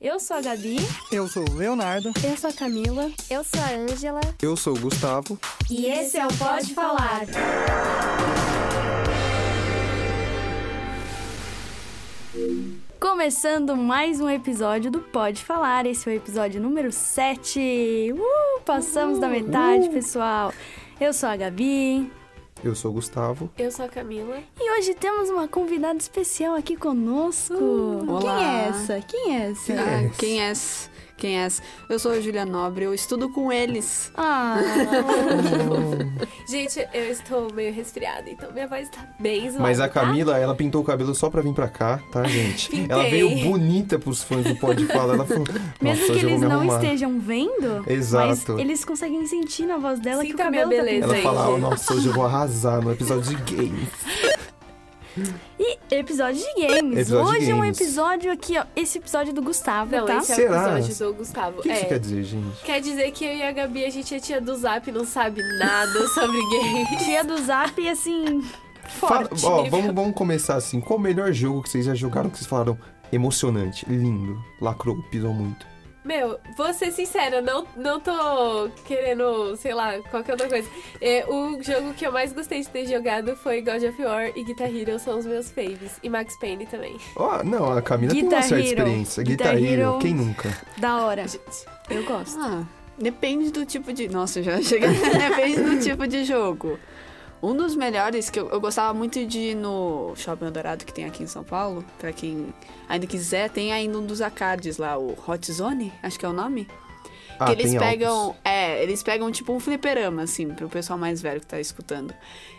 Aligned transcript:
Eu 0.00 0.20
sou 0.20 0.36
a 0.36 0.40
Gabi. 0.40 0.76
Eu 1.10 1.26
sou 1.26 1.44
o 1.50 1.54
Leonardo. 1.54 2.12
Eu 2.24 2.36
sou 2.36 2.50
a 2.50 2.52
Camila. 2.52 3.10
Eu 3.28 3.42
sou 3.42 3.60
a 3.60 3.70
Ângela. 3.70 4.20
Eu 4.40 4.56
sou 4.56 4.76
o 4.76 4.78
Gustavo. 4.78 5.36
E 5.68 5.86
esse 5.86 6.16
é 6.16 6.24
o 6.24 6.28
Pode 6.38 6.72
Falar. 6.72 7.22
Começando 13.00 13.76
mais 13.76 14.20
um 14.20 14.30
episódio 14.30 14.88
do 14.88 15.00
Pode 15.00 15.44
Falar. 15.44 15.84
Esse 15.84 16.08
é 16.08 16.12
o 16.12 16.16
episódio 16.16 16.60
número 16.60 16.92
7. 16.92 18.12
Uh, 18.12 18.60
passamos 18.60 19.18
uh, 19.18 19.20
da 19.20 19.28
metade, 19.28 19.88
uh. 19.88 19.90
pessoal. 19.90 20.54
Eu 21.00 21.12
sou 21.12 21.28
a 21.28 21.34
Gabi. 21.34 22.08
Eu 22.62 22.74
sou 22.74 22.90
o 22.90 22.94
Gustavo. 22.94 23.48
Eu 23.56 23.70
sou 23.70 23.84
a 23.84 23.88
Camila. 23.88 24.40
E 24.58 24.78
hoje 24.78 24.92
temos 24.94 25.30
uma 25.30 25.46
convidada 25.46 25.98
especial 25.98 26.56
aqui 26.56 26.76
conosco. 26.76 27.54
Uh, 27.54 28.10
olá. 28.10 28.20
Quem 28.36 28.44
é 28.44 28.68
essa? 28.68 29.00
Quem 29.00 29.36
é 29.36 29.50
essa? 29.50 29.72
Quem 29.72 29.76
é? 29.78 30.10
Quem 30.18 30.40
é 30.40 30.44
essa? 30.50 30.90
Quem 31.18 31.36
é 31.36 31.42
essa? 31.46 31.60
Eu 31.88 31.98
sou 31.98 32.12
a 32.12 32.20
Julia 32.20 32.46
Nobre, 32.46 32.84
eu 32.84 32.94
estudo 32.94 33.28
com 33.28 33.52
eles. 33.52 34.12
Ah! 34.16 34.56
Gente, 36.48 36.78
eu 36.94 37.10
estou 37.10 37.52
meio 37.52 37.74
resfriada, 37.74 38.30
então 38.30 38.52
minha 38.52 38.68
voz 38.68 38.88
tá 38.88 39.04
bem 39.18 39.50
zoada, 39.50 39.60
Mas 39.60 39.80
a 39.80 39.88
tá? 39.88 39.94
Camila, 40.00 40.34
tá? 40.34 40.38
ela 40.38 40.54
pintou 40.54 40.80
o 40.80 40.84
cabelo 40.84 41.12
só 41.16 41.28
pra 41.28 41.42
vir 41.42 41.52
pra 41.52 41.68
cá, 41.68 42.00
tá, 42.12 42.22
gente? 42.22 42.70
Pintei. 42.70 42.86
Ela 42.88 43.02
veio 43.10 43.28
bonita 43.42 43.98
pros 43.98 44.22
fãs 44.22 44.44
do 44.44 44.54
Pode 44.54 44.86
Falar. 44.86 45.14
Ela 45.14 45.26
falou, 45.26 45.44
Mesmo 45.82 46.06
que 46.06 46.24
eles 46.24 46.40
não 46.40 46.64
estejam 46.64 47.18
vendo, 47.18 47.84
Exato. 47.88 48.52
mas 48.52 48.60
eles 48.60 48.84
conseguem 48.84 49.26
sentir 49.26 49.66
na 49.66 49.76
voz 49.76 49.98
dela 49.98 50.22
Sinta 50.22 50.36
que 50.36 50.40
o 50.40 50.44
cabelo 50.44 50.68
minha 50.68 50.82
beleza 50.84 51.08
tá 51.08 51.14
Ela 51.14 51.22
fala, 51.22 51.48
oh, 51.48 51.58
nossa, 51.58 51.94
hoje 51.94 52.06
eu 52.06 52.12
vou 52.12 52.24
arrasar 52.24 52.80
no 52.80 52.92
episódio 52.92 53.36
de 53.36 53.54
games. 53.56 53.88
E 55.58 55.78
episódio 55.90 56.40
de 56.40 56.66
games. 56.66 56.98
Episódio 56.98 57.30
Hoje 57.30 57.44
de 57.46 57.50
é 57.50 57.54
um 57.54 57.60
games. 57.60 57.80
episódio 57.80 58.32
aqui, 58.32 58.58
ó. 58.58 58.64
Esse 58.76 58.98
episódio 58.98 59.32
do 59.32 59.42
Gustavo, 59.42 59.90
Não, 59.96 60.06
tá? 60.06 60.16
esse 60.18 60.32
é 60.32 60.34
o 60.34 60.36
Será? 60.38 60.78
episódio 60.80 61.12
do 61.12 61.18
Gustavo. 61.18 61.58
O 61.60 61.62
que 61.62 61.70
é. 61.70 61.76
isso 61.76 61.86
quer 61.86 61.98
dizer, 61.98 62.24
gente? 62.24 62.62
Quer 62.64 62.80
dizer 62.80 63.10
que 63.12 63.24
eu 63.24 63.34
e 63.34 63.42
a 63.42 63.52
Gabi, 63.52 63.84
a 63.84 63.90
gente 63.90 64.14
é 64.14 64.20
tia 64.20 64.40
do 64.40 64.54
Zap, 64.56 64.90
não 64.92 65.04
sabe 65.04 65.42
nada 65.58 66.08
sobre 66.08 66.38
games. 66.38 66.88
Tia 67.04 67.24
do 67.24 67.38
Zap, 67.42 67.88
assim, 67.88 68.42
Fala- 68.84 69.24
forte. 69.28 69.44
ó, 69.46 69.64
vamos, 69.68 69.94
vamos 69.94 70.14
começar 70.14 70.56
assim. 70.56 70.80
Qual 70.80 70.98
o 70.98 71.02
melhor 71.02 71.32
jogo 71.32 71.62
que 71.62 71.68
vocês 71.70 71.84
já 71.86 71.94
jogaram 71.94 72.28
que 72.30 72.36
vocês 72.38 72.48
falaram 72.48 72.78
emocionante, 73.12 73.84
lindo, 73.88 74.38
lacrou, 74.60 75.02
pisou 75.10 75.32
muito? 75.32 75.66
Meu, 76.08 76.40
vou 76.56 76.72
ser 76.72 76.90
sincera, 76.90 77.42
não, 77.42 77.66
não 77.76 78.00
tô 78.00 78.70
querendo, 78.86 79.54
sei 79.56 79.74
lá, 79.74 79.98
qualquer 80.10 80.32
outra 80.32 80.48
coisa. 80.48 80.66
É, 81.02 81.26
o 81.28 81.62
jogo 81.62 81.92
que 81.92 82.06
eu 82.06 82.10
mais 82.10 82.32
gostei 82.32 82.62
de 82.62 82.68
ter 82.70 82.86
jogado 82.86 83.36
foi 83.36 83.60
God 83.60 83.82
of 83.82 84.02
War 84.02 84.32
e 84.34 84.42
Guitar 84.42 84.74
Hero 84.74 84.98
são 84.98 85.18
os 85.18 85.26
meus 85.26 85.50
faves. 85.50 85.98
E 86.02 86.08
Max 86.08 86.34
Payne 86.40 86.64
também. 86.64 86.96
Ó, 87.14 87.44
não, 87.44 87.70
a 87.76 87.82
Camila 87.82 88.10
tem 88.14 88.22
Guitar 88.22 88.38
uma 88.38 88.42
certa 88.48 88.64
Hero. 88.64 88.78
experiência. 88.78 89.22
Guitar 89.22 89.54
Guitar, 89.54 89.70
Hero, 89.70 89.82
Hero. 89.82 89.98
quem 89.98 90.14
nunca? 90.14 90.48
Da 90.78 91.02
hora. 91.04 91.28
Gente, 91.28 91.66
Eu 91.90 92.02
gosto. 92.04 92.40
Ah, 92.40 92.64
depende 92.96 93.50
do 93.52 93.66
tipo 93.66 93.92
de. 93.92 94.08
Nossa, 94.08 94.42
já 94.42 94.62
cheguei. 94.62 94.88
depende 95.28 95.60
do 95.62 95.78
tipo 95.78 96.06
de 96.06 96.24
jogo. 96.24 96.78
Um 97.42 97.56
dos 97.56 97.76
melhores 97.76 98.30
que 98.30 98.38
eu, 98.38 98.48
eu 98.48 98.60
gostava 98.60 98.92
muito 98.92 99.24
de 99.24 99.38
ir 99.38 99.54
no 99.54 100.12
Shopping 100.16 100.46
Eldorado 100.46 100.84
que 100.84 100.92
tem 100.92 101.04
aqui 101.04 101.22
em 101.22 101.26
São 101.26 101.44
Paulo, 101.44 101.84
pra 101.98 102.12
quem 102.12 102.52
ainda 102.88 103.06
quiser, 103.06 103.48
tem 103.50 103.72
ainda 103.72 103.98
um 103.98 104.04
dos 104.04 104.20
arcades 104.20 104.76
lá, 104.76 104.98
o 104.98 105.16
Hot 105.26 105.52
Zone, 105.52 105.92
acho 106.02 106.18
que 106.18 106.26
é 106.26 106.28
o 106.28 106.32
nome. 106.32 106.66
Ah, 107.38 107.46
que 107.46 107.52
eles 107.52 107.74
pegam. 107.74 108.16
altos. 108.16 108.40
É, 108.44 108.82
eles 108.82 109.02
pegam 109.02 109.30
tipo 109.30 109.52
um 109.52 109.60
fliperama, 109.60 110.22
assim, 110.22 110.48
pro 110.48 110.68
pessoal 110.68 110.98
mais 110.98 111.22
velho 111.22 111.40
que 111.40 111.46
tá 111.46 111.60
escutando. 111.60 112.12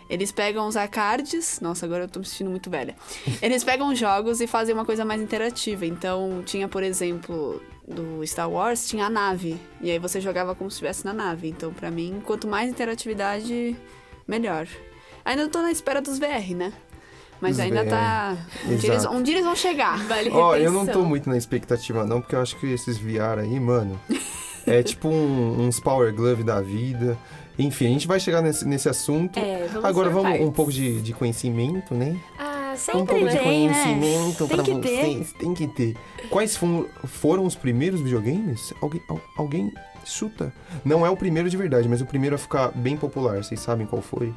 Eles 0.10 0.32
pegam 0.32 0.66
os 0.68 0.78
arcades. 0.78 1.60
Nossa, 1.60 1.86
agora 1.86 2.06
eu 2.06 2.08
tô 2.08 2.20
me 2.20 2.26
sentindo 2.26 2.50
muito 2.50 2.70
velha. 2.70 2.96
Eles 3.44 3.64
pegam 3.64 3.94
jogos 3.94 4.42
e 4.42 4.48
fazem 4.48 4.74
uma 4.74 4.84
coisa 4.84 5.06
mais 5.06 5.22
interativa. 5.22 5.86
Então, 5.86 6.42
tinha, 6.44 6.68
por 6.68 6.82
exemplo, 6.82 7.62
do 7.88 8.26
Star 8.26 8.50
Wars, 8.50 8.88
tinha 8.88 9.06
a 9.06 9.10
nave. 9.10 9.60
E 9.80 9.92
aí 9.92 10.00
você 10.00 10.20
jogava 10.20 10.56
como 10.56 10.72
se 10.72 10.76
estivesse 10.76 11.06
na 11.06 11.14
nave. 11.14 11.48
Então, 11.48 11.72
pra 11.72 11.92
mim, 11.92 12.24
quanto 12.26 12.48
mais 12.48 12.72
interatividade, 12.72 13.78
melhor. 14.30 14.68
Ainda 15.26 15.48
tô 15.50 15.62
na 15.62 15.72
espera 15.72 16.02
dos 16.02 16.20
VR, 16.20 16.56
né? 16.56 16.72
Mas 17.42 17.58
Dos 17.58 17.66
ainda 17.66 17.84
VR, 17.84 17.90
tá. 17.90 18.38
Um 18.68 18.76
dia, 18.76 18.92
eles, 18.94 19.06
um 19.06 19.24
dia 19.24 19.34
eles 19.36 19.46
vão 19.46 19.56
chegar. 19.56 19.98
vale 20.08 20.30
Ó, 20.30 20.56
eu 20.56 20.72
não 20.72 20.86
tô 20.86 21.04
muito 21.04 21.30
na 21.30 21.38
expectativa 21.38 22.06
não, 22.06 22.22
porque 22.22 22.36
eu 22.36 22.42
acho 22.42 22.56
que 22.58 22.68
esses 22.68 22.98
VR 22.98 23.40
aí, 23.40 23.60
mano, 23.60 24.00
é 24.68 24.84
tipo 24.84 25.08
um- 25.10 25.66
uns 25.68 25.80
Power 25.80 26.14
Glove 26.14 26.44
da 26.44 26.62
vida. 26.62 27.18
Enfim, 27.58 27.88
a 27.88 27.90
gente 27.90 28.08
vai 28.08 28.20
chegar 28.20 28.42
nesse, 28.42 28.66
nesse 28.66 28.88
assunto. 28.88 29.38
É, 29.38 29.68
vamos 29.68 29.84
Agora 29.86 30.10
vamos 30.10 30.26
um 30.30 30.32
partes. 30.32 30.50
pouco 30.56 30.72
de, 30.72 31.02
de 31.02 31.14
conhecimento, 31.14 31.94
né? 31.94 32.18
Ah, 32.38 32.72
um 32.74 32.78
Sempre 32.78 33.06
pouco 33.06 33.28
de 33.30 33.38
tem, 33.38 33.68
né? 33.70 33.84
conhecimento 33.84 34.48
Tem 34.48 34.56
pra 34.56 34.64
que 34.64 34.76
ter. 34.80 34.90
vocês. 35.02 35.34
Tem 35.34 35.54
que 35.54 35.68
ter. 35.68 35.98
Quais 36.30 36.56
foram, 36.56 36.86
foram 37.06 37.46
os 37.46 37.56
primeiros 37.56 38.00
videogames? 38.00 38.74
Alguém, 38.82 39.02
al- 39.10 39.22
alguém 39.38 39.74
chuta? 40.10 40.52
Não 40.84 41.06
é 41.06 41.10
o 41.10 41.16
primeiro 41.18 41.50
de 41.50 41.58
verdade, 41.58 41.88
mas 41.88 42.02
o 42.02 42.06
primeiro 42.06 42.36
a 42.36 42.40
ficar 42.40 42.70
bem 42.74 42.96
popular. 42.98 43.38
Vocês 43.44 43.60
sabem 43.60 43.86
qual 43.88 44.02
foi? 44.02 44.28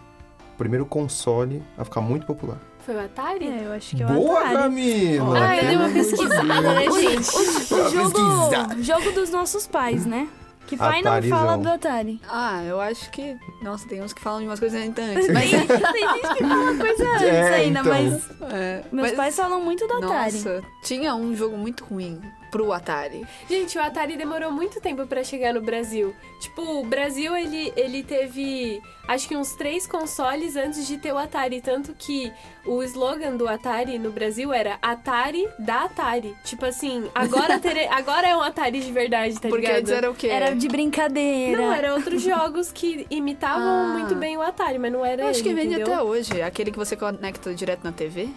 O 0.54 0.58
primeiro 0.58 0.84
console 0.86 1.62
a 1.78 1.84
ficar 1.84 2.00
muito 2.00 2.26
popular. 2.26 2.58
Foi 2.80 2.94
o 2.96 3.00
Atari? 3.00 3.46
É, 3.46 3.62
eu 3.66 3.72
acho 3.72 3.96
que 3.96 4.02
é 4.02 4.06
o 4.06 4.08
Boa, 4.08 4.40
Atari. 4.40 4.56
Camila! 4.56 5.38
Ah, 5.48 5.56
eu 5.56 5.66
dei 5.66 5.76
uma 5.76 5.88
pesquisada, 5.88 6.44
né, 6.44 6.90
gente? 6.90 7.36
O 7.74 7.88
jogo, 7.90 8.82
jogo 8.82 9.12
dos 9.12 9.30
nossos 9.30 9.66
pais, 9.66 10.04
né? 10.04 10.28
Que 10.66 10.76
pai 10.76 11.02
não 11.02 11.10
Atarizão. 11.10 11.38
fala 11.38 11.58
do 11.58 11.68
Atari. 11.68 12.20
Ah, 12.28 12.62
eu 12.64 12.80
acho 12.80 13.10
que. 13.10 13.36
Nossa, 13.62 13.86
tem 13.88 14.00
uns 14.02 14.12
que 14.12 14.20
falam 14.20 14.40
de 14.40 14.46
umas 14.46 14.58
coisas 14.60 14.80
ainda 14.80 15.02
antes. 15.02 15.28
Mas. 15.32 15.50
Tem, 15.50 15.66
tem 15.66 15.78
gente 15.78 16.34
que 16.36 16.44
fala 16.44 16.76
coisa 16.76 17.04
antes 17.14 17.22
É, 17.22 17.54
ainda, 17.54 17.80
então. 17.80 17.92
mas 17.92 18.30
É, 18.52 18.82
meus 18.92 19.08
mas- 19.08 19.16
pais 19.16 19.36
falam 19.36 19.60
muito 19.60 19.86
do 19.86 19.94
Atari. 19.94 20.32
Nossa, 20.32 20.62
tinha 20.84 21.14
um 21.14 21.34
jogo 21.36 21.56
muito 21.56 21.84
ruim 21.84 22.20
pro 22.52 22.70
Atari. 22.70 23.26
Gente, 23.48 23.78
o 23.78 23.82
Atari 23.82 24.14
demorou 24.16 24.52
muito 24.52 24.78
tempo 24.78 25.06
pra 25.06 25.24
chegar 25.24 25.54
no 25.54 25.60
Brasil. 25.62 26.14
Tipo, 26.38 26.60
o 26.80 26.84
Brasil, 26.84 27.34
ele, 27.34 27.72
ele 27.74 28.02
teve, 28.02 28.78
acho 29.08 29.26
que 29.26 29.34
uns 29.34 29.54
três 29.54 29.86
consoles 29.86 30.54
antes 30.54 30.86
de 30.86 30.98
ter 30.98 31.12
o 31.14 31.18
Atari. 31.18 31.62
Tanto 31.62 31.94
que 31.94 32.30
o 32.66 32.82
slogan 32.82 33.36
do 33.38 33.48
Atari 33.48 33.98
no 33.98 34.12
Brasil 34.12 34.52
era 34.52 34.78
Atari 34.82 35.48
da 35.58 35.84
Atari. 35.84 36.36
Tipo 36.44 36.66
assim, 36.66 37.08
agora, 37.14 37.58
tere- 37.60 37.88
agora 37.88 38.28
é 38.28 38.36
um 38.36 38.42
Atari 38.42 38.80
de 38.80 38.92
verdade, 38.92 39.34
tá 39.40 39.48
Porque 39.48 39.66
ligado? 39.66 39.78
antes 39.80 39.90
era 39.92 40.10
o 40.10 40.14
quê? 40.14 40.26
Era 40.28 40.54
de 40.54 40.68
brincadeira. 40.68 41.56
Não, 41.62 41.72
era 41.72 41.94
outros 41.94 42.20
jogos 42.22 42.70
que 42.70 43.06
imitavam 43.10 43.62
Ah. 43.66 43.94
muito 43.98 44.14
bem 44.14 44.36
o 44.36 44.42
Atari, 44.42 44.78
mas 44.78 44.92
não 44.92 45.02
era 45.04 45.22
Eu 45.22 45.28
acho 45.28 45.42
que 45.42 45.48
ele, 45.48 45.54
vende 45.62 45.74
entendeu? 45.76 45.94
até 45.94 46.02
hoje. 46.02 46.42
Aquele 46.42 46.70
que 46.70 46.78
você 46.78 46.94
conecta 46.96 47.54
direto 47.54 47.82
na 47.82 47.92
TV. 47.92 48.28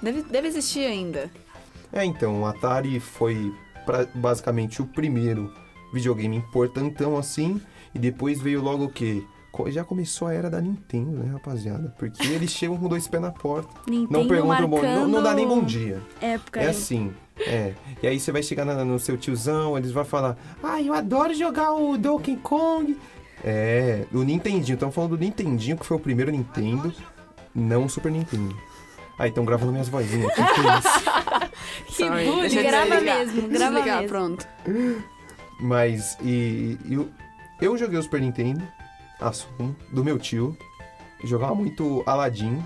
Deve, 0.00 0.22
deve 0.22 0.48
existir 0.48 0.86
ainda. 0.86 1.30
É, 1.92 2.04
então, 2.04 2.42
o 2.42 2.46
Atari 2.46 3.00
foi 3.00 3.52
pra- 3.84 4.06
basicamente 4.14 4.80
o 4.80 4.86
primeiro 4.86 5.52
videogame 5.92 6.36
importantão 6.36 7.16
assim, 7.18 7.60
e 7.94 7.98
depois 7.98 8.40
veio 8.40 8.62
logo 8.62 8.84
o 8.84 8.88
quê? 8.90 9.24
Já 9.66 9.84
começou 9.84 10.28
a 10.28 10.32
era 10.32 10.48
da 10.48 10.60
Nintendo, 10.60 11.10
né, 11.18 11.32
rapaziada? 11.32 11.92
Porque 11.98 12.26
eles 12.28 12.50
chegam 12.50 12.78
com 12.78 12.88
dois 12.88 13.06
pés 13.08 13.20
na 13.22 13.30
porta. 13.32 13.68
Nintendo 13.86 14.18
Não 14.20 14.26
perguntam 14.28 14.68
bom, 14.68 14.80
não, 14.80 15.08
não 15.08 15.22
dá 15.22 15.34
nem 15.34 15.46
bom 15.46 15.62
dia. 15.62 16.00
Época 16.20 16.60
É 16.60 16.64
aí. 16.64 16.68
assim, 16.70 17.12
é. 17.40 17.74
E 18.02 18.06
aí 18.06 18.18
você 18.18 18.30
vai 18.32 18.42
chegar 18.42 18.64
na- 18.64 18.84
no 18.84 18.98
seu 18.98 19.18
tiozão, 19.18 19.76
eles 19.76 19.90
vão 19.92 20.04
falar, 20.04 20.38
ah, 20.62 20.80
eu 20.80 20.94
adoro 20.94 21.34
jogar 21.34 21.72
o 21.74 21.98
Donkey 21.98 22.36
Kong. 22.36 22.96
É, 23.44 24.04
do 24.12 24.22
Nintendinho. 24.22 24.74
Estamos 24.74 24.94
falando 24.94 25.16
do 25.16 25.20
Nintendinho, 25.22 25.76
que 25.76 25.84
foi 25.84 25.96
o 25.96 26.00
primeiro 26.00 26.30
Nintendo, 26.30 26.92
não 27.54 27.84
o 27.86 27.90
Super 27.90 28.12
Nintendo. 28.12 28.54
Ah, 29.22 29.28
estão 29.28 29.44
gravando 29.44 29.72
minhas 29.72 29.88
vozinhas. 29.88 30.32
Que 30.34 30.42
que 30.42 30.60
é 30.60 30.78
isso? 30.78 31.96
Que 31.96 32.08
bullying. 32.30 32.62
Grava 32.62 32.86
desligar. 32.90 33.18
mesmo, 33.18 33.48
grava 33.48 33.72
desligar, 33.74 33.96
mesmo. 34.00 34.08
pronto. 34.08 34.48
Mas, 35.60 36.16
e, 36.22 36.78
e 36.86 36.94
eu, 36.94 37.08
eu 37.60 37.76
joguei 37.76 37.98
o 37.98 38.02
Super 38.02 38.20
Nintendo, 38.20 38.62
assumo, 39.20 39.76
do 39.92 40.02
meu 40.02 40.18
tio. 40.18 40.56
Jogava 41.22 41.54
muito 41.54 42.02
Aladdin. 42.06 42.62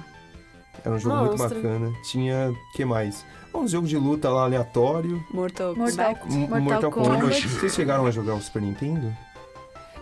Era 0.84 0.94
um 0.94 0.98
jogo 0.98 1.16
muito 1.16 1.38
Monstro. 1.38 1.60
bacana. 1.60 1.92
Tinha, 2.04 2.54
que 2.74 2.84
mais? 2.84 3.24
Um 3.52 3.66
jogo 3.66 3.86
de 3.88 3.96
luta 3.96 4.28
lá 4.30 4.44
aleatório. 4.44 5.24
Mortal, 5.32 5.74
Mortal, 5.74 6.14
Kombat. 6.14 6.34
M- 6.54 6.60
Mortal 6.60 6.90
Kombat. 6.92 7.48
Vocês 7.48 7.74
chegaram 7.74 8.06
a 8.06 8.10
jogar 8.12 8.34
o 8.34 8.40
Super 8.40 8.62
Nintendo? 8.62 9.12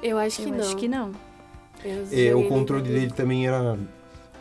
Eu 0.02 0.18
acho 0.18 0.42
que 0.42 0.48
Eu 0.50 0.54
não. 0.54 0.60
acho 0.60 0.76
que 0.76 0.88
não. 0.88 1.12
Eu 1.82 2.06
É, 2.12 2.34
o 2.34 2.46
controle 2.48 2.82
dele 2.82 3.10
também 3.10 3.46
era. 3.46 3.78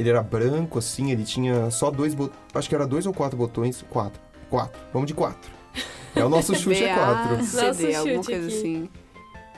Ele 0.02 0.10
era 0.10 0.22
branco, 0.24 0.80
assim, 0.80 1.12
ele 1.12 1.24
tinha 1.24 1.70
só 1.72 1.90
dois 1.92 2.14
botões. 2.14 2.38
Acho 2.54 2.68
que 2.68 2.76
era 2.76 2.86
dois 2.88 3.06
ou 3.06 3.14
quatro 3.14 3.38
botões. 3.38 3.86
Quatro. 3.90 4.20
Quatro. 4.50 4.82
Vamos 4.92 5.08
de 5.08 5.14
quatro. 5.14 5.50
É 6.16 6.26
o 6.26 6.30
nosso 6.30 6.54
chute 6.60 6.84
é 6.84 6.94
quatro. 6.94 7.38
Nosso 7.38 7.74
CD, 7.76 7.96
alguma 7.96 8.16
chute 8.16 8.32
coisa 8.32 8.48
aqui. 8.48 8.58
assim. 8.58 8.90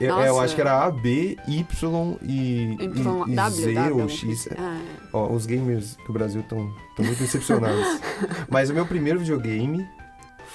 Eu, 0.00 0.08
eu 0.10 0.16
Nossa. 0.34 0.40
acho 0.44 0.54
que 0.56 0.60
era 0.60 0.84
A, 0.84 0.90
B, 0.90 1.36
Y 1.46 2.18
e, 2.22 2.76
e- 2.80 2.84
Y, 2.84 3.24
e 3.28 3.34
W, 3.36 3.50
Z 3.64 3.74
W, 3.74 4.02
ou 4.02 4.08
X. 4.08 4.20
coisa. 4.22 4.56
Ah, 4.58 4.80
Ó, 5.12 5.32
os 5.32 5.46
gamers 5.46 5.96
do 6.06 6.12
Brasil 6.12 6.40
estão 6.40 6.58
muito 6.98 7.18
decepcionados. 7.20 8.00
Mas 8.50 8.70
o 8.70 8.74
meu 8.74 8.84
primeiro 8.86 9.20
videogame 9.20 9.86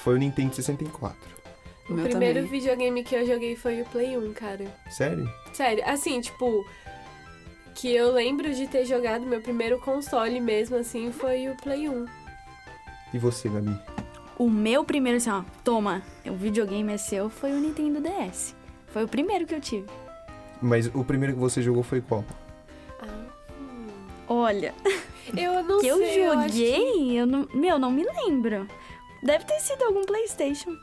foi 0.04 0.14
o 0.14 0.18
Nintendo 0.18 0.54
64. 0.54 1.16
o 1.88 1.92
O 1.92 1.96
meu 1.96 2.04
primeiro 2.06 2.40
também. 2.42 2.50
videogame 2.60 3.02
que 3.02 3.14
eu 3.16 3.26
joguei 3.26 3.56
foi 3.56 3.80
o 3.80 3.84
Play 3.86 4.16
1, 4.18 4.32
cara. 4.34 4.66
Sério? 4.90 5.26
Sério, 5.54 5.82
assim, 5.86 6.20
tipo, 6.20 6.64
que 7.74 7.94
eu 7.94 8.12
lembro 8.12 8.52
de 8.54 8.66
ter 8.66 8.84
jogado 8.84 9.24
meu 9.26 9.40
primeiro 9.40 9.78
console 9.80 10.40
mesmo, 10.40 10.76
assim, 10.76 11.10
foi 11.12 11.48
o 11.48 11.56
Play 11.56 11.88
1. 11.88 12.06
E 13.14 13.18
você, 13.18 13.48
Gabi? 13.48 13.76
o 14.38 14.48
meu 14.48 14.84
primeiro, 14.84 15.18
assim, 15.18 15.28
ó, 15.30 15.42
toma, 15.62 16.02
o 16.26 16.32
videogame 16.34 16.92
é 16.92 16.96
seu, 16.96 17.28
foi 17.28 17.52
o 17.52 17.60
Nintendo 17.60 18.00
DS. 18.00 18.54
Foi 18.88 19.04
o 19.04 19.08
primeiro 19.08 19.46
que 19.46 19.54
eu 19.54 19.60
tive. 19.60 19.86
Mas 20.62 20.86
o 20.94 21.04
primeiro 21.04 21.34
que 21.34 21.40
você 21.40 21.60
jogou 21.62 21.82
foi 21.82 22.00
qual? 22.00 22.24
Ah, 23.00 23.26
Olha, 24.26 24.74
eu 25.36 25.62
não 25.62 25.78
que 25.80 25.86
eu 25.88 25.96
sei. 25.98 26.26
eu 26.26 26.32
acho 26.38 26.52
que- 26.54 26.66
joguei, 26.76 27.20
eu 27.20 27.26
não, 27.26 27.46
meu, 27.52 27.78
não 27.78 27.90
me 27.90 28.04
lembro. 28.04 28.66
Deve 29.22 29.44
ter 29.44 29.60
sido 29.60 29.84
algum 29.84 30.04
PlayStation. 30.04 30.74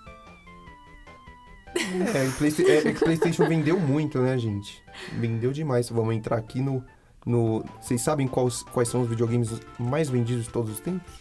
É, 1.75 2.27
o 2.27 2.31
Playsta- 2.37 2.61
é, 2.63 2.77
é 2.77 2.81
que 2.93 3.01
o 3.01 3.05
PlayStation 3.05 3.45
vendeu 3.49 3.79
muito, 3.79 4.19
né, 4.19 4.37
gente? 4.37 4.83
Vendeu 5.13 5.51
demais. 5.51 5.89
Vamos 5.89 6.15
entrar 6.15 6.37
aqui 6.37 6.61
no. 6.61 6.83
no 7.25 7.63
vocês 7.81 8.01
sabem 8.01 8.27
quais, 8.27 8.63
quais 8.63 8.89
são 8.89 9.01
os 9.01 9.09
videogames 9.09 9.59
mais 9.79 10.09
vendidos 10.09 10.45
de 10.45 10.49
todos 10.51 10.71
os 10.71 10.79
tempos? 10.79 11.11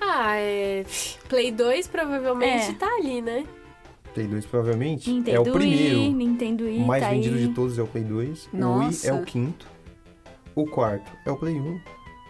Ah, 0.00 0.36
é. 0.36 0.84
Play 1.28 1.50
2 1.50 1.88
provavelmente 1.88 2.70
É. 2.70 2.74
tá 2.74 2.86
ali, 2.98 3.20
né? 3.22 3.44
Play 4.12 4.26
2 4.28 4.46
provavelmente. 4.46 5.10
Nintendo 5.10 5.36
é 5.36 5.40
o 5.40 5.52
primeiro. 5.52 5.98
Wii, 5.98 6.12
Nintendo 6.14 6.64
Wii, 6.64 6.78
O 6.78 6.86
mais 6.86 7.02
tá 7.02 7.10
vendido 7.10 7.36
aí. 7.36 7.48
de 7.48 7.54
todos 7.54 7.78
é 7.78 7.82
o 7.82 7.86
Play 7.86 8.04
2. 8.04 8.44
O 8.46 8.48
Wii 8.52 8.60
Nossa. 8.60 9.08
é 9.08 9.12
o 9.12 9.24
quinto. 9.24 9.66
O 10.54 10.66
quarto 10.66 11.10
é 11.26 11.30
o 11.32 11.36
Play 11.36 11.54
1. 11.58 11.80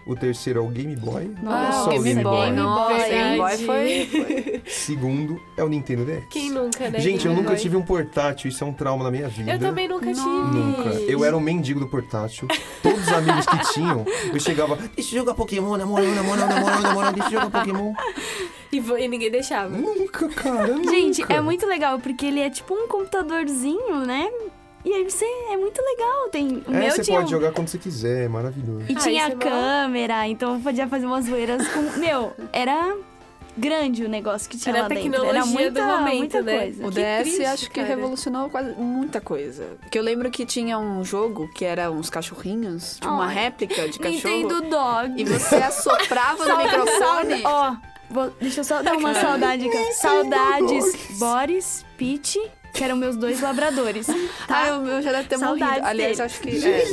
O 0.06 0.15
terceiro 0.15 0.61
é 0.61 0.62
o 0.62 0.69
Game 0.69 0.95
Boy. 0.97 1.31
Nossa, 1.43 1.85
Só 1.85 1.87
o 1.87 2.03
Game, 2.03 2.05
Game 2.05 2.23
Boy. 2.23 2.37
Boy. 2.47 2.51
Nossa, 2.53 2.95
Verdade. 2.95 3.15
Game 3.15 3.37
Boy 3.39 3.56
foi... 3.59 4.06
foi- 4.06 4.62
Segundo 4.67 5.41
é 5.56 5.65
o 5.65 5.69
Nintendo 5.69 6.05
DS. 6.05 6.25
Quem 6.29 6.51
nunca, 6.51 6.91
né? 6.91 7.01
Gente, 7.01 7.25
eu 7.25 7.31
Game 7.33 7.37
nunca 7.37 7.51
Boy? 7.55 7.59
tive 7.62 7.77
um 7.77 7.83
portátil, 7.83 8.49
isso 8.51 8.62
é 8.62 8.67
um 8.67 8.73
trauma 8.73 9.03
na 9.03 9.11
minha 9.11 9.29
vida. 9.29 9.53
Eu 9.53 9.59
também 9.59 9.89
nunca 9.89 10.06
tive. 10.06 10.21
Nunca. 10.29 10.89
Eu 10.91 11.25
era 11.25 11.35
um 11.37 11.41
mendigo 11.41 11.81
do 11.81 11.87
portátil. 11.89 12.47
Todos 12.83 13.01
os 13.01 13.12
amigos 13.12 13.47
que 13.47 13.73
tinham, 13.73 14.05
eu 14.33 14.39
chegava, 14.41 14.77
deixa 14.95 15.15
eu 15.15 15.21
jogar 15.21 15.35
Pokémon, 15.35 15.77
namorando, 15.77 16.15
namorando, 16.15 16.49
namorando, 16.51 16.83
namorando, 16.83 17.15
deixa 17.15 17.29
eu 17.35 17.41
jogar 17.41 17.51
Pokémon. 17.61 17.93
E, 18.73 18.77
e 18.79 19.09
ninguém 19.09 19.31
deixava. 19.31 19.69
Nunca, 19.75 20.29
cara, 20.29 20.67
nunca. 20.67 20.91
Gente, 20.91 21.25
é 21.31 21.41
muito 21.41 21.65
legal, 21.67 21.99
porque 22.01 22.27
ele 22.27 22.41
é 22.41 22.51
tipo 22.51 22.75
um 22.75 22.89
computadorzinho, 22.89 24.05
né? 24.05 24.29
E 24.84 24.92
aí 24.92 25.04
você 25.08 25.25
é 25.50 25.56
muito 25.56 25.81
legal. 25.81 26.28
Tem, 26.31 26.62
o 26.69 26.75
É, 26.75 26.78
meu 26.81 26.90
você 26.90 27.02
tinha 27.02 27.19
pode 27.19 27.28
um- 27.34 27.38
jogar 27.38 27.52
quando 27.52 27.69
você 27.69 27.78
quiser, 27.78 28.25
é 28.25 28.28
maravilhoso. 28.28 28.84
E 28.88 28.94
Ah, 28.94 29.00
tinha 29.00 29.26
é 29.26 29.31
bom. 29.31 29.38
câmera, 29.38 30.28
então 30.28 30.54
eu 30.54 30.60
podia 30.60 30.86
fazer 30.86 31.06
umas 31.06 31.25
zoeiras 31.25 31.66
com. 31.69 31.81
Meu, 31.98 32.32
era 32.52 32.94
grande 33.56 34.04
o 34.04 34.08
negócio 34.08 34.50
que 34.50 34.58
tinha 34.58 34.72
Era 34.72 34.81
lá 34.81 34.86
a 34.86 34.88
dentro. 34.88 35.04
tecnologia 35.04 35.38
Era 35.38 35.46
muita, 35.46 35.70
do 35.70 35.86
momento, 35.86 36.19
muita 36.19 36.42
né? 36.42 36.58
coisa. 36.58 36.86
O 36.86 36.90
Que 36.90 36.94
DS 36.96 37.22
triste, 37.22 37.44
acho 37.44 37.70
que 37.70 37.76
cara. 37.81 37.86
revolucionou 37.86 38.50
quase 38.50 38.72
muita 38.72 39.20
coisa. 39.20 39.78
Que 39.90 39.98
eu 39.98 40.02
lembro 40.02 40.31
que 40.31 40.44
tinha 40.44 40.78
um 40.78 41.04
jogo 41.04 41.48
que 41.54 41.64
era 41.64 41.90
uns 41.90 42.10
cachorrinhos, 42.10 42.96
tipo 42.96 43.08
uma 43.08 43.26
Ai, 43.26 43.34
réplica 43.34 43.88
de 43.88 43.98
cachorro. 43.98 44.34
Nintendo 44.36 44.62
Dog. 44.69 45.14
E 45.16 45.25
você 45.25 45.54
assoprava 45.56 46.44
no 46.44 46.56
microfone. 46.58 47.42
Ó, 47.44 47.76
vou- 48.10 48.31
deixa 48.40 48.60
eu 48.60 48.64
só 48.64 48.82
dar 48.82 48.96
uma 48.96 49.14
saudade. 49.14 49.64
Saudades, 49.94 51.19
Boris, 51.19 51.84
Pete, 51.96 52.40
que 52.75 52.85
eram 52.85 52.97
meus 52.97 53.17
dois 53.17 53.41
labradores. 53.41 54.06
Ah, 54.11 54.15
Tá? 54.47 54.69
eu, 54.69 54.87
eu 54.87 55.03
já 55.03 55.12
deve 55.12 55.29
ter 55.29 55.38
Saudades 55.38 55.69
morrido. 55.69 55.87
Aliás, 55.87 56.21
acho 56.21 56.41
que. 56.41 56.50
é. 56.67 56.85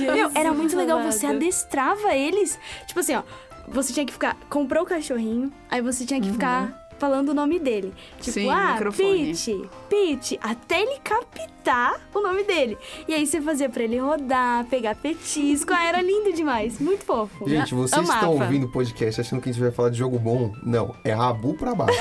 Meu, 0.12 0.30
era 0.34 0.52
muito 0.52 0.76
legal, 0.76 1.00
você 1.02 1.26
adestrava 1.26 2.14
eles. 2.14 2.58
Tipo 2.86 3.00
assim, 3.00 3.14
ó, 3.14 3.22
você 3.68 3.92
tinha 3.92 4.04
que 4.06 4.12
ficar. 4.12 4.36
Comprou 4.48 4.82
o 4.82 4.86
cachorrinho, 4.86 5.52
aí 5.70 5.80
você 5.80 6.04
tinha 6.04 6.20
que 6.20 6.32
ficar 6.32 6.89
falando 7.00 7.30
o 7.30 7.34
nome 7.34 7.58
dele. 7.58 7.92
Tipo, 8.20 8.32
Sim, 8.32 8.50
ah. 8.50 8.78
Pete, 8.96 9.68
Pete, 9.88 10.38
até 10.42 10.82
ele 10.82 10.98
captar 11.02 12.00
o 12.14 12.20
nome 12.20 12.44
dele. 12.44 12.76
E 13.08 13.14
aí 13.14 13.26
você 13.26 13.40
fazia 13.40 13.68
pra 13.68 13.82
ele 13.82 13.98
rodar, 13.98 14.64
pegar 14.66 14.94
petisco. 14.94 15.72
Ah, 15.72 15.84
era 15.84 16.02
lindo 16.02 16.32
demais, 16.32 16.78
muito 16.78 17.04
fofo. 17.04 17.48
Gente, 17.48 17.74
vocês 17.74 17.92
Amava. 17.98 18.14
estão 18.14 18.32
ouvindo 18.34 18.66
o 18.66 18.72
podcast 18.72 19.20
achando 19.20 19.40
que 19.40 19.48
a 19.48 19.52
gente 19.52 19.60
vai 19.62 19.70
falar 19.72 19.88
de 19.90 19.96
jogo 19.98 20.18
bom? 20.18 20.52
Não, 20.62 20.94
é 21.04 21.12
rabu 21.12 21.54
pra 21.54 21.74
baixo. 21.74 21.98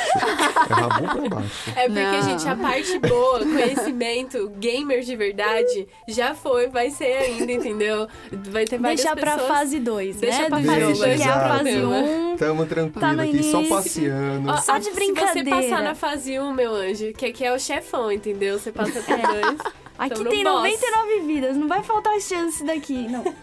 é 0.69 0.74
rabu 0.74 1.04
pra 1.04 1.30
baixo. 1.38 1.69
É 1.75 1.88
porque, 1.88 2.00
Não. 2.01 2.22
gente, 2.24 2.48
a 2.48 2.56
parte 2.56 3.00
boa, 3.00 3.40
conhecimento, 3.40 4.50
gamer 4.60 5.01
de 5.01 5.16
verdade, 5.16 5.88
já 6.07 6.34
foi, 6.36 6.68
vai 6.68 6.90
ser 6.90 7.06
ainda, 7.18 7.51
entendeu? 7.51 8.07
Vai 8.51 8.66
ter 8.66 8.78
várias 8.80 9.01
Deixa 9.01 9.16
pra 9.16 9.31
pessoas... 9.34 9.48
fase 9.48 9.80
2, 9.80 10.16
Deixa 10.18 10.42
né? 10.44 10.48
pra 10.50 10.60
do 10.60 10.66
fase 10.66 10.80
jogo, 10.81 10.98
dois, 10.98 11.22
que 11.22 11.28
é 11.28 11.31
a 11.31 11.48
fase 11.50 11.69
1. 11.78 12.31
Um, 12.34 12.38
Tamo 12.38 12.66
tranquilo 12.66 13.00
Tá 13.00 13.12
aqui, 13.24 13.44
só 13.44 13.57
início. 13.60 13.75
passeando. 13.75 14.50
Ó, 14.50 14.57
Só 14.57 14.72
a- 14.74 14.80
de 14.89 14.95
Se 14.95 15.12
você 15.13 15.44
brincadeira. 15.44 15.50
passar 15.69 15.83
na 15.83 15.95
fase 15.95 16.39
1, 16.39 16.53
meu 16.53 16.74
anjo, 16.74 17.13
que 17.13 17.25
aqui 17.27 17.45
é 17.45 17.53
o 17.53 17.59
chefão, 17.59 18.12
entendeu? 18.12 18.59
Você 18.59 18.71
passa 18.71 19.01
por 19.01 19.18
dois. 19.18 19.57
Aqui 20.00 20.24
no 20.24 20.30
tem 20.30 20.45
boss. 20.45 20.56
99 20.63 21.19
vidas, 21.27 21.57
não 21.57 21.68
vai 21.68 21.83
faltar 21.83 22.18
chance 22.21 22.63
daqui, 22.63 23.06
não. 23.09 23.21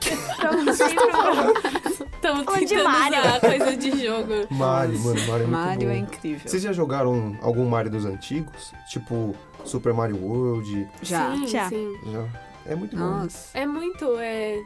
Estamos 2.14 2.44
Falando 2.44 2.60
de 2.60 2.66
tentando 2.69 2.84
Mario. 2.90 3.19
usar 3.20 3.40
coisa 3.40 3.76
de 3.76 4.04
jogo. 4.06 4.32
Mario, 4.50 4.98
mano, 5.00 5.20
Mario 5.20 5.32
é 5.34 5.37
muito 5.38 5.50
Mario 5.50 5.88
bom. 5.88 5.94
é 5.94 5.98
incrível. 5.98 6.40
Vocês 6.48 6.62
já 6.62 6.72
jogaram 6.72 7.37
algum 7.43 7.69
Mario 7.69 7.90
dos 7.90 8.04
antigos? 8.06 8.72
Tipo 8.88 9.34
Super 9.64 9.93
Mario 9.93 10.16
World? 10.16 10.88
Já. 11.02 11.32
Sim, 11.32 11.46
Já. 11.46 11.69
sim. 11.69 11.98
Já. 12.10 12.25
É 12.66 12.75
muito 12.75 12.96
bom. 12.96 13.02
Nossa. 13.04 13.56
É 13.56 13.66
muito, 13.66 14.16
é... 14.19 14.58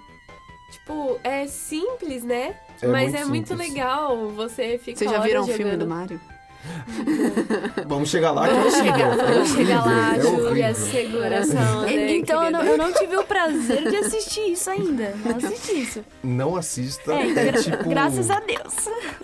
Tipo, 0.71 1.19
é 1.25 1.47
simples, 1.49 2.23
né? 2.23 2.55
É 2.81 2.87
Mas 2.87 3.11
muito 3.11 3.17
é 3.17 3.25
muito 3.25 3.49
simples. 3.49 3.69
legal. 3.69 4.29
Você 4.31 4.79
fica 4.79 4.97
Vocês 4.99 5.11
já 5.11 5.19
viram 5.19 5.41
o 5.43 5.47
jogando. 5.47 5.57
filme 5.57 5.77
do 5.77 5.87
Mario? 5.87 6.21
Vamos 7.87 8.11
chegar 8.11 8.33
lá 8.33 8.47
que 8.47 8.55
é 8.55 8.57
Vamos 8.59 8.75
horrível. 8.75 8.95
é 8.95 9.17
vamos 9.17 9.27
horrível, 9.27 9.47
chegar 9.57 9.87
lá, 9.87 10.17
é 10.17 10.21
Júlia, 10.21 10.75
segura 10.75 11.35
essa 11.37 11.59
onda 11.59 11.87
aí, 11.87 12.19
Então 12.19 12.45
eu 12.45 12.51
não, 12.51 12.61
querida. 12.61 12.75
eu 12.75 12.79
não 12.87 12.93
tive 12.93 13.17
o 13.17 13.25
prazer 13.25 13.89
de 13.91 13.97
assistir 13.97 14.53
isso 14.53 14.71
ainda. 14.71 15.15
Não 15.25 15.37
assisti 15.37 15.81
isso. 15.83 16.05
Não 16.23 16.57
assista. 16.57 17.13
É, 17.13 17.29
É, 17.31 17.33
gra- 17.51 17.63
tipo. 17.63 17.89
graças 17.89 18.31
a 18.31 18.41
Deus. 18.41 18.75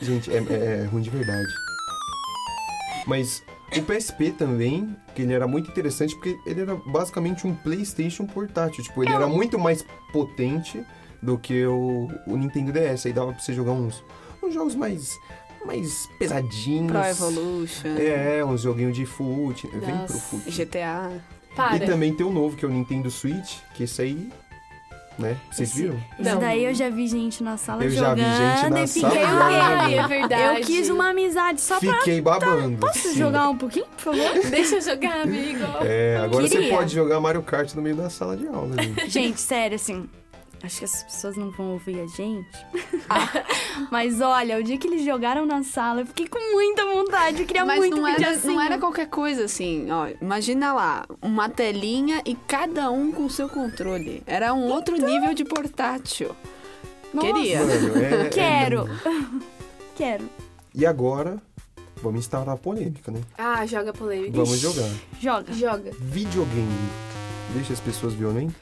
Gente, 0.01 0.33
é, 0.33 0.39
é- 0.39 0.83
é 0.83 0.89
ruim 0.91 1.03
de 1.03 1.11
verdade. 1.11 1.53
Mas 3.07 3.43
o 3.77 3.83
PSP 3.83 4.33
também, 4.33 4.97
que 5.15 5.23
ele 5.23 5.33
era 5.33 5.47
muito 5.47 5.71
interessante 5.71 6.15
porque 6.15 6.37
ele 6.47 6.63
era 6.63 6.75
basicamente 6.87 7.47
um 7.47 7.55
PlayStation 7.55 8.27
portátil. 8.27 8.83
Tipo, 8.83 9.05
ele 9.05 9.13
era 9.13 9.27
muito 9.27 9.59
mais 9.59 9.85
potente 10.13 10.83
do 11.23 11.39
que 11.39 11.65
o, 11.67 12.09
o 12.27 12.37
Nintendo 12.37 12.73
DS. 12.73 13.07
Aí 13.07 13.13
dava 13.13 13.33
pra 13.33 13.41
você 13.41 13.53
jogar 13.53 13.73
uns, 13.73 14.03
uns 14.43 14.53
jogos 14.55 14.75
mais, 14.75 15.17
mais 15.67 16.09
pesadinhos. 16.19 16.91
Pro 16.93 17.05
Evolution, 17.05 17.89
É, 17.99 18.45
uns 18.45 18.63
joguinhos 18.63 18.97
de 18.97 19.05
fute. 19.05 19.67
Vem 19.69 19.81
pro 19.81 19.91
Nossa. 19.91 20.19
fute. 20.21 20.51
GTA. 20.51 21.11
Para. 21.55 21.77
E 21.77 21.81
também 21.81 22.15
tem 22.15 22.25
o 22.27 22.31
novo, 22.31 22.57
que 22.57 22.65
é 22.65 22.69
o 22.69 22.71
Nintendo 22.71 23.11
Switch, 23.11 23.55
que 23.75 23.85
esse 23.85 24.03
aí, 24.03 24.29
né? 25.19 25.35
Vocês 25.51 25.71
Esse- 25.71 25.81
viram? 25.83 25.97
Isso 26.19 26.31
Não. 26.35 26.39
daí 26.39 26.65
eu 26.67 26.75
já 26.75 26.91
vi 26.91 27.09
gente 27.09 27.43
na 27.43 27.57
sala 27.57 27.83
Eu 27.83 27.91
já 27.91 28.11
jogando 28.11 28.17
vi 28.17 28.23
gente 28.23 28.71
na 28.71 28.87
sala 28.87 29.11
fiquei 29.11 29.27
jogando. 29.27 29.91
É 29.91 30.05
eu, 30.05 30.09
verdade. 30.09 30.61
eu 30.61 30.67
quis 30.67 30.91
uma 30.91 31.09
amizade 31.09 31.61
só 31.63 31.81
pra 31.81 31.95
Fiquei 32.01 32.21
babando. 32.21 32.77
Posso 32.77 32.99
sim. 33.09 33.15
jogar 33.17 33.49
um 33.49 33.57
pouquinho, 33.57 33.87
por 33.87 34.15
favor? 34.15 34.33
Deixa 34.51 34.75
eu 34.77 34.81
jogar, 34.83 35.23
amigo. 35.23 35.65
É, 35.81 36.19
agora 36.23 36.47
você 36.47 36.57
Queria. 36.59 36.77
pode 36.77 36.95
jogar 36.95 37.19
Mario 37.21 37.43
Kart 37.43 37.73
no 37.75 37.81
meio 37.81 37.97
da 37.97 38.11
sala 38.11 38.37
de 38.37 38.47
aula, 38.47 38.77
gente. 38.83 39.09
Gente, 39.09 39.41
sério, 39.41 39.77
assim. 39.77 40.07
Acho 40.67 40.79
que 40.81 40.85
as 40.85 41.03
pessoas 41.05 41.37
não 41.37 41.51
vão 41.53 41.73
ouvir 41.75 42.01
a 42.01 42.07
gente. 42.09 42.49
Ah. 43.09 43.29
Mas 43.91 44.21
olha, 44.21 44.59
o 44.59 44.65
dia 44.65 44.77
que 44.77 44.89
eles 44.89 45.05
jogaram 45.05 45.47
na 45.47 45.63
sala, 45.63 46.01
eu 46.01 46.07
fiquei 46.07 46.27
com 46.27 46.41
muita 46.53 46.85
vontade. 46.85 47.43
Eu 47.43 47.47
queria 47.47 47.65
Mas 47.65 47.79
muito 47.79 47.97
não 47.97 48.07
era, 48.07 48.31
assim. 48.31 48.49
não 48.49 48.61
era 48.61 48.77
qualquer 48.77 49.07
coisa 49.09 49.45
assim, 49.45 49.89
ó. 49.93 50.09
Imagina 50.21 50.73
lá, 50.73 51.07
uma 51.23 51.49
telinha 51.49 52.21
e 52.27 52.35
cada 52.35 52.91
um 52.91 53.13
com 53.13 53.27
o 53.27 53.31
seu 53.31 53.49
controle. 53.49 54.25
Era 54.27 54.53
um 54.55 54.65
outro 54.65 54.97
nível 54.97 55.33
de 55.35 55.45
portátil. 55.45 56.35
Nossa, 57.15 57.33
Queria. 57.33 57.61
Mano, 57.61 57.99
é- 57.99 58.27
é 58.27 58.29
Quero. 58.29 58.83
lindo. 58.87 59.43
Quero. 59.95 60.29
E 60.75 60.85
agora, 60.85 61.41
vamos 62.03 62.19
instaurar 62.21 62.57
a 62.57 62.59
polêmica, 62.59 63.13
né? 63.13 63.21
Ah, 63.39 63.65
joga 63.67 63.93
polêmica. 63.93 64.33
Vamos 64.33 64.59
jogar. 64.59 64.91
Joga. 65.21 65.53
Joga. 65.53 65.91
Videogame 66.01 66.75
deixa 67.55 67.73
as 67.73 67.81
pessoas 67.81 68.13
violentas? 68.15 68.57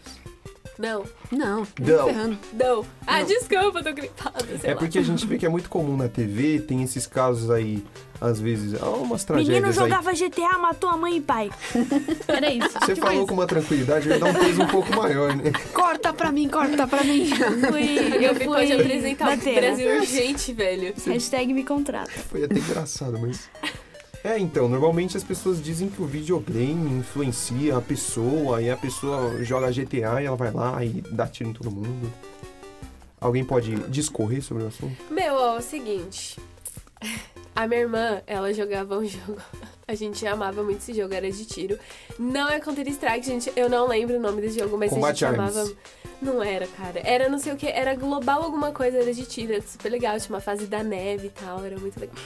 Não. 0.78 1.04
Não, 1.30 1.66
Não. 1.78 1.96
não. 1.96 2.06
ferrando. 2.06 2.38
Não. 2.52 2.86
Ah, 3.06 3.22
desculpa, 3.22 3.78
eu 3.78 3.84
tô 3.84 3.92
gripada, 3.92 4.44
sei 4.60 4.70
É 4.70 4.74
lá. 4.74 4.78
porque 4.80 4.98
a 4.98 5.02
gente 5.02 5.26
vê 5.26 5.38
que 5.38 5.46
é 5.46 5.48
muito 5.48 5.68
comum 5.68 5.96
na 5.96 6.08
TV, 6.08 6.58
tem 6.60 6.82
esses 6.82 7.06
casos 7.06 7.50
aí, 7.50 7.84
às 8.20 8.40
vezes, 8.40 8.80
há 8.82 8.88
umas 8.88 9.22
tragédias 9.24 9.54
Menino 9.62 9.68
aí. 9.68 9.72
jogava 9.74 10.12
GTA, 10.12 10.58
matou 10.58 10.90
a 10.90 10.96
mãe 10.96 11.18
e 11.18 11.20
pai. 11.20 11.50
Era 12.26 12.52
isso. 12.52 12.70
Você 12.80 12.94
tipo 12.94 13.06
falou 13.06 13.18
isso. 13.20 13.26
com 13.28 13.34
uma 13.34 13.46
tranquilidade, 13.46 14.08
vai 14.08 14.18
dar 14.18 14.26
um 14.26 14.34
peso 14.34 14.62
um 14.62 14.66
pouco 14.66 14.94
maior, 14.96 15.36
né? 15.36 15.52
Corta 15.72 16.12
pra 16.12 16.32
mim, 16.32 16.48
corta 16.48 16.86
pra 16.86 17.04
mim. 17.04 17.26
Fui, 17.70 17.98
Eu 18.16 18.22
eu 18.22 18.34
vi 18.34 18.44
fui 18.44 18.54
pode 18.54 18.72
apresentar 18.72 19.32
o. 19.32 19.36
Brasil 19.54 19.96
urgente, 20.00 20.52
velho. 20.52 20.94
Hashtag 21.06 21.52
me 21.52 21.64
contrata. 21.64 22.10
Foi 22.30 22.44
até 22.44 22.58
engraçado, 22.58 23.18
mas. 23.20 23.48
É, 24.24 24.38
então, 24.38 24.66
normalmente 24.66 25.18
as 25.18 25.22
pessoas 25.22 25.62
dizem 25.62 25.90
que 25.90 26.00
o 26.00 26.06
videogame 26.06 26.98
influencia 26.98 27.76
a 27.76 27.80
pessoa, 27.82 28.62
e 28.62 28.70
a 28.70 28.76
pessoa 28.76 29.44
joga 29.44 29.70
GTA 29.70 30.22
e 30.22 30.24
ela 30.24 30.34
vai 30.34 30.50
lá 30.50 30.82
e 30.82 31.02
dá 31.10 31.26
tiro 31.26 31.50
em 31.50 31.52
todo 31.52 31.70
mundo. 31.70 32.10
Alguém 33.20 33.44
pode 33.44 33.74
discorrer 33.90 34.42
sobre 34.42 34.62
o 34.62 34.68
assunto? 34.68 34.96
Meu, 35.10 35.34
ó, 35.34 35.56
é 35.56 35.58
o 35.58 35.62
seguinte. 35.62 36.40
A 37.54 37.68
minha 37.68 37.82
irmã, 37.82 38.22
ela 38.26 38.52
jogava 38.52 38.98
um 38.98 39.04
jogo. 39.04 39.40
A 39.86 39.94
gente 39.94 40.26
amava 40.26 40.62
muito 40.62 40.78
esse 40.78 40.94
jogo, 40.94 41.12
era 41.12 41.30
de 41.30 41.44
tiro. 41.44 41.78
Não 42.18 42.48
é 42.48 42.58
Counter-Strike, 42.58 43.26
gente. 43.26 43.52
Eu 43.54 43.68
não 43.68 43.86
lembro 43.86 44.16
o 44.16 44.20
nome 44.20 44.40
desse 44.40 44.58
jogo, 44.58 44.78
mas 44.78 44.92
a 44.92 44.94
gente 44.94 45.24
Arms. 45.24 45.38
amava. 45.38 45.72
Não 46.22 46.42
era, 46.42 46.66
cara. 46.66 47.02
Era 47.04 47.28
não 47.28 47.38
sei 47.38 47.52
o 47.52 47.56
que, 47.56 47.66
era 47.66 47.94
global 47.94 48.42
alguma 48.42 48.72
coisa, 48.72 48.96
era 48.96 49.12
de 49.12 49.26
tiro, 49.26 49.52
era 49.52 49.62
super 49.62 49.90
legal, 49.90 50.18
tinha 50.18 50.34
uma 50.34 50.40
fase 50.40 50.66
da 50.66 50.82
neve 50.82 51.26
e 51.26 51.30
tal, 51.30 51.62
era 51.62 51.78
muito 51.78 52.00
legal. 52.00 52.16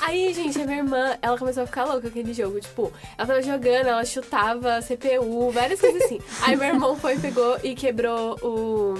Aí, 0.00 0.34
gente, 0.34 0.60
a 0.60 0.66
minha 0.66 0.78
irmã, 0.78 1.16
ela 1.22 1.38
começou 1.38 1.62
a 1.62 1.66
ficar 1.66 1.84
louca 1.84 2.02
com 2.02 2.08
aquele 2.08 2.34
jogo. 2.34 2.60
Tipo, 2.60 2.92
ela 3.16 3.26
tava 3.26 3.40
jogando, 3.40 3.86
ela 3.86 4.04
chutava 4.04 4.82
CPU, 4.82 5.50
várias 5.50 5.80
coisas 5.80 6.02
assim. 6.02 6.20
Aí 6.42 6.54
meu 6.54 6.68
irmão 6.68 6.96
foi, 6.96 7.18
pegou 7.18 7.56
e 7.62 7.74
quebrou 7.74 8.36
o, 8.42 8.94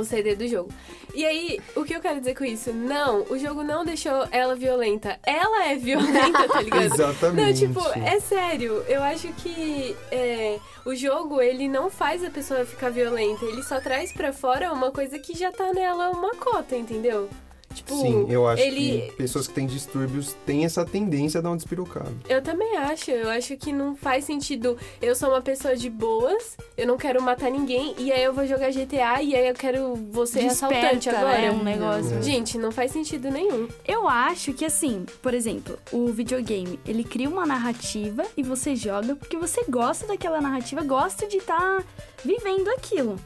o 0.00 0.04
CD 0.04 0.34
do 0.34 0.46
jogo. 0.46 0.70
E 1.14 1.24
aí, 1.24 1.60
o 1.76 1.84
que 1.84 1.94
eu 1.94 2.00
quero 2.00 2.18
dizer 2.18 2.34
com 2.34 2.44
isso? 2.44 2.72
Não, 2.72 3.22
o 3.28 3.38
jogo 3.38 3.62
não 3.62 3.84
deixou 3.84 4.26
ela 4.30 4.54
violenta. 4.54 5.18
Ela 5.24 5.66
é 5.66 5.76
violenta, 5.76 6.48
tá 6.48 6.60
ligado? 6.62 6.82
Exatamente. 6.84 7.66
Não, 7.66 7.74
tipo, 7.74 7.98
é 7.98 8.18
sério. 8.20 8.82
Eu 8.88 9.02
acho 9.02 9.28
que 9.34 9.96
é, 10.10 10.58
o 10.84 10.94
jogo, 10.94 11.40
ele 11.40 11.68
não 11.68 11.90
faz 11.90 12.24
a 12.24 12.30
pessoa 12.30 12.64
ficar 12.64 12.90
violenta. 12.90 13.44
Ele 13.44 13.62
só 13.62 13.80
traz 13.80 14.12
pra 14.12 14.32
fora 14.32 14.72
uma 14.72 14.90
coisa 14.90 15.18
que 15.18 15.36
já 15.36 15.52
tá 15.52 15.72
nela 15.72 16.10
uma 16.10 16.30
cota, 16.34 16.74
entendeu? 16.76 17.28
Tipo, 17.72 17.94
Sim, 17.96 18.26
eu 18.28 18.46
acho 18.46 18.62
ele... 18.62 19.02
que 19.02 19.16
pessoas 19.16 19.46
que 19.46 19.54
têm 19.54 19.66
distúrbios 19.66 20.34
têm 20.46 20.64
essa 20.64 20.84
tendência 20.84 21.38
a 21.38 21.42
dar 21.42 21.50
um 21.50 21.56
despirocado. 21.56 22.14
Eu 22.28 22.42
também 22.42 22.76
acho. 22.76 23.10
Eu 23.10 23.30
acho 23.30 23.56
que 23.56 23.72
não 23.72 23.96
faz 23.96 24.24
sentido. 24.24 24.76
Eu 25.00 25.14
sou 25.14 25.30
uma 25.30 25.40
pessoa 25.40 25.76
de 25.76 25.88
boas, 25.88 26.56
eu 26.76 26.86
não 26.86 26.96
quero 26.96 27.22
matar 27.22 27.50
ninguém, 27.50 27.94
e 27.98 28.12
aí 28.12 28.22
eu 28.22 28.32
vou 28.32 28.46
jogar 28.46 28.70
GTA 28.70 29.22
e 29.22 29.34
aí 29.34 29.48
eu 29.48 29.54
quero 29.54 29.94
você 30.10 30.42
Desperta, 30.42 30.76
assaltante 30.76 31.08
agora. 31.08 31.40
né, 31.40 31.50
um 31.50 31.62
negócio. 31.62 32.18
É. 32.18 32.22
Gente, 32.22 32.58
não 32.58 32.70
faz 32.70 32.92
sentido 32.92 33.30
nenhum. 33.30 33.68
Eu 33.86 34.08
acho 34.08 34.52
que 34.52 34.64
assim, 34.64 35.04
por 35.20 35.34
exemplo, 35.34 35.78
o 35.90 36.08
videogame, 36.08 36.78
ele 36.86 37.04
cria 37.04 37.28
uma 37.28 37.46
narrativa 37.46 38.24
e 38.36 38.42
você 38.42 38.76
joga 38.76 39.16
porque 39.16 39.36
você 39.36 39.64
gosta 39.68 40.06
daquela 40.06 40.40
narrativa, 40.40 40.82
gosta 40.82 41.26
de 41.26 41.38
estar 41.38 41.84
vivendo 42.24 42.68
aquilo. 42.68 43.16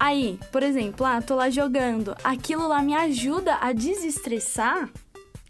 Aí, 0.00 0.38
por 0.52 0.62
exemplo, 0.62 1.04
ah, 1.04 1.20
tô 1.20 1.34
lá 1.34 1.50
jogando, 1.50 2.14
aquilo 2.22 2.68
lá 2.68 2.80
me 2.80 2.94
ajuda 2.94 3.58
a 3.60 3.72
desestressar. 3.72 4.88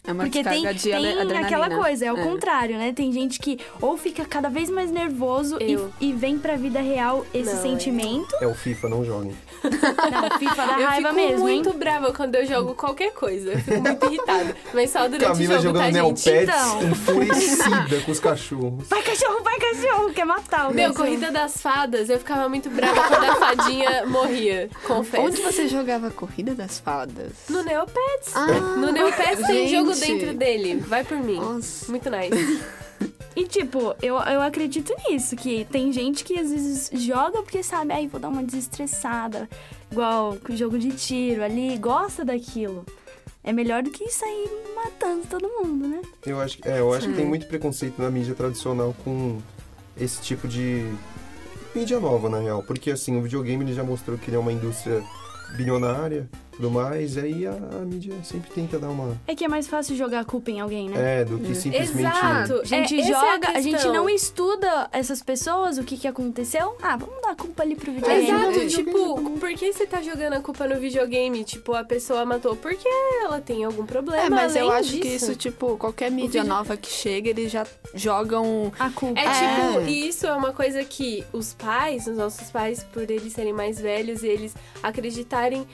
É 0.09 0.12
uma 0.12 0.25
Porque 0.25 0.43
tem, 0.43 0.62
de 0.73 0.83
tem 0.85 0.95
adrenalina. 0.95 1.41
aquela 1.41 1.69
coisa, 1.71 2.07
é 2.07 2.12
o 2.12 2.17
É. 2.19 2.23
contrário, 2.23 2.79
né? 2.79 2.95
Tem 2.95 3.12
gente 3.12 3.38
que 3.38 3.59
ou 3.79 3.95
fica 3.99 4.25
cada 4.25 4.49
vez 4.49 4.71
mais 4.71 4.91
nervoso 4.91 5.59
e, 5.61 5.73
Eu. 5.73 5.93
e 6.00 6.15
vem 6.15 6.38
pra 6.38 6.57
vida 6.57 6.81
real 6.81 7.27
esse 7.35 7.53
Não, 7.53 7.59
é. 7.59 7.62
sentimento. 7.62 8.35
É 8.41 8.47
o 8.47 8.55
FIFA, 8.55 8.88
não 8.88 9.05
joguem. 9.05 9.37
Não, 9.62 10.38
FIFA 10.38 10.55
dá 10.67 10.79
eu 10.81 10.87
raiva 10.87 11.09
fico 11.11 11.15
mesmo, 11.15 11.41
muito 11.41 11.69
hein? 11.71 11.75
brava 11.79 12.12
quando 12.12 12.35
eu 12.37 12.47
jogo 12.47 12.75
qualquer 12.75 13.12
coisa. 13.12 13.53
Eu 13.53 13.59
fico 13.59 13.81
muito 13.83 14.07
irritada. 14.07 14.57
Mas 14.73 14.91
só 14.91 15.00
durante 15.09 15.25
Camila 15.27 15.59
o 15.59 15.62
jogo, 15.62 15.77
jogando 15.79 15.85
tá, 15.85 15.91
Neopets 15.91 16.23
gente? 16.25 16.43
Então. 16.45 16.83
enfurecida 16.91 18.00
com 18.07 18.12
os 18.12 18.21
cachorros. 18.21 18.88
Vai 18.88 19.03
cachorro, 19.03 19.43
vai 19.43 19.59
cachorro, 19.59 20.11
quer 20.15 20.25
matar 20.25 20.71
o 20.71 20.75
Meu, 20.75 20.88
cachorro. 20.91 21.05
Corrida 21.09 21.31
das 21.31 21.61
Fadas, 21.61 22.09
eu 22.09 22.19
ficava 22.19 22.49
muito 22.49 22.71
brava 22.71 23.03
quando 23.09 23.25
a 23.25 23.35
fadinha 23.37 24.07
morria, 24.07 24.71
confesso. 24.87 25.23
Onde 25.25 25.43
você 25.43 25.69
jogava 25.69 26.11
Corrida 26.11 26.55
das 26.55 26.79
Fadas? 26.79 27.33
No 27.49 27.62
Neopets. 27.62 28.35
Ah, 28.35 28.47
no 28.47 28.91
Neopets 28.93 29.47
tem 29.47 29.69
jogo 29.69 29.95
dentro 30.00 30.35
dele. 30.35 30.76
Vai 30.76 31.05
por 31.05 31.19
mim. 31.19 31.37
Nossa. 31.37 31.90
Muito 31.90 32.09
nice. 32.11 32.62
E 33.37 33.47
tipo, 33.47 33.95
eu, 34.02 34.17
eu 34.17 34.43
acredito 34.43 34.93
nisso, 35.09 35.37
que 35.37 35.64
tem 35.71 35.93
gente 35.93 36.25
que 36.25 36.37
às 36.40 36.50
vezes 36.50 36.90
joga 36.93 37.40
porque 37.40 37.62
sabe, 37.62 37.93
aí 37.93 38.09
vou 38.09 38.19
dar 38.19 38.31
uma 38.31 38.43
desestressada, 38.43 39.49
igual 39.93 40.37
com 40.45 40.57
jogo 40.57 40.76
de 40.76 40.90
tiro 40.90 41.45
ali, 41.45 41.78
gosta 41.78 42.25
daquilo. 42.25 42.85
É 43.45 43.52
melhor 43.52 43.85
do 43.85 43.90
que 43.93 44.11
sair 44.11 44.49
matando 44.75 45.23
todo 45.31 45.49
mundo, 45.49 45.87
né? 45.87 46.02
Eu 46.26 46.40
acho, 46.40 46.59
que- 46.59 46.69
é, 46.69 46.81
eu 46.81 46.93
acho 46.93 47.07
que 47.09 47.14
tem 47.14 47.25
muito 47.25 47.47
preconceito 47.47 48.02
na 48.02 48.11
mídia 48.11 48.35
tradicional 48.35 48.93
com 49.05 49.38
esse 49.97 50.21
tipo 50.21 50.49
de 50.49 50.90
mídia 51.73 52.00
nova, 52.00 52.28
na 52.28 52.40
real. 52.40 52.64
Porque 52.64 52.90
assim, 52.90 53.17
o 53.17 53.23
videogame 53.23 53.64
ele 53.64 53.73
já 53.73 53.85
mostrou 53.85 54.19
que 54.19 54.31
ele 54.31 54.37
é 54.37 54.40
uma 54.40 54.52
indústria 54.52 55.00
bilionária 55.57 56.28
tudo 56.59 56.71
mais, 56.73 57.17
aí 57.17 57.47
a, 57.47 57.53
a 57.53 57.85
mídia 57.85 58.12
sempre 58.25 58.50
tenta 58.50 58.79
dar 58.81 58.88
uma. 58.88 59.17
É 59.29 59.35
que 59.35 59.45
é 59.45 59.49
mais 59.49 59.69
fácil 59.69 59.97
jogar 59.97 60.21
a 60.21 60.25
culpa 60.25 60.50
em 60.50 60.59
alguém, 60.61 60.88
né? 60.88 61.21
É, 61.21 61.25
do 61.25 61.38
que 61.38 61.55
simplesmente. 61.55 62.00
Exato. 62.00 62.61
A 62.61 62.65
gente 62.65 62.95
É, 62.97 63.00
essa 63.00 63.11
é 63.12 63.15
a 63.15 63.33
joga, 63.33 63.49
a, 63.50 63.61
gente 63.61 63.87
não 63.87 64.09
estuda 64.11 64.88
essas 64.93 65.23
pessoas, 65.23 65.79
o 65.79 65.85
que 65.85 65.97
que 65.97 66.09
aconteceu. 66.09 66.77
Ah, 66.83 66.97
vamos 66.97 67.23
dar 67.23 67.31
a 67.31 67.35
culpa 67.37 67.62
ali 67.62 67.77
pro 67.77 67.93
videogame. 67.93 68.29
Exato, 68.29 68.59
É. 68.59 68.67
tipo, 68.67 69.31
por 69.38 69.49
que 69.55 69.73
você 69.73 69.87
tá 69.87 70.03
jogando 70.03 70.33
a 70.33 70.41
culpa 70.41 70.67
no 70.67 70.81
videogame? 70.81 71.45
Tipo, 71.45 71.75
a 71.75 71.85
pessoa 71.85 72.25
matou 72.25 72.57
porque 72.57 72.88
ela 73.23 73.41
tem 73.41 73.65
algum 73.65 73.87
problema. 73.87 74.27
É, 74.27 74.29
mas 74.29 74.57
eu 74.57 74.71
acho 74.73 74.91
que 74.95 75.00
disso. 75.00 75.27
isso, 75.31 75.37
tipo, 75.37 75.77
qualquer 75.77 76.11
mídia 76.11 76.43
vídeo- 76.43 76.55
nova 76.57 76.77
que 76.77 76.91
chega, 76.91 77.31
eles 77.31 77.53
já 77.53 77.65
jogam. 77.95 78.73
A 78.79 78.91
culpa. 78.91 79.21
É 79.21 79.25
tipo, 79.25 79.81
É. 79.81 79.91
e 79.91 80.09
isso 80.09 80.27
é 80.27 80.33
uma 80.33 80.53
coisa 80.53 80.83
que 80.85 81.25
os 81.33 81.55
pais, 81.55 82.07
os 82.09 82.17
nossos 82.17 82.50
pais, 82.50 82.83
por 82.93 83.09
eles 83.09 83.33
serem 83.33 83.53
mais 83.53 83.81
velhos 83.81 84.23
e 84.25 84.27
eles 84.27 84.55
acreditarem 84.83 85.67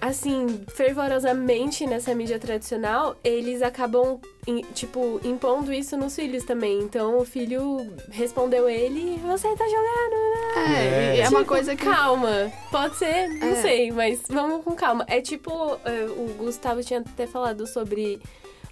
assim, 0.00 0.60
fervorosamente 0.74 1.86
nessa 1.86 2.14
mídia 2.14 2.38
tradicional, 2.38 3.16
eles 3.24 3.62
acabam, 3.62 4.18
tipo, 4.74 5.20
impondo 5.24 5.72
isso 5.72 5.96
nos 5.96 6.14
filhos 6.14 6.44
também. 6.44 6.80
Então 6.80 7.18
o 7.18 7.24
filho 7.24 7.90
respondeu 8.10 8.68
ele, 8.68 9.18
você 9.24 9.48
tá 9.56 9.64
jogando, 9.64 10.16
né? 10.34 10.54
É, 10.56 11.16
É. 11.16 11.20
é 11.20 11.28
uma 11.28 11.38
Tipo, 11.40 11.44
coisa 11.48 11.76
que. 11.76 11.84
Calma, 11.84 12.52
pode 12.70 12.96
ser, 12.96 13.28
não 13.40 13.48
É. 13.48 13.54
sei, 13.56 13.90
mas 13.92 14.22
vamos 14.28 14.64
com 14.64 14.72
calma. 14.74 15.04
É 15.08 15.20
tipo, 15.20 15.50
é, 15.84 16.04
o 16.04 16.34
Gustavo 16.38 16.82
tinha 16.82 17.00
até 17.00 17.26
falado 17.26 17.66
sobre 17.66 18.20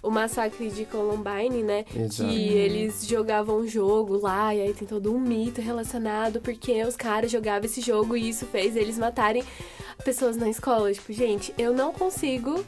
o 0.03 0.11
massacre 0.11 0.69
de 0.69 0.85
Columbine, 0.85 1.63
né? 1.63 1.85
Exato. 1.95 2.29
Que 2.29 2.49
eles 2.49 3.07
jogavam 3.07 3.59
um 3.59 3.67
jogo 3.67 4.17
lá, 4.17 4.53
e 4.53 4.61
aí 4.61 4.73
tem 4.73 4.87
todo 4.87 5.11
um 5.11 5.19
mito 5.19 5.61
relacionado, 5.61 6.41
porque 6.41 6.83
os 6.83 6.97
caras 6.97 7.31
jogavam 7.31 7.65
esse 7.65 7.79
jogo 7.79 8.15
e 8.17 8.29
isso 8.29 8.45
fez 8.45 8.75
eles 8.75 8.97
matarem 8.97 9.43
pessoas 10.03 10.35
na 10.35 10.49
escola. 10.49 10.91
Tipo, 10.91 11.13
gente, 11.13 11.53
eu 11.57 11.73
não 11.73 11.93
consigo 11.93 12.63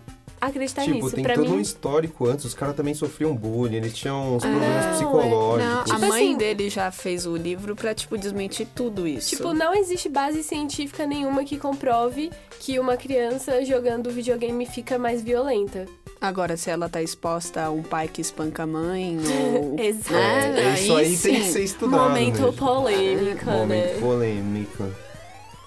acreditar 0.48 0.84
Tipo, 0.84 0.96
nisso. 0.96 1.12
tem 1.16 1.24
pra 1.24 1.36
todo 1.36 1.50
mim, 1.50 1.58
um 1.58 1.60
histórico 1.60 2.28
antes, 2.28 2.46
os 2.46 2.54
caras 2.54 2.76
também 2.76 2.94
sofriam 2.94 3.36
bullying, 3.36 3.76
eles 3.78 3.94
tinham 3.94 4.36
uns 4.36 4.44
problemas 4.44 4.86
Não, 4.86 4.92
psicológicos. 4.94 5.66
Não, 5.74 5.80
a 5.82 5.84
Tipo 5.84 6.00
mãe 6.00 6.10
assim- 6.28 6.38
dele 6.38 6.70
já 6.70 6.92
fez 6.92 7.26
o 7.26 7.36
livro 7.36 7.76
pra, 7.76 7.94
tipo, 7.94 8.18
desmentir 8.18 8.68
tudo 8.74 9.08
isso. 9.08 9.30
Tipo, 9.36 9.54
não 9.54 9.74
existe 9.74 10.10
base 10.10 10.44
científica 10.44 11.06
nenhuma 11.06 11.44
que 11.44 11.58
comprove 11.58 12.32
que 12.60 12.80
uma 12.80 12.98
criança 12.98 13.64
jogando 13.66 14.10
videogame 14.12 14.66
fica 14.66 14.98
mais 14.98 15.22
violenta. 15.22 15.86
Agora, 16.22 16.56
se 16.58 16.70
ela 16.70 16.88
tá 16.90 17.02
exposta 17.02 17.64
a 17.66 17.70
um 17.70 17.84
pai 17.84 18.08
que 18.08 18.22
espanca 18.22 18.64
a 18.64 18.68
mãe, 18.68 19.18
ou. 19.20 19.76
Exato. 19.84 20.16
É, 20.16 20.74
isso 20.74 20.96
aí 20.96 21.18
tem 21.18 21.36
que 21.42 21.48
ser 21.52 21.64
estudado. 21.64 22.02
Momento 22.02 22.42
né? 22.42 22.52
polêmica, 22.58 23.52
Momento 23.52 23.94
né? 23.96 24.00
polêmica. 24.00 24.90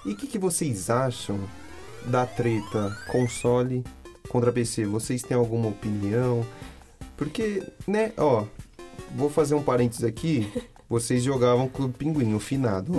E 0.06 0.12
o 0.12 0.16
que, 0.16 0.26
que 0.26 0.38
vocês 0.38 0.88
acham 0.88 1.38
da 2.06 2.24
treta 2.24 2.96
console 3.08 3.84
contra 4.28 4.52
PC? 4.52 4.84
Vocês 4.86 5.22
têm 5.22 5.36
alguma 5.36 5.68
opinião? 5.68 6.44
Porque, 7.16 7.62
né, 7.86 8.12
ó, 8.16 8.44
vou 9.14 9.28
fazer 9.28 9.54
um 9.54 9.62
parênteses 9.62 10.04
aqui. 10.04 10.50
Vocês 10.88 11.22
jogavam 11.22 11.68
Clube 11.68 11.92
Pinguim, 11.98 12.34
o 12.34 12.40
finado. 12.40 12.92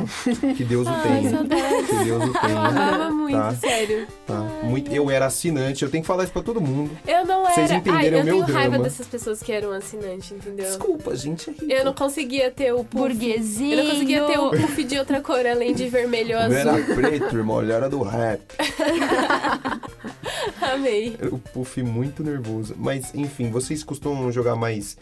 Que 0.55 0.63
Deus 0.63 0.85
o 0.87 0.91
Ai, 0.91 1.01
tenha. 1.23 1.83
Que 1.83 2.03
Deus 2.05 2.23
o 2.23 2.27
Eu 2.27 2.33
tenha. 2.33 2.59
amava 2.59 3.09
muito, 3.09 3.35
Tá. 3.35 3.55
sério. 3.55 4.07
Tá. 4.27 4.39
Muito, 4.63 4.91
eu 4.93 5.09
era 5.09 5.25
assinante, 5.25 5.83
eu 5.83 5.89
tenho 5.89 6.03
que 6.03 6.07
falar 6.07 6.23
isso 6.25 6.33
pra 6.33 6.43
todo 6.43 6.61
mundo. 6.61 6.91
Eu 7.07 7.25
não 7.25 7.45
era. 7.45 7.55
Vocês 7.55 7.71
Ai, 7.71 7.77
entenderam 7.77 8.17
eu 8.17 8.21
o 8.21 8.25
meu 8.25 8.35
tenho 8.45 8.53
raiva 8.55 8.69
drama. 8.71 8.83
dessas 8.83 9.07
pessoas 9.07 9.41
que 9.41 9.51
eram 9.51 9.71
assinantes, 9.71 10.31
entendeu? 10.31 10.65
Desculpa, 10.67 11.15
gente. 11.15 11.49
É 11.49 11.53
rico. 11.53 11.71
Eu 11.71 11.85
não 11.85 11.93
conseguia 11.93 12.51
ter 12.51 12.71
o 12.73 12.83
puff. 12.83 12.99
Burguesinho. 13.09 13.73
Eu 13.79 13.83
não 13.83 13.91
conseguia 13.91 14.25
ter 14.27 14.37
o 14.39 14.49
puff 14.51 14.83
de 14.83 14.99
outra 14.99 15.21
cor 15.21 15.45
além 15.47 15.73
de 15.73 15.87
vermelho 15.89 16.37
ou 16.37 16.47
Não 16.47 16.55
era 16.55 16.71
azul. 16.73 16.95
preto, 16.95 17.35
irmão, 17.35 17.59
ele 17.61 17.71
era 17.71 17.89
do 17.89 18.03
rap. 18.03 18.41
Amei. 20.61 21.17
O 21.31 21.39
Puff 21.39 21.81
muito 21.81 22.23
nervoso. 22.23 22.75
Mas, 22.77 23.13
enfim, 23.15 23.49
vocês 23.49 23.83
costumam 23.83 24.31
jogar 24.31 24.55
mais 24.55 24.95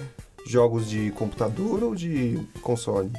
jogos 0.48 0.90
de 0.90 1.12
computador 1.12 1.84
ou 1.84 1.94
de 1.96 2.40
console? 2.62 3.12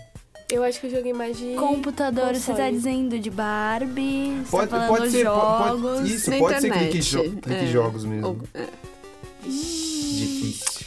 Eu 0.50 0.64
acho 0.64 0.80
que 0.80 0.86
eu 0.86 0.90
joguei 0.90 1.12
mais 1.12 1.36
de. 1.36 1.54
Computador, 1.56 2.34
você 2.34 2.46
tá 2.52 2.56
console. 2.56 2.72
dizendo 2.76 3.18
de 3.18 3.30
Barbie, 3.30 4.42
Pode, 4.50 4.70
tá 4.70 4.86
pode 4.88 5.10
ser, 5.10 5.24
jogos. 5.24 5.80
pode, 5.82 6.14
isso, 6.14 6.30
na 6.30 6.38
pode 6.38 6.60
ser 6.60 6.66
internet, 6.68 6.90
clique, 6.90 7.02
jo 7.02 7.22
clique 7.42 7.64
é. 7.64 7.66
jogos 7.66 8.04
mesmo. 8.04 8.28
ou- 8.28 8.38
é. 8.54 8.66
Difícil. 9.44 10.86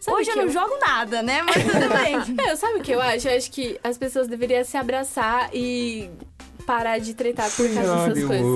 Sabe 0.00 0.16
Hoje 0.18 0.30
eu 0.30 0.36
não 0.36 0.48
jogo 0.48 0.72
nada, 0.80 1.22
né? 1.22 1.42
Mas 1.42 1.56
tudo 1.56 1.88
bem. 2.36 2.46
É, 2.46 2.56
sabe 2.56 2.78
o 2.78 2.82
que 2.82 2.92
eu 2.92 3.00
acho? 3.02 3.28
Eu 3.28 3.36
acho 3.36 3.50
que 3.50 3.78
as 3.84 3.98
pessoas 3.98 4.28
deveriam 4.28 4.64
se 4.64 4.76
abraçar 4.76 5.50
e 5.52 6.08
parar 6.66 6.98
de 6.98 7.12
tretar 7.14 7.50
por 7.50 7.68
causa 7.74 8.08
dessas 8.08 8.24
coisas. 8.24 8.46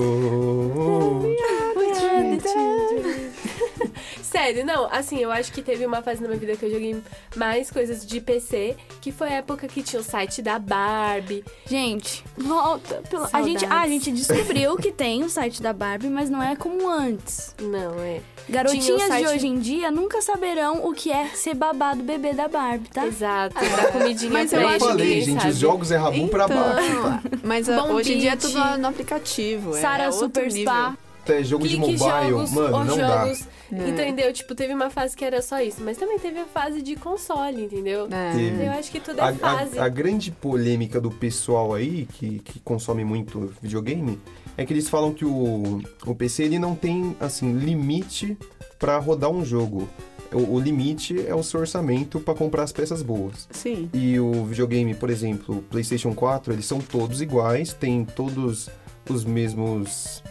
Sério, 4.31 4.65
não, 4.65 4.87
assim, 4.91 5.17
eu 5.19 5.29
acho 5.31 5.51
que 5.51 5.61
teve 5.61 5.85
uma 5.85 6.01
fase 6.01 6.21
na 6.21 6.27
minha 6.29 6.39
vida 6.39 6.55
que 6.55 6.65
eu 6.65 6.71
joguei 6.71 7.01
mais 7.35 7.69
coisas 7.69 8.05
de 8.05 8.21
PC, 8.21 8.77
que 9.01 9.11
foi 9.11 9.27
a 9.27 9.33
época 9.33 9.67
que 9.67 9.83
tinha 9.83 9.99
o 9.99 10.03
site 10.03 10.41
da 10.41 10.57
Barbie. 10.57 11.43
Gente, 11.67 12.23
volta. 12.37 13.01
Pela... 13.09 13.29
A, 13.33 13.41
gente, 13.43 13.65
ah, 13.65 13.81
a 13.81 13.87
gente 13.87 14.09
descobriu 14.11 14.77
que 14.77 14.91
tem 14.91 15.23
o 15.23 15.29
site 15.29 15.61
da 15.61 15.73
Barbie, 15.73 16.07
mas 16.09 16.29
não 16.29 16.41
é 16.41 16.55
como 16.55 16.89
antes. 16.89 17.53
Não, 17.61 17.99
é. 17.99 18.21
Garotinhas 18.49 19.01
site- 19.03 19.27
de 19.27 19.33
hoje 19.35 19.47
em 19.47 19.59
dia 19.59 19.91
nunca 19.91 20.21
saberão 20.21 20.85
o 20.85 20.93
que 20.93 21.11
é 21.11 21.27
ser 21.35 21.53
babado 21.53 22.01
bebê 22.01 22.33
da 22.33 22.47
Barbie, 22.47 22.89
tá? 22.89 23.05
Exato, 23.05 23.55
da 23.55 23.91
comidinha 23.91 24.31
Mas 24.31 24.49
pra 24.49 24.59
eu 24.59 24.63
Eu 24.63 24.69
eles, 24.71 24.83
falei, 24.83 25.05
ninguém 25.07 25.21
gente, 25.25 25.39
sabe. 25.41 25.51
os 25.51 25.57
jogos 25.59 25.91
é 25.91 25.97
rabum 25.97 26.27
pra 26.29 26.47
baixo. 26.47 26.87
Então, 26.89 27.21
mas 27.43 27.69
ah, 27.69 27.81
Bom 27.81 27.93
hoje 27.93 28.13
em 28.13 28.17
dia 28.19 28.31
é 28.31 28.35
tudo 28.37 28.59
no 28.77 28.87
aplicativo. 28.87 29.75
é- 29.75 29.81
Sara 29.81 30.03
é 30.03 30.07
outro 30.07 30.19
Superstar. 30.21 30.89
nível. 30.91 30.97
Até 31.23 31.43
jogo 31.43 31.67
de 31.67 31.77
Clique 31.77 31.99
mobile, 31.99 32.29
jogos 32.31 32.51
mano, 32.51 32.77
ou 32.77 32.83
não 32.85 32.97
dá. 32.97 33.31
Jogos. 33.77 33.89
Entendeu? 33.91 34.31
Tipo, 34.33 34.53
teve 34.55 34.73
uma 34.73 34.89
fase 34.89 35.15
que 35.15 35.23
era 35.25 35.41
só 35.41 35.61
isso, 35.61 35.81
mas 35.83 35.97
também 35.97 36.19
teve 36.19 36.39
a 36.39 36.45
fase 36.45 36.81
de 36.81 36.95
console, 36.95 37.63
entendeu? 37.65 38.07
É. 38.11 38.65
Eu 38.67 38.71
acho 38.71 38.91
que 38.91 38.99
tudo 38.99 39.19
é 39.19 39.23
A, 39.23 39.33
fase. 39.33 39.79
a- 39.79 39.85
a 39.85 39.89
grande 39.89 40.31
polêmica 40.31 40.99
do 40.99 41.09
pessoal 41.11 41.73
aí, 41.73 42.07
que, 42.13 42.39
que 42.39 42.59
consome 42.59 43.03
muito 43.03 43.53
videogame, 43.61 44.19
é 44.57 44.65
que 44.65 44.73
eles 44.73 44.89
falam 44.89 45.13
que 45.13 45.25
o, 45.25 45.81
o 46.05 46.15
PC 46.15 46.43
ele 46.43 46.59
não 46.59 46.75
tem, 46.75 47.15
assim, 47.19 47.53
limite 47.53 48.37
pra 48.77 48.97
rodar 48.97 49.29
um 49.29 49.43
jogo. 49.45 49.87
O, 50.33 50.55
o 50.55 50.59
limite 50.59 51.25
é 51.27 51.35
o 51.35 51.43
seu 51.43 51.59
orçamento 51.59 52.19
pra 52.19 52.33
comprar 52.33 52.63
as 52.63 52.71
peças 52.71 53.01
boas. 53.01 53.47
Sim. 53.51 53.89
E 53.93 54.17
o 54.19 54.45
videogame, 54.45 54.93
por 54.93 55.09
exemplo, 55.09 55.57
o 55.57 55.61
PlayStation 55.61 56.13
4, 56.13 56.53
eles 56.53 56.65
são 56.65 56.79
todos 56.79 57.21
iguais, 57.21 57.73
tem 57.73 58.05
todos 58.05 58.69
os 59.09 59.25
mesmos, 59.25 60.23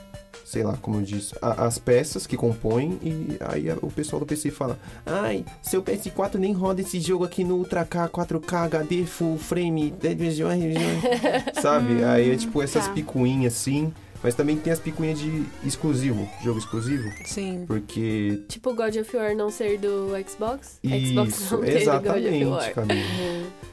sei 0.50 0.62
lá, 0.64 0.76
como 0.82 0.96
eu 0.96 1.02
disse, 1.02 1.32
a- 1.40 1.64
as 1.66 1.78
peças 1.78 2.26
que 2.26 2.36
compõem 2.36 2.98
e 3.02 3.36
aí 3.40 3.70
a- 3.70 3.76
o 3.80 3.90
pessoal 3.90 4.18
do 4.20 4.26
PC 4.26 4.50
fala: 4.50 4.78
"Ai, 5.06 5.44
seu 5.62 5.80
PS4 5.82 6.38
nem 6.38 6.52
roda 6.52 6.80
esse 6.80 6.98
jogo 7.00 7.24
aqui 7.24 7.44
no 7.44 7.56
Ultra 7.56 7.84
K 7.84 8.08
4K 8.08 8.64
HD 8.64 9.04
full 9.06 9.38
frame". 9.38 9.94
Sabe? 11.60 12.02
Aí 12.04 12.30
é 12.32 12.36
tipo 12.36 12.60
essas 12.62 12.86
Tá. 12.88 12.92
picuinhas 12.92 13.54
assim, 13.54 13.92
mas 14.22 14.34
também 14.34 14.56
tem 14.56 14.72
as 14.72 14.78
picuinhas 14.80 15.18
de 15.18 15.44
exclusivo, 15.64 16.28
jogo 16.42 16.58
exclusivo, 16.58 17.08
Sim. 17.24 17.64
porque 17.66 18.42
Tipo 18.48 18.74
God 18.74 18.96
of 18.96 19.16
War 19.16 19.34
não 19.36 19.50
ser 19.50 19.78
do 19.78 20.08
Xbox. 20.28 20.80
Xbox 20.84 21.40
isso, 21.40 21.54
não 21.56 21.62
ter 21.62 21.78
do 21.78 21.84
God 21.84 22.06
of 22.06 22.08
exatamente, 22.18 22.44
War. 22.46 22.74
Camila. 22.74 23.00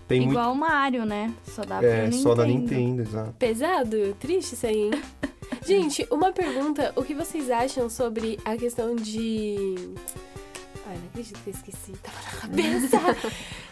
Tem 0.08 0.22
muito 0.22 0.32
Igual 0.32 0.54
o 0.54 0.56
Mario, 0.56 1.06
né? 1.06 1.34
Só 1.54 1.64
dá 1.64 1.80
pra 1.80 1.88
é, 1.88 2.04
Nintendo. 2.06 2.24
só 2.24 2.36
da 2.36 2.46
Nintendo, 2.46 3.02
exato. 3.02 3.34
Pesado? 3.38 4.16
Triste 4.20 4.54
isso 4.54 4.66
aí, 4.66 4.84
hein? 4.84 4.92
Gente, 5.66 6.08
uma 6.10 6.32
pergunta. 6.32 6.94
O 6.96 7.04
que 7.04 7.14
vocês 7.14 7.50
acham 7.50 7.90
sobre 7.90 8.40
a 8.46 8.56
questão 8.56 8.96
de... 8.96 9.76
Ai, 10.86 10.98
não 10.98 11.08
acredito 11.08 11.40
que 11.44 11.50
eu 11.50 11.54
esqueci. 11.54 11.92
Tava 12.02 12.18
na 12.22 12.42
cabeça. 12.42 12.98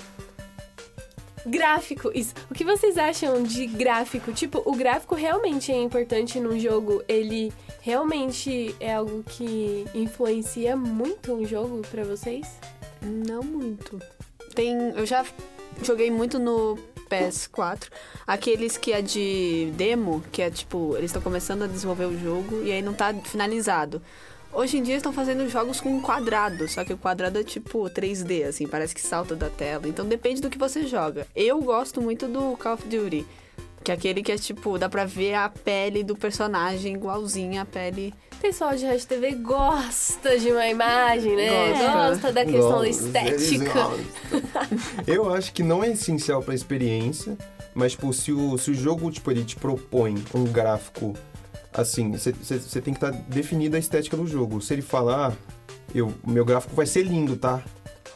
Gráfico, 1.46 2.12
isso. 2.14 2.34
O 2.50 2.56
que 2.56 2.64
vocês 2.64 2.98
acham 2.98 3.44
de 3.44 3.68
gráfico? 3.68 4.34
Tipo, 4.34 4.64
o 4.66 4.76
gráfico 4.76 5.14
realmente 5.14 5.72
é 5.72 5.80
importante 5.80 6.40
num 6.40 6.60
jogo? 6.60 7.04
Ele 7.08 7.54
realmente 7.82 8.76
é 8.80 8.96
algo 8.96 9.24
que 9.24 9.86
influencia 9.94 10.76
muito 10.76 11.34
um 11.34 11.46
jogo 11.46 11.82
pra 11.92 12.04
vocês? 12.04 12.48
Não 13.02 13.44
muito. 13.44 14.02
Tem. 14.56 14.76
Eu 14.96 15.06
já 15.06 15.24
joguei 15.84 16.10
muito 16.10 16.40
no 16.40 16.80
PS4. 17.10 17.90
Aqueles 18.26 18.78
que 18.78 18.92
é 18.92 19.02
de 19.02 19.72
demo, 19.76 20.24
que 20.32 20.42
é 20.42 20.50
tipo, 20.50 20.96
eles 20.98 21.10
estão 21.10 21.22
começando 21.22 21.64
a 21.64 21.68
desenvolver 21.68 22.06
o 22.06 22.20
jogo 22.20 22.64
e 22.64 22.72
aí 22.72 22.82
não 22.82 22.94
tá 22.94 23.14
finalizado. 23.14 24.02
Hoje 24.54 24.78
em 24.78 24.84
dia 24.84 24.96
estão 24.96 25.12
fazendo 25.12 25.50
jogos 25.50 25.82
com 25.82 26.02
quadrado, 26.02 26.66
só 26.70 26.86
que 26.86 26.94
o 26.94 26.98
quadrado 26.98 27.38
é 27.38 27.44
tipo 27.44 27.90
3D, 27.90 28.48
assim, 28.48 28.66
parece 28.66 28.96
que 28.96 29.02
salta 29.02 29.36
da 29.36 29.50
tela. 29.50 29.86
Então 29.86 30.08
depende 30.08 30.42
do 30.42 30.50
que 30.50 30.58
você 30.58 30.88
joga. 30.88 31.28
Eu 31.36 31.62
gosto 31.62 32.02
muito 32.02 32.26
do 32.26 32.56
Call 32.56 32.76
of 32.76 32.88
Duty. 32.88 33.26
Que 33.86 33.92
é 33.92 33.94
aquele 33.94 34.24
que 34.24 34.32
é 34.32 34.36
tipo, 34.36 34.80
dá 34.80 34.90
pra 34.90 35.06
ver 35.06 35.36
a 35.36 35.48
pele 35.48 36.04
do 36.04 36.16
personagem 36.16 36.96
igualzinha 36.96 37.62
à 37.62 37.66
pele. 37.66 38.16
O 38.34 38.38
pessoal 38.38 38.76
de 38.76 38.84
Rádio 38.84 39.06
TV 39.06 39.36
gosta 39.36 40.40
de 40.40 40.52
uma 40.52 40.68
imagem, 40.68 41.36
né? 41.36 41.70
Gosta. 41.70 42.10
Gosta 42.10 42.32
da 42.32 42.46
questão 42.46 42.80
da 42.80 42.90
estética. 42.90 43.74
Eu 45.06 45.32
acho 45.32 45.54
que 45.54 45.62
não 45.62 45.84
é 45.84 45.92
essencial 45.92 46.42
pra 46.42 46.56
experiência, 46.56 47.38
mas 47.76 47.92
tipo, 47.92 48.12
se 48.12 48.32
o, 48.32 48.58
se 48.58 48.72
o 48.72 48.74
jogo 48.74 49.12
tipo, 49.12 49.30
ele 49.30 49.46
te 49.46 49.56
propõe 49.56 50.16
um 50.34 50.46
gráfico 50.46 51.14
assim, 51.72 52.12
você 52.14 52.82
tem 52.82 52.92
que 52.92 53.06
estar 53.06 53.12
definido 53.12 53.76
a 53.76 53.80
estética 53.80 54.18
do 54.18 54.26
jogo. 54.26 54.62
Se 54.62 54.74
ele 54.74 54.82
falar, 54.82 55.32
ah, 55.32 55.34
eu, 55.94 56.12
meu 56.26 56.44
gráfico 56.44 56.76
vai 56.76 56.88
ser 56.88 57.04
lindo, 57.04 57.38
tá? 57.38 57.62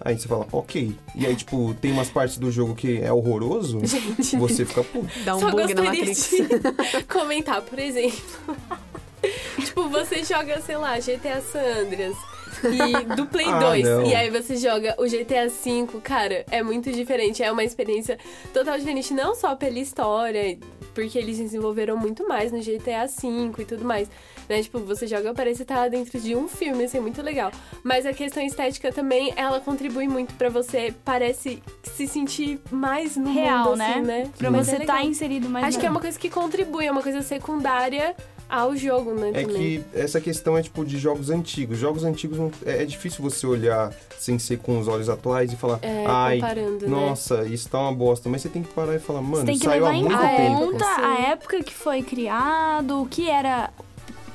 Aí 0.01 0.17
você 0.17 0.27
fala, 0.27 0.47
ok. 0.51 0.95
E 1.15 1.25
aí, 1.25 1.35
tipo, 1.35 1.73
tem 1.81 1.91
umas 1.91 2.09
partes 2.09 2.37
do 2.37 2.49
jogo 2.51 2.73
que 2.75 3.01
é 3.01 3.11
horroroso, 3.11 3.79
Gente, 3.85 4.37
você 4.37 4.65
fica, 4.65 4.83
pô, 4.83 5.03
Dá 5.25 5.35
um 5.35 5.39
Só 5.39 5.51
bug 5.51 5.73
na 5.73 5.83
Matrix. 5.83 6.29
de 6.31 7.03
comentar, 7.09 7.61
por 7.61 7.77
exemplo. 7.77 8.19
tipo, 9.59 9.89
você 9.89 10.23
joga, 10.23 10.61
sei 10.61 10.77
lá, 10.77 10.97
GTA 10.99 11.41
San 11.41 11.81
Andreas. 11.81 12.15
E 12.63 13.15
do 13.15 13.25
Play 13.27 13.45
Ah, 13.47 13.59
2. 13.59 13.83
não. 13.85 14.05
E 14.05 14.15
aí 14.15 14.29
você 14.29 14.57
joga 14.57 14.95
o 14.97 15.03
GTA 15.05 15.47
V, 15.47 15.99
cara, 16.03 16.45
é 16.49 16.61
muito 16.63 16.91
diferente. 16.91 17.43
É 17.43 17.51
uma 17.51 17.63
experiência 17.63 18.17
total 18.53 18.77
diferente, 18.77 19.13
não 19.13 19.35
só 19.35 19.55
pela 19.55 19.79
história, 19.79 20.57
porque 20.93 21.17
eles 21.17 21.37
desenvolveram 21.37 21.97
muito 21.97 22.27
mais 22.27 22.51
no 22.51 22.59
GTA 22.59 23.05
V 23.07 23.61
e 23.61 23.65
tudo 23.65 23.85
mais. 23.85 24.09
Né? 24.47 24.61
Tipo, 24.63 24.79
você 24.79 25.05
joga, 25.07 25.33
parece 25.33 25.61
estar 25.61 25.89
dentro 25.89 26.19
de 26.19 26.35
um 26.35 26.47
filme, 26.47 26.83
assim, 26.85 26.97
é 26.97 27.01
muito 27.01 27.21
legal. 27.21 27.51
Mas 27.83 28.05
a 28.05 28.13
questão 28.13 28.41
estética 28.43 28.91
também, 28.91 29.31
ela 29.35 29.59
contribui 29.59 30.07
muito 30.07 30.33
pra 30.35 30.49
você, 30.49 30.93
parece 31.05 31.61
se 31.83 32.07
sentir 32.07 32.59
mais 32.71 33.15
no 33.15 33.31
Real, 33.31 33.69
mundo, 33.71 33.81
assim, 33.81 34.01
né? 34.01 34.23
né? 34.23 34.31
Pra 34.37 34.49
Mas 34.51 34.67
você 34.67 34.77
é 34.77 34.85
tá 34.85 35.03
inserido 35.03 35.49
mais 35.49 35.65
Acho 35.65 35.77
no- 35.77 35.81
que 35.81 35.87
é 35.87 35.89
uma 35.89 35.99
coisa 36.01 36.17
que 36.19 36.29
contribui, 36.29 36.85
é 36.85 36.91
uma 36.91 37.03
coisa 37.03 37.21
secundária 37.21 38.15
ao 38.49 38.75
jogo, 38.75 39.13
né? 39.13 39.29
É 39.33 39.43
também. 39.43 39.55
que 39.55 39.83
essa 39.93 40.19
questão 40.19 40.57
é 40.57 40.61
tipo 40.63 40.83
de 40.83 40.97
jogos 40.97 41.29
antigos. 41.29 41.77
Jogos 41.77 42.03
antigos 42.03 42.37
não- 42.37 42.51
é, 42.65 42.81
é 42.83 42.85
difícil 42.85 43.21
você 43.23 43.45
olhar 43.45 43.93
sem 44.17 44.37
ser 44.39 44.57
com 44.57 44.79
os 44.79 44.87
olhos 44.87 45.07
atuais 45.07 45.53
e 45.53 45.55
falar, 45.55 45.79
É, 45.81 46.03
ai, 46.07 46.39
né? 46.39 46.87
nossa, 46.87 47.45
isso 47.45 47.69
tá 47.69 47.79
uma 47.79 47.93
bosta. 47.93 48.27
Mas 48.27 48.41
você 48.41 48.49
tem 48.49 48.63
que 48.63 48.73
parar 48.73 48.95
e 48.95 48.99
falar, 48.99 49.21
Você 49.21 49.27
mano, 49.27 49.45
tem 49.45 49.57
que 49.57 49.65
saiu 49.65 49.85
há 49.85 49.89
levar 49.91 49.97
em 49.99 50.03
muito 50.09 50.23
a 50.23 50.27
tempo. 50.35 50.57
conta 50.71 50.85
a 50.85 51.19
época 51.29 51.63
que 51.63 51.73
foi 51.73 52.01
criado, 52.01 53.01
o 53.01 53.05
que 53.05 53.29
era. 53.29 53.69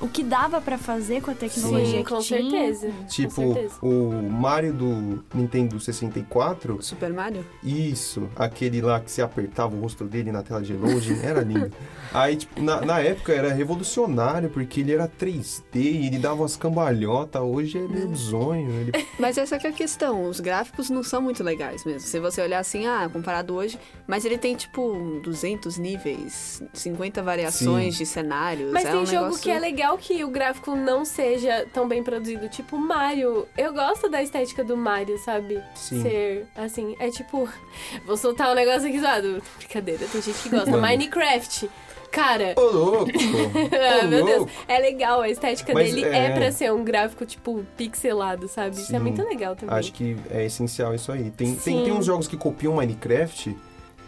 O 0.04 0.08
que 0.08 0.22
dava 0.22 0.60
pra 0.60 0.76
fazer 0.76 1.22
com 1.22 1.30
a 1.30 1.34
tecnologia 1.34 1.86
Sim, 1.86 2.04
que 2.04 2.10
com 2.10 2.18
tinha. 2.18 2.40
certeza. 2.40 2.90
Tipo, 3.08 3.34
com 3.36 3.54
certeza. 3.54 3.74
o 3.80 4.30
Mario 4.30 4.74
do 4.74 5.24
Nintendo 5.32 5.80
64, 5.80 6.82
Super 6.82 7.10
Mario? 7.10 7.42
isso, 7.62 8.28
aquele 8.36 8.82
lá 8.82 9.00
que 9.00 9.10
você 9.10 9.22
apertava 9.22 9.74
o 9.74 9.80
rosto 9.80 10.04
dele 10.04 10.30
na 10.30 10.42
tela 10.42 10.60
de 10.60 10.74
loading, 10.74 11.20
era 11.22 11.40
lindo. 11.40 11.72
Aí, 12.12 12.36
tipo, 12.36 12.60
na, 12.60 12.82
na 12.82 13.00
época 13.00 13.32
era 13.32 13.50
revolucionário, 13.50 14.50
porque 14.50 14.80
ele 14.80 14.92
era 14.92 15.08
3D 15.08 15.62
e 15.74 16.06
ele 16.06 16.18
dava 16.18 16.42
umas 16.42 16.54
cambalhotas, 16.54 17.40
hoje 17.40 17.78
é 17.78 17.88
meio 17.88 18.14
zonho. 18.14 18.70
Ele... 18.72 18.92
Mas 19.18 19.38
essa 19.38 19.58
que 19.58 19.66
é 19.66 19.70
a 19.70 19.72
questão, 19.72 20.28
os 20.28 20.38
gráficos 20.38 20.90
não 20.90 21.02
são 21.02 21.22
muito 21.22 21.42
legais 21.42 21.82
mesmo. 21.82 22.00
Se 22.00 22.20
você 22.20 22.42
olhar 22.42 22.58
assim, 22.58 22.86
ah, 22.86 23.08
comparado 23.10 23.54
hoje, 23.54 23.78
mas 24.06 24.24
ele 24.24 24.36
tem 24.36 24.54
tipo 24.54 25.20
200 25.22 25.78
níveis, 25.78 26.62
50 26.74 27.22
variações 27.22 27.94
Sim. 27.94 27.98
de 27.98 28.06
cenários. 28.06 28.70
Mas 28.70 28.84
é 28.84 28.90
tem 28.90 29.00
um 29.00 29.06
jogo 29.06 29.22
negócio... 29.22 29.42
que 29.42 29.50
é 29.50 29.58
legal 29.58 29.93
que 29.96 30.24
o 30.24 30.28
gráfico 30.28 30.74
não 30.74 31.04
seja 31.04 31.66
tão 31.72 31.88
bem 31.88 32.02
produzido, 32.02 32.48
tipo 32.48 32.78
Mario. 32.78 33.46
Eu 33.56 33.72
gosto 33.72 34.08
da 34.08 34.22
estética 34.22 34.62
do 34.64 34.76
Mario, 34.76 35.18
sabe? 35.18 35.62
Sim. 35.74 36.02
Ser 36.02 36.46
assim, 36.56 36.96
é 36.98 37.10
tipo, 37.10 37.48
vou 38.06 38.16
soltar 38.16 38.50
um 38.50 38.54
negócio 38.54 38.88
aqui 38.88 39.00
zoado. 39.00 39.42
Brincadeira, 39.58 40.06
tem 40.06 40.22
gente 40.22 40.42
que 40.42 40.48
gosta. 40.48 40.70
Mano. 40.70 40.82
Minecraft. 40.82 41.70
Cara, 42.10 42.54
Ô, 42.56 42.60
louco! 42.60 43.10
ah, 43.10 44.04
Ô, 44.04 44.08
meu 44.08 44.24
Deus, 44.24 44.48
é 44.68 44.78
legal, 44.78 45.20
a 45.20 45.28
estética 45.28 45.74
Mas 45.74 45.92
dele 45.92 46.06
é... 46.06 46.26
é- 46.26 46.30
pra 46.30 46.52
ser 46.52 46.72
um 46.72 46.84
gráfico, 46.84 47.26
tipo, 47.26 47.66
pixelado, 47.76 48.46
sabe? 48.46 48.76
Isso 48.76 48.94
é 48.94 48.98
Sim. 48.98 49.02
muito 49.02 49.20
legal 49.20 49.56
também. 49.56 49.76
Acho 49.76 49.92
que 49.92 50.16
é 50.30 50.44
essencial 50.44 50.94
isso 50.94 51.10
aí. 51.10 51.32
Tem, 51.32 51.56
tem, 51.56 51.58
Sim. 51.58 51.84
tem 51.84 51.92
uns 51.92 52.06
jogos 52.06 52.28
que 52.28 52.36
copiam 52.36 52.74
Minecraft 52.76 53.56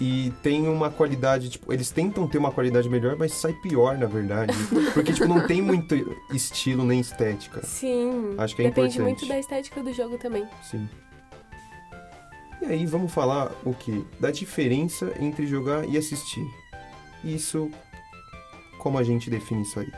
e 0.01 0.33
tem 0.43 0.69
uma 0.69 0.91
qualidade, 0.91 1.49
tipo, 1.49 1.73
eles 1.73 1.91
tentam 1.91 2.27
ter 2.29 2.37
uma 2.37 2.53
qualidade 2.53 2.89
melhor, 2.89 3.17
mas 3.17 3.33
sai 3.33 3.55
pior, 3.55 3.97
na 3.97 4.07
verdade. 4.07 4.53
Porque, 4.93 5.13
tipo, 5.13 5.27
não 5.27 5.47
tem 5.47 5.63
muito 5.63 5.95
estilo 6.31 6.85
nem 6.85 7.01
estética. 7.01 7.65
Sim. 7.65 8.35
Acho 8.37 8.55
que 8.55 8.63
é 8.63 8.67
Depende 8.67 8.99
importante. 8.99 9.01
muito 9.01 9.27
da 9.27 9.39
estética 9.39 9.83
do 9.83 9.93
jogo 9.93 10.19
também. 10.19 10.47
Sim. 10.63 10.87
E 12.61 12.67
aí, 12.67 12.85
vamos 12.85 13.13
falar 13.13 13.51
o 13.65 13.73
quê? 13.73 14.03
Da 14.21 14.31
diferença 14.31 15.13
entre 15.19 15.47
jogar 15.47 15.89
e 15.89 15.97
assistir. 15.97 16.47
Isso, 17.25 17.71
como 18.79 18.99
a 18.99 19.03
gente 19.03 19.31
define 19.31 19.63
isso 19.63 19.81
aí? 19.81 19.91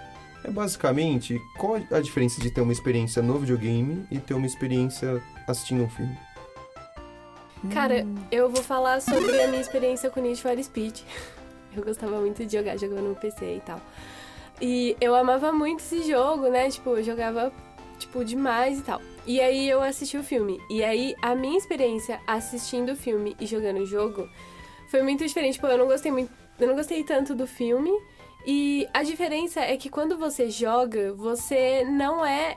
É 0.45 0.51
basicamente 0.51 1.41
qual 1.59 1.81
a 1.91 2.01
diferença 2.01 2.41
de 2.41 2.51
ter 2.51 2.61
uma 2.61 2.73
experiência 2.73 3.21
no 3.21 3.39
videogame 3.39 4.07
e 4.11 4.19
ter 4.19 4.35
uma 4.35 4.47
experiência 4.47 5.21
assistindo 5.47 5.83
um 5.83 5.89
filme. 5.89 6.17
Cara, 7.73 8.07
eu 8.31 8.49
vou 8.49 8.62
falar 8.62 9.01
sobre 9.01 9.42
a 9.42 9.49
minha 9.49 9.61
experiência 9.61 10.11
com 10.11 10.21
Need 10.21 10.40
for 10.40 10.62
Speed. 10.62 11.01
Eu 11.77 11.85
gostava 11.85 12.18
muito 12.18 12.44
de 12.44 12.57
jogar, 12.57 12.77
jogando 12.79 13.11
no 13.11 13.14
PC 13.14 13.57
e 13.57 13.61
tal. 13.61 13.81
E 14.61 14.97
eu 15.01 15.14
amava 15.14 15.53
muito 15.53 15.81
esse 15.81 16.03
jogo, 16.03 16.49
né? 16.49 16.68
Tipo, 16.71 16.97
eu 16.97 17.05
jogava, 17.05 17.53
tipo, 17.99 18.25
demais 18.25 18.81
e 18.81 18.83
tal. 18.83 19.01
E 19.27 19.40
aí 19.40 19.68
eu 19.68 19.81
assisti 19.81 20.16
o 20.16 20.25
filme. 20.25 20.61
E 20.68 20.83
aí 20.83 21.14
a 21.23 21.35
minha 21.37 21.57
experiência 21.57 22.21
assistindo 22.27 22.92
o 22.92 22.97
filme 22.97 23.37
e 23.38 23.47
jogando 23.47 23.81
o 23.81 23.87
jogo 23.87 24.29
foi 24.90 25.03
muito 25.03 25.25
diferente. 25.25 25.55
Tipo, 25.55 25.68
eu 25.68 25.79
não 25.79 25.87
gostei 25.87 26.11
muito. 26.11 26.33
Eu 26.59 26.66
não 26.66 26.75
gostei 26.75 27.05
tanto 27.05 27.35
do 27.35 27.47
filme. 27.47 27.92
E 28.47 28.88
a 28.92 29.03
diferença 29.03 29.61
é 29.61 29.77
que 29.77 29.88
quando 29.90 30.16
você 30.16 30.51
joga, 30.51 31.12
você 31.12 31.85
não 31.85 32.25
é. 32.25 32.57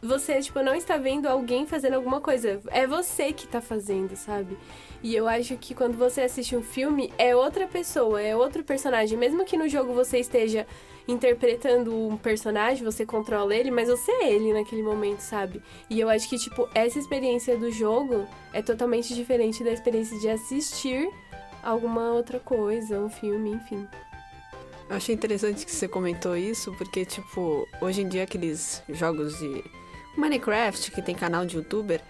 Você, 0.00 0.40
tipo, 0.40 0.62
não 0.62 0.74
está 0.74 0.96
vendo 0.96 1.26
alguém 1.26 1.66
fazendo 1.66 1.94
alguma 1.94 2.20
coisa. 2.20 2.60
É 2.68 2.86
você 2.86 3.32
que 3.32 3.48
tá 3.48 3.60
fazendo, 3.60 4.14
sabe? 4.16 4.56
E 5.02 5.14
eu 5.14 5.26
acho 5.26 5.56
que 5.56 5.74
quando 5.74 5.96
você 5.96 6.20
assiste 6.20 6.56
um 6.56 6.62
filme, 6.62 7.12
é 7.18 7.34
outra 7.34 7.66
pessoa, 7.66 8.22
é 8.22 8.34
outro 8.34 8.62
personagem. 8.62 9.18
Mesmo 9.18 9.44
que 9.44 9.56
no 9.56 9.68
jogo 9.68 9.92
você 9.92 10.18
esteja 10.18 10.66
interpretando 11.08 11.92
um 11.94 12.16
personagem, 12.16 12.84
você 12.84 13.04
controla 13.04 13.54
ele, 13.54 13.70
mas 13.70 13.88
você 13.88 14.12
é 14.12 14.32
ele 14.32 14.52
naquele 14.52 14.82
momento, 14.82 15.20
sabe? 15.20 15.62
E 15.88 15.98
eu 15.98 16.08
acho 16.08 16.28
que, 16.28 16.38
tipo, 16.38 16.68
essa 16.74 16.98
experiência 16.98 17.56
do 17.56 17.70
jogo 17.70 18.26
é 18.52 18.62
totalmente 18.62 19.14
diferente 19.14 19.64
da 19.64 19.72
experiência 19.72 20.18
de 20.20 20.28
assistir 20.28 21.08
alguma 21.62 22.12
outra 22.12 22.38
coisa, 22.38 23.00
um 23.00 23.08
filme, 23.08 23.50
enfim. 23.50 23.86
Achei 24.90 25.14
interessante 25.14 25.66
que 25.66 25.72
você 25.72 25.88
comentou 25.88 26.36
isso, 26.36 26.72
porque, 26.76 27.04
tipo, 27.04 27.66
hoje 27.80 28.02
em 28.02 28.08
dia 28.08 28.22
aqueles 28.22 28.82
jogos 28.88 29.38
de 29.38 29.64
Minecraft, 30.18 30.90
que 30.90 31.00
tem 31.02 31.14
canal 31.14 31.46
de 31.46 31.56
youtuber, 31.56 32.00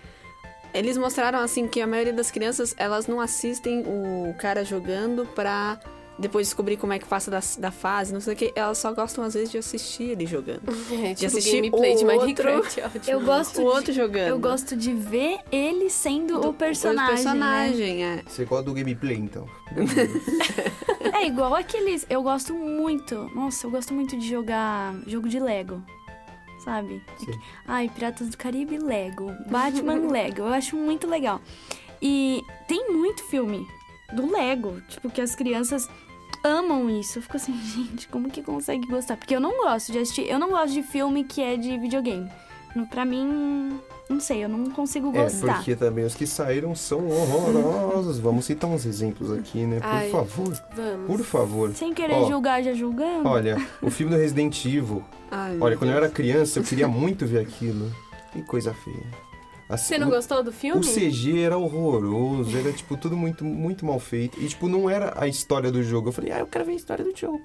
eles 0.74 0.96
mostraram, 0.98 1.38
assim, 1.40 1.66
que 1.66 1.80
a 1.80 1.86
maioria 1.86 2.12
das 2.12 2.30
crianças, 2.30 2.74
elas 2.76 3.06
não 3.06 3.20
assistem 3.20 3.84
o 3.86 4.34
cara 4.38 4.64
jogando 4.64 5.26
pra 5.34 5.78
depois 6.18 6.48
descobrir 6.48 6.76
como 6.76 6.92
é 6.92 6.98
que 6.98 7.06
passa 7.06 7.30
da, 7.30 7.38
da 7.58 7.70
fase, 7.70 8.12
não 8.12 8.20
sei 8.20 8.34
o 8.34 8.36
que. 8.36 8.52
Elas 8.56 8.76
só 8.78 8.92
gostam, 8.92 9.22
às 9.22 9.34
vezes, 9.34 9.52
de 9.52 9.58
assistir 9.58 10.02
ele 10.10 10.26
jogando. 10.26 10.62
É, 10.92 11.14
de 11.14 11.26
assistir 11.26 11.56
gameplay 11.62 11.94
o 11.94 11.96
de 11.98 12.04
outro- 12.04 12.20
Minecraft. 12.20 12.80
é 12.80 12.86
ótimo. 12.86 13.02
Eu 13.06 13.20
gosto 13.20 13.60
O 13.62 13.64
outro 13.64 13.92
jogando. 13.92 14.28
Eu 14.28 14.38
gosto 14.40 14.76
de 14.76 14.92
ver 14.92 15.38
ele 15.52 15.88
sendo 15.88 16.40
o 16.48 16.52
personagem. 16.52 17.12
O 17.12 17.14
personagem, 17.14 18.04
é. 18.04 18.22
Você 18.26 18.44
gosta 18.44 18.64
do 18.64 18.74
gameplay, 18.74 19.16
então. 19.16 19.46
Né? 19.72 19.84
É 21.20 21.26
igual 21.26 21.54
aqueles. 21.54 22.06
Eu 22.08 22.22
gosto 22.22 22.54
muito. 22.54 23.28
Nossa, 23.34 23.66
eu 23.66 23.70
gosto 23.70 23.92
muito 23.92 24.16
de 24.16 24.28
jogar 24.28 24.94
jogo 25.06 25.28
de 25.28 25.40
Lego. 25.40 25.82
Sabe? 26.68 27.02
Sim. 27.16 27.32
Ai, 27.66 27.88
Piratas 27.88 28.28
do 28.28 28.36
Caribe, 28.36 28.76
Lego. 28.76 29.34
Batman, 29.48 29.94
Lego. 30.12 30.42
Eu 30.42 30.48
acho 30.48 30.76
muito 30.76 31.06
legal. 31.06 31.40
E 32.02 32.44
tem 32.68 32.92
muito 32.92 33.24
filme 33.24 33.66
do 34.12 34.30
Lego. 34.30 34.78
Tipo, 34.86 35.08
que 35.08 35.22
as 35.22 35.34
crianças 35.34 35.88
amam 36.44 36.90
isso. 36.90 37.18
Eu 37.18 37.22
fico 37.22 37.38
assim, 37.38 37.54
gente, 37.64 38.06
como 38.08 38.30
que 38.30 38.42
consegue 38.42 38.86
gostar? 38.86 39.16
Porque 39.16 39.34
eu 39.34 39.40
não 39.40 39.56
gosto 39.62 39.92
de 39.92 39.98
assistir. 39.98 40.28
Eu 40.28 40.38
não 40.38 40.50
gosto 40.50 40.74
de 40.74 40.82
filme 40.82 41.24
que 41.24 41.40
é 41.40 41.56
de 41.56 41.78
videogame. 41.78 42.30
Pra 42.86 43.04
mim, 43.04 43.78
não 44.08 44.20
sei, 44.20 44.44
eu 44.44 44.48
não 44.48 44.70
consigo 44.70 45.08
É, 45.16 45.22
gostar. 45.24 45.56
porque 45.56 45.74
também 45.76 46.04
os 46.04 46.14
que 46.14 46.26
saíram 46.26 46.74
são 46.74 47.06
horrorosos. 47.08 48.18
Vamos 48.18 48.44
citar 48.44 48.68
uns 48.70 48.84
exemplos 48.86 49.30
aqui, 49.32 49.64
né? 49.64 49.80
Por 49.80 49.86
Ai. 49.86 50.10
favor. 50.10 50.62
Vamos. 50.76 51.06
Por 51.06 51.20
favor. 51.24 51.74
Sem 51.74 51.92
querer 51.94 52.14
Ó, 52.14 52.28
julgar, 52.28 52.62
já 52.62 52.72
julgando. 52.72 53.28
Olha, 53.28 53.56
o 53.82 53.90
filme 53.90 54.14
do 54.14 54.18
Resident 54.20 54.64
Evil. 54.64 55.02
Ai, 55.30 55.56
Olha, 55.60 55.76
quando 55.76 55.90
eu 55.90 55.94
Deus. 55.96 56.04
era 56.04 56.08
criança, 56.12 56.58
eu 56.58 56.62
queria 56.64 56.88
muito 56.88 57.26
ver 57.26 57.40
aquilo. 57.40 57.90
Que 58.32 58.42
coisa 58.42 58.72
feia. 58.74 59.06
Assim, 59.68 59.88
Você 59.94 59.98
não 59.98 60.08
o- 60.08 60.10
gostou 60.10 60.42
do 60.42 60.50
filme? 60.50 60.80
O 60.80 60.84
CG 60.84 61.40
era 61.42 61.58
horroroso, 61.58 62.56
era 62.56 62.72
tipo 62.72 62.96
tudo 62.96 63.14
muito, 63.16 63.44
muito 63.44 63.84
mal 63.84 63.98
feito. 64.00 64.40
E 64.40 64.46
tipo, 64.48 64.66
não 64.68 64.88
era 64.88 65.12
a 65.16 65.28
história 65.28 65.70
do 65.70 65.82
jogo. 65.82 66.08
Eu 66.08 66.12
falei, 66.12 66.32
ah, 66.32 66.38
eu 66.38 66.46
quero 66.46 66.64
ver 66.64 66.72
a 66.72 66.76
história 66.76 67.04
do 67.04 67.14
jogo. 67.14 67.40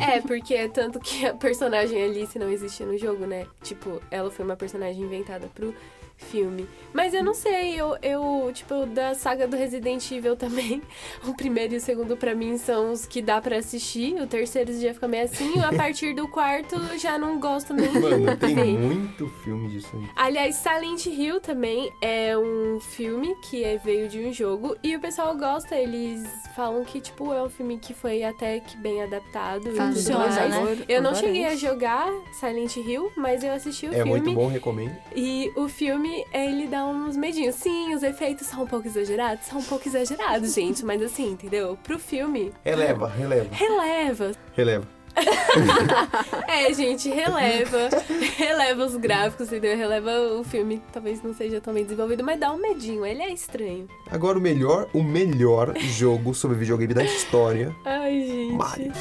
É, 0.00 0.20
porque 0.20 0.54
é 0.54 0.68
tanto 0.68 0.98
que 0.98 1.26
a 1.26 1.34
personagem 1.34 2.02
Alice 2.02 2.38
não 2.38 2.50
existia 2.50 2.86
no 2.86 2.96
jogo, 2.96 3.26
né? 3.26 3.46
Tipo, 3.62 4.00
ela 4.10 4.30
foi 4.30 4.44
uma 4.44 4.56
personagem 4.56 5.02
inventada 5.02 5.46
pro 5.54 5.74
filme. 6.16 6.66
Mas 6.92 7.12
eu 7.12 7.22
não 7.22 7.34
sei, 7.34 7.74
eu, 7.78 7.96
eu 8.02 8.50
tipo, 8.54 8.86
da 8.86 9.14
saga 9.14 9.46
do 9.46 9.54
Resident 9.56 10.10
Evil 10.10 10.34
também, 10.34 10.82
o 11.26 11.34
primeiro 11.34 11.74
e 11.74 11.76
o 11.76 11.80
segundo 11.80 12.16
pra 12.16 12.34
mim 12.34 12.56
são 12.56 12.90
os 12.92 13.04
que 13.04 13.20
dá 13.20 13.40
pra 13.40 13.56
assistir, 13.58 14.14
o 14.20 14.26
terceiro 14.26 14.72
já 14.80 14.94
fica 14.94 15.06
meio 15.06 15.24
assim, 15.24 15.58
a 15.60 15.72
partir 15.76 16.14
do 16.14 16.26
quarto 16.28 16.76
já 16.98 17.18
não 17.18 17.38
gosto 17.38 17.74
nem 17.74 17.90
Mano, 17.92 18.26
de 18.30 18.36
tem 18.38 18.54
ver. 18.54 18.64
muito 18.78 19.28
filme 19.44 19.68
disso 19.68 19.88
aí. 19.94 20.08
Aliás, 20.16 20.56
Silent 20.56 21.04
Hill 21.06 21.40
também 21.40 21.92
é 22.00 22.36
um 22.36 22.80
filme 22.80 23.34
que 23.42 23.62
é- 23.62 23.76
veio 23.76 24.08
de 24.08 24.18
um 24.20 24.32
jogo 24.32 24.74
e 24.82 24.96
o 24.96 25.00
pessoal 25.00 25.36
gosta, 25.36 25.76
eles 25.76 26.26
falam 26.56 26.82
que, 26.84 26.98
tipo, 27.00 27.32
é 27.34 27.42
um 27.42 27.50
filme 27.50 27.78
que 27.78 27.92
foi 27.92 28.24
até 28.24 28.58
que 28.60 28.76
bem 28.78 29.02
adaptado. 29.02 29.70
Funciona, 29.72 30.26
né? 30.48 30.84
Eu 30.88 31.02
não 31.02 31.14
cheguei 31.14 31.44
a 31.44 31.54
jogar 31.54 32.08
Silent 32.40 32.74
Hill, 32.76 33.12
mas 33.16 33.44
eu 33.44 33.52
assisti 33.52 33.86
o 33.86 33.90
É 33.90 33.96
filme. 33.96 34.10
muito 34.12 34.32
bom, 34.32 34.48
recomendo. 34.48 34.96
E 35.14 35.52
o 35.54 35.68
filme, 35.68 36.05
ele 36.32 36.66
dá 36.66 36.84
uns 36.84 37.16
medinhos. 37.16 37.54
Sim, 37.56 37.94
os 37.94 38.02
efeitos 38.02 38.46
são 38.46 38.62
um 38.62 38.66
pouco 38.66 38.86
exagerados, 38.86 39.46
são 39.46 39.58
um 39.58 39.64
pouco 39.64 39.88
exagerados, 39.88 40.54
gente, 40.54 40.84
mas 40.84 41.02
assim, 41.02 41.30
entendeu? 41.32 41.78
Pro 41.82 41.98
filme, 41.98 42.52
Releva, 42.64 43.08
releva, 43.08 43.48
releva. 43.52 44.32
releva. 44.54 44.96
É, 46.46 46.72
gente, 46.74 47.08
releva. 47.08 47.88
releva 48.36 48.84
os 48.84 48.96
gráficos, 48.96 49.48
entendeu? 49.48 49.76
Releva 49.76 50.10
o 50.38 50.44
filme, 50.44 50.82
talvez 50.92 51.22
não 51.22 51.34
seja 51.34 51.60
tão 51.60 51.72
bem 51.72 51.84
desenvolvido, 51.84 52.22
mas 52.22 52.38
dá 52.38 52.52
um 52.52 52.58
medinho, 52.58 53.04
ele 53.04 53.22
é 53.22 53.32
estranho. 53.32 53.88
Agora 54.10 54.38
o 54.38 54.40
melhor, 54.40 54.88
o 54.92 55.02
melhor 55.02 55.76
jogo 55.78 56.32
sobre 56.34 56.56
videogame 56.56 56.94
da 56.94 57.04
história. 57.04 57.74
Ai, 57.84 58.20
gente. 58.20 58.52
Mario. 58.54 58.92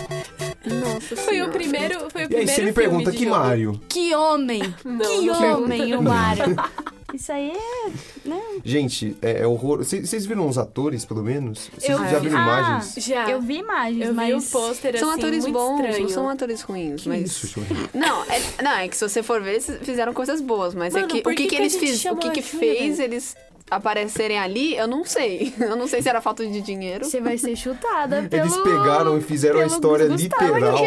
Nossa 0.65 1.15
Foi 1.15 1.15
o 1.15 1.30
Senhora. 1.36 1.52
primeiro, 1.52 2.10
foi 2.10 2.22
o 2.26 2.32
E 2.32 2.36
aí 2.36 2.46
primeiro 2.46 2.52
você 2.52 2.62
me 2.63 2.74
filme 2.74 2.74
pergunta 2.74 3.12
de 3.12 3.18
que 3.18 3.24
jogo. 3.26 3.36
Mario? 3.38 3.82
Que 3.88 4.15
homem! 4.15 4.62
Não, 4.84 4.98
que 5.00 5.26
não 5.28 5.63
homem, 5.63 5.89
não. 5.91 6.00
o 6.00 6.04
Mario! 6.04 6.56
Isso 7.13 7.32
aí 7.32 7.52
é. 7.52 8.28
Né? 8.28 8.41
Gente, 8.65 9.15
é, 9.22 9.41
é 9.44 9.48
horror. 9.48 9.78
Vocês 9.86 10.26
viram 10.26 10.50
os 10.50 10.58
atores, 10.58 11.06
pelo 11.06 11.24
menos? 11.24 11.70
Vocês 11.78 11.98
já 11.98 12.20
vi. 12.20 12.28
viram 12.28 12.39
Ah, 12.39 12.44
imagens? 12.44 13.06
Já. 13.06 13.30
Eu 13.30 13.39
vi 13.41 13.60
imagens, 13.60 14.02
Eu 14.02 14.10
vi 14.10 14.15
mas. 14.15 14.48
o 14.48 14.52
pôster 14.52 15.00
São 15.00 15.12
assim, 15.12 15.20
atores 15.22 15.44
muito 15.44 15.54
bons, 15.58 15.80
estranho. 15.80 16.02
não 16.02 16.10
são 16.10 16.30
atores 16.30 16.62
ruins, 16.63 17.04
Que 17.04 17.10
mas... 17.10 17.22
isso? 17.22 17.63
Não, 17.94 18.24
é, 18.24 18.41
não, 18.62 18.72
é 18.72 18.88
que 18.89 18.98
se 18.98 19.08
você 19.08 19.24
for 19.24 19.41
ver, 19.41 19.52
eles 19.52 19.72
fizeram 19.84 20.13
coisas 20.13 20.41
boas, 20.41 20.76
mas 20.76 20.94
Mano, 20.94 21.06
é 21.06 21.08
que 21.08 21.20
o 21.20 21.24
que, 21.24 21.36
que 21.36 21.48
que, 21.48 21.56
eles 21.56 21.74
gente 21.74 21.88
fiz, 21.88 22.06
o 22.06 22.18
que, 22.18 22.32
que 22.32 22.41
fez 22.41 23.00
eles 23.00 23.38
aparecerem 23.69 24.38
ali, 24.38 24.75
eu 24.78 24.88
não 24.88 25.04
sei. 25.04 25.54
Eu 25.60 25.75
não 25.75 25.88
sei 25.88 26.01
se 26.01 26.08
era 26.10 26.21
falta 26.21 26.45
de 26.45 26.62
dinheiro. 26.62 27.04
Você 27.06 27.19
vai 27.19 27.38
ser 27.38 27.56
chutada 27.56 28.23
pelo. 28.30 28.43
Eles 28.43 28.58
pegaram 28.58 29.17
e 29.17 29.21
fizeram 29.21 29.60
a 29.60 29.65
história 29.65 30.08
Gustavo 30.08 30.45
literal. 30.54 30.80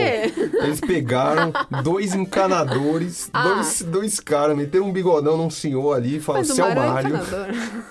Eles 0.63 0.81
pegaram 0.81 1.53
dois 1.83 2.15
encanadores, 2.15 3.29
Ah. 3.33 3.43
dois, 3.55 3.83
dois 3.83 4.21
caras, 4.21 4.57
meteram 4.57 4.87
um 4.87 4.93
bigodão 4.93 5.37
num 5.37 5.51
senhor 5.51 5.95
ali 5.97 6.17
e 6.17 6.21
falaram, 6.21 6.45
você 6.45 6.61
é 6.61 6.65
o 6.65 6.75
Mario 6.75 6.83
é 6.83 6.87
Mário. 6.93 7.09
encanador. 7.17 7.49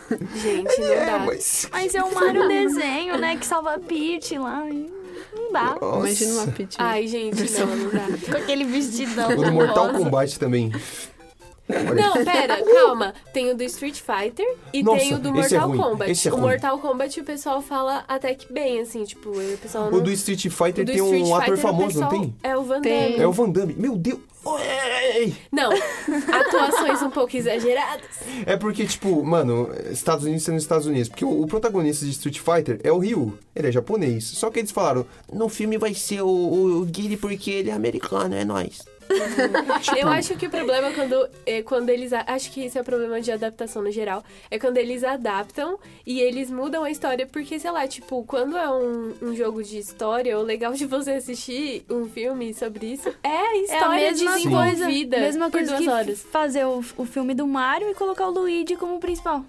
Gente, 0.42 0.82
não 0.82 0.88
É, 0.94 1.06
dá. 1.06 1.20
mas. 1.20 1.70
Mas 1.72 1.96
é 1.96 2.04
o 2.04 2.14
Mario 2.16 2.48
desenho, 2.48 3.18
né? 3.18 3.36
Que 3.36 3.46
salva 3.46 3.74
a 3.76 3.80
Peach 3.80 4.38
lá. 4.38 4.64
Não 5.36 5.52
dá. 5.52 5.76
Nossa. 5.82 5.98
Imagina 6.00 6.34
uma 6.34 6.48
pit. 6.48 6.76
Ai, 6.80 7.08
gente, 7.08 7.60
não, 7.60 7.68
não 7.68 7.90
dá. 7.90 8.06
Com 8.32 8.38
aquele 8.38 8.64
vestidão. 8.66 9.30
O 9.32 9.36
do 9.44 9.52
Mortal. 9.52 9.90
Kombat 9.90 10.40
também. 10.40 10.72
Não, 11.68 12.24
pera, 12.24 12.64
calma. 12.64 13.14
Tem 13.34 13.52
o 13.52 13.56
do 13.56 13.64
Street 13.64 14.00
Fighter 14.00 14.46
e 14.74 14.82
Nossa, 14.82 15.00
tem 15.00 15.14
o 15.14 15.20
do 15.20 15.30
é 15.30 15.32
Mortal 15.32 15.68
ruim, 15.68 15.78
Kombat. 15.78 16.12
esse 16.12 16.30
é 16.30 16.34
o. 16.34 16.38
Mortal 16.38 16.80
Kombat 16.80 17.20
o 17.20 17.24
pessoal 17.24 17.62
fala 17.62 18.06
até 18.08 18.34
que 18.34 18.52
bem, 18.52 18.80
assim, 18.80 19.04
tipo, 19.04 19.30
o 19.30 19.58
pessoal 19.58 19.92
não... 19.92 19.98
O 19.98 20.02
do 20.02 20.12
Street 20.12 20.48
Fighter 20.50 20.86
do 20.86 20.92
tem 20.92 21.02
um 21.02 21.06
Street 21.06 21.26
ator 21.26 21.42
Fighter, 21.42 21.54
o 21.54 21.58
famoso, 21.58 22.00
não 22.00 22.10
tem? 22.10 22.36
É 22.42 22.58
o 22.58 22.64
Van 22.64 22.82
Tem. 22.82 23.12
Damme. 23.12 23.24
É 23.24 23.28
o 23.28 23.32
Van 23.32 23.50
Damme. 23.50 23.76
Meu 23.78 23.98
Deus! 23.98 24.20
Não, 25.52 25.72
atuações 26.34 27.02
um 27.02 27.10
pouco 27.10 27.36
exageradas. 27.36 28.06
É 28.46 28.56
porque, 28.56 28.86
tipo, 28.86 29.22
mano, 29.24 29.70
Estados 29.92 30.24
Unidos 30.24 30.44
sendo 30.44 30.58
Estados 30.58 30.86
Unidos. 30.86 31.10
Porque 31.10 31.26
o, 31.26 31.42
o 31.42 31.48
protagonista 31.48 32.06
de 32.06 32.12
Street 32.12 32.40
Fighter 32.40 32.80
é 32.82 32.92
o 32.92 32.98
Ryu. 32.98 33.38
Ele 33.54 33.68
é 33.68 33.72
japonês. 33.72 34.24
Só 34.24 34.50
que 34.50 34.60
eles 34.60 34.72
falaram, 34.72 35.06
no 35.32 35.50
filme 35.50 35.78
vai 35.78 35.94
ser 35.94 36.22
o, 36.22 36.28
o, 36.28 36.82
o 36.82 36.86
Guile 36.86 37.18
porque 37.18 37.52
ele 37.52 37.70
é 37.70 37.74
americano, 37.74 38.36
é 38.36 38.46
nóis. 38.46 38.84
Tipo, 39.82 39.98
Eu 39.98 40.10
acho 40.10 40.36
que 40.36 40.48
o 40.48 40.50
problema 40.50 40.88
é 40.88 40.94
quando, 40.94 41.30
é 41.46 41.62
quando 41.62 41.90
eles. 41.90 42.12
Acho 42.14 42.52
que 42.52 42.66
esse 42.66 42.78
é 42.78 42.82
o 42.82 42.84
problema 42.84 43.22
de 43.22 43.32
adaptação 43.32 43.82
no 43.82 43.92
geral. 43.92 44.24
É 44.52 44.60
quando 44.60 44.78
eles 44.78 45.04
adaptam 45.04 45.80
e 46.06 46.20
eles 46.20 46.52
mudam 46.52 46.84
a 46.84 46.92
história. 46.92 47.26
Porque, 47.26 47.60
sei 47.60 47.72
lá, 47.72 47.88
tipo, 47.88 48.24
quando 48.26 48.58
é 48.58 48.70
um, 48.70 49.14
um 49.22 49.36
jogo 49.36 49.64
de 49.64 49.78
história, 49.78 50.38
o 50.38 50.42
legal 50.42 50.74
de 50.74 50.86
você 50.86 51.12
assistir 51.12 51.86
um 51.90 52.08
filme 52.08 52.54
sobre 52.54 52.88
isso 52.94 53.10
é 53.24 53.30
a 53.30 53.32
É 53.32 53.48
a 53.48 53.58
história 53.58 54.12
mesma 54.12 54.32
coisa, 54.32 54.46
desenvolvida 54.46 55.20
mesma 55.20 55.46
por 55.46 55.52
coisa 55.60 55.72
duas 55.72 55.84
que 55.84 55.90
horas. 55.90 56.22
fazer 56.32 56.66
o, 56.66 56.84
o 56.98 57.06
filme 57.06 57.34
do 57.34 57.48
Mario 57.48 57.90
e 57.90 57.94
colocar 57.94 58.28
o 58.28 58.32
Luigi 58.32 58.76
como 58.76 59.00
principal. 59.00 59.46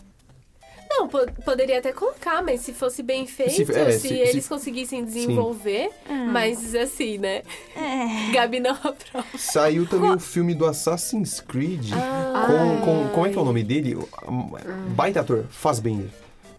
Não, 0.91 1.07
po- 1.09 1.27
poderia 1.45 1.79
até 1.79 1.93
colocar, 1.93 2.43
mas 2.43 2.61
se 2.63 2.73
fosse 2.73 3.03
bem 3.03 3.27
feito, 3.27 3.53
Se- 3.53 3.65
se, 3.67 3.73
é, 3.79 3.91
se- 3.93 4.15
eles 4.15 4.45
se- 4.45 4.49
conseguissem 4.49 5.05
desenvolver, 5.05 5.91
mas 6.33 6.75
assim, 6.75 7.19
né? 7.19 7.43
É. 7.77 8.33
Gabi 8.33 8.61
não 8.61 8.73
aprova. 8.73 9.27
Saiu 9.37 9.87
também 9.87 10.11
o 10.13 10.19
filme 10.19 10.55
do 10.55 10.65
Assassin's 10.65 11.41
Creed. 11.41 11.91
Ah. 11.93 12.47
com, 12.47 12.85
com, 12.85 13.09
como 13.11 13.27
é 13.27 13.31
que 13.31 13.37
é 13.39 13.41
o 13.41 13.45
nome 13.45 13.63
dele? 13.63 13.97
Um, 14.27 14.51
Baita 14.95 15.21
ator, 15.21 15.45
Fassbender. 15.51 16.09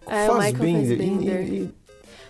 É, 0.06 0.22
Michael 0.26 0.36
Fassbender. 0.42 0.92
E- 1.00 1.06
Fassbender. 1.06 1.42
e- 1.42 1.56
e- 1.56 1.74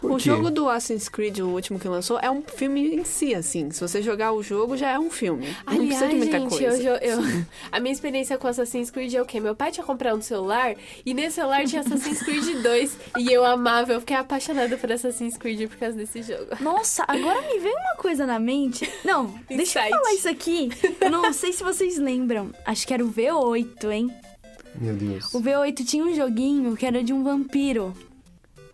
O 0.02 0.18
jogo 0.18 0.50
do 0.50 0.68
Assassin's 0.68 1.08
Creed, 1.08 1.38
o 1.40 1.48
último 1.48 1.78
que 1.78 1.86
lançou, 1.86 2.18
é 2.20 2.30
um 2.30 2.42
filme 2.42 2.94
em 2.96 3.04
si, 3.04 3.34
assim. 3.34 3.70
Se 3.70 3.80
você 3.80 4.00
jogar 4.02 4.32
o 4.32 4.42
jogo, 4.42 4.76
já 4.76 4.90
é 4.90 4.98
um 4.98 5.10
filme. 5.10 5.46
não 5.66 5.74
Aliás, 5.74 5.86
precisa 5.88 6.08
de 6.08 6.14
muita 6.16 6.38
gente, 6.40 6.48
coisa. 6.50 6.82
eu, 6.82 6.94
eu- 6.96 7.44
a 7.70 7.80
minha 7.80 7.92
experiência 7.92 8.38
com 8.38 8.48
Assassin's 8.48 8.90
Creed 8.90 9.12
é 9.14 9.20
o 9.22 9.26
quê? 9.26 9.38
Meu 9.40 9.54
pai 9.54 9.70
tinha 9.70 9.84
comprado 9.84 10.16
um 10.18 10.22
celular 10.22 10.74
e 11.04 11.12
nesse 11.12 11.36
celular 11.36 11.64
tinha 11.66 11.82
Assassin's 11.82 12.22
Creed 12.22 12.62
2 12.62 12.96
e 13.18 13.32
eu 13.32 13.44
amava, 13.44 13.92
eu 13.92 14.00
fiquei 14.00 14.16
apaixonada 14.16 14.76
por 14.78 14.90
Assassin's 14.90 15.36
Creed 15.36 15.68
por 15.68 15.76
causa 15.76 15.96
desse 15.96 16.22
jogo. 16.22 16.46
Nossa, 16.60 17.04
agora 17.06 17.40
me 17.42 17.58
veio 17.58 17.74
uma 17.76 17.96
coisa 17.96 18.26
na 18.26 18.38
mente. 18.38 18.90
Não, 19.04 19.34
deixa 19.48 19.86
eu 19.86 19.90
falar 19.90 20.14
isso 20.14 20.28
aqui. 20.28 20.70
Eu 21.00 21.10
não 21.10 21.32
sei 21.32 21.52
se 21.52 21.62
vocês 21.62 21.98
lembram. 21.98 22.50
Acho 22.64 22.86
que 22.86 22.94
era 22.94 23.04
o 23.04 23.12
V8, 23.12 23.90
hein? 23.90 24.10
Meu 24.74 24.94
Deus. 24.94 25.34
O 25.34 25.40
V8 25.42 25.84
tinha 25.84 26.04
um 26.04 26.14
joguinho 26.14 26.76
que 26.76 26.86
era 26.86 27.02
de 27.02 27.12
um 27.12 27.22
vampiro. 27.24 27.94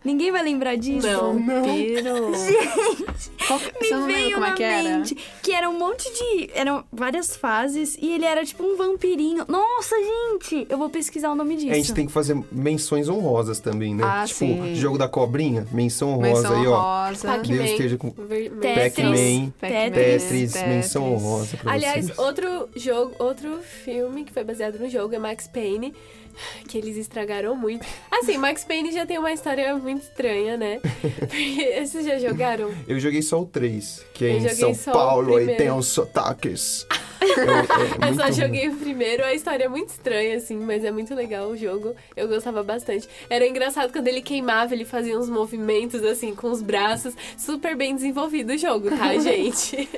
Ninguém 0.07 0.31
vai 0.31 0.41
lembrar 0.43 0.75
disso? 0.77 1.05
Não. 1.05 1.33
Vampiro. 1.33 2.31
Qual 3.47 3.59
que- 3.59 3.73
Me 3.81 3.89
não 3.91 4.07
veio 4.07 4.33
como 4.33 4.45
é 4.45 4.49
na 4.49 4.55
que 4.55 4.63
era? 4.63 4.83
mente 4.97 5.17
que 5.43 5.51
era 5.51 5.69
um 5.69 5.77
monte 5.77 6.03
de. 6.13 6.49
Eram 6.53 6.83
várias 6.91 7.35
fases 7.35 7.97
e 8.01 8.13
ele 8.13 8.25
era 8.25 8.45
tipo 8.45 8.63
um 8.63 8.75
vampirinho. 8.77 9.45
Nossa, 9.47 9.95
gente! 9.95 10.65
Eu 10.69 10.77
vou 10.77 10.89
pesquisar 10.89 11.31
o 11.31 11.35
nome 11.35 11.55
disso. 11.55 11.71
A 11.71 11.75
gente 11.75 11.93
tem 11.93 12.05
que 12.05 12.11
fazer 12.11 12.37
menções 12.51 13.07
honrosas 13.09 13.59
também, 13.59 13.93
né? 13.95 14.03
Ah, 14.05 14.23
tipo, 14.25 14.39
sim. 14.39 14.75
jogo 14.75 14.97
da 14.97 15.07
cobrinha, 15.07 15.67
menção 15.71 16.09
honrosa 16.13 16.49
Menção 16.49 16.61
aí, 16.61 16.67
ó. 16.67 17.07
rosa. 17.07 17.27
Pac-Man. 17.27 17.55
Deus 17.57 17.69
esteja 17.71 17.97
com 17.97 18.09
Tetris. 18.11 18.93
Pac-Man, 18.95 19.53
Pac-Man, 19.59 19.91
Tetris, 19.91 20.53
menção 20.55 21.03
Tetris. 21.03 21.23
honrosa 21.23 21.57
pra 21.57 21.71
Aliás, 21.73 22.05
vocês. 22.05 22.17
outro 22.19 22.69
jogo, 22.75 23.15
outro 23.19 23.59
filme 23.83 24.23
que 24.23 24.33
foi 24.33 24.43
baseado 24.43 24.77
no 24.79 24.89
jogo 24.89 25.15
é 25.15 25.19
Max 25.19 25.47
Payne, 25.47 25.93
que 26.67 26.77
eles 26.77 26.97
estragaram 26.97 27.55
muito. 27.55 27.85
Assim, 28.11 28.37
Max 28.37 28.63
Payne 28.63 28.91
já 28.91 29.05
tem 29.05 29.17
uma 29.17 29.31
história 29.31 29.75
muito 29.77 30.03
estranha, 30.03 30.57
né? 30.57 30.79
Porque 31.19 31.85
vocês 31.85 32.05
já 32.05 32.17
jogaram? 32.19 32.73
Eu 32.87 32.99
joguei 32.99 33.21
só 33.21 33.41
o 33.41 33.45
3, 33.45 34.05
que 34.13 34.25
é 34.25 34.31
Eu 34.31 34.37
em 34.37 34.49
São 34.49 34.71
o 34.71 34.77
Paulo, 34.77 35.29
aí 35.29 35.45
primeiro. 35.45 35.63
tem 35.63 35.71
os 35.71 35.87
sotaques. 35.87 36.85
É, 37.19 38.05
é 38.05 38.09
Eu 38.11 38.13
só 38.13 38.31
joguei 38.31 38.69
o 38.69 38.75
primeiro, 38.77 39.23
a 39.25 39.33
história 39.33 39.65
é 39.65 39.67
muito 39.67 39.89
estranha, 39.89 40.37
assim, 40.37 40.55
mas 40.55 40.83
é 40.83 40.91
muito 40.91 41.15
legal 41.15 41.49
o 41.49 41.57
jogo. 41.57 41.95
Eu 42.15 42.27
gostava 42.27 42.61
bastante. 42.61 43.09
Era 43.27 43.45
engraçado 43.45 43.91
quando 43.91 44.07
ele 44.07 44.21
queimava, 44.21 44.75
ele 44.75 44.85
fazia 44.85 45.17
uns 45.17 45.27
movimentos, 45.27 46.03
assim, 46.03 46.35
com 46.35 46.51
os 46.51 46.61
braços. 46.61 47.15
Super 47.35 47.75
bem 47.75 47.95
desenvolvido 47.95 48.53
o 48.53 48.57
jogo, 48.57 48.89
tá, 48.95 49.17
gente? 49.17 49.89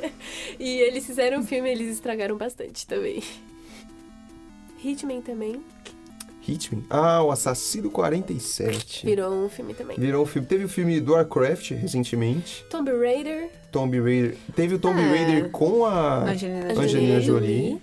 e 0.57 0.77
eles 0.79 1.05
fizeram 1.05 1.39
um 1.39 1.43
filme, 1.43 1.69
eles 1.69 1.93
estragaram 1.93 2.37
bastante 2.37 2.87
também. 2.87 3.21
Hitman 4.81 5.21
também 5.21 5.61
Hitman? 6.53 6.83
Ah, 6.89 7.21
o 7.23 7.31
Assassino 7.31 7.89
47. 7.89 9.05
virou 9.05 9.33
um 9.33 9.49
filme 9.49 9.73
também. 9.73 9.97
Virou 9.97 10.23
um 10.23 10.25
filme. 10.25 10.47
Teve 10.47 10.65
o 10.65 10.69
filme 10.69 10.99
do 10.99 11.13
Warcraft 11.13 11.71
recentemente. 11.71 12.63
Tomb 12.69 12.91
Raider, 12.91 13.49
Tomb 13.71 13.99
Raider. 13.99 14.35
Teve 14.55 14.75
o 14.75 14.79
Tomb 14.79 14.99
É. 14.99 15.05
Raider 15.05 15.49
com 15.49 15.85
a 15.85 16.23
Angelina 16.23 16.59
Angelina 16.71 16.81
Angelina 16.83 17.21
Jolie. 17.21 17.81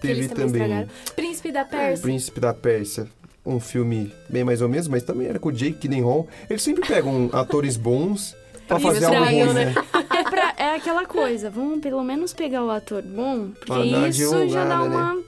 Teve 0.00 0.12
eles 0.20 0.32
também, 0.32 0.62
também. 0.62 0.88
Príncipe 1.14 1.52
da 1.52 1.64
Pérsia. 1.64 2.02
Príncipe 2.02 2.40
da 2.40 2.52
Pérsia. 2.54 3.06
Um 3.44 3.58
filme 3.60 4.12
bem 4.28 4.44
mais 4.44 4.60
ou 4.62 4.68
menos, 4.68 4.86
mas 4.88 5.02
também 5.02 5.26
era 5.26 5.38
com 5.38 5.48
o 5.48 5.52
Jake 5.52 5.78
Gyllenhaal. 5.88 6.26
Eles 6.48 6.62
sempre 6.62 6.86
pegam 6.86 7.28
atores 7.34 7.76
bons 7.76 8.36
pra 8.68 8.78
E 8.78 8.82
fazer 8.82 9.04
algo 9.06 9.24
ruim, 9.24 9.44
né? 9.52 9.64
né? 9.66 9.74
É, 10.16 10.22
pra- 10.30 10.54
é 10.56 10.74
aquela 10.76 11.04
coisa, 11.06 11.50
vamos 11.50 11.80
pelo 11.80 12.02
menos 12.04 12.32
pegar 12.32 12.64
o 12.64 12.70
ator 12.70 13.02
bom, 13.02 13.48
porque 13.50 13.72
uma 13.72 14.08
isso 14.08 14.48
já 14.48 14.64
dá 14.64 14.76
divulgada, 14.82 15.14
né? 15.14 15.22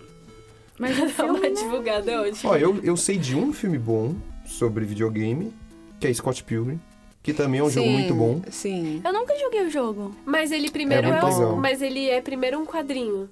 Mas 0.78 0.98
o 0.98 1.08
filme, 1.10 1.30
uma 1.30 1.40
né? 1.40 1.50
divulgada 1.50 2.20
hoje. 2.22 2.40
Ó, 2.44 2.56
eu, 2.56 2.80
eu 2.82 2.96
sei 2.96 3.16
de 3.16 3.34
um 3.36 3.52
filme 3.52 3.78
bom 3.78 4.14
sobre 4.46 4.84
videogame, 4.84 5.52
que 6.00 6.06
é 6.06 6.12
Scott 6.14 6.42
Pilgrim, 6.44 6.80
que 7.22 7.32
também 7.32 7.60
é 7.60 7.64
um 7.64 7.70
jogo 7.70 7.86
Sim, 7.86 7.92
muito 7.92 8.14
bom. 8.14 8.42
Sim. 8.50 9.00
Eu 9.04 9.12
nunca 9.12 9.34
joguei 9.38 9.62
o 9.66 9.70
jogo. 9.70 10.14
Mas 10.26 10.52
ele 10.52 10.70
primeiro 10.70 11.08
É 11.08 11.18
é, 11.18 11.24
um, 11.24 11.56
mas 11.56 11.80
ele 11.80 12.08
é 12.10 12.20
primeiro 12.20 12.58
um 12.58 12.66
quadrinho. 12.66 13.28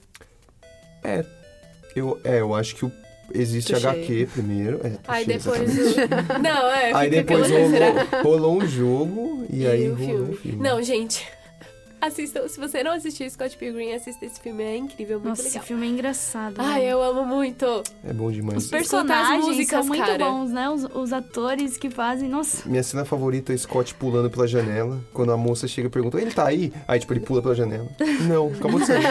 É, 1.04 1.24
eu, 1.94 2.18
é, 2.24 2.40
eu 2.40 2.54
acho 2.54 2.76
que 2.76 2.84
o- 2.86 2.92
existe 3.34 3.72
Touché. 3.72 3.88
HQ 3.88 4.28
primeiro. 4.32 4.80
É, 4.86 4.92
Aí 5.08 5.26
depois 5.26 5.60
o... 5.78 6.38
Não, 6.40 6.68
é, 6.70 6.92
Aí 6.94 7.10
depois 7.10 7.50
rolou, 7.50 7.70
rolou 8.22 8.62
um 8.62 8.66
jogo 8.66 9.46
e, 9.50 9.66
aí 9.66 9.88
o 9.90 9.94
rolou 9.94 10.30
o 10.30 10.36
filme. 10.36 10.58
Não, 10.62 10.82
gente. 10.82 11.26
Assistam. 12.02 12.48
Se 12.48 12.58
você 12.58 12.82
não 12.82 12.90
assistiu 12.90 13.30
Scott 13.30 13.56
Pilgrim, 13.56 13.92
assista 13.92 14.26
esse 14.26 14.40
filme. 14.40 14.64
É 14.64 14.76
incrível, 14.76 15.20
muito 15.20 15.28
Nossa, 15.28 15.42
legal. 15.44 15.58
esse 15.58 15.66
filme 15.68 15.86
é 15.86 15.90
engraçado. 15.90 16.56
Ai, 16.58 16.82
né? 16.82 16.92
eu 16.92 17.00
amo 17.00 17.24
muito. 17.24 17.64
É 18.02 18.12
bom 18.12 18.28
demais. 18.32 18.64
Os 18.64 18.70
personagens 18.70 19.46
músicas, 19.46 19.78
são 19.78 19.86
muito 19.86 20.04
cara. 20.04 20.24
bons, 20.24 20.50
né? 20.50 20.68
Os, 20.68 20.84
os 20.92 21.12
atores 21.12 21.76
que 21.76 21.88
fazem. 21.88 22.28
Nossa. 22.28 22.68
Minha 22.68 22.82
cena 22.82 23.04
favorita 23.04 23.52
é 23.52 23.56
Scott 23.56 23.94
pulando 23.94 24.28
pela 24.28 24.48
janela. 24.48 25.00
Quando 25.12 25.30
a 25.30 25.36
moça 25.36 25.68
chega 25.68 25.86
e 25.86 25.90
pergunta, 25.92 26.20
ele 26.20 26.32
tá 26.32 26.44
aí? 26.44 26.72
Aí, 26.88 26.98
tipo, 26.98 27.12
ele 27.12 27.20
pula 27.20 27.40
pela 27.40 27.54
janela. 27.54 27.88
Não, 28.28 28.48
acabou 28.48 28.80
de 28.80 28.86
sair. 28.86 29.04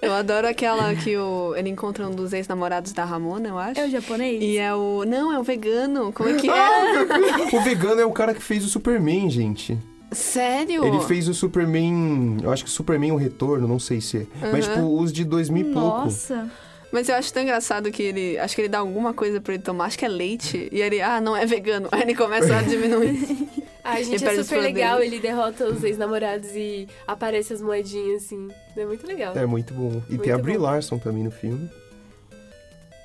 Eu 0.00 0.14
adoro 0.14 0.48
aquela 0.48 0.94
que 0.94 1.14
o, 1.18 1.54
ele 1.54 1.68
encontra 1.68 2.08
um 2.08 2.14
dos 2.14 2.32
ex-namorados 2.32 2.92
da 2.92 3.04
Ramona, 3.04 3.50
eu 3.50 3.58
acho. 3.58 3.78
É 3.78 3.86
o 3.86 3.90
japonês? 3.90 4.42
E 4.42 4.56
é 4.56 4.74
o. 4.74 5.04
Não, 5.06 5.30
é 5.30 5.38
o 5.38 5.42
vegano. 5.42 6.10
Como 6.10 6.30
é 6.30 6.34
que 6.34 6.48
é? 6.48 7.52
o 7.54 7.60
vegano 7.60 8.00
é 8.00 8.06
o 8.06 8.12
cara 8.12 8.32
que 8.32 8.42
fez 8.42 8.64
o 8.64 8.68
Superman, 8.68 9.28
gente. 9.28 9.78
Sério? 10.14 10.84
Ele 10.84 11.00
fez 11.00 11.28
o 11.28 11.34
Superman. 11.34 12.38
Eu 12.42 12.50
acho 12.50 12.64
que 12.64 12.70
Superman 12.70 13.12
o 13.12 13.16
Retorno, 13.16 13.66
não 13.68 13.78
sei 13.78 14.00
se 14.00 14.18
é. 14.18 14.26
Mas, 14.50 14.66
tipo, 14.66 15.00
os 15.00 15.12
de 15.12 15.24
2000 15.24 15.70
e 15.70 15.72
pouco. 15.72 15.88
Nossa. 15.88 16.50
Mas 16.92 17.08
eu 17.08 17.16
acho 17.16 17.32
tão 17.32 17.42
engraçado 17.42 17.90
que 17.90 18.02
ele. 18.02 18.38
Acho 18.38 18.54
que 18.54 18.60
ele 18.60 18.68
dá 18.68 18.78
alguma 18.78 19.12
coisa 19.12 19.40
pra 19.40 19.54
ele 19.54 19.62
tomar, 19.62 19.86
acho 19.86 19.98
que 19.98 20.04
é 20.04 20.08
leite. 20.08 20.68
E 20.70 20.80
ele, 20.80 21.02
ah, 21.02 21.20
não 21.20 21.36
é 21.36 21.44
vegano. 21.44 21.88
Aí 21.90 22.02
ele 22.02 22.14
começa 22.14 22.56
a 22.56 22.62
diminuir. 22.62 23.48
Ai, 23.82 24.02
gente, 24.02 24.24
é 24.24 24.42
super 24.42 24.62
legal. 24.62 25.00
Ele 25.00 25.18
derrota 25.18 25.66
os 25.66 25.84
ex-namorados 25.84 26.50
e 26.54 26.88
aparece 27.06 27.52
as 27.52 27.60
moedinhas, 27.60 28.24
assim. 28.24 28.48
É 28.76 28.86
muito 28.86 29.06
legal. 29.06 29.36
É 29.36 29.44
muito 29.44 29.74
bom. 29.74 30.00
E 30.08 30.12
Muito 30.12 30.22
tem 30.22 30.32
a 30.32 30.38
Brie 30.38 30.56
bom. 30.56 30.62
Larson 30.62 30.98
também 30.98 31.22
no 31.22 31.30
filme. 31.30 31.68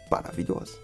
Maravilhosa. 0.09 0.77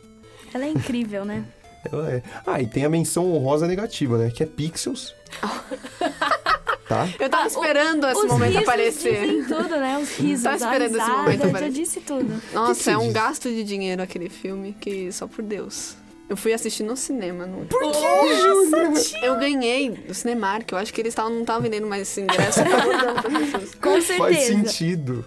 Ela 0.54 0.66
é 0.66 0.70
incrível, 0.70 1.24
né? 1.24 1.46
Ela 1.92 2.12
é. 2.12 2.24
Ah, 2.46 2.62
e 2.62 2.68
tem 2.68 2.86
a 2.86 2.90
menção 2.90 3.32
honrosa 3.34 3.68
negativa, 3.68 4.18
né? 4.18 4.32
Que 4.32 4.44
é 4.44 4.46
Pixels. 4.46 5.14
tá? 6.88 7.08
Eu 7.20 7.30
tava 7.30 7.48
esperando 7.48 8.08
esse 8.08 8.22
Os 8.26 8.32
momento 8.32 8.58
aparecer. 8.60 9.28
dizem 9.28 9.44
tudo, 9.44 9.70
né? 9.70 9.98
Os 10.02 10.16
risos, 10.18 10.44
Tava 10.44 10.56
a 10.56 10.58
esperando 10.58 10.96
esse 10.98 11.10
momento 11.10 11.42
já 11.42 11.48
aparecer. 11.48 11.72
disse 11.72 12.00
tudo. 12.02 12.42
Nossa, 12.54 12.84
que 12.84 12.90
é 12.90 12.98
um 12.98 13.04
diz? 13.06 13.14
gasto 13.14 13.50
de 13.50 13.64
dinheiro 13.64 14.02
aquele 14.02 14.30
filme 14.30 14.76
que 14.80 15.12
só 15.12 15.28
por 15.28 15.44
Deus. 15.44 15.96
Eu 16.28 16.36
fui 16.36 16.54
assistir 16.54 16.82
no 16.84 16.98
cinema. 16.98 17.46
No... 17.46 17.66
Por 17.68 17.80
que? 17.92 19.16
Eu 19.26 19.38
ganhei 19.38 19.92
do 19.92 20.14
Cinemark. 20.14 20.72
Eu 20.72 20.78
acho 20.80 20.92
que 20.92 21.00
eles 21.00 21.14
tavam, 21.14 21.32
não 21.32 21.42
estavam 21.42 21.62
vendendo 21.62 21.86
mais 21.86 22.02
esse 22.02 22.22
ingresso. 22.22 22.62
Eu. 22.62 22.66
Com 23.80 23.92
Faz 24.02 24.06
certeza. 24.06 24.46
sentido. 24.46 25.26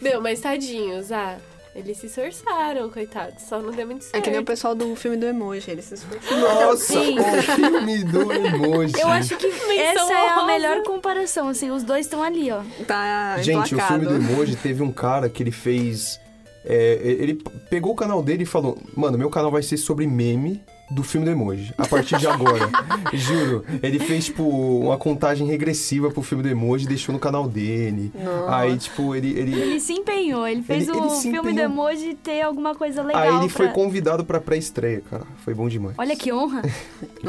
Meu, 0.00 0.20
mas 0.20 0.40
tadinhos, 0.40 1.12
ah. 1.12 1.36
Eles 1.74 1.98
se 1.98 2.06
esforçaram, 2.06 2.90
coitados. 2.90 3.42
Só 3.44 3.60
não 3.60 3.70
deu 3.70 3.86
muito 3.86 4.02
certo. 4.02 4.16
É 4.16 4.20
que 4.20 4.30
nem 4.30 4.40
o 4.40 4.44
pessoal 4.44 4.74
do 4.74 4.94
filme 4.96 5.16
do 5.16 5.26
emoji. 5.26 5.70
Eles 5.70 5.84
se 5.84 5.94
esforçaram. 5.94 6.40
Nossa, 6.40 6.92
Sim. 6.94 7.18
o 7.18 7.42
filme 7.42 8.04
do 8.04 8.32
emoji. 8.32 8.94
Eu 9.00 9.08
acho 9.08 9.36
que 9.36 9.46
essa 9.46 10.12
é 10.12 10.28
a 10.30 10.46
melhor 10.46 10.82
comparação, 10.82 11.48
assim, 11.48 11.70
os 11.70 11.82
dois 11.84 12.06
estão 12.06 12.22
ali, 12.22 12.50
ó. 12.50 12.62
Tá 12.86 13.36
Gente, 13.40 13.72
o 13.72 13.76
emplacado. 13.76 14.00
filme 14.00 14.18
do 14.18 14.32
emoji 14.32 14.56
teve 14.56 14.82
um 14.82 14.90
cara 14.90 15.28
que 15.28 15.42
ele 15.42 15.52
fez. 15.52 16.20
é, 16.64 16.98
ele 17.02 17.34
pegou 17.70 17.92
o 17.92 17.96
canal 17.96 18.20
dele 18.22 18.42
e 18.42 18.46
falou: 18.46 18.76
Mano, 18.96 19.16
meu 19.16 19.30
canal 19.30 19.50
vai 19.50 19.62
ser 19.62 19.76
sobre 19.76 20.06
meme 20.06 20.60
do 20.90 21.02
filme 21.04 21.24
do 21.24 21.30
emoji. 21.30 21.72
A 21.78 21.86
partir 21.86 22.16
de 22.18 22.26
agora. 22.26 22.68
Juro. 23.14 23.64
Ele 23.82 23.98
fez, 23.98 24.24
tipo, 24.26 24.42
uma 24.42 24.98
contagem 24.98 25.46
regressiva 25.46 26.10
pro 26.10 26.20
filme 26.22 26.42
do 26.42 26.48
emoji 26.48 26.84
e 26.84 26.88
deixou 26.88 27.12
no 27.12 27.18
canal 27.18 27.48
dele. 27.48 28.12
Nossa. 28.14 28.56
Aí, 28.56 28.76
tipo, 28.76 29.14
ele. 29.14 29.38
ele... 29.38 29.54
Ele 29.60 29.80
se 29.80 29.92
empenhou, 29.92 30.46
ele 30.46 30.62
fez 30.62 30.88
Ele- 30.88 30.98
o 30.98 31.04
ele 31.06 31.16
filme 31.20 31.52
do 31.52 31.60
emoji 31.60 32.14
ter 32.14 32.42
alguma 32.42 32.74
coisa 32.74 33.02
legal. 33.02 33.22
Aí 33.22 33.36
ele 33.36 33.48
foi 33.48 33.66
pra- 33.66 33.74
convidado 33.74 34.24
pra 34.24 34.40
pré-estreia, 34.40 35.02
cara. 35.08 35.24
Foi 35.44 35.54
bom 35.54 35.68
demais. 35.68 35.94
Olha 35.98 36.16
que 36.16 36.32
honra. 36.32 36.62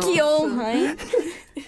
Que 0.02 0.22
honra, 0.24 0.74
hein? 0.74 0.96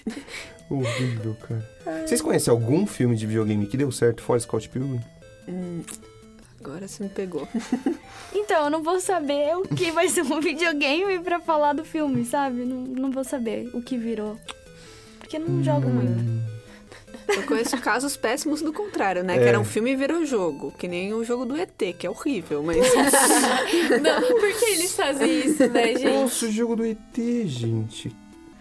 Horrível, 0.70 1.36
cara. 1.48 1.70
Vocês 2.08 2.22
conhecem 2.22 2.52
algum 2.52 2.86
filme 2.88 3.16
de 3.16 3.28
videogame 3.28 3.66
que 3.68 3.78
deu 3.78 3.92
certo 3.92 4.24
fora 4.24 4.40
Scott 4.40 4.68
Pilgrim? 4.70 5.00
Hum, 5.48 5.82
agora 6.63 6.88
você 6.88 7.04
me 7.04 7.10
pegou. 7.10 7.47
Então, 8.36 8.63
eu 8.65 8.69
não 8.71 8.82
vou 8.82 8.99
saber 8.99 9.56
o 9.56 9.62
que 9.62 9.91
vai 9.91 10.10
ser 10.10 10.23
um 10.23 10.39
videogame 10.41 11.19
pra 11.19 11.39
falar 11.39 11.73
do 11.73 11.86
filme, 11.86 12.26
sabe? 12.26 12.65
Não, 12.65 12.78
não 12.78 13.12
vou 13.12 13.23
saber 13.23 13.69
o 13.76 13.82
que 13.82 13.95
virou. 13.95 14.39
Porque 15.19 15.38
eu 15.38 15.41
não 15.41 15.63
jogo 15.63 15.88
muito. 15.88 16.23
Eu 17.28 17.43
conheço 17.43 17.78
casos 17.78 18.17
péssimos 18.17 18.60
do 18.63 18.73
contrário, 18.73 19.23
né? 19.23 19.36
É. 19.36 19.39
Que 19.39 19.45
era 19.45 19.60
um 19.60 19.63
filme 19.63 19.91
e 19.91 19.95
virou 19.95 20.26
jogo. 20.26 20.73
Que 20.80 20.88
nem 20.88 21.13
o 21.13 21.23
jogo 21.23 21.45
do 21.45 21.56
ET, 21.56 21.78
que 21.97 22.08
é 22.08 22.10
horrível, 22.10 22.63
mas. 22.63 22.78
Não, 24.02 24.19
por 24.21 24.52
que 24.60 24.65
eles 24.65 24.95
fazem 24.95 25.39
isso, 25.45 25.67
né, 25.69 25.88
gente? 25.95 26.06
Nossa, 26.06 26.45
o 26.47 26.52
jogo 26.52 26.76
do 26.76 26.86
ET, 26.86 26.97
gente. 27.45 28.12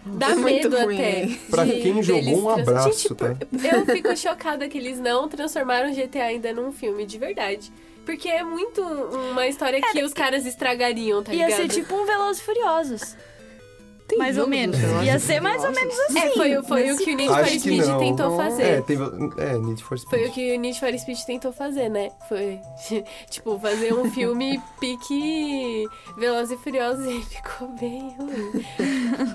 Dá 0.05 0.29
É 0.31 0.35
muito 0.35 0.69
medo 0.69 0.85
ruim, 0.85 0.95
até. 0.97 1.29
Pra 1.49 1.65
de- 1.65 1.79
quem 1.81 2.03
jogou, 2.03 2.43
um 2.43 2.49
abraço, 2.49 2.91
Gente, 3.09 3.15
tá? 3.15 3.35
Eu 3.75 3.85
fico 3.87 4.15
chocada 4.15 4.67
que 4.69 4.77
eles 4.77 4.99
não 4.99 5.27
transformaram 5.27 5.91
GTA 5.93 6.25
ainda 6.25 6.53
num 6.53 6.71
filme, 6.71 7.05
de 7.07 7.17
verdade. 7.17 7.71
Porque 8.05 8.27
é 8.29 8.43
muito 8.43 8.81
uma 8.81 9.47
história 9.47 9.81
que 9.81 10.03
os 10.03 10.13
caras 10.13 10.45
estragariam, 10.45 11.23
tá 11.23 11.33
Ia 11.33 11.45
ligado? 11.47 11.61
ser 11.61 11.67
tipo 11.69 11.95
um 11.95 12.05
Velozes 12.05 12.41
e 12.41 12.45
Furiosos. 12.45 13.15
Tem 14.07 14.17
mais 14.17 14.35
ou 14.37 14.43
jogo 14.43 14.49
menos. 14.51 14.77
Ia 15.03 15.15
e 15.15 15.19
ser 15.19 15.39
mais 15.41 15.63
ou 15.63 15.73
Furiosos? 15.73 15.97
menos 15.97 15.99
assim. 16.09 16.19
É, 16.19 16.29
foi, 16.33 16.63
foi 16.63 16.91
o 16.91 16.97
que 16.97 17.13
o 17.13 17.15
Need 17.15 17.29
for 17.29 17.39
Acho 17.39 17.59
Speed 17.59 17.85
não. 17.85 17.99
tentou 17.99 18.33
É, 18.33 18.43
fazer. 18.43 18.81
teve, 18.83 19.03
é, 19.37 19.57
Need 19.57 19.83
for 19.83 19.97
Speed. 19.97 20.09
Foi 20.09 20.27
o 20.29 20.31
que 20.31 20.55
o 20.55 20.59
Need 20.59 20.79
for 20.79 20.99
Speed 20.99 21.19
tentou 21.25 21.51
fazer, 21.53 21.89
né? 21.89 22.09
Foi, 22.27 22.59
tipo, 23.29 23.57
fazer 23.59 23.93
um 23.93 24.09
filme 24.11 24.61
pique 24.79 25.85
Velozes 26.17 26.51
e 26.59 26.63
Furiosos 26.63 27.05
e 27.05 27.21
ficou 27.23 27.67
bem 27.79 28.15
ruim. 28.17 28.65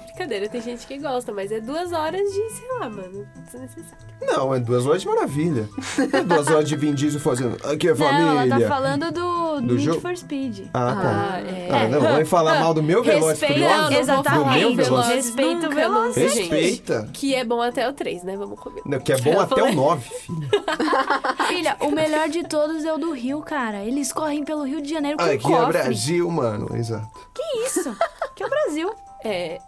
Brincadeira, 0.07 0.49
tem 0.49 0.61
gente 0.61 0.87
que 0.87 0.99
gosta, 0.99 1.33
mas 1.33 1.51
é 1.53 1.61
duas 1.61 1.93
horas 1.93 2.21
de, 2.21 2.51
sei 2.51 2.69
lá, 2.79 2.89
mano, 2.91 3.27
desnecessário. 3.45 4.09
Não, 4.21 4.55
é 4.55 4.59
duas 4.61 4.85
horas 4.87 5.01
de 5.03 5.09
maravilha. 5.09 5.69
É 6.13 6.23
duas 6.23 6.49
horas 6.49 6.69
de 6.69 6.77
Vin 6.77 6.93
Diesel 6.93 7.21
fazendo. 7.21 7.57
Aqui 7.67 7.89
é 7.89 7.95
Não, 7.95 8.07
ela 8.07 8.37
família. 8.41 8.61
tá 8.61 8.75
falando 8.75 9.13
do, 9.13 9.61
Do 9.61 9.75
Need 9.75 9.85
jogo? 9.85 10.01
for 10.01 10.17
Speed. 10.17 10.67
Ah, 10.75 10.93
tá. 10.93 11.31
Ah, 11.35 11.41
é. 11.41 11.69
Ah, 11.71 11.89
não, 11.89 12.01
vai 12.01 12.25
falar 12.25 12.59
mal 12.61 12.75
do 12.75 12.83
meu 12.83 13.03
Veloz 13.03 13.39
Respeita, 13.41 13.55
Furioso? 13.55 13.91
não 13.91 13.93
exatamente. 14.01 14.58
Do 14.63 14.75
meu 14.75 14.85
Velozes. 14.85 15.11
Respeita 15.15 15.69
o 15.69 15.75
Velozes. 15.75 16.35
Respeita. 16.35 17.11
Que 17.13 17.35
é 17.35 17.45
bom 17.45 17.61
até 17.63 17.89
o 17.89 17.93
3, 17.93 18.23
né? 18.25 18.37
Vamos 18.37 18.59
comer. 18.59 18.83
Não, 18.85 18.99
que 18.99 19.13
é 19.13 19.21
bom 19.21 19.33
Eu 19.33 19.41
até 19.41 19.57
falei. 19.57 19.73
o 19.73 19.77
9, 19.77 20.09
filho. 20.09 20.49
Filha, 21.49 21.77
o 21.81 21.91
melhor 21.91 22.29
de 22.29 22.43
todos 22.45 22.85
é 22.85 22.93
o 22.93 22.99
do 22.99 23.13
Rio, 23.13 23.41
cara. 23.41 23.85
Eles 23.85 24.13
correm 24.13 24.45
pelo 24.45 24.63
Rio 24.65 24.81
de 24.83 24.91
Janeiro 24.91 25.19
com 25.19 25.25
Aqui 25.25 25.35
é 25.35 25.39
cofre. 25.39 25.73
Brasil, 25.73 26.31
mano. 26.31 26.77
Exato. 26.77 27.09
Que 27.35 27.43
isso? 27.67 27.97
Que 28.37 28.43
é 28.43 28.47
o 28.47 28.51
Brasil. 28.51 28.91
É. 29.25 29.59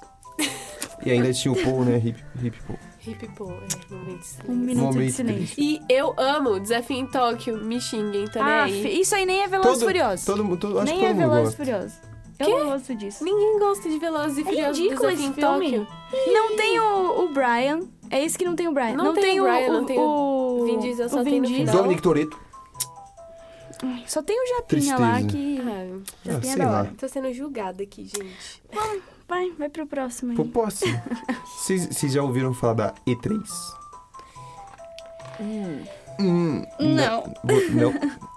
E 1.05 1.11
ainda 1.11 1.33
tinha 1.33 1.53
o 1.53 1.57
Paul, 1.63 1.85
né? 1.85 1.97
Hip, 1.97 2.23
hip 2.43 2.59
Paul. 2.67 2.79
Hip 3.07 3.29
Pô, 3.35 3.45
é, 3.51 3.95
momento 3.95 4.19
de 4.19 4.27
silêncio. 4.27 4.45
Um 4.47 4.55
minuto 4.55 4.85
Momento 4.85 5.07
de 5.07 5.13
silêncio. 5.13 5.55
E 5.59 5.81
eu 5.89 6.15
amo 6.19 6.61
Desafio 6.61 6.99
em 6.99 7.07
Tóquio, 7.07 7.57
me 7.57 7.81
xinguem 7.81 8.27
Ah, 8.27 8.31
também. 8.31 8.83
fi- 8.83 9.01
isso 9.01 9.15
aí 9.15 9.25
nem 9.25 9.43
é 9.43 9.49
Velozes 9.49 9.73
Todo- 9.79 9.87
Furiosos. 9.87 10.25
Todo, 10.27 10.45
mundo- 10.45 10.59
todo, 10.59 10.79
acho 10.79 10.87
nem 10.93 10.99
que 10.99 11.05
é 11.07 11.09
todo 11.09 11.17
mundo 11.17 11.31
Velozes 11.31 11.45
gosta. 11.57 11.65
Furiosos. 11.65 11.93
Eu 12.41 12.47
Quê? 12.47 12.53
não 12.59 12.71
gosto 12.71 12.95
disso. 12.95 13.23
Ninguém 13.25 13.59
gosta 13.59 13.89
de 13.89 13.99
Velozes 13.99 14.39
e 14.39 14.41
É 14.41 14.45
Furiosos 14.45 14.79
ridículo 14.79 15.09
Desafio 15.11 15.31
esse 15.31 15.41
filme. 15.41 15.87
Não 16.33 16.57
tem 16.57 16.81
o, 16.81 17.25
o 17.25 17.29
Brian. 17.29 17.81
É 18.11 18.25
esse 18.25 18.37
que 18.39 18.45
não 18.45 18.57
tem 18.57 18.67
o 18.67 18.73
Brian. 18.73 18.95
Não 18.97 19.15
tem 19.15 19.41
o 19.41 19.45
Brian, 19.45 19.73
não 19.73 19.85
tem 19.85 19.99
o 19.99 20.65
Vin 20.65 20.79
Diesel, 20.81 21.09
só 21.09 21.21
o 21.21 21.25
tem 21.25 21.41
no 21.41 21.47
final. 21.47 21.77
Dominic 21.77 22.03
Toretto. 22.03 22.39
Só 24.07 24.23
tem 24.23 24.37
o 24.43 24.57
Japinha 24.57 24.99
lá 24.99 25.23
que... 25.23 25.59
Ah, 25.61 25.63
Ah, 25.63 26.33
Japinha 26.33 26.53
é 26.53 26.55
sei 26.55 26.57
da 26.65 26.71
lá. 26.71 26.79
hora. 26.81 26.95
tô 26.99 27.09
sendo 27.09 27.33
julgada 27.33 27.83
aqui, 27.83 28.05
gente. 28.05 28.63
Vai, 29.29 29.51
vai 29.53 29.69
pro 29.69 29.87
próximo 29.87 30.33
aí. 30.33 30.37
Pô, 30.37 30.45
posso? 30.45 30.85
Vocês 31.47 32.13
já 32.13 32.23
ouviram 32.23 32.53
falar 32.53 32.75
da 32.75 32.95
E3? 33.07 33.41
Hum, 36.19 36.67
Não. 36.79 37.23
Vo- 37.45 37.71
Não. 37.73 37.95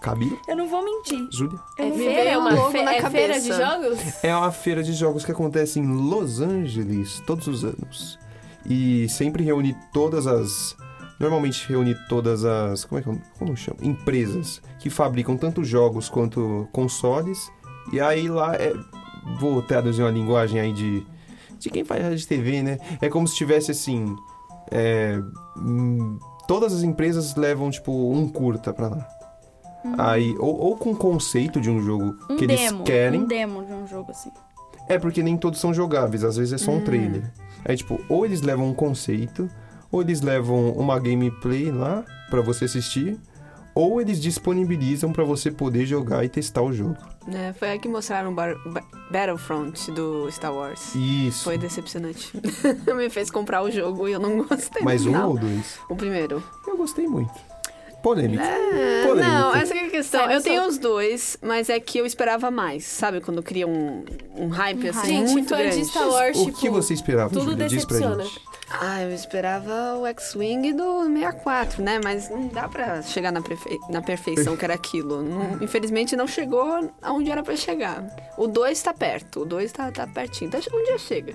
Camila? 0.00 0.36
Eu 0.48 0.56
não 0.56 0.68
vou 0.68 0.84
mentir. 0.84 1.28
Júlia? 1.30 1.58
Eu 1.78 1.86
É 1.86 1.92
feira, 1.92 2.30
é 2.30 2.38
uma 2.38 2.52
logo 2.54 2.70
fe- 2.70 2.82
na 2.82 2.94
é 2.94 3.10
feira 3.10 3.38
de 3.40 3.48
jogos? 3.48 3.98
É 4.24 4.34
uma 4.34 4.50
feira 4.50 4.82
de 4.82 4.92
jogos 4.92 5.24
que 5.24 5.32
acontece 5.32 5.78
em 5.78 5.86
Los 5.86 6.40
Angeles 6.40 7.22
todos 7.26 7.46
os 7.46 7.64
anos. 7.64 8.18
E 8.66 9.08
sempre 9.08 9.42
reúne 9.44 9.76
todas 9.92 10.26
as. 10.26 10.76
Normalmente 11.18 11.66
reúne 11.68 11.94
todas 12.08 12.44
as. 12.44 12.84
Como 12.84 12.98
é 12.98 13.02
que 13.02 13.08
eu, 13.08 13.20
como 13.38 13.56
chama? 13.56 13.78
Empresas 13.82 14.62
que 14.78 14.88
fabricam 14.90 15.36
tanto 15.36 15.62
jogos 15.64 16.08
quanto 16.08 16.66
consoles. 16.72 17.50
E 17.92 18.00
aí 18.00 18.28
lá 18.28 18.54
é. 18.56 18.72
Vou 19.38 19.60
traduzir 19.62 20.02
uma 20.02 20.10
linguagem 20.10 20.60
aí 20.60 20.72
de. 20.72 21.06
De 21.58 21.68
quem 21.68 21.84
faz 21.84 22.02
rádio 22.02 22.16
de 22.16 22.26
TV, 22.26 22.62
né? 22.62 22.78
É 23.02 23.08
como 23.10 23.28
se 23.28 23.36
tivesse 23.36 23.70
assim. 23.70 24.16
é, 24.70 25.20
hum, 25.58 26.18
todas 26.48 26.72
as 26.72 26.82
empresas 26.82 27.34
levam, 27.36 27.70
tipo, 27.70 27.92
um 28.12 28.26
curta 28.28 28.72
pra 28.72 28.88
lá. 28.88 29.06
Aí, 29.98 30.34
ou, 30.38 30.56
ou 30.58 30.76
com 30.76 30.94
conceito 30.94 31.60
de 31.60 31.70
um 31.70 31.80
jogo 31.80 32.16
Um 32.28 32.36
que 32.36 32.46
demo. 32.46 32.60
eles 32.78 32.82
querem. 32.84 33.20
Um 33.22 33.26
demo 33.26 33.64
de 33.64 33.72
um 33.72 33.86
jogo 33.86 34.10
assim. 34.10 34.30
É 34.88 34.98
porque 34.98 35.22
nem 35.22 35.36
todos 35.36 35.60
são 35.60 35.72
jogáveis, 35.72 36.24
às 36.24 36.36
vezes 36.36 36.52
é 36.52 36.58
só 36.58 36.72
um 36.72 36.80
trailer. 36.80 37.22
Aí, 37.64 37.76
tipo, 37.76 38.00
ou 38.08 38.24
eles 38.26 38.42
levam 38.42 38.66
um 38.68 38.74
conceito, 38.74 39.48
ou 39.90 40.02
eles 40.02 40.20
levam 40.20 40.70
uma 40.72 40.98
gameplay 40.98 41.70
lá 41.70 42.04
pra 42.28 42.40
você 42.40 42.64
assistir, 42.64 43.18
ou 43.74 44.00
eles 44.00 44.20
disponibilizam 44.20 45.12
pra 45.12 45.22
você 45.24 45.50
poder 45.50 45.86
jogar 45.86 46.24
e 46.24 46.28
testar 46.28 46.62
o 46.62 46.72
jogo. 46.72 46.96
É, 47.32 47.52
foi 47.52 47.68
aí 47.70 47.78
que 47.78 47.88
mostraram 47.88 48.32
o 48.32 48.34
Bar- 48.34 48.56
Ba- 48.66 48.82
Battlefront 49.10 49.90
do 49.92 50.28
Star 50.32 50.52
Wars. 50.52 50.92
Isso. 50.94 51.44
Foi 51.44 51.56
decepcionante. 51.56 52.32
Me 52.96 53.08
fez 53.10 53.30
comprar 53.30 53.62
o 53.62 53.70
jogo 53.70 54.08
e 54.08 54.12
eu 54.12 54.18
não 54.20 54.38
gostei. 54.44 54.82
Mais 54.82 55.06
um 55.06 55.16
ou 55.24 55.38
dois? 55.38 55.78
O 55.88 55.94
primeiro. 55.94 56.42
Eu 56.66 56.76
gostei 56.76 57.06
muito. 57.06 57.30
Polêmico. 58.02 58.42
É, 58.42 59.14
não, 59.14 59.54
essa 59.54 59.72
que 59.74 59.78
é 59.80 59.86
a 59.86 59.90
questão. 59.90 60.30
Eu 60.30 60.42
tenho 60.42 60.66
os 60.66 60.78
dois, 60.78 61.36
mas 61.42 61.68
é 61.68 61.78
que 61.78 61.98
eu 61.98 62.06
esperava 62.06 62.50
mais. 62.50 62.84
Sabe 62.84 63.20
quando 63.20 63.42
cria 63.42 63.66
um, 63.66 64.04
um 64.36 64.48
hype 64.48 64.88
assim 64.88 65.06
Gente, 65.08 65.32
muito 65.32 65.48
fã 65.50 65.58
grande? 65.58 65.76
de 65.80 65.84
Star 65.86 66.08
Wars, 66.08 66.38
o 66.38 66.46
tipo, 66.46 66.58
que 66.58 66.70
você 66.70 66.94
esperava, 66.94 67.30
tudo 67.30 67.56
pra 67.56 67.66
decepciona. 67.68 68.24
gente. 68.24 68.40
Ah, 68.72 69.02
eu 69.02 69.12
esperava 69.12 69.96
o 69.98 70.06
X-Wing 70.06 70.72
do 70.74 71.02
64, 71.12 71.82
né? 71.82 72.00
Mas 72.02 72.30
não 72.30 72.46
dá 72.46 72.68
pra 72.68 73.02
chegar 73.02 73.32
na, 73.32 73.42
prefe- 73.42 73.78
na 73.90 74.00
perfeição 74.00 74.56
que 74.56 74.64
era 74.64 74.74
aquilo. 74.74 75.22
Não- 75.22 75.58
infelizmente 75.60 76.14
não 76.16 76.26
chegou 76.28 76.88
aonde 77.02 77.30
era 77.30 77.42
pra 77.42 77.56
chegar. 77.56 78.06
O 78.38 78.46
2 78.46 78.80
tá 78.80 78.94
perto, 78.94 79.40
o 79.40 79.44
2 79.44 79.72
tá, 79.72 79.90
tá 79.90 80.06
pertinho. 80.06 80.48
Então 80.48 80.60
um 80.72 80.84
dia 80.84 80.98
chega. 80.98 81.34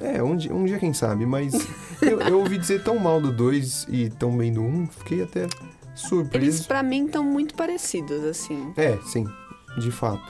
É, 0.00 0.20
um 0.22 0.34
dia, 0.34 0.52
um 0.52 0.64
dia 0.64 0.78
quem 0.78 0.92
sabe, 0.94 1.24
mas 1.26 1.52
eu, 2.02 2.20
eu 2.22 2.38
ouvi 2.40 2.56
dizer 2.58 2.82
tão 2.82 2.98
mal 2.98 3.20
do 3.20 3.30
2 3.30 3.86
e 3.88 4.08
tão 4.08 4.36
bem 4.36 4.50
do 4.52 4.62
1, 4.62 4.64
um, 4.64 4.86
fiquei 4.86 5.22
até 5.22 5.46
Eles, 5.96 6.08
surpreso. 6.08 6.66
pra 6.68 6.82
mim, 6.82 7.06
estão 7.06 7.24
muito 7.24 7.54
parecidos, 7.54 8.22
assim. 8.24 8.72
É, 8.76 8.98
sim, 9.06 9.26
de 9.78 9.90
fato. 9.90 10.22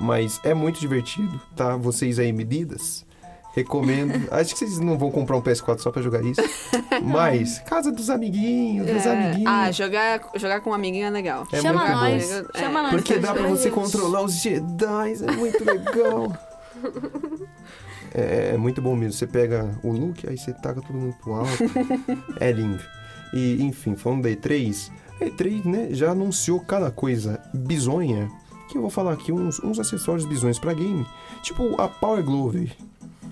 Mas 0.00 0.40
é 0.42 0.52
muito 0.54 0.80
divertido, 0.80 1.40
tá? 1.54 1.76
Vocês 1.76 2.18
aí, 2.18 2.32
medidas, 2.32 3.06
recomendo. 3.54 4.26
Acho 4.32 4.52
que 4.52 4.58
vocês 4.58 4.78
não 4.80 4.98
vão 4.98 5.10
comprar 5.12 5.36
um 5.36 5.42
PS4 5.42 5.78
só 5.78 5.90
pra 5.92 6.02
jogar 6.02 6.22
isso. 6.24 6.40
Mas, 7.02 7.58
casa 7.60 7.92
dos 7.92 8.10
amiguinhos, 8.10 8.86
dos 8.86 9.06
É, 9.06 9.10
amiguinhos. 9.12 9.52
Ah, 9.52 9.70
jogar, 9.70 10.28
jogar 10.34 10.60
com 10.60 10.70
um 10.70 10.74
amiguinho 10.74 11.06
é 11.06 11.10
legal. 11.10 11.46
É 11.52 11.60
Chama 11.60 11.80
muito 11.84 11.94
nós. 11.96 12.30
bom. 12.42 12.48
Chama 12.58 12.78
É, 12.80 12.82
nós. 12.82 12.90
Porque 12.92 13.18
dá 13.18 13.32
pra 13.32 13.46
você 13.46 13.70
controlar 13.70 14.22
os 14.22 14.34
Jedi, 14.42 15.14
é 15.26 15.32
muito 15.32 15.64
legal. 15.64 16.32
É, 18.14 18.50
é 18.52 18.56
muito 18.58 18.82
bom 18.82 18.94
mesmo. 18.94 19.14
Você 19.14 19.26
pega 19.26 19.70
o 19.82 19.90
look, 19.90 20.28
aí 20.28 20.36
você 20.36 20.52
taca 20.52 20.82
todo 20.82 20.92
mundo 20.92 21.14
pro 21.22 21.32
alto. 21.32 21.50
é 22.40 22.52
lindo. 22.52 22.82
E, 23.32 23.62
enfim, 23.62 23.96
falando 23.96 24.22
da 24.22 24.30
E3, 24.30 24.90
a 25.20 25.24
E3, 25.24 25.64
né, 25.64 25.88
já 25.90 26.10
anunciou 26.10 26.60
cada 26.60 26.90
coisa 26.90 27.40
bizonha. 27.54 28.30
Que 28.68 28.78
eu 28.78 28.82
vou 28.82 28.90
falar 28.90 29.12
aqui 29.12 29.32
uns, 29.32 29.60
uns 29.60 29.78
acessórios 29.78 30.24
bizonhos 30.24 30.58
pra 30.58 30.72
game. 30.72 31.06
Tipo 31.42 31.80
a 31.80 31.88
Power 31.88 32.22
Glove. 32.24 32.72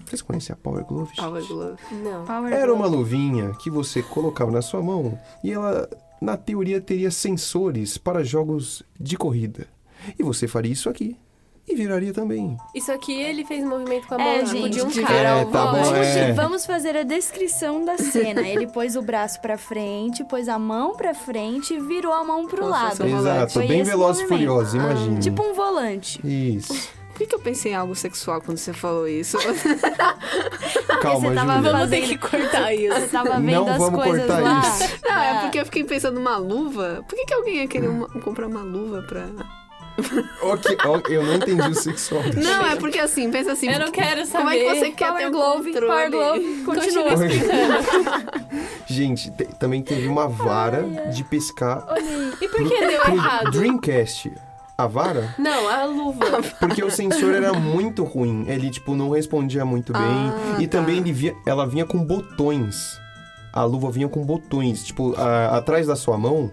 Vocês 0.05 0.23
conhecem 0.23 0.53
a 0.53 0.57
Power 0.57 0.85
Glove? 0.85 1.15
Power 1.17 1.47
Glove. 1.47 1.79
Não. 2.03 2.25
Power 2.25 2.53
Era 2.53 2.75
uma 2.75 2.87
luvinha 2.87 3.53
que 3.61 3.71
você 3.71 4.03
colocava 4.03 4.51
na 4.51 4.61
sua 4.61 4.83
mão 4.83 5.19
e 5.43 5.53
ela, 5.53 5.89
na 6.21 6.37
teoria, 6.37 6.81
teria 6.81 7.11
sensores 7.11 7.97
para 7.97 8.25
jogos 8.25 8.83
de 8.99 9.17
corrida. 9.17 9.69
E 10.19 10.23
você 10.23 10.49
faria 10.49 10.73
isso 10.73 10.89
aqui. 10.89 11.17
E 11.71 11.75
viraria 11.77 12.13
também. 12.13 12.57
Isso 12.75 12.91
aqui 12.91 13.13
ele 13.23 13.45
fez 13.45 13.63
movimento 13.65 14.09
com 14.09 14.15
a 14.17 14.19
mão, 14.19 14.27
É, 14.27 14.39
tipo, 14.43 14.51
gente, 14.57 14.71
de 14.71 14.83
um 14.83 14.89
de 14.89 15.03
cara 15.03 15.15
É, 15.29 15.41
ao 15.41 15.47
tá 15.47 15.67
bom, 15.67 15.83
volante. 15.85 16.19
é. 16.19 16.33
Vamos 16.33 16.67
fazer 16.67 16.97
a 16.97 17.03
descrição 17.05 17.85
da 17.85 17.97
cena. 17.97 18.41
Ele 18.47 18.67
pôs 18.67 18.97
o 18.97 19.03
braço 19.03 19.41
pra 19.41 19.57
frente, 19.57 20.25
pôs 20.25 20.49
a 20.49 20.59
mão 20.59 20.97
pra 20.97 21.15
frente 21.15 21.75
e 21.75 21.81
virou 21.81 22.13
a 22.13 22.25
mão 22.25 22.47
pro 22.47 22.65
se 22.65 22.69
lado. 22.71 23.05
um 23.05 23.09
volante. 23.09 23.21
Exato, 23.37 23.53
Foi 23.53 23.67
bem 23.69 23.83
veloz 23.85 24.19
e 24.19 24.27
furioso, 24.27 24.77
imagina. 24.77 25.21
Tipo 25.21 25.43
um 25.45 25.55
volante. 25.55 26.21
Isso. 26.27 26.75
Por 27.13 27.19
que, 27.19 27.27
que 27.27 27.35
eu 27.35 27.41
pensei 27.41 27.73
em 27.73 27.75
algo 27.75 27.95
sexual 27.95 28.41
quando 28.41 28.57
você 28.59 28.73
falou 28.73 29.07
isso? 29.07 29.37
Calma, 31.03 31.29
você 31.29 31.35
tava 31.35 31.53
fazendo- 31.53 31.73
Vamos 31.73 31.91
ter 31.91 32.01
que 32.03 32.19
cortar 32.19 32.73
isso. 32.75 32.95
Você 33.01 33.07
tava 33.09 33.39
vendo 33.41 33.51
Não 33.65 33.69
as 33.69 33.79
vamos 33.79 34.03
coisas 34.03 34.27
cortar 34.27 34.43
lá. 34.43 34.61
isso. 34.61 34.97
Não, 35.05 35.13
Ah. 35.13 35.25
é 35.27 35.41
porque 35.43 35.61
eu 35.61 35.65
fiquei 35.67 35.85
pensando 35.85 36.15
numa 36.15 36.37
luva. 36.37 37.05
Por 37.09 37.17
que, 37.17 37.25
que 37.27 37.35
alguém 37.35 37.57
ia 37.57 37.69
querer 37.69 37.89
uma- 37.89 38.09
comprar 38.09 38.47
uma 38.47 38.63
luva 38.63 39.03
pra. 39.03 39.27
Ok, 40.43 40.77
ok, 40.87 41.17
eu 41.17 41.23
não 41.23 41.35
entendi 41.35 41.69
o 41.69 41.75
sexual. 41.75 42.23
Não, 42.37 42.67
é 42.67 42.77
porque 42.77 42.99
assim, 42.99 43.31
pensa 43.31 43.53
assim. 43.53 43.69
Eu 43.71 43.79
não 43.79 43.91
quero 43.91 44.25
saber. 44.27 44.39
Como 44.45 44.51
é 44.51 44.59
que 44.59 44.79
você 44.81 44.91
quer 44.93 45.09
Power 45.09 45.23
ter 45.25 45.31
Glove, 45.31 45.73
controle? 45.73 45.87
Power 45.87 46.11
Glove, 46.11 46.63
continua. 46.65 47.11
Continua 47.11 47.27
explicando. 47.27 48.31
Gente, 48.87 49.31
te- 49.31 49.45
também 49.59 49.83
teve 49.83 50.09
uma 50.09 50.29
vara 50.29 50.83
de 51.13 51.23
pescar 51.25 51.85
E 52.41 52.49
por 52.49 52.69
que 52.69 52.87
deu 52.87 53.01
pro 53.01 53.15
errado? 53.15 53.51
Dreamcast. 53.51 54.33
A 54.77 54.87
vara? 54.87 55.35
Não, 55.39 55.69
a 55.69 55.85
luva. 55.85 56.27
Porque 56.59 56.83
o 56.83 56.91
sensor 56.91 57.35
era 57.35 57.53
muito 57.53 58.03
ruim. 58.03 58.47
Ele, 58.49 58.71
tipo, 58.71 58.95
não 58.95 59.11
respondia 59.11 59.63
muito 59.63 59.93
bem. 59.93 60.03
Ah, 60.03 60.57
e 60.59 60.67
tá. 60.67 60.79
também 60.79 60.97
ele 60.97 61.13
via- 61.13 61.35
ela 61.47 61.67
vinha 61.67 61.85
com 61.85 61.99
botões. 62.03 62.99
A 63.53 63.63
luva 63.65 63.91
vinha 63.91 64.09
com 64.09 64.25
botões. 64.25 64.83
Tipo, 64.83 65.15
a- 65.19 65.59
atrás 65.59 65.87
da 65.87 65.95
sua 65.97 66.17
mão 66.17 66.51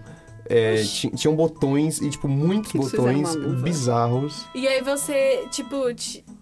é, 0.48 0.82
ti- 0.82 1.10
tinham 1.10 1.34
botões 1.36 2.00
e, 2.00 2.08
tipo, 2.10 2.26
muitos 2.28 2.72
Que 2.72 2.78
botões 2.78 3.36
bizarros. 3.62 4.46
E 4.54 4.66
aí 4.66 4.82
você, 4.82 5.46
tipo, 5.50 5.76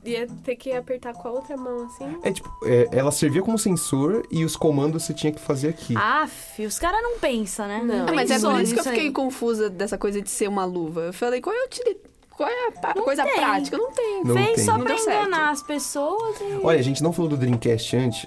ia 0.05 0.27
ter 0.45 0.57
que 0.57 0.73
apertar 0.73 1.13
com 1.15 1.29
a 1.29 1.31
outra 1.33 1.57
mão, 1.57 1.87
assim. 1.87 2.17
É 2.23 2.31
tipo, 2.33 2.49
é, 2.65 2.89
ela 2.93 3.11
servia 3.11 3.43
como 3.43 3.59
sensor 3.59 4.25
e 4.31 4.45
os 4.45 4.57
comandos 4.57 5.03
você 5.05 5.13
tinha 5.13 5.33
que 5.33 5.41
fazer 5.41 5.69
aqui. 5.69 5.95
Aff, 5.97 6.65
os 6.65 6.79
caras 6.79 7.03
não 7.03 7.19
pensam, 7.19 7.67
né? 7.67 7.83
Não. 7.85 8.07
Ah, 8.09 8.13
mas 8.13 8.31
é 8.31 8.39
por 8.39 8.61
isso 8.61 8.73
que 8.75 8.81
eu 8.81 8.85
fiquei 8.85 9.07
aí. 9.07 9.13
confusa 9.13 9.69
dessa 9.69 9.99
coisa 9.99 10.21
de 10.23 10.31
ser 10.31 10.49
uma 10.49 10.65
luva. 10.65 11.01
Eu 11.03 11.13
falei, 11.13 11.41
qual 11.41 11.55
é 11.55 11.63
a 11.63 11.65
utilidade? 11.67 12.07
qual 12.37 12.49
é 12.51 12.69
a 12.69 12.73
pa- 12.73 12.93
coisa 12.93 13.25
tem. 13.25 13.35
prática? 13.35 13.79
Não 13.79 13.91
tem. 13.93 14.23
Não 14.23 14.35
Fez 14.35 14.57
tem. 14.57 14.65
só 14.67 14.77
Não 14.77 14.85
pra 14.85 14.95
enganar 14.95 15.51
as 15.53 15.63
pessoas 15.63 16.37
e... 16.41 16.61
Olha, 16.63 16.79
a 16.79 16.83
gente 16.83 17.03
não 17.03 17.11
falou 17.11 17.31
do 17.31 17.37
Dreamcast 17.39 17.97
antes, 17.97 18.27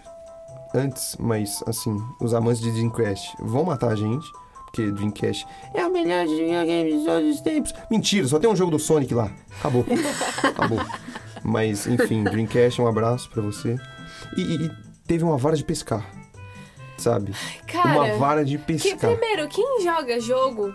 antes, 0.74 1.16
mas 1.20 1.64
assim, 1.68 1.96
os 2.20 2.34
amantes 2.34 2.60
de 2.60 2.72
Dreamcast 2.72 3.36
vão 3.40 3.64
matar 3.64 3.92
a 3.92 3.96
gente, 3.96 4.28
porque 4.72 4.92
Dreamcast 4.92 5.48
é 5.74 5.86
o 5.86 5.92
melhor 5.92 6.26
videogame 6.28 7.00
de 7.00 7.06
todos 7.06 7.36
os 7.36 7.42
tempos. 7.42 7.74
Mentira, 7.90 8.28
só 8.28 8.40
tem 8.40 8.50
um 8.50 8.56
jogo 8.56 8.72
do 8.72 8.80
Sonic 8.80 9.14
lá. 9.14 9.32
Acabou. 9.60 9.86
Acabou. 10.44 10.80
Mas, 11.44 11.88
enfim, 11.88 12.24
Dreamcast, 12.24 12.82
um 12.82 12.88
abraço 12.88 13.30
pra 13.30 13.42
você. 13.42 13.78
E, 14.38 14.42
e- 14.42 14.66
e 14.66 14.72
teve 15.08 15.24
uma 15.24 15.38
vara 15.38 15.56
de 15.56 15.64
pescar, 15.64 16.06
sabe? 16.98 17.34
Cara, 17.68 17.90
uma 17.90 18.18
vara 18.18 18.46
de 18.46 18.58
que, 18.58 18.64
pescar. 18.66 19.12
primeiro, 19.16 19.48
quem 19.48 19.82
joga 19.82 20.20
jogo 20.20 20.74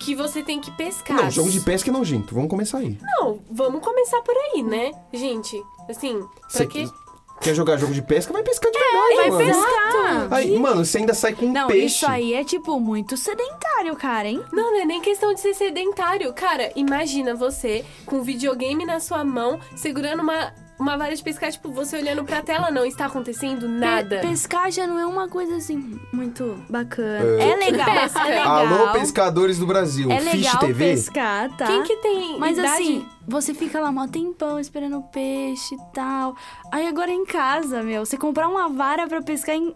que 0.00 0.14
você 0.14 0.42
tem 0.42 0.60
que 0.60 0.70
pescar? 0.72 1.16
Não, 1.16 1.30
jogo 1.30 1.50
de 1.50 1.60
pesca 1.60 1.90
é 1.90 1.92
nojento. 1.92 2.34
Vamos 2.34 2.50
começar 2.50 2.78
aí. 2.78 2.98
Não, 3.00 3.40
vamos 3.50 3.80
começar 3.82 4.20
por 4.22 4.34
aí, 4.36 4.62
né? 4.62 4.92
Gente, 5.12 5.60
assim, 5.88 6.18
pra 6.20 6.48
Você 6.48 6.66
que... 6.66 6.84
quer 7.42 7.54
jogar 7.54 7.76
jogo 7.76 7.92
de 7.92 8.00
pesca, 8.02 8.32
vai 8.32 8.42
pescar 8.42 8.70
de 8.70 8.78
verdade, 8.78 9.14
Vai 9.16 9.30
mano. 9.30 9.44
pescar! 9.46 10.28
Aí, 10.32 10.58
mano, 10.58 10.84
você 10.84 10.98
ainda 10.98 11.12
sai 11.14 11.34
com 11.34 11.46
um 11.46 11.52
Não, 11.52 11.66
peixe. 11.68 11.86
isso 11.86 12.06
aí 12.06 12.34
é, 12.34 12.44
tipo, 12.44 12.78
muito 12.80 13.16
sedentário, 13.16 13.94
cara, 13.96 14.28
hein? 14.28 14.42
Não, 14.52 14.72
não 14.72 14.80
é 14.80 14.84
nem 14.84 15.00
questão 15.00 15.34
de 15.34 15.40
ser 15.40 15.54
sedentário. 15.54 16.32
Cara, 16.32 16.70
imagina 16.76 17.34
você 17.34 17.84
com 18.06 18.16
um 18.16 18.22
videogame 18.22 18.84
na 18.84 19.00
sua 19.00 19.24
mão, 19.24 19.58
segurando 19.74 20.22
uma, 20.22 20.52
uma 20.82 20.96
vara 20.98 21.14
de 21.14 21.22
pescar, 21.22 21.50
tipo, 21.50 21.70
você 21.70 21.96
olhando 21.96 22.24
pra 22.24 22.42
tela, 22.42 22.70
não 22.70 22.84
está 22.84 23.06
acontecendo 23.06 23.68
nada. 23.68 24.18
Pe- 24.20 24.28
pescar 24.28 24.70
já 24.70 24.86
não 24.86 24.98
é 24.98 25.06
uma 25.06 25.28
coisa, 25.28 25.56
assim, 25.56 25.98
muito 26.12 26.62
bacana. 26.68 27.24
É. 27.42 27.50
É, 27.50 27.56
legal, 27.56 27.86
pesca? 27.94 28.20
é 28.20 28.24
legal. 28.38 28.66
Alô, 28.66 28.92
pescadores 28.92 29.58
do 29.58 29.66
Brasil. 29.66 30.10
É 30.10 30.20
Fish 30.20 30.32
legal 30.32 30.58
TV? 30.58 30.90
pescar, 30.90 31.56
tá? 31.56 31.66
Quem 31.66 31.82
que 31.84 31.96
tem 31.96 32.38
Mas 32.38 32.58
idade... 32.58 32.68
assim, 32.82 33.06
você 33.26 33.54
fica 33.54 33.80
lá 33.80 33.90
mó 33.92 34.06
tempão 34.08 34.58
esperando 34.58 34.98
o 34.98 35.02
peixe 35.04 35.74
e 35.74 35.78
tal. 35.94 36.36
Aí 36.72 36.86
agora 36.86 37.10
em 37.10 37.24
casa, 37.24 37.82
meu, 37.82 38.04
você 38.04 38.16
comprar 38.18 38.48
uma 38.48 38.68
vara 38.68 39.06
pra 39.06 39.22
pescar 39.22 39.54
em. 39.54 39.74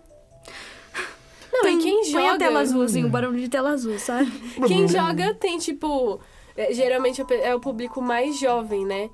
Não, 1.52 1.62
Tem- 1.62 1.78
e 1.78 1.82
quem 1.82 2.12
põe 2.12 2.22
a 2.26 2.32
joga... 2.32 2.38
tela 2.38 2.60
azul, 2.60 2.82
assim, 2.82 3.04
o 3.04 3.08
barulho 3.08 3.38
de 3.40 3.48
tela 3.48 3.70
azul, 3.70 3.98
sabe? 3.98 4.30
Quem 4.66 4.86
joga 4.88 5.32
tem, 5.34 5.56
tipo... 5.58 6.20
é, 6.56 6.72
Geralmente 6.74 7.22
é 7.22 7.48
é 7.48 7.54
o 7.54 7.60
público 7.60 8.02
mais 8.02 8.38
jovem, 8.38 8.84
né? 8.84 9.08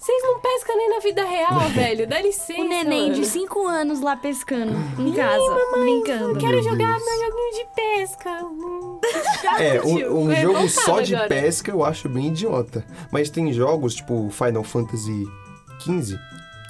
Vocês 0.00 0.22
não 0.22 0.40
pescam 0.40 0.76
nem 0.78 0.88
na 0.88 0.98
vida 1.00 1.22
real, 1.24 1.60
velho. 1.74 2.06
Dá 2.06 2.22
licença, 2.22 2.58
O 2.60 2.64
neném 2.66 3.10
mano. 3.10 3.14
de 3.20 3.26
5 3.26 3.66
anos 3.66 4.00
lá 4.00 4.16
pescando 4.16 4.72
em 4.98 5.12
casa, 5.12 5.44
brincando. 5.78 6.38
Quero 6.38 6.54
Meu 6.54 6.62
jogar 6.62 6.96
Deus. 6.96 7.04
meu 7.04 7.26
joguinho 7.26 7.52
de 7.52 7.66
pesca. 7.76 8.30
É, 9.58 9.80
um, 9.84 10.28
um 10.30 10.34
jogo 10.36 10.68
só 10.70 11.00
de 11.02 11.14
agora. 11.14 11.28
pesca 11.28 11.70
eu 11.70 11.84
acho 11.84 12.08
bem 12.08 12.28
idiota. 12.28 12.82
Mas 13.12 13.28
tem 13.28 13.52
jogos, 13.52 13.94
tipo 13.94 14.30
Final 14.30 14.64
Fantasy 14.64 15.26
XV, 15.80 16.16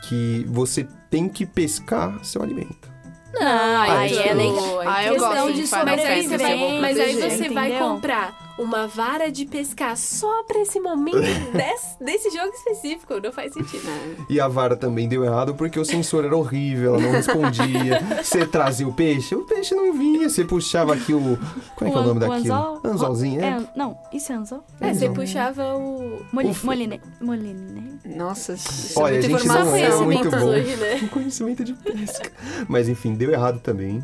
que 0.08 0.44
você 0.48 0.86
tem 1.08 1.28
que 1.28 1.46
pescar 1.46 2.18
seu 2.24 2.42
alimento. 2.42 2.90
Não, 3.32 3.42
Ah, 3.46 4.00
aí 4.00 4.18
é 4.18 4.32
eu- 4.32 4.36
legal. 4.36 4.80
Ah, 4.84 5.04
eu 5.04 5.12
questão 5.12 5.30
gosto 5.34 5.52
de 5.54 5.60
de 5.62 5.66
Final 5.68 5.86
Mas 5.86 6.00
aí 6.04 6.26
você 6.26 6.34
eu 6.34 6.38
vai, 6.40 6.58
vou 6.58 6.80
mas 6.80 6.98
aí 6.98 7.12
proteger, 7.14 7.30
você 7.38 7.48
vai 7.54 7.68
entendeu? 7.68 7.88
comprar 7.88 8.39
uma 8.60 8.86
vara 8.86 9.30
de 9.30 9.44
pescar 9.46 9.96
só 9.96 10.42
pra 10.44 10.60
esse 10.60 10.78
momento 10.80 11.20
desse, 11.52 12.02
desse 12.02 12.30
jogo 12.30 12.52
específico. 12.54 13.20
Não 13.22 13.32
faz 13.32 13.52
sentido. 13.52 13.80
E 14.28 14.38
a 14.40 14.46
vara 14.46 14.76
também 14.76 15.08
deu 15.08 15.24
errado 15.24 15.54
porque 15.54 15.78
o 15.78 15.84
sensor 15.84 16.24
era 16.24 16.36
horrível, 16.36 16.94
ela 16.94 17.02
não 17.02 17.10
respondia. 17.10 18.00
Você 18.22 18.46
trazia 18.46 18.86
o 18.86 18.92
peixe, 18.92 19.34
o 19.34 19.44
peixe 19.44 19.74
não 19.74 19.92
vinha. 19.92 20.28
Você 20.28 20.44
puxava 20.44 20.94
aqui 20.94 21.12
o. 21.12 21.38
Como 21.74 21.88
é 21.88 21.92
que 21.92 21.98
é 21.98 22.00
o 22.00 22.04
nome 22.04 22.20
daquilo? 22.20 22.54
anzol? 22.54 22.80
Anzolzinho, 22.84 23.40
é? 23.40 23.44
É, 23.48 23.60
não, 23.74 23.98
isso 24.12 24.32
é 24.32 24.36
anzol? 24.36 24.62
É, 24.80 24.92
você 24.94 25.08
Não. 25.08 25.14
puxava 25.14 25.74
o. 25.74 26.22
Moli, 26.32 26.54
moline, 26.62 27.00
moline. 27.20 27.98
Nossa, 28.16 28.52
isso 28.52 29.00
Olha, 29.00 29.14
é 29.16 29.18
a 29.18 29.28
muita 29.28 29.38
gente 29.38 29.46
Só 29.46 29.64
não 29.64 29.76
é 29.76 29.88
muito 29.88 30.30
conhecimentos 30.30 30.40
bom. 30.40 30.48
hoje, 30.48 30.76
né? 30.76 31.00
Um 31.02 31.08
conhecimento 31.08 31.64
de 31.64 31.72
pesca. 31.74 32.30
Mas 32.68 32.88
enfim, 32.88 33.14
deu 33.14 33.30
errado 33.30 33.60
também. 33.60 34.02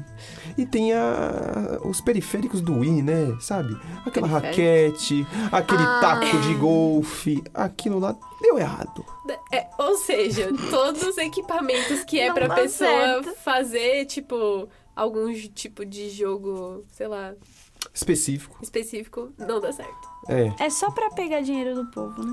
E 0.58 0.64
tem 0.64 0.92
a, 0.94 1.80
os 1.84 2.00
periféricos 2.00 2.60
do 2.60 2.78
Wii, 2.78 3.02
né? 3.02 3.36
Sabe? 3.40 3.76
Aquela 4.06 4.26
raquete, 4.26 5.26
aquele 5.52 5.82
Ah. 5.82 5.98
taco 6.00 6.38
de 6.40 6.54
golfe, 6.54 7.42
aquilo 7.52 7.98
lá 7.98 8.16
deu 8.40 8.58
errado. 8.58 9.04
É, 9.52 9.66
ou 9.78 9.96
seja, 9.98 10.50
todos 10.70 11.02
os 11.02 11.18
equipamentos 11.18 12.04
que 12.04 12.18
é 12.18 12.28
Não 12.28 12.34
pra 12.34 12.54
pessoa 12.54 12.88
certo. 12.90 13.34
fazer, 13.42 14.06
tipo, 14.06 14.68
algum 14.94 15.32
tipo 15.50 15.84
de 15.84 16.08
jogo, 16.10 16.84
sei 16.90 17.06
lá, 17.08 17.34
Específico. 17.92 18.58
específico, 18.62 19.32
não 19.38 19.60
dá 19.60 19.72
certo. 19.72 20.08
É. 20.28 20.52
É 20.64 20.70
só 20.70 20.90
pra 20.90 21.10
pegar 21.10 21.40
dinheiro 21.42 21.74
do 21.74 21.90
povo, 21.90 22.22
né? 22.22 22.32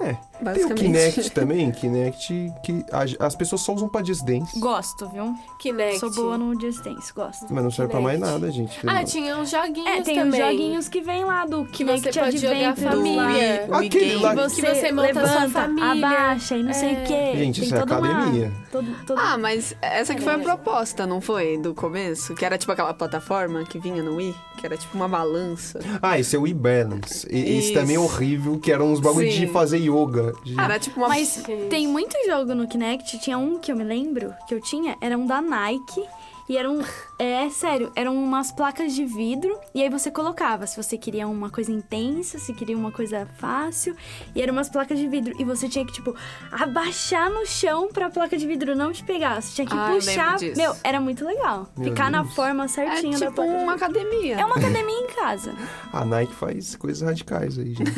É. 0.00 0.16
Tem 0.52 0.64
o. 0.66 0.74
Kinect 0.74 1.30
também, 1.30 1.70
Kinect 1.70 2.52
que 2.62 2.84
a- 2.92 3.26
as 3.26 3.34
pessoas 3.36 3.60
só 3.62 3.72
usam 3.72 3.88
pra 3.88 4.02
Just 4.04 4.24
Dance. 4.24 4.58
Gosto, 4.58 5.08
viu? 5.08 5.34
Kinect. 5.58 6.00
Sou 6.00 6.10
boa 6.10 6.36
no 6.36 6.60
Just 6.60 6.82
Dance, 6.82 7.12
gosto. 7.14 7.46
Mas 7.50 7.64
não 7.64 7.70
serve 7.70 7.92
pra 7.92 8.00
mais 8.00 8.16
Kinect. 8.18 8.32
nada, 8.40 8.52
gente. 8.52 8.78
Ah, 8.86 9.04
tinha 9.04 9.36
uns 9.38 9.50
joguinhos 9.50 9.86
É, 9.88 10.00
tem 10.02 10.16
também. 10.16 10.40
os 10.42 10.46
joguinhos 10.48 10.88
que 10.88 11.00
vem 11.00 11.24
lá 11.24 11.46
do 11.46 11.64
Que 11.66 11.78
Kinect 11.84 12.12
você 12.12 12.20
pode 12.20 12.38
jogar 12.38 12.68
Adventures 12.70 12.94
família. 12.94 13.66
lá. 13.68 13.78
Wii 13.78 13.86
Aquele 13.86 14.16
lá- 14.16 14.30
Que 14.34 14.36
você, 14.42 14.62
Que 14.62 14.74
você 14.74 14.92
monta 14.92 15.08
a 15.08 15.12
sua 15.28 15.40
levanta, 15.40 15.50
família. 15.50 16.08
abaixa 16.08 16.56
e 16.56 16.62
não 16.62 16.72
sei 16.74 16.92
o 16.92 16.96
quê. 17.04 17.32
Gente, 17.36 17.60
Tem 17.60 17.64
isso 17.68 17.74
é 17.76 17.78
toda 17.80 17.98
uma- 17.98 18.10
academia. 18.12 18.52
todo- 18.72 18.96
todo- 19.06 19.18
Ah, 19.18 19.38
mas 19.38 19.74
essa 19.80 20.14
que 20.14 20.20
foi 20.22 20.34
a 20.34 20.38
proposta, 20.38 21.06
não 21.06 21.20
foi? 21.20 21.56
Do 21.58 21.72
começo? 21.74 22.34
Que 22.34 22.44
era 22.44 22.58
tipo 22.58 22.72
aquela 22.72 22.92
plataforma 22.92 23.64
que 23.64 23.78
vinha 23.78 24.02
no 24.02 24.16
Wii, 24.16 24.34
que 24.58 24.66
era 24.66 24.76
tipo 24.76 24.96
uma 24.96 25.08
balança. 25.08 25.78
Ah, 26.02 26.18
esse 26.18 26.34
é 26.36 26.38
o 26.38 26.46
e-balance. 26.46 27.26
E- 27.30 27.54
Esse 27.58 27.72
também 27.72 27.96
é 27.96 27.98
horrível, 27.98 28.58
que 28.58 28.72
eram 28.72 28.92
uns 28.92 28.98
bagulho 29.00 29.30
de 29.30 29.46
fazer 29.46 29.83
yoga. 29.88 30.32
de- 30.42 30.58
Era 30.58 30.78
tipo 30.78 31.00
uma. 31.00 31.08
Mas 31.08 31.42
Gente. 31.46 31.68
tem 31.68 31.86
muito 31.86 32.16
jogo 32.26 32.54
no 32.54 32.66
Kinect. 32.68 33.18
Tinha 33.18 33.38
um 33.38 33.58
que 33.58 33.70
eu 33.72 33.76
me 33.76 33.84
lembro 33.84 34.34
que 34.48 34.54
eu 34.54 34.60
tinha, 34.60 34.96
era 35.00 35.16
um 35.16 35.26
da 35.26 35.40
Nike. 35.40 36.02
E 36.48 36.56
era 36.58 36.70
um. 36.70 36.82
É 37.18 37.48
sério, 37.48 37.90
eram 37.96 38.14
umas 38.16 38.52
placas 38.52 38.92
de 38.94 39.04
vidro. 39.04 39.58
E 39.74 39.82
aí 39.82 39.88
você 39.88 40.10
colocava 40.10 40.66
se 40.66 40.76
você 40.76 40.98
queria 40.98 41.26
uma 41.26 41.48
coisa 41.48 41.72
intensa, 41.72 42.38
se 42.38 42.52
queria 42.52 42.76
uma 42.76 42.92
coisa 42.92 43.26
fácil. 43.38 43.96
E 44.34 44.42
eram 44.42 44.52
umas 44.52 44.68
placas 44.68 44.98
de 44.98 45.08
vidro. 45.08 45.34
E 45.40 45.44
você 45.44 45.68
tinha 45.68 45.86
que, 45.86 45.92
tipo, 45.92 46.14
abaixar 46.52 47.30
no 47.30 47.46
chão 47.46 47.88
pra 47.92 48.10
placa 48.10 48.36
de 48.36 48.46
vidro 48.46 48.76
não 48.76 48.92
te 48.92 49.02
pegar. 49.04 49.40
Você 49.40 49.54
tinha 49.54 49.66
que 49.66 49.74
Ah, 49.74 49.90
puxar. 49.94 50.36
disso. 50.36 50.60
Meu, 50.60 50.74
era 50.84 51.00
muito 51.00 51.24
legal. 51.24 51.66
Meu 51.76 51.88
Ficar 51.90 52.10
na 52.10 52.22
Deus. 52.22 52.34
forma 52.34 52.64
É 52.64 52.68
certinha 52.68 53.18
da 53.18 53.26
tipo 53.26 53.36
placa. 53.36 53.50
de 53.50 53.62
uma 53.64 53.74
academia. 53.74 54.36
É 54.38 54.44
uma 54.44 54.56
academia 54.56 54.98
em 55.00 55.06
casa. 55.06 55.54
A 55.92 56.04
Nike 56.04 56.34
faz 56.34 56.76
coisas 56.76 57.00
radicais 57.02 57.58
aí, 57.58 57.74
gente. 57.74 57.92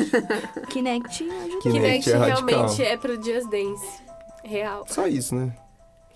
Kinect 0.69 1.23
ajuda. 1.23 1.61
Kinect 1.61 1.61
Kinect 1.63 2.09
é 2.11 2.15
radical. 2.17 2.43
realmente 2.45 2.81
é 2.83 2.95
pro 2.97 3.15
Just 3.15 3.49
Dance. 3.49 4.01
Real. 4.43 4.85
Só 4.87 5.05
isso, 5.07 5.35
né? 5.35 5.51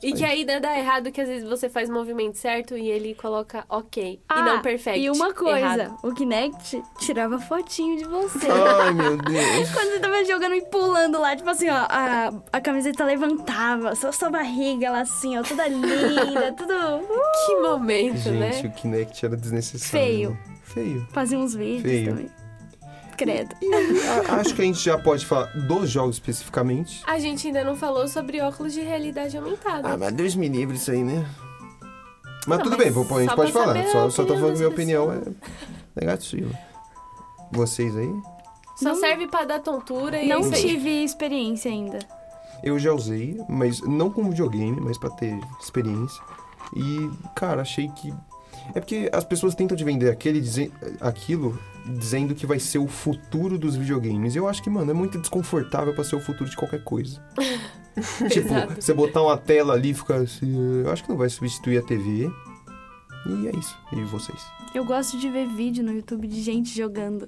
E 0.04 0.14
que 0.14 0.24
ainda 0.26 0.60
dá 0.60 0.78
errado 0.78 1.12
que 1.12 1.22
às 1.22 1.28
vezes 1.28 1.48
você 1.48 1.70
faz 1.70 1.90
o 1.90 1.94
movimento 1.94 2.38
certo 2.38 2.76
e 2.78 2.90
ele 2.90 3.14
coloca 3.14 3.64
ok. 3.70 4.20
e 4.30 4.42
não 4.42 4.62
perfect. 4.62 5.00
Ah, 5.00 5.04
E 5.04 5.10
uma 5.10 5.34
coisa, 5.34 5.60
Errado. 5.60 5.98
o 6.04 6.14
Kinect 6.14 6.82
tirava 7.00 7.40
fotinho 7.40 7.98
de 7.98 8.06
você. 8.06 8.48
Ai, 8.50 8.94
meu 8.94 9.18
Deus. 9.22 9.72
Quando 9.72 9.90
você 9.92 10.00
tava 10.00 10.26
jogando 10.26 10.56
e 10.56 10.62
pulando 10.64 11.20
lá, 11.20 11.36
tipo 11.36 11.50
assim, 11.50 11.70
ó, 11.70 11.86
a, 11.88 12.34
a 12.52 12.62
camiseta 12.62 13.06
levantava, 13.06 13.94
só 13.96 14.12
sua 14.12 14.30
barriga 14.30 14.90
lá 14.92 15.02
assim, 15.02 15.38
ó, 15.38 15.44
toda 15.44 15.68
linda, 15.68 16.52
tudo. 16.58 16.74
uh, 16.74 17.46
Que 17.46 17.56
momento, 17.62 18.18
Gente, 18.18 18.32
né? 18.38 18.62
o 18.66 18.72
Kinect 18.72 19.26
era 19.26 19.38
desnecessário. 19.38 20.06
Feio. 20.06 20.30
né? 20.32 20.38
Feio. 20.64 21.08
fazia 21.12 21.38
uns 21.38 21.54
vídeos 21.54 21.82
Feio. 21.84 22.10
também. 22.10 22.30
Credo. 23.24 23.56
E 23.62 23.74
aí, 23.74 24.08
a- 24.08 24.36
acho 24.36 24.56
que 24.56 24.62
a 24.62 24.66
gente 24.66 24.80
já 24.84 24.98
pode 24.98 25.26
falar 25.26 25.46
dos 25.68 25.90
jogos 25.90 26.16
especificamente. 26.16 27.02
A 27.06 27.20
gente 27.20 27.46
ainda 27.48 27.64
não 27.64 27.76
falou 27.76 28.08
sobre 28.08 28.42
óculos 28.42 28.74
de 28.74 28.82
realidade 28.82 29.38
aumentada. 29.38 29.88
Ah, 29.90 29.98
mas 29.98 30.12
Deus 30.14 30.36
me 30.36 30.48
livre 30.50 30.76
isso 30.76 30.90
aí, 30.92 31.04
né? 31.04 31.26
Mas 32.48 32.58
Não, 32.58 32.64
tudo 32.66 32.78
mas 32.78 32.84
bem, 32.86 32.92
vou- 32.92 33.18
a 33.18 33.22
gente 33.22 33.36
pode 33.36 33.52
falar. 33.52 33.88
Só, 33.90 34.10
só 34.10 34.24
tô 34.26 34.34
falando 34.36 34.54
que 34.54 34.58
minha 34.60 34.70
opinião 34.70 35.12
é 35.14 35.22
negativa. 35.96 36.52
Vocês 37.52 37.96
aí? 37.96 38.10
Só 38.78 38.86
Não- 38.90 38.96
serve 38.96 39.28
pra 39.28 39.46
dar 39.46 39.60
tontura 39.60 40.20
e 40.22 40.28
Não 40.28 40.50
tive 40.50 41.04
experiência 41.04 41.70
ainda. 41.70 42.00
Eu 42.64 42.80
já 42.80 42.92
usei, 42.94 43.40
mas 43.50 43.82
não 43.82 44.10
como 44.10 44.30
videogame, 44.32 44.80
mas 44.82 44.98
pra 44.98 45.10
ter 45.12 45.40
experiência. 45.62 46.22
E, 46.76 47.10
cara, 47.36 47.62
achei 47.62 47.88
que. 47.90 48.12
É 48.74 48.80
porque 48.80 49.10
as 49.12 49.24
pessoas 49.24 49.54
tentam 49.56 49.76
te 49.76 49.84
vender 49.84 50.10
aquele, 50.10 50.40
dize- 50.42 50.72
aquilo 51.00 51.60
dizendo 51.86 52.34
que 52.36 52.46
vai 52.46 52.60
ser 52.60 52.78
o 52.80 52.88
futuro 52.88 53.58
dos 53.58 53.76
videogames. 53.76 54.36
E 54.36 54.38
eu 54.38 54.48
acho 54.48 54.62
que, 54.64 54.70
mano, 54.70 54.92
é 54.92 54.94
muito 54.94 55.18
desconfortável 55.20 55.94
pra 55.94 56.04
ser 56.04 56.16
o 56.16 56.22
futuro 56.22 56.50
de 56.50 56.56
qualquer 56.56 56.84
coisa. 56.84 57.22
tipo, 58.30 58.48
Exato. 58.48 58.76
você 58.82 58.94
botar 58.94 59.22
uma 59.22 59.38
tela 59.38 59.74
ali 59.74 59.90
e 59.90 59.94
ficar 59.94 60.16
assim. 60.16 60.82
Eu 60.84 60.92
acho 60.92 61.04
que 61.04 61.10
não 61.10 61.18
vai 61.18 61.30
substituir 61.30 61.78
a 61.80 61.82
TV. 61.82 62.32
E 63.28 63.48
é 63.48 63.52
isso. 63.56 63.78
E 63.92 64.02
vocês? 64.06 64.40
Eu 64.74 64.86
gosto 64.86 65.18
de 65.20 65.30
ver 65.30 65.48
vídeo 65.48 65.84
no 65.84 65.92
YouTube 65.94 66.28
de 66.28 66.42
gente 66.42 66.76
jogando. 66.76 67.28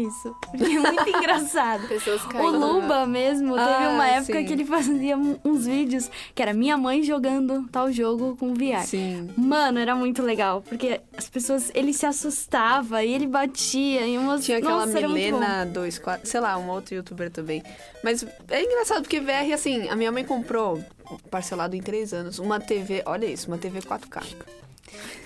Isso. 0.00 0.34
Porque 0.50 0.64
é 0.74 0.78
muito 0.80 1.08
engraçado. 1.08 1.86
Pessoas 1.88 2.22
O. 2.24 2.50
Luba 2.50 3.06
mesmo, 3.06 3.54
teve 3.54 3.68
Ah, 3.68 3.90
uma 3.94 4.06
época 4.08 4.38
sim. 4.38 4.44
que 4.44 4.52
ele 4.52 4.64
fazia 4.64 5.16
uns 5.16 5.66
vídeos 5.66 6.10
que 6.34 6.42
era 6.42 6.52
minha 6.52 6.76
mãe 6.76 7.02
jogando 7.02 7.66
tal 7.70 7.90
jogo 7.92 8.36
com 8.36 8.54
VR. 8.54 8.84
Sim. 8.84 9.30
Mano, 9.36 9.78
era 9.78 9.94
muito 9.94 10.22
legal, 10.22 10.62
porque 10.62 11.00
as 11.16 11.28
pessoas, 11.28 11.70
ele 11.74 11.92
se 11.92 12.06
assustava 12.06 13.02
e 13.04 13.12
ele 13.12 13.26
batia 13.26 14.06
e 14.06 14.16
umas 14.18 14.44
Tinha 14.44 14.58
aquela 14.58 14.86
Nossa. 14.86 15.00
Milena 15.08 15.64
24, 15.66 16.26
sei 16.28 16.40
lá, 16.40 16.56
um 16.56 16.68
outro 16.70 16.94
youtuber 16.94 17.30
também. 17.30 17.62
Mas 18.02 18.24
é 18.50 18.62
engraçado 18.62 19.02
porque 19.02 19.20
VR, 19.20 19.52
assim, 19.52 19.88
a 19.88 19.96
minha 19.96 20.12
mãe 20.12 20.24
comprou, 20.24 20.82
parcelado 21.30 21.74
em 21.76 21.82
três 21.82 22.12
anos, 22.12 22.38
uma 22.38 22.60
TV, 22.60 23.02
olha 23.06 23.26
isso, 23.26 23.48
uma 23.48 23.58
TV 23.58 23.80
4K. 23.80 24.22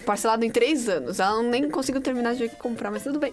Parcelado 0.07 0.45
em 0.45 0.51
três 0.51 0.89
anos. 0.89 1.21
Ela 1.21 1.43
nem 1.43 1.69
conseguiu 1.71 2.01
terminar 2.01 2.35
de 2.35 2.49
comprar, 2.51 2.91
mas 2.91 3.03
tudo 3.03 3.19
bem. 3.19 3.33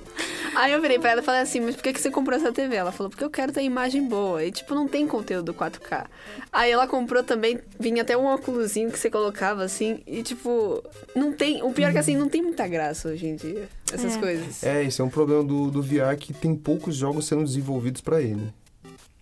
Aí 0.55 0.73
eu 0.73 0.81
virei 0.81 0.99
pra 0.99 1.11
ela 1.11 1.21
e 1.21 1.23
falei 1.23 1.41
assim, 1.41 1.61
mas 1.61 1.75
por 1.75 1.83
que, 1.83 1.93
que 1.93 2.01
você 2.01 2.11
comprou 2.11 2.37
essa 2.37 2.51
TV? 2.51 2.75
Ela 2.75 2.91
falou, 2.91 3.09
porque 3.09 3.23
eu 3.23 3.29
quero 3.29 3.51
ter 3.53 3.61
imagem 3.63 4.05
boa. 4.07 4.43
E, 4.43 4.51
tipo, 4.51 4.75
não 4.75 4.87
tem 4.87 5.07
conteúdo 5.07 5.53
4K. 5.53 6.05
Aí 6.51 6.69
ela 6.71 6.85
comprou 6.87 7.23
também, 7.23 7.59
vinha 7.79 8.01
até 8.01 8.17
um 8.17 8.25
óculosinho 8.25 8.91
que 8.91 8.99
você 8.99 9.09
colocava, 9.09 9.63
assim, 9.63 10.01
e, 10.05 10.21
tipo, 10.21 10.83
não 11.15 11.31
tem... 11.31 11.63
O 11.63 11.71
pior 11.71 11.89
é 11.89 11.91
que, 11.93 11.97
assim, 11.99 12.15
não 12.17 12.27
tem 12.27 12.41
muita 12.41 12.67
graça 12.67 13.07
hoje 13.09 13.25
em 13.27 13.35
dia, 13.35 13.69
essas 13.93 14.15
É. 14.17 14.19
coisas. 14.19 14.63
É, 14.63 14.83
esse 14.83 14.99
é 14.99 15.03
um 15.03 15.09
problema 15.09 15.43
do, 15.43 15.71
do 15.71 15.81
VR 15.81 16.17
que 16.19 16.33
tem 16.33 16.53
poucos 16.55 16.95
jogos 16.95 17.25
sendo 17.25 17.43
desenvolvidos 17.45 18.01
pra 18.01 18.21
ele. 18.21 18.53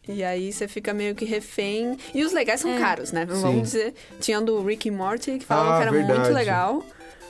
E 0.07 0.21
aí 0.21 0.51
você 0.51 0.67
fica 0.67 0.93
meio 0.93 1.15
que 1.15 1.23
refém. 1.23 1.97
E 2.13 2.25
os 2.25 2.33
legais 2.33 2.59
são 2.59 2.71
É. 2.73 2.79
caros, 2.79 3.11
né? 3.13 3.25
Sim. 3.25 3.41
Vamos 3.41 3.61
dizer. 3.61 3.93
Tinha 4.19 4.41
do 4.41 4.61
Rick 4.61 4.87
e 4.89 4.91
Morty, 4.91 5.37
que 5.39 5.45
falavam 5.45 5.71
Ah, 5.73 5.75
que 5.77 5.81
era 5.83 5.91
verdade. 5.91 6.19
muito 6.19 6.33
legal. 6.33 6.83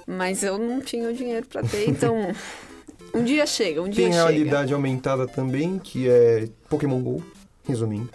Mas 0.06 0.44
eu 0.44 0.58
não 0.58 0.80
tinha 0.82 1.10
o 1.10 1.14
dinheiro 1.14 1.46
pra 1.48 1.62
ter, 1.64 1.90
então. 1.90 2.16
um 3.14 3.24
dia 3.24 3.46
chega, 3.46 3.82
um 3.82 3.90
dia 3.90 4.04
Tem 4.06 4.14
chega. 4.14 4.26
realidade 4.26 4.74
aumentada 4.74 5.28
também, 5.28 5.80
que 5.80 6.10
é 6.10 6.48
Pokémon 6.70 7.02
GO, 7.02 7.24
resumindo. 7.68 8.10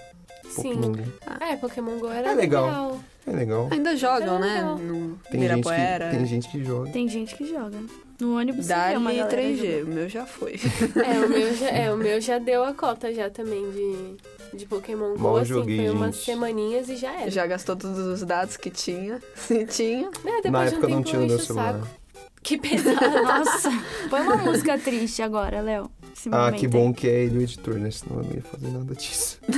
Sim. 0.48 0.74
Pokémon 0.74 0.92
Go. 0.92 1.02
É, 1.40 1.56
Pokémon 1.56 1.98
GO 1.98 2.08
era 2.08 2.30
É 2.30 2.34
legal. 2.34 2.66
legal. 2.66 3.00
É 3.26 3.30
legal. 3.30 3.68
Ainda 3.70 3.94
jogam, 3.96 4.38
né? 4.38 4.54
legal. 4.54 4.78
No 4.78 5.18
Tem 5.30 5.40
gente, 5.46 5.68
que, 5.68 6.10
tem 6.10 6.26
gente 6.26 6.48
que 6.48 6.64
joga. 6.64 6.90
Tem 6.90 7.08
gente 7.08 7.34
que 7.36 7.46
joga. 7.46 7.78
No 8.18 8.36
ônibus 8.38 8.66
você 8.66 8.74
vê 8.74 8.96
uma 8.96 9.12
Dali 9.12 9.16
galera 9.18 9.42
3G, 9.42 9.56
jogando. 9.78 9.82
o 9.90 9.94
meu 9.94 10.08
já 10.08 10.26
foi. 10.26 10.54
É, 11.04 11.24
o 11.24 11.28
meu 11.28 11.54
já, 11.54 11.68
é, 11.68 11.92
o 11.92 11.96
meu 11.96 12.20
já 12.20 12.38
deu 12.38 12.64
a 12.64 12.72
cota 12.74 13.12
já 13.12 13.28
também 13.30 13.70
de, 13.70 14.16
de 14.54 14.66
Pokémon 14.66 15.14
GO, 15.14 15.18
Mal 15.20 15.36
assim, 15.38 15.48
joguei, 15.48 15.76
foi 15.86 15.90
umas 15.90 16.14
gente. 16.16 16.24
semaninhas 16.24 16.88
e 16.88 16.96
já 16.96 17.12
era. 17.20 17.30
Já 17.30 17.46
gastou 17.46 17.76
todos 17.76 17.98
os 17.98 18.22
dados 18.22 18.56
que 18.56 18.70
tinha. 18.70 19.20
Se 19.36 19.64
tinha. 19.66 20.08
É, 20.24 20.42
depois 20.42 20.52
Na 20.52 20.64
de 20.66 20.70
um 20.74 20.78
época 20.78 20.88
não 20.88 21.02
tinha 21.02 21.22
eu 21.22 21.26
meu 21.26 21.36
o 21.36 21.40
celular. 21.40 21.74
saco. 21.74 21.88
Que 22.42 22.56
pesado. 22.56 23.00
Nossa, 23.22 23.70
põe 24.08 24.20
uma 24.22 24.36
música 24.36 24.78
triste 24.78 25.20
agora, 25.22 25.60
Léo. 25.60 25.90
Ah, 26.32 26.50
que 26.52 26.66
bom 26.68 26.92
que 26.92 27.06
é 27.08 27.24
ele 27.24 27.38
o 27.38 27.42
editor, 27.42 27.74
né? 27.74 27.90
Senão 27.90 28.18
eu 28.22 28.24
não 28.28 28.34
ia 28.34 28.42
fazer 28.42 28.68
nada 28.68 28.94
disso. 28.94 29.38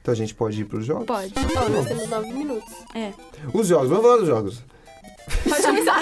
então 0.00 0.12
a 0.12 0.14
gente 0.14 0.34
pode 0.34 0.60
ir 0.60 0.64
pros 0.64 0.84
jogos? 0.86 1.06
Pode. 1.06 1.32
Ó, 1.56 1.68
nós 1.68 1.86
temos 1.86 2.08
nove 2.08 2.32
minutos. 2.32 2.72
É. 2.94 3.12
Os 3.52 3.66
jogos, 3.66 3.88
vamos 3.88 4.04
falar 4.04 4.16
dos 4.18 4.26
jogos. 4.26 4.62
Pode 5.48 5.62
começar. 5.62 6.00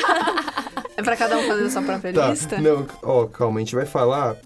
É 0.96 1.02
pra 1.02 1.16
cada 1.16 1.38
um 1.38 1.42
fazer 1.46 1.64
a 1.64 1.70
sua 1.70 1.82
própria 1.82 2.12
Tá, 2.12 2.30
lista? 2.30 2.58
não, 2.60 2.86
ó, 3.02 3.26
calma, 3.26 3.58
a 3.58 3.60
gente 3.60 3.74
vai 3.74 3.84
falar 3.86 4.36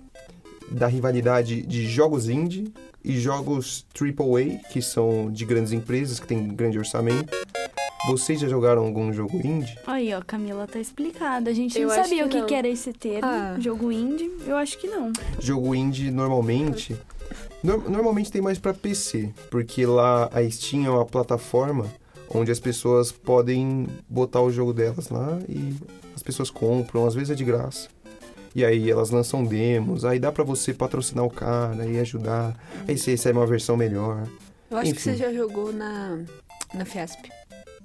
da 0.70 0.86
rivalidade 0.86 1.62
de 1.62 1.86
jogos 1.86 2.28
indie 2.28 2.72
e 3.04 3.18
jogos 3.18 3.84
AAA, 3.94 4.58
que 4.70 4.80
são 4.82 5.30
de 5.30 5.44
grandes 5.44 5.72
empresas, 5.72 6.18
que 6.20 6.26
tem 6.26 6.48
grande 6.48 6.78
orçamento. 6.78 7.34
Vocês 8.06 8.40
já 8.40 8.48
jogaram 8.48 8.82
algum 8.86 9.12
jogo 9.12 9.36
indie? 9.46 9.76
Aí, 9.86 10.12
ó, 10.14 10.22
Camila 10.26 10.66
tá 10.66 10.78
explicada. 10.80 11.50
A 11.50 11.52
gente 11.52 11.78
Eu 11.78 11.88
não 11.88 11.94
sabia 11.94 12.22
que 12.22 12.24
o 12.24 12.28
que, 12.30 12.38
não. 12.40 12.46
que 12.46 12.54
era 12.54 12.68
esse 12.68 12.92
termo. 12.94 13.28
Ah. 13.28 13.56
Jogo 13.60 13.92
indie, 13.92 14.30
eu 14.46 14.56
acho 14.56 14.78
que 14.78 14.86
não. 14.88 15.12
Jogo 15.38 15.74
indie 15.74 16.10
normalmente. 16.10 16.96
nor- 17.62 17.90
normalmente 17.90 18.32
tem 18.32 18.40
mais 18.40 18.58
pra 18.58 18.72
PC, 18.72 19.30
porque 19.50 19.84
lá 19.84 20.30
a 20.32 20.48
Steam 20.50 20.86
é 20.86 20.90
uma 20.90 21.04
plataforma 21.04 21.86
onde 22.34 22.50
as 22.50 22.58
pessoas 22.58 23.12
podem 23.12 23.86
botar 24.08 24.40
o 24.40 24.50
jogo 24.50 24.72
delas 24.72 25.10
lá 25.10 25.38
e 25.48 25.74
as 26.16 26.22
pessoas 26.22 26.48
compram, 26.50 27.06
às 27.06 27.14
vezes 27.14 27.30
é 27.30 27.34
de 27.34 27.44
graça. 27.44 27.88
E 28.54 28.64
aí 28.64 28.90
elas 28.90 29.10
lançam 29.10 29.44
demos, 29.44 30.04
aí 30.04 30.18
dá 30.18 30.32
pra 30.32 30.42
você 30.42 30.74
patrocinar 30.74 31.24
o 31.24 31.30
cara 31.30 31.86
e 31.86 31.98
ajudar. 32.00 32.56
Aí 32.88 32.98
você 32.98 33.12
recebe 33.12 33.38
uma 33.38 33.46
versão 33.46 33.76
melhor. 33.76 34.26
Eu 34.70 34.76
acho 34.76 34.92
que 34.92 34.96
Enfim. 34.98 35.10
você 35.12 35.16
já 35.16 35.32
jogou 35.32 35.72
na, 35.72 36.18
na 36.74 36.84
Fiesp. 36.84 37.28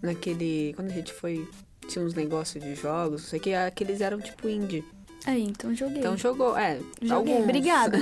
Naquele. 0.02 0.74
Quando 0.76 0.92
a 0.92 0.94
gente 0.94 1.14
foi. 1.14 1.48
Tinha 1.88 2.04
uns 2.04 2.16
negócios 2.16 2.64
de 2.64 2.74
jogos, 2.76 3.22
não 3.22 3.30
sei 3.30 3.40
o 3.40 3.42
que, 3.44 3.54
aqueles 3.54 4.02
eram 4.02 4.20
tipo 4.20 4.50
indie. 4.50 4.84
Aí, 5.28 5.44
então 5.44 5.74
joguei. 5.76 6.00
Então 6.00 6.18
jogou, 6.18 6.58
é. 6.58 6.80
joguei. 7.02 7.34
alguns. 7.34 7.44
Obrigada? 7.44 7.98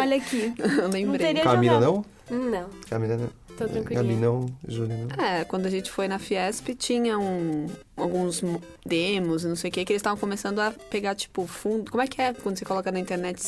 Olha 0.00 0.16
aqui. 0.16 0.52
Eu 0.58 0.88
lembrei. 0.88 1.26
teria- 1.28 1.42
Camila 1.44 1.74
jogado. 1.74 2.04
não? 2.30 2.50
Não, 2.50 2.68
Camila 2.88 3.16
não. 3.18 3.28
Tô 3.58 3.72
Gabi 3.74 3.84
tranquilinha. 3.84 4.20
não, 4.20 4.46
Júlia 4.66 4.96
não. 4.96 5.24
É, 5.24 5.44
quando 5.44 5.66
a 5.66 5.70
gente 5.70 5.90
foi 5.90 6.06
na 6.08 6.18
Fiesp, 6.18 6.68
tinha 6.74 7.18
um, 7.18 7.66
alguns 7.96 8.40
mo- 8.42 8.62
demos 8.86 9.44
e 9.44 9.48
não 9.48 9.56
sei 9.56 9.70
o 9.70 9.72
que, 9.72 9.84
que 9.84 9.92
eles 9.92 10.00
estavam 10.00 10.18
começando 10.18 10.58
a 10.60 10.70
pegar, 10.70 11.14
tipo, 11.14 11.46
fundo. 11.46 11.90
Como 11.90 12.02
é 12.02 12.06
que 12.06 12.20
é 12.22 12.32
quando 12.32 12.56
você 12.58 12.64
coloca 12.64 12.90
na 12.92 13.00
internet 13.00 13.40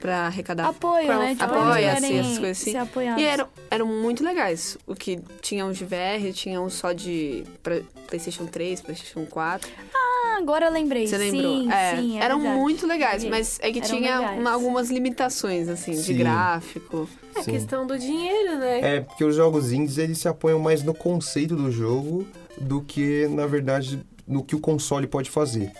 pra 0.00 0.26
arrecadar? 0.26 0.68
Apoio, 0.68 1.06
né? 1.18 1.30
Tipo, 1.30 1.44
Apoia-se, 1.44 1.82
eles 1.84 2.00
querem 2.00 2.18
essas 2.20 2.38
coisas 2.38 2.74
assim. 2.76 3.20
E 3.20 3.24
eram, 3.24 3.46
eram 3.70 3.86
muito 3.86 4.22
legais. 4.24 4.76
O 4.86 4.94
que 4.94 5.18
tinha 5.42 5.64
uns 5.66 5.76
de 5.78 5.84
VR, 5.84 6.32
tinha 6.32 6.60
uns 6.60 6.74
só 6.74 6.92
de 6.92 7.44
pra- 7.62 7.80
PlayStation 8.06 8.46
3, 8.46 8.80
PlayStation 8.80 9.26
4. 9.26 9.68
Ah, 9.94 10.36
agora 10.38 10.66
eu 10.66 10.72
lembrei. 10.72 11.06
Você 11.06 11.16
lembrou? 11.18 11.62
Sim, 11.62 11.72
é, 11.72 11.96
sim, 11.96 12.18
é 12.18 12.22
eram 12.24 12.38
verdade. 12.40 12.60
muito 12.60 12.86
legais, 12.86 13.24
mas 13.24 13.58
é 13.60 13.72
que 13.72 13.78
Eram 13.80 13.88
tinha 13.88 14.20
uma- 14.32 14.50
algumas 14.52 14.90
limitações, 14.90 15.68
assim, 15.68 15.92
de 15.92 15.98
Sim. 16.02 16.16
gráfico. 16.18 17.08
É 17.34 17.42
Sim. 17.42 17.50
questão 17.52 17.86
do 17.86 17.98
dinheiro, 17.98 18.58
né? 18.58 18.96
É, 18.96 19.00
porque 19.00 19.24
os 19.24 19.34
jogos 19.34 19.72
indies 19.72 19.98
eles 19.98 20.18
se 20.18 20.28
apoiam 20.28 20.58
mais 20.58 20.82
no 20.82 20.94
conceito 20.94 21.56
do 21.56 21.70
jogo 21.70 22.26
do 22.58 22.80
que, 22.80 23.26
na 23.28 23.46
verdade, 23.46 24.00
no 24.26 24.42
que 24.42 24.54
o 24.56 24.60
console 24.60 25.06
pode 25.06 25.30
fazer. 25.30 25.70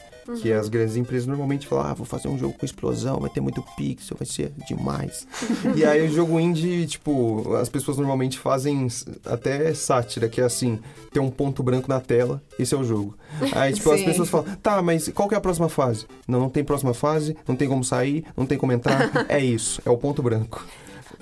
Que 0.41 0.53
as 0.53 0.69
grandes 0.69 0.97
empresas 0.97 1.27
normalmente 1.27 1.67
falam, 1.67 1.87
ah, 1.87 1.95
vou 1.95 2.07
fazer 2.07 2.29
um 2.29 2.39
jogo 2.39 2.55
com 2.59 2.67
explosão, 2.67 3.21
vai 3.21 3.31
ter 3.31 3.41
muito 3.41 3.63
pixel, 3.77 4.17
vai 4.19 4.27
ser 4.27 4.53
demais. 4.67 5.27
e 5.75 5.85
aí 5.85 6.07
o 6.07 6.13
jogo 6.13 6.39
indie, 6.41 6.87
tipo, 6.87 7.55
as 7.57 7.69
pessoas 7.69 7.97
normalmente 7.97 8.39
fazem 8.39 8.87
até 9.25 9.73
sátira, 9.75 10.29
que 10.29 10.41
é 10.41 10.45
assim, 10.45 10.79
tem 11.13 11.23
um 11.23 11.31
ponto 11.31 11.63
branco 11.63 11.89
na 11.89 12.01
tela, 12.01 12.43
esse 12.59 12.75
é 12.75 12.79
o 12.79 12.85
jogo. 12.85 13.17
Aí, 13.53 13.73
tipo, 13.73 13.91
as 13.91 14.03
pessoas 14.03 14.29
falam, 14.29 14.47
tá, 14.63 14.83
mas 14.83 15.09
qual 15.09 15.29
que 15.29 15.35
é 15.35 15.39
a 15.39 15.41
próxima 15.41 15.69
fase? 15.69 16.07
Não, 16.27 16.41
não 16.41 16.51
tem 16.51 16.65
próxima 16.65 16.95
fase, 16.95 17.37
não 17.47 17.57
tem 17.57 17.69
como 17.69 17.85
sair, 17.85 18.25
não 18.37 18.47
tem 18.47 18.59
como 18.59 18.73
entrar, 18.73 19.11
é 19.29 19.39
isso, 19.39 19.81
é 19.85 19.91
o 19.91 19.97
ponto 19.97 20.23
branco. 20.23 20.65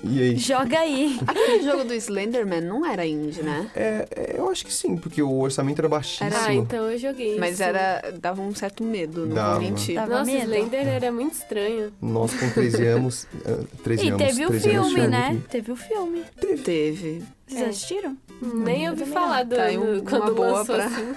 E 0.03 0.21
aí, 0.21 0.35
Joga 0.37 0.79
aí. 0.79 1.19
Aquele 1.25 1.63
jogo 1.63 1.83
do 1.85 1.93
Slenderman 1.93 2.61
não 2.61 2.85
era 2.85 3.05
indie, 3.05 3.41
né? 3.43 3.69
É, 3.75 4.07
é, 4.15 4.35
eu 4.37 4.49
acho 4.49 4.65
que 4.65 4.73
sim, 4.73 4.97
porque 4.97 5.21
o 5.21 5.39
orçamento 5.39 5.79
era 5.79 5.87
baixíssimo. 5.89 6.29
Ah, 6.33 6.53
então 6.53 6.89
eu 6.91 6.97
joguei. 6.97 7.37
Mas 7.39 7.57
sim. 7.57 7.63
era. 7.63 8.13
dava 8.19 8.41
um 8.41 8.53
certo 8.53 8.83
medo, 8.83 9.25
não 9.25 9.35
Dava. 9.35 9.53
vou 9.59 9.61
mentir. 9.69 9.95
Dava 9.95 10.19
Nossa, 10.19 10.31
medo. 10.31 10.43
Slender 10.53 10.87
era 10.87 11.11
muito 11.11 11.33
estranho. 11.33 11.91
Nós 12.01 12.33
com 12.33 12.49
13 12.49 12.85
anos. 12.85 13.27
ah, 13.45 13.63
13 13.83 14.03
E 14.05 14.09
anos. 14.09 14.27
teve 14.27 14.45
o 14.45 14.49
13 14.49 14.69
anos, 14.71 14.87
filme, 14.93 14.95
tinha 14.95 15.07
né? 15.09 15.41
Teve 15.49 15.71
o 15.71 15.75
filme. 15.75 16.23
Teve. 16.63 17.23
Vocês 17.47 17.61
É. 17.61 17.65
assistiram? 17.69 18.17
Nem 18.41 18.89
ouvi 18.89 19.05
falar 19.05 19.43
do, 19.43 19.55
Tá 19.55 19.67
um- 19.69 19.95
do- 19.99 20.03
quando 20.03 20.21
uma 20.23 20.31
boa 20.33 20.51
lançou 20.51 20.75
pra- 20.75 20.85
assim. 20.85 21.15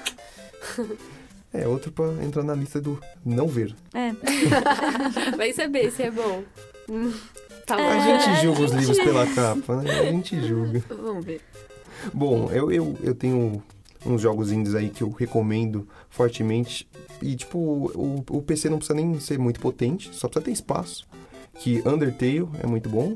É, 1.53 1.67
outro 1.67 1.91
pra 1.91 2.05
entrar 2.23 2.43
na 2.43 2.55
lista 2.55 2.81
do 2.81 3.01
não 3.25 3.49
ver. 3.49 3.75
É. 3.95 4.13
Vai 5.37 5.53
saber 5.53 5.91
se 5.91 6.03
é 6.03 6.11
bom. 6.11 6.43
Tá 7.69 7.79
É. 7.79 7.87
A 7.87 8.01
gente 8.01 8.41
julga 8.41 8.63
os 8.63 8.73
livros 8.73 8.97
pela 8.97 9.27
capa, 9.35 9.77
né? 9.77 10.01
A 10.01 10.05
gente 10.05 10.41
julga. 10.41 10.83
Vamos 10.89 11.23
ver. 11.23 11.43
Bom, 12.15 12.51
eu, 12.51 12.73
eu, 12.73 12.97
eu 13.03 13.15
tenho 13.15 13.63
uns 14.07 14.23
jogos 14.23 14.51
indies 14.51 14.75
aí 14.75 14.89
que 14.89 15.03
eu 15.03 15.11
recomendo 15.11 15.87
fortemente. 16.09 16.89
E, 17.21 17.37
tipo, 17.37 17.59
o, 17.59 18.25
o 18.31 18.43
PC 18.43 18.71
não 18.71 18.79
precisa 18.79 18.95
nem 18.95 19.21
ser 19.21 19.39
muito 19.39 19.61
potente, 19.61 20.09
só 20.15 20.29
precisa 20.29 20.45
ter 20.47 20.53
espaço. 20.53 21.07
Que 21.59 21.83
Undertale 21.87 22.49
é 22.63 22.67
muito 22.67 22.89
bom. 22.89 23.15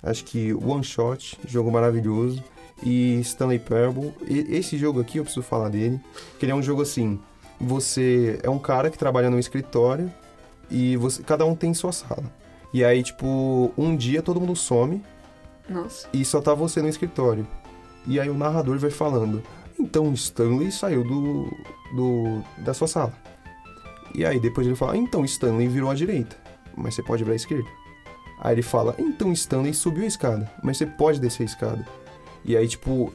Acho 0.00 0.24
que 0.24 0.54
One 0.54 0.84
Shot, 0.84 1.36
jogo 1.44 1.72
maravilhoso. 1.72 2.44
E 2.80 3.18
Stanley 3.20 3.58
Parable. 3.58 4.12
E, 4.28 4.54
esse 4.54 4.78
jogo 4.78 5.00
aqui 5.00 5.18
eu 5.18 5.24
preciso 5.24 5.44
falar 5.44 5.68
dele. 5.70 6.00
Que 6.38 6.44
ele 6.44 6.52
é 6.52 6.54
um 6.54 6.62
jogo 6.62 6.82
assim. 6.82 7.18
Você 7.60 8.38
é 8.44 8.50
um 8.50 8.58
cara 8.58 8.88
que 8.88 8.98
trabalha 8.98 9.30
no 9.30 9.38
escritório 9.38 10.12
e 10.70 10.96
você, 10.96 11.22
cada 11.24 11.44
um 11.44 11.56
tem 11.56 11.74
sua 11.74 11.90
sala. 11.90 12.43
E 12.74 12.84
aí, 12.84 13.04
tipo, 13.04 13.72
um 13.78 13.94
dia 13.96 14.20
todo 14.20 14.40
mundo 14.40 14.56
some 14.56 15.00
Nossa. 15.68 16.08
e 16.12 16.24
só 16.24 16.40
tá 16.40 16.52
você 16.52 16.82
no 16.82 16.88
escritório. 16.88 17.46
E 18.04 18.18
aí 18.18 18.28
o 18.28 18.34
narrador 18.34 18.76
vai 18.80 18.90
falando: 18.90 19.40
Então 19.78 20.12
Stanley 20.12 20.72
saiu 20.72 21.04
do, 21.04 21.48
do 21.94 22.42
da 22.58 22.74
sua 22.74 22.88
sala. 22.88 23.12
E 24.12 24.26
aí 24.26 24.40
depois 24.40 24.66
ele 24.66 24.74
fala: 24.74 24.96
Então 24.96 25.24
Stanley 25.24 25.68
virou 25.68 25.88
à 25.88 25.94
direita, 25.94 26.36
mas 26.76 26.96
você 26.96 27.02
pode 27.02 27.22
ir 27.22 27.26
pra 27.26 27.36
esquerda. 27.36 27.68
Aí 28.40 28.56
ele 28.56 28.62
fala: 28.62 28.96
Então 28.98 29.30
Stanley 29.32 29.72
subiu 29.72 30.02
a 30.02 30.08
escada, 30.08 30.52
mas 30.60 30.76
você 30.76 30.84
pode 30.84 31.20
descer 31.20 31.44
a 31.44 31.46
escada. 31.46 31.86
E 32.44 32.56
aí, 32.56 32.66
tipo, 32.66 33.14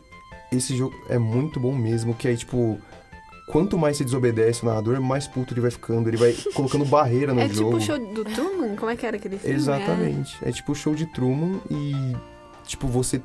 esse 0.53 0.73
jogo 0.73 0.95
é 1.09 1.19
muito 1.19 1.59
bom 1.59 1.75
mesmo, 1.75 2.15
que 2.15 2.29
aí, 2.29 2.37
tipo, 2.37 2.79
quanto 3.49 3.77
mais 3.77 3.97
você 3.97 4.03
desobedece 4.03 4.63
o 4.63 4.65
narrador, 4.67 4.99
mais 5.01 5.27
puto 5.27 5.53
ele 5.53 5.61
vai 5.61 5.71
ficando. 5.71 6.07
Ele 6.09 6.17
vai 6.17 6.33
colocando 6.53 6.85
barreira 6.85 7.33
no 7.33 7.41
É 7.41 7.49
jogo. 7.49 7.77
tipo 7.79 7.93
o 7.93 7.97
show 7.97 8.13
do 8.13 8.23
Truman? 8.23 8.75
Como 8.75 8.89
é 8.91 8.95
que 8.95 9.05
era 9.05 9.17
aquele 9.17 9.37
filme? 9.37 9.55
Exatamente. 9.55 10.37
É 10.41 10.51
tipo 10.51 10.71
o 10.71 10.75
show 10.75 10.93
de 10.95 11.05
Truman 11.07 11.59
e, 11.69 12.15
tipo, 12.65 12.87
você. 12.87 13.21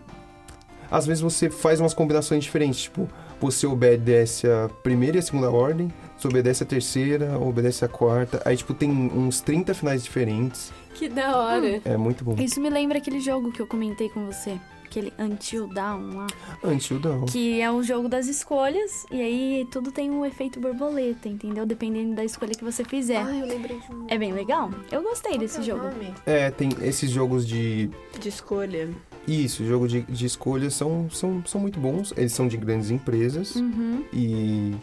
Às 0.91 1.07
vezes 1.07 1.23
você 1.23 1.49
faz 1.51 1.81
umas 1.81 1.95
combinações 1.95 2.43
diferentes. 2.45 2.83
Tipo, 2.83 3.09
você 3.41 3.67
obedece 3.67 4.47
a 4.47 4.69
primeira 4.83 5.17
e 5.17 5.21
a 5.21 5.23
segunda 5.23 5.51
ordem, 5.51 5.93
você 6.17 6.29
obedece 6.29 6.63
a 6.63 6.67
terceira, 6.67 7.39
obedece 7.39 7.85
a 7.85 7.89
quarta. 7.89 8.41
Aí, 8.45 8.57
tipo, 8.57 8.73
tem 8.75 8.91
uns 8.91 9.41
30 9.41 9.75
finais 9.75 10.05
diferentes. 10.05 10.73
Que 10.95 11.09
da 11.09 11.37
hora. 11.37 11.81
É 11.85 11.97
muito 11.97 12.25
bom. 12.25 12.37
Isso 12.39 12.61
me 12.61 12.71
lembra 12.71 12.99
aquele 12.99 13.19
jogo 13.21 13.51
que 13.51 13.61
eu 13.61 13.67
comentei 13.67 14.09
com 14.09 14.25
você. 14.27 14.59
Aquele 14.95 15.13
Until 15.19 15.67
Dawn 15.67 16.19
lá. 16.19 16.27
Until 16.63 17.01
Dawn. 17.01 17.25
Que 17.27 17.61
é 17.61 17.69
o 17.69 17.83
jogo 17.83 18.09
das 18.09 18.29
escolhas. 18.29 19.05
E 19.11 19.21
aí 19.21 19.67
tudo 19.69 19.91
tem 19.91 20.09
um 20.09 20.25
efeito 20.25 20.61
borboleta, 20.61 21.29
entendeu? 21.29 21.67
Dependendo 21.67 22.15
da 22.15 22.25
escolha 22.25 22.55
que 22.55 22.63
você 22.63 22.85
fizer. 22.85 23.17
Ah, 23.19 23.35
eu 23.37 23.45
lembrei 23.45 23.81
de 23.81 23.93
um 23.93 24.07
É 24.09 24.17
bem 24.17 24.33
legal. 24.33 24.71
Eu 24.93 25.03
gostei 25.03 25.37
desse 25.37 25.61
jogo. 25.63 25.83
nome. 25.83 26.15
É, 26.25 26.49
tem 26.53 26.69
esses 26.83 27.11
jogos 27.11 27.45
de. 27.45 27.91
De 28.21 28.29
escolha. 28.29 28.89
Isso, 29.27 29.65
jogo 29.65 29.89
de, 29.89 30.03
de 30.03 30.27
escolha 30.27 30.71
são, 30.71 31.11
são, 31.11 31.43
são 31.45 31.61
muito 31.61 31.81
bons. 31.81 32.13
Eles 32.17 32.33
são 32.33 32.47
de 32.47 32.57
grandes 32.57 32.91
empresas 32.91 33.57
Uhum. 33.57 34.05
e. 34.13 34.75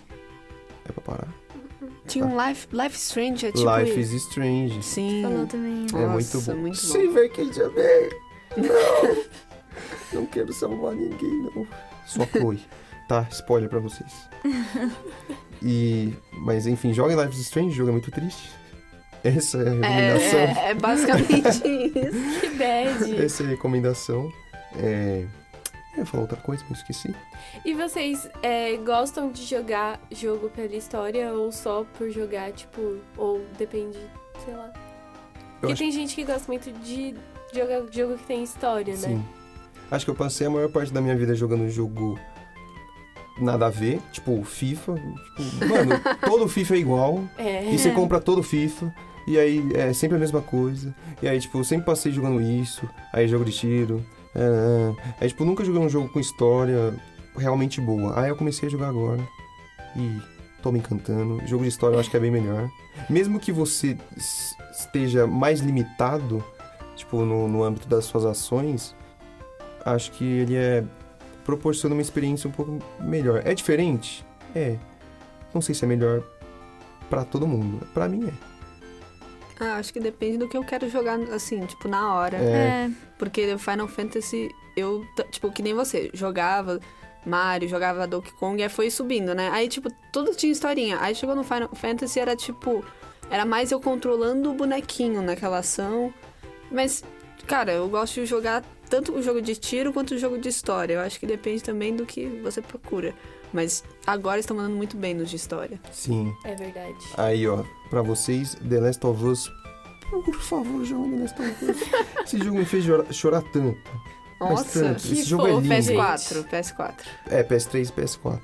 É 0.89 0.91
pra 0.91 1.01
parar? 1.03 1.27
Tinha 2.05 2.25
um 2.25 2.35
Life, 2.47 2.67
Life 2.73 2.95
is 2.97 3.03
Strange, 3.03 3.45
é 3.45 3.51
tipo 3.53 3.77
Life 3.77 3.91
isso. 3.97 4.13
is 4.15 4.23
Strange. 4.23 4.83
Sim. 4.83 5.21
Falou 5.21 5.45
também. 5.47 5.85
É 5.93 6.07
muito 6.07 6.33
Nossa, 6.35 6.53
bom. 6.53 6.59
muito 6.59 6.75
bom. 6.75 6.81
Silver 6.81 7.31
Cage 7.31 7.59
Bem. 7.73 8.09
Não! 8.57 9.31
Não 10.13 10.25
quero 10.25 10.51
salvar 10.53 10.93
ninguém, 10.95 11.49
não. 11.55 11.67
Só 12.05 12.25
Chloe. 12.25 12.61
Tá, 13.07 13.27
spoiler 13.31 13.69
pra 13.69 13.79
vocês. 13.79 14.29
E. 15.61 16.13
Mas 16.31 16.65
enfim, 16.67 16.93
joga 16.93 17.13
em 17.13 17.17
Life 17.17 17.33
is 17.33 17.41
Strange, 17.41 17.69
o 17.69 17.75
jogo 17.75 17.89
é 17.89 17.91
muito 17.91 18.11
triste. 18.11 18.49
Essa 19.23 19.57
é 19.57 19.61
a 19.61 19.73
recomendação. 19.73 20.39
É, 20.39 20.43
é, 20.67 20.69
é 20.69 20.73
basicamente 20.73 21.47
isso. 21.47 22.39
Que 22.39 22.49
bad. 22.57 23.23
Essa 23.23 23.43
é 23.43 23.45
a 23.45 23.49
recomendação. 23.49 24.31
É. 24.77 25.25
Eu 25.93 25.99
ia 25.99 26.05
falar 26.05 26.23
outra 26.23 26.37
coisa, 26.37 26.63
mas 26.69 26.79
esqueci. 26.79 27.13
E 27.65 27.73
vocês 27.73 28.29
é, 28.41 28.77
gostam 28.77 29.29
de 29.29 29.43
jogar 29.43 29.99
jogo 30.09 30.49
pela 30.49 30.73
história 30.73 31.33
ou 31.33 31.51
só 31.51 31.85
por 31.97 32.09
jogar, 32.09 32.53
tipo, 32.53 32.99
ou 33.17 33.41
depende, 33.57 33.99
sei 34.45 34.53
lá. 34.55 34.71
Porque 35.59 35.73
acho- 35.73 35.81
tem 35.83 35.91
gente 35.91 36.15
que 36.15 36.23
gosta 36.23 36.49
muito 36.49 36.71
de 36.79 37.13
jogar 37.53 37.81
jogo 37.91 38.17
que 38.17 38.23
tem 38.23 38.41
história, 38.41 38.93
né? 38.93 38.99
Sim. 39.09 39.25
Acho 39.91 40.05
que 40.05 40.11
eu 40.11 40.15
passei 40.15 40.47
a 40.47 40.49
maior 40.49 40.69
parte 40.71 40.91
da 40.91 41.01
minha 41.01 41.15
vida 41.15 41.35
jogando 41.35 41.69
jogo 41.69 42.17
nada 43.39 43.67
a 43.67 43.69
ver, 43.69 44.01
tipo 44.11 44.43
FIFA. 44.43 44.95
Tipo, 44.95 45.67
mano, 45.67 46.01
todo 46.25 46.47
FIFA 46.47 46.75
é 46.75 46.77
igual. 46.77 47.23
É. 47.37 47.73
E 47.73 47.77
você 47.77 47.91
compra 47.91 48.19
todo 48.19 48.41
FIFA. 48.41 48.93
E 49.27 49.37
aí 49.37 49.61
é 49.75 49.93
sempre 49.93 50.17
a 50.17 50.19
mesma 50.19 50.41
coisa. 50.41 50.95
E 51.21 51.27
aí, 51.27 51.39
tipo, 51.39 51.57
eu 51.57 51.63
sempre 51.63 51.85
passei 51.85 52.11
jogando 52.11 52.41
isso. 52.41 52.87
Aí 53.13 53.27
jogo 53.27 53.45
de 53.45 53.51
tiro. 53.51 54.03
É, 54.33 54.39
é. 54.39 55.13
Aí, 55.21 55.27
tipo, 55.27 55.45
nunca 55.45 55.63
joguei 55.63 55.81
um 55.81 55.89
jogo 55.89 56.09
com 56.09 56.19
história 56.19 56.93
realmente 57.37 57.79
boa. 57.79 58.19
Aí 58.19 58.29
eu 58.29 58.35
comecei 58.35 58.67
a 58.67 58.71
jogar 58.71 58.89
agora. 58.89 59.21
E 59.95 60.19
tô 60.61 60.71
me 60.71 60.79
encantando. 60.79 61.41
Jogo 61.45 61.63
de 61.63 61.69
história 61.69 61.95
eu 61.95 61.99
acho 61.99 62.09
que 62.09 62.17
é 62.17 62.19
bem 62.19 62.31
melhor. 62.31 62.69
Mesmo 63.09 63.39
que 63.39 63.51
você 63.51 63.97
esteja 64.71 65.27
mais 65.27 65.59
limitado, 65.59 66.43
tipo, 66.95 67.23
no, 67.23 67.47
no 67.47 67.63
âmbito 67.63 67.87
das 67.87 68.05
suas 68.05 68.25
ações, 68.25 68.95
acho 69.85 70.11
que 70.11 70.23
ele 70.23 70.55
é. 70.55 70.83
proporciona 71.43 71.95
uma 71.95 72.01
experiência 72.01 72.47
um 72.47 72.51
pouco 72.51 72.79
melhor. 72.99 73.41
É 73.45 73.53
diferente? 73.53 74.25
É. 74.55 74.77
Não 75.53 75.61
sei 75.61 75.75
se 75.75 75.83
é 75.83 75.87
melhor 75.87 76.23
pra 77.09 77.25
todo 77.25 77.47
mundo. 77.47 77.85
Pra 77.93 78.07
mim 78.07 78.27
é. 78.27 78.51
Ah, 79.63 79.75
acho 79.75 79.93
que 79.93 79.99
depende 79.99 80.39
do 80.39 80.47
que 80.47 80.57
eu 80.57 80.63
quero 80.63 80.89
jogar, 80.89 81.19
assim, 81.31 81.63
tipo, 81.65 81.87
na 81.87 82.15
hora. 82.15 82.37
É. 82.37 82.87
É. 82.87 82.91
Porque 83.19 83.57
Final 83.59 83.87
Fantasy, 83.87 84.49
eu, 84.75 85.05
tipo, 85.29 85.51
que 85.51 85.61
nem 85.61 85.75
você, 85.75 86.09
jogava 86.13 86.79
Mario, 87.25 87.69
jogava 87.69 88.07
Donkey 88.07 88.31
Kong, 88.33 88.59
e 88.59 88.63
aí 88.63 88.69
foi 88.69 88.89
subindo, 88.89 89.35
né? 89.35 89.49
Aí, 89.51 89.67
tipo, 89.67 89.89
tudo 90.11 90.35
tinha 90.35 90.51
historinha. 90.51 90.97
Aí 90.99 91.13
chegou 91.13 91.35
no 91.35 91.43
Final 91.43 91.69
Fantasy, 91.75 92.19
era 92.19 92.35
tipo, 92.35 92.83
era 93.29 93.45
mais 93.45 93.71
eu 93.71 93.79
controlando 93.79 94.49
o 94.49 94.53
bonequinho 94.53 95.21
naquela 95.21 95.59
ação. 95.59 96.11
Mas, 96.71 97.03
cara, 97.45 97.71
eu 97.71 97.87
gosto 97.87 98.15
de 98.15 98.25
jogar 98.25 98.63
tanto 98.91 99.13
o 99.13 99.23
jogo 99.23 99.41
de 99.41 99.55
tiro 99.55 99.93
quanto 99.93 100.13
o 100.13 100.17
jogo 100.17 100.37
de 100.37 100.49
história. 100.49 100.95
Eu 100.95 100.99
acho 100.99 101.17
que 101.17 101.25
depende 101.25 101.63
também 101.63 101.95
do 101.95 102.05
que 102.05 102.27
você 102.43 102.61
procura. 102.61 103.15
Mas 103.53 103.83
agora 104.05 104.39
estão 104.39 104.55
mandando 104.55 104.75
muito 104.75 104.97
bem 104.97 105.13
nos 105.13 105.29
de 105.29 105.37
história. 105.37 105.79
Sim. 105.91 106.33
É 106.43 106.53
verdade. 106.55 106.97
Aí, 107.17 107.47
ó, 107.47 107.63
pra 107.89 108.01
vocês, 108.01 108.55
The 108.69 108.79
Last 108.81 109.05
of 109.07 109.23
Us. 109.23 109.51
Por 110.09 110.35
favor, 110.41 110.83
jogue 110.83 111.11
The 111.11 111.21
Last 111.21 111.41
of 111.41 111.65
Us. 111.65 111.77
Esse 112.25 112.37
jogo 112.37 112.57
me 112.57 112.65
fez 112.65 112.83
chorar, 112.85 113.13
chorar 113.13 113.41
tanto. 113.53 113.79
Nossa, 114.41 114.81
tanto. 114.81 115.01
que 115.03 115.13
Esse 115.13 115.23
jogo 115.23 115.47
é 115.47 115.51
lindo. 115.51 115.73
gente. 115.73 115.93
PS4, 115.93 116.49
PS4. 116.49 116.93
É, 117.29 117.43
PS3 117.43 117.89
e 117.89 118.01
PS4. 118.01 118.41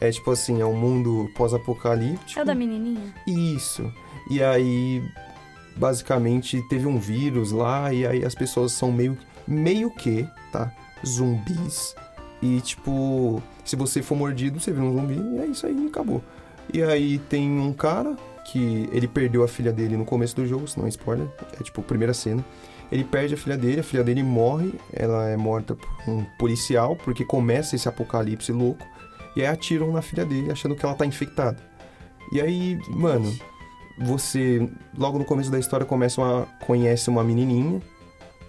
É 0.00 0.10
tipo 0.10 0.30
assim, 0.30 0.62
é 0.62 0.64
um 0.64 0.74
mundo 0.74 1.30
pós-apocalíptico. 1.36 2.40
É 2.40 2.42
o 2.42 2.46
da 2.46 2.54
menininha? 2.54 3.14
Isso. 3.26 3.92
E 4.30 4.42
aí, 4.42 5.02
basicamente, 5.76 6.62
teve 6.68 6.86
um 6.86 6.98
vírus 6.98 7.52
lá 7.52 7.92
e 7.92 8.06
aí 8.06 8.24
as 8.24 8.34
pessoas 8.34 8.72
são 8.72 8.90
meio, 8.92 9.16
meio 9.46 9.90
que, 9.90 10.26
tá? 10.52 10.72
Zumbis. 11.06 11.94
E 12.42 12.60
tipo, 12.60 13.42
se 13.64 13.76
você 13.76 14.02
for 14.02 14.16
mordido, 14.16 14.58
você 14.58 14.72
vira 14.72 14.84
um 14.84 14.94
zumbi 14.94 15.14
e 15.14 15.38
é 15.38 15.46
isso 15.46 15.66
aí, 15.66 15.86
acabou. 15.86 16.22
E 16.72 16.82
aí 16.82 17.18
tem 17.18 17.50
um 17.60 17.72
cara 17.72 18.16
que 18.50 18.88
ele 18.92 19.06
perdeu 19.06 19.42
a 19.44 19.48
filha 19.48 19.72
dele 19.72 19.96
no 19.96 20.04
começo 20.04 20.34
do 20.36 20.46
jogo, 20.46 20.66
se 20.66 20.78
não 20.78 20.86
é 20.86 20.88
spoiler, 20.88 21.28
é 21.58 21.62
tipo 21.62 21.82
primeira 21.82 22.14
cena. 22.14 22.44
Ele 22.90 23.04
perde 23.04 23.34
a 23.34 23.36
filha 23.36 23.56
dele, 23.56 23.80
a 23.80 23.84
filha 23.84 24.02
dele 24.02 24.22
morre, 24.22 24.74
ela 24.92 25.28
é 25.28 25.36
morta 25.36 25.76
por 25.76 25.88
um 26.10 26.24
policial, 26.38 26.96
porque 26.96 27.24
começa 27.24 27.76
esse 27.76 27.88
apocalipse 27.88 28.50
louco, 28.50 28.84
e 29.36 29.42
aí 29.42 29.46
atiram 29.46 29.92
na 29.92 30.02
filha 30.02 30.24
dele, 30.24 30.50
achando 30.50 30.74
que 30.74 30.84
ela 30.84 30.94
tá 30.94 31.06
infectada. 31.06 31.56
E 32.32 32.40
aí, 32.40 32.80
mano, 32.88 33.32
você 34.00 34.68
logo 34.96 35.18
no 35.18 35.24
começo 35.24 35.50
da 35.50 35.58
história 35.58 35.86
começa 35.86 36.20
uma 36.20 36.46
conhece 36.66 37.10
uma 37.10 37.22
menininha 37.22 37.80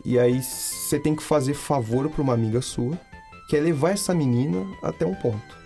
e 0.06 0.18
aí 0.20 0.42
você 0.42 1.00
tem 1.00 1.16
que 1.16 1.24
fazer 1.24 1.54
favor 1.54 2.10
pra 2.10 2.22
uma 2.22 2.34
amiga 2.34 2.62
sua, 2.62 2.98
que 3.50 3.56
é 3.56 3.60
levar 3.60 3.92
essa 3.92 4.14
menina 4.14 4.66
até 4.82 5.06
um 5.06 5.16
ponto. 5.16 5.60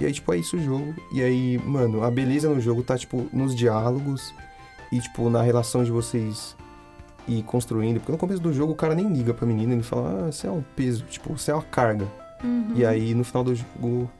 E 0.00 0.04
aí 0.04 0.12
tipo 0.12 0.32
é 0.32 0.36
isso 0.38 0.56
o 0.56 0.62
jogo. 0.62 0.94
E 1.12 1.22
aí, 1.22 1.58
mano, 1.58 2.02
a 2.04 2.10
beleza 2.10 2.48
no 2.48 2.60
jogo 2.60 2.82
tá 2.82 2.96
tipo 2.98 3.28
nos 3.32 3.54
diálogos 3.54 4.34
e 4.92 5.00
tipo 5.00 5.30
na 5.30 5.42
relação 5.42 5.82
de 5.84 5.90
vocês 5.90 6.54
ir 7.28 7.42
construindo, 7.42 7.98
porque 7.98 8.12
no 8.12 8.18
começo 8.18 8.40
do 8.40 8.52
jogo 8.52 8.72
o 8.72 8.76
cara 8.76 8.94
nem 8.94 9.12
liga 9.12 9.32
pra 9.34 9.46
menina, 9.46 9.72
ele 9.72 9.82
fala: 9.82 10.26
"Ah, 10.28 10.32
você 10.32 10.46
é 10.46 10.50
um 10.50 10.62
peso, 10.76 11.04
tipo, 11.04 11.36
você 11.36 11.50
é 11.50 11.54
uma 11.54 11.62
carga". 11.62 12.06
Uhum. 12.44 12.72
E 12.74 12.84
aí 12.84 13.14
no 13.14 13.24
final 13.24 13.42
do 13.42 13.54
jogo 13.54 14.10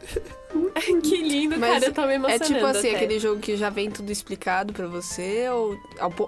que 1.02 1.16
lindo, 1.22 1.58
Mas 1.58 1.72
cara. 1.74 1.86
Eu 1.86 1.92
tô 1.92 2.02
me 2.02 2.12
É 2.12 2.14
emocionando. 2.14 2.44
tipo 2.54 2.64
assim, 2.66 2.88
até. 2.90 2.96
aquele 2.96 3.18
jogo 3.18 3.40
que 3.40 3.56
já 3.56 3.68
vem 3.70 3.90
tudo 3.90 4.10
explicado 4.12 4.72
pra 4.72 4.86
você, 4.86 5.48
ou 5.50 5.76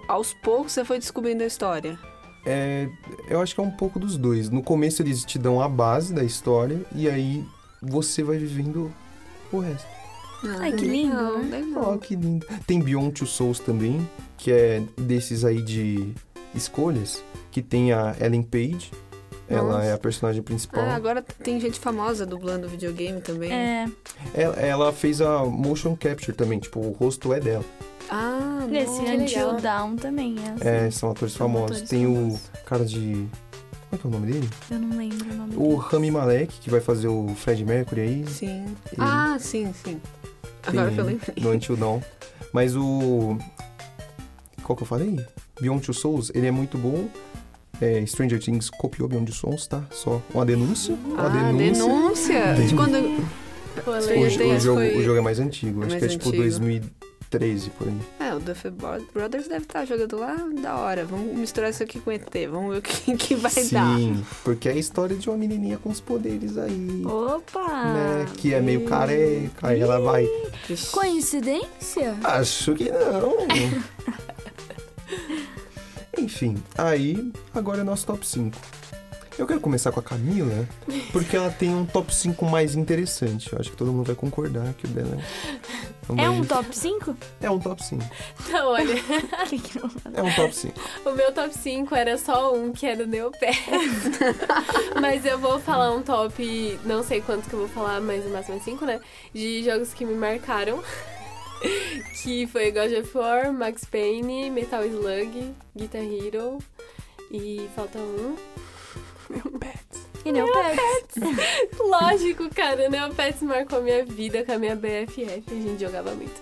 aos 0.08 0.34
poucos 0.42 0.72
você 0.72 0.84
foi 0.84 0.98
descobrindo 0.98 1.44
a 1.44 1.46
história? 1.46 1.98
É, 2.46 2.88
eu 3.28 3.40
acho 3.40 3.54
que 3.54 3.60
é 3.60 3.64
um 3.64 3.70
pouco 3.70 3.98
dos 3.98 4.16
dois. 4.16 4.48
No 4.48 4.62
começo 4.62 5.02
eles 5.02 5.24
te 5.24 5.38
dão 5.38 5.60
a 5.60 5.68
base 5.68 6.14
da 6.14 6.24
história 6.24 6.80
e 6.94 7.08
aí 7.08 7.44
você 7.82 8.22
vai 8.22 8.38
vivendo 8.38 8.92
o 9.52 9.58
resto. 9.58 9.86
Ai, 10.60 10.72
que 10.72 10.84
lindo, 10.84 11.38
né? 11.38 11.62
Ó, 11.74 11.80
legal. 11.80 11.98
que 11.98 12.14
lindo. 12.14 12.46
Tem 12.66 12.80
Beyond 12.80 13.12
Two 13.12 13.26
Souls 13.26 13.58
também, 13.58 14.08
que 14.36 14.52
é 14.52 14.82
desses 14.96 15.44
aí 15.44 15.60
de 15.60 16.14
escolhas, 16.54 17.22
que 17.50 17.60
tem 17.60 17.92
a 17.92 18.14
Ellen 18.20 18.42
Page. 18.42 18.90
Ela 19.48 19.78
Nossa. 19.78 19.84
é 19.86 19.92
a 19.94 19.98
personagem 19.98 20.42
principal. 20.42 20.84
Ah, 20.84 20.94
agora 20.94 21.22
tem 21.22 21.58
gente 21.58 21.80
famosa 21.80 22.26
dublando 22.26 22.68
videogame 22.68 23.20
também. 23.22 23.50
É, 23.50 23.86
Ela, 24.34 24.56
ela 24.56 24.92
fez 24.92 25.22
a 25.22 25.42
motion 25.44 25.96
capture 25.96 26.36
também, 26.36 26.58
tipo, 26.58 26.78
o 26.80 26.92
rosto 26.92 27.32
é 27.32 27.40
dela. 27.40 27.64
Ah, 28.10 28.66
nesse 28.68 29.00
Until. 29.02 29.54
Dawn 29.60 29.96
também 29.96 30.36
é 30.38 30.50
assim. 30.50 30.86
É, 30.86 30.90
são 30.90 31.10
atores 31.10 31.34
São 31.34 31.46
famosos. 31.46 31.70
atores 31.76 31.88
tem 31.90 32.04
famosos. 32.04 32.40
o 32.54 32.64
cara 32.64 32.84
de. 32.84 33.26
Como 33.90 33.92
é 33.92 33.96
que 33.98 34.06
é 34.06 34.08
o 34.08 34.12
nome 34.12 34.32
dele? 34.32 34.50
Eu 34.70 34.78
não 34.78 34.96
lembro 34.98 35.30
o 35.30 35.34
nome 35.34 35.56
O 35.56 35.60
dele. 35.68 35.76
Rami 35.90 36.10
Malek, 36.10 36.60
que 36.60 36.70
vai 36.70 36.80
fazer 36.80 37.08
o 37.08 37.28
Fred 37.36 37.64
Mercury 37.64 38.00
aí. 38.02 38.24
Sim. 38.26 38.64
Ele- 38.92 38.96
Ah, 38.98 39.36
sim, 39.40 39.72
sim. 39.84 40.00
Agora 40.66 40.90
que 40.90 40.98
eu 40.98 41.04
lembrei. 41.04 41.34
No 41.40 41.52
Until 41.52 41.76
Dawn. 41.76 42.00
Mas 42.52 42.76
o. 42.76 43.38
Qual 44.62 44.76
que 44.76 44.82
eu 44.82 44.86
falei? 44.86 45.18
Beyond 45.60 45.82
Two 45.84 45.94
Souls, 45.94 46.30
ele 46.34 46.46
é 46.46 46.50
muito 46.50 46.76
bom. 46.76 47.08
É, 47.80 48.04
Stranger 48.06 48.40
Things 48.40 48.68
copiou 48.70 49.08
Beyond 49.08 49.26
Two 49.26 49.34
Souls, 49.34 49.66
tá? 49.66 49.82
Só 49.90 50.20
uma 50.34 50.44
denúncia. 50.44 50.94
Uma 51.06 51.26
Ah, 51.26 51.28
denúncia. 51.28 51.84
denúncia. 51.84 52.54
De 52.54 52.74
quando... 52.74 52.96
O, 53.86 53.90
o 53.90 54.58
jogo, 54.60 54.78
foi- 54.80 54.96
o 54.98 55.02
jogo 55.04 55.18
é 55.18 55.20
mais 55.20 55.38
antigo, 55.38 55.80
acho 55.82 55.90
mais 55.90 56.00
que 56.00 56.04
é 56.04 56.08
tipo 56.08 56.28
antigo. 56.28 56.42
2013 57.30 57.70
por 57.70 57.88
aí. 57.88 58.00
É, 58.20 58.34
o 58.34 58.40
Duff 58.40 58.70
Brothers 59.12 59.48
deve 59.48 59.64
estar 59.64 59.84
jogando 59.84 60.18
lá, 60.18 60.36
da 60.60 60.76
hora. 60.76 61.04
Vamos 61.04 61.36
misturar 61.36 61.70
isso 61.70 61.82
aqui 61.82 62.00
com 62.00 62.10
ET, 62.10 62.24
vamos 62.50 62.72
ver 62.72 62.78
o 62.78 62.82
que, 62.82 63.16
que 63.16 63.34
vai 63.34 63.52
dar. 63.52 63.96
Sim, 63.96 64.24
porque 64.42 64.68
é 64.68 64.72
a 64.72 64.76
história 64.76 65.16
de 65.16 65.28
uma 65.28 65.36
menininha 65.36 65.78
com 65.78 65.90
os 65.90 66.00
poderes 66.00 66.56
aí. 66.56 67.04
Opa! 67.04 67.84
Né? 67.84 68.26
Que 68.36 68.54
é 68.54 68.60
meio 68.60 68.84
careca, 68.86 69.68
aí 69.68 69.80
ela 69.80 70.00
vai. 70.00 70.26
Coincidência? 70.90 72.16
Acho 72.24 72.74
que 72.74 72.90
não. 72.90 73.36
Enfim, 76.18 76.56
aí 76.76 77.32
agora 77.54 77.82
é 77.82 77.84
nosso 77.84 78.06
top 78.06 78.26
5. 78.26 78.56
Eu 79.38 79.46
quero 79.46 79.60
começar 79.60 79.92
com 79.92 80.00
a 80.00 80.02
Camila, 80.02 80.68
porque 81.12 81.36
ela 81.36 81.48
tem 81.48 81.72
um 81.72 81.86
top 81.86 82.12
5 82.12 82.44
mais 82.44 82.74
interessante. 82.74 83.52
Eu 83.52 83.60
acho 83.60 83.70
que 83.70 83.76
todo 83.76 83.92
mundo 83.92 84.06
vai 84.06 84.16
concordar 84.16 84.74
que 84.74 84.84
o 84.84 84.88
dela 84.88 85.16
é, 86.18 86.24
É 86.24 86.28
um 86.28 86.44
top 86.44 86.76
5? 86.76 87.16
É 87.40 87.48
um 87.48 87.60
top 87.60 87.84
5. 87.84 88.02
Não, 88.50 88.66
olha, 88.72 88.94
É 90.12 90.22
um 90.22 90.34
top 90.34 90.52
5. 90.52 90.74
o 91.04 91.12
meu 91.12 91.32
top 91.32 91.56
5 91.56 91.94
era 91.94 92.18
só 92.18 92.52
um, 92.52 92.72
que 92.72 92.84
era 92.84 93.04
o 93.04 93.06
Neopé. 93.06 93.52
mas 95.00 95.24
eu 95.24 95.38
vou 95.38 95.60
falar 95.60 95.94
um 95.94 96.02
top, 96.02 96.80
não 96.84 97.04
sei 97.04 97.20
quanto 97.20 97.48
que 97.48 97.54
eu 97.54 97.60
vou 97.60 97.68
falar, 97.68 98.00
mas 98.00 98.26
o 98.26 98.30
máximo 98.30 98.56
é 98.56 98.60
5, 98.60 98.84
né? 98.84 99.00
De 99.32 99.62
jogos 99.62 99.94
que 99.94 100.04
me 100.04 100.14
marcaram. 100.14 100.82
que 102.24 102.44
foi 102.48 102.72
God 102.72 102.92
of 102.92 103.16
War, 103.16 103.52
Max 103.52 103.84
Payne, 103.84 104.50
Metal 104.50 104.84
Slug, 104.84 105.54
Guitar 105.76 106.02
Hero 106.02 106.58
e 107.30 107.68
falta 107.76 107.98
um. 107.98 108.36
E 110.24 110.32
Neopets. 110.32 111.16
Lógico, 111.78 112.48
cara, 112.50 112.88
Neopets 112.88 113.42
marcou 113.42 113.82
minha 113.82 114.04
vida 114.04 114.44
com 114.44 114.52
a 114.52 114.58
minha 114.58 114.76
BFF. 114.76 115.24
A 115.24 115.54
gente 115.54 115.80
jogava 115.80 116.14
muito. 116.14 116.40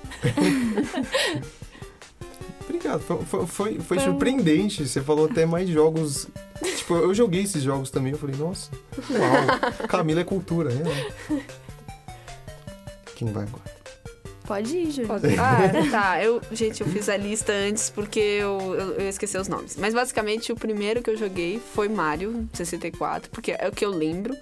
Obrigado. 2.65 3.01
Foi, 3.01 3.25
foi, 3.25 3.47
foi, 3.47 3.81
foi 3.81 4.01
surpreendente. 4.01 4.87
Você 4.87 5.01
falou 5.01 5.27
até 5.27 5.47
mais 5.47 5.69
jogos. 5.69 6.27
Tipo, 6.77 6.97
eu 6.97 7.15
joguei 7.15 7.43
esses 7.43 7.63
jogos 7.63 7.91
também. 7.91 8.13
Eu 8.13 8.19
falei, 8.19 8.37
nossa, 8.37 8.71
uau. 9.11 9.87
Camila 9.89 10.21
é 10.21 10.25
cultura, 10.25 10.71
né? 10.71 10.83
Quem 13.15 13.33
vai 13.33 13.45
agora? 13.45 13.76
Pode 14.47 14.77
ir, 14.77 14.91
Júlio. 14.91 15.11
Ah, 15.39 15.69
tá. 15.91 16.23
Eu, 16.23 16.41
gente, 16.53 16.81
eu 16.81 16.87
fiz 16.87 17.09
a 17.09 17.17
lista 17.17 17.53
antes 17.53 17.91
porque 17.91 18.21
eu, 18.21 18.59
eu, 18.79 18.93
eu 18.95 19.09
esqueci 19.09 19.37
os 19.37 19.49
nomes. 19.49 19.77
Mas 19.77 19.93
basicamente 19.93 20.53
o 20.53 20.57
primeiro 20.57 21.03
que 21.03 21.11
eu 21.11 21.17
joguei 21.17 21.61
foi 21.75 21.89
Mario 21.89 22.49
64, 22.53 23.31
porque 23.31 23.57
é 23.59 23.69
o 23.69 23.73
que 23.73 23.85
eu 23.85 23.91
lembro 23.91 24.37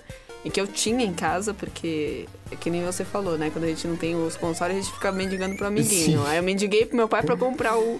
e 0.45 0.51
que 0.51 0.61
eu 0.61 0.67
tinha 0.67 1.05
em 1.05 1.15
casa, 1.15 1.55
porque 1.55 2.27
é 2.51 2.57
que 2.57 2.69
nem 2.69 2.85
você 2.85 3.03
falou, 3.05 3.39
né? 3.39 3.49
Quando 3.51 3.65
a 3.65 3.69
gente 3.69 3.87
não 3.89 3.97
tem 3.97 4.15
os 4.15 4.37
consoles, 4.37 4.77
a 4.77 4.81
gente 4.81 4.93
fica 4.93 5.11
mendigando 5.11 5.57
pro 5.57 5.67
amiguinho. 5.67 6.19
Sim. 6.19 6.27
Aí 6.27 6.37
eu 6.37 6.43
mendiguei 6.43 6.85
pro 6.85 6.97
meu 6.97 7.09
pai 7.09 7.23
pra 7.23 7.35
comprar 7.35 7.79
o, 7.79 7.99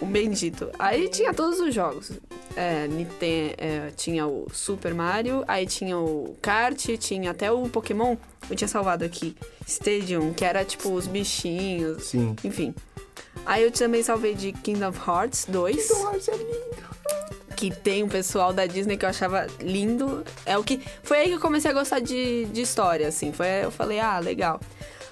o 0.00 0.06
bendito. 0.06 0.70
Aí 0.78 1.08
tinha 1.08 1.32
todos 1.34 1.60
os 1.60 1.74
jogos. 1.74 2.10
É, 2.56 2.86
Niten- 2.88 3.54
é, 3.58 3.90
tinha 3.96 4.26
o 4.26 4.46
Super 4.52 4.92
Mario, 4.94 5.44
aí 5.46 5.66
tinha 5.66 5.96
o 5.98 6.36
Kart, 6.42 6.84
tinha 6.98 7.30
até 7.30 7.50
o 7.52 7.68
Pokémon. 7.68 8.16
Eu 8.48 8.56
tinha 8.56 8.68
salvado 8.68 9.04
aqui. 9.04 9.36
Stadium, 9.66 10.32
que 10.32 10.44
era 10.44 10.64
tipo 10.64 10.90
os 10.90 11.06
bichinhos. 11.06 12.04
Sim. 12.04 12.34
Enfim. 12.42 12.74
Aí 13.46 13.62
eu 13.62 13.70
também 13.70 14.02
salvei 14.02 14.34
de 14.34 14.52
Kingdom 14.52 14.92
Hearts 15.06 15.46
2, 15.48 15.88
que 17.56 17.70
tem 17.70 18.02
um 18.02 18.08
pessoal 18.08 18.52
da 18.52 18.66
Disney 18.66 18.96
que 18.96 19.04
eu 19.04 19.08
achava 19.08 19.46
lindo. 19.60 20.24
É 20.46 20.56
o 20.58 20.64
que 20.64 20.80
foi 21.02 21.18
aí 21.18 21.28
que 21.28 21.34
eu 21.34 21.40
comecei 21.40 21.70
a 21.70 21.74
gostar 21.74 22.00
de, 22.00 22.46
de 22.46 22.62
história, 22.62 23.06
assim. 23.06 23.32
Foi 23.32 23.46
eu 23.64 23.70
falei, 23.70 24.00
ah, 24.00 24.18
legal. 24.18 24.60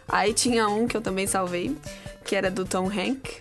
Aí 0.09 0.33
tinha 0.33 0.67
um 0.69 0.87
que 0.89 0.97
eu 0.97 1.01
também 1.03 1.27
salvei, 1.27 1.77
que 2.25 2.35
era 2.35 2.51
do 2.51 2.65
Tom 2.65 2.87
Hank, 2.89 3.37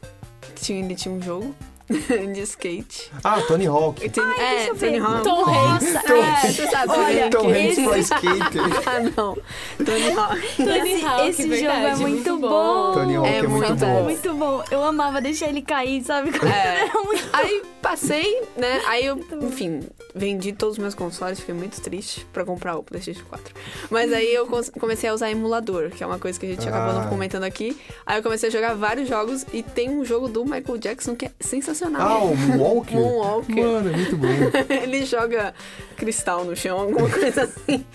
tinha, 0.60 0.84
ele 0.84 0.96
tinha 0.96 1.14
um 1.14 1.22
jogo 1.22 1.56
de 2.34 2.42
skate. 2.42 3.12
Ah, 3.24 3.42
Tony 3.42 3.66
Hawk. 3.68 4.10
Tem- 4.10 4.24
deixa 4.24 4.42
é. 4.44 4.74
Tony 4.74 4.98
Hawk. 5.00 5.24
Tom 5.24 5.46
Hanks. 5.46 5.94
Nossa, 5.94 6.14
É, 6.14 6.20
é. 6.20 6.52
você 6.52 6.68
sabe, 6.68 6.92
Olha, 6.92 7.30
Tom 7.30 7.50
Hanks 7.50 7.78
esse- 7.78 7.84
pro 7.84 7.98
skater. 7.98 8.62
Ah, 8.88 9.00
não. 9.00 9.38
Tony 9.86 10.12
Hawk. 10.12 10.42
Tony 10.58 10.94
Esse, 10.94 11.06
Hawk, 11.06 11.30
esse 11.30 11.48
verdade, 11.48 11.82
jogo 11.82 11.88
é 11.88 11.96
muito, 11.96 12.30
muito 12.30 12.38
bom. 12.40 12.50
bom. 12.50 12.94
Tony 12.94 13.16
Hawk 13.16 13.28
É 13.30 13.38
é, 13.38 13.42
muito 13.44 13.68
muito 13.68 13.76
bom. 13.86 14.04
Muito 14.04 14.34
bom. 14.34 14.64
Eu 14.72 14.84
amava 14.84 15.22
deixar 15.22 15.48
ele 15.50 15.62
cair, 15.62 16.04
sabe? 16.04 16.32
Quando 16.38 16.52
É. 16.52 16.82
era 16.90 17.02
muito 17.04 17.28
Aí 17.34 17.64
passei, 17.82 18.42
né? 18.58 18.82
Aí 18.88 19.06
eu, 19.06 19.18
enfim, 19.42 19.82
vendi 20.14 20.52
todos 20.52 20.74
os 20.74 20.80
meus 20.80 20.94
consoles, 20.96 21.40
fiquei 21.40 21.56
muito 21.56 21.80
triste 21.80 22.26
pra 22.34 22.44
comprar 22.44 22.76
o 22.78 22.84
PlayStation 22.84 23.24
4. 23.30 23.54
Mas 23.90 24.12
aí 24.12 24.34
eu 24.34 24.46
comecei 24.80 25.10
a 25.10 25.14
usar 25.14 25.30
emulador, 25.32 25.90
que 25.92 26.04
é 26.04 26.08
uma 26.08 26.20
coisa 26.20 26.38
que 26.40 26.46
a 26.46 26.50
gente 26.50 26.68
acabou 26.68 26.98
Ah. 26.98 27.04
não 27.04 27.10
comentando 27.10 27.44
aqui. 27.44 27.78
Aí 28.06 28.18
eu 28.20 28.24
comecei 28.24 28.50
a 28.50 28.52
jogar 28.52 28.74
vários 28.74 29.08
jogos 29.08 29.46
e 29.54 29.64
tem 29.64 29.90
um 29.90 30.04
jogo 30.04 30.28
do 30.28 30.44
Michael 30.44 30.78
Jackson 30.78 31.16
que 31.16 31.26
é 31.26 31.32
Ah, 31.40 31.44
sensacional. 31.78 32.28
o 32.28 32.36
Moonwalker? 32.38 32.96
Moonwalker. 33.00 33.56
Mano, 33.56 33.90
é 33.90 33.96
muito 33.96 34.18
bom. 34.18 34.28
Ele 34.82 35.06
joga 35.06 35.54
cristal 35.96 36.44
no 36.44 36.56
chão, 36.56 36.80
alguma 36.80 37.10
coisa 37.10 37.44
assim. 37.44 37.86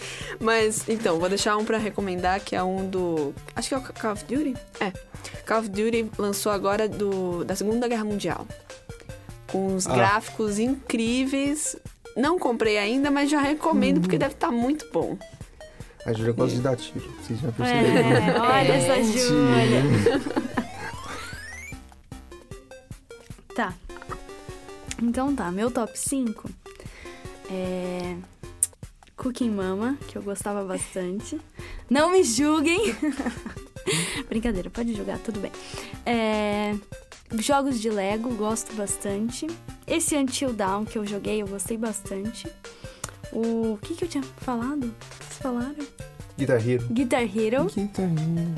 Mas, 0.41 0.89
então, 0.89 1.19
vou 1.19 1.29
deixar 1.29 1.57
um 1.57 1.65
pra 1.65 1.79
recomendar, 1.79 2.41
que 2.41 2.55
é 2.57 2.63
um 2.63 2.89
do... 2.89 3.35
Acho 3.55 3.69
que 3.69 3.75
é 3.75 3.79
o 3.79 3.83
Call 3.83 4.13
of 4.13 4.25
Duty? 4.25 4.55
É. 4.81 4.93
Call 5.47 5.59
of 5.61 5.69
Duty 5.69 6.11
lançou 6.19 6.51
agora 6.53 6.89
do, 6.89 7.45
da 7.45 7.55
Segunda 7.57 7.87
Guerra 7.89 8.05
Mundial. 8.05 8.47
Com 9.51 9.67
uns 9.75 9.87
Ah. 9.87 9.95
gráficos 9.95 10.59
incríveis. 10.59 11.77
Não 12.17 12.39
comprei 12.39 12.79
ainda, 12.79 13.11
mas 13.11 13.31
já 13.31 13.41
recomendo, 13.41 14.01
porque 14.01 14.19
deve 14.19 14.35
estar 14.35 14.51
muito 14.51 14.87
bom. 14.93 15.17
A 16.05 16.13
Júlia 16.13 16.33
gosta 16.33 16.57
de 16.57 16.63
dar 16.63 16.77
tiro. 16.77 17.05
Vocês 17.23 17.39
já 17.41 17.53
perceberam? 17.53 18.09
É, 18.11 18.41
olha 18.41 18.73
essa 18.73 18.93
É, 18.99 19.03
Júlia. 19.05 19.83
Tá. 23.55 23.75
Então 25.03 25.35
tá, 25.35 25.51
meu 25.51 25.71
top 25.71 25.99
5 25.99 26.49
é. 27.51 28.17
Cooking 29.17 29.51
Mama, 29.51 29.97
que 30.09 30.17
eu 30.17 30.23
gostava 30.23 30.65
bastante. 30.65 31.41
Não 31.89 32.11
me 32.11 32.25
julguem! 32.25 32.81
Brincadeira, 34.29 34.71
pode 34.71 34.95
jogar, 34.95 35.19
tudo 35.19 35.39
bem. 35.39 35.53
É, 36.05 36.75
Jogos 37.39 37.81
de 37.81 37.89
Lego, 37.89 38.35
gosto 38.35 38.75
bastante. 38.75 39.47
Esse 39.87 40.17
Until 40.17 40.53
Down 40.53 40.85
que 40.85 40.99
eu 40.99 41.07
joguei, 41.07 41.41
eu 41.41 41.47
gostei 41.47 41.77
bastante. 41.77 42.49
O 43.33 43.79
que, 43.81 43.95
que 43.95 44.05
eu 44.05 44.09
tinha 44.09 44.25
falado? 44.39 44.93
Vocês 45.19 45.39
falaram? 45.41 45.87
Guitar 46.39 46.67
Hero. 46.69 46.85
Guitar 46.91 47.23
Hero. 47.23 47.65
Guitar 47.67 48.05
Hero. 48.05 48.55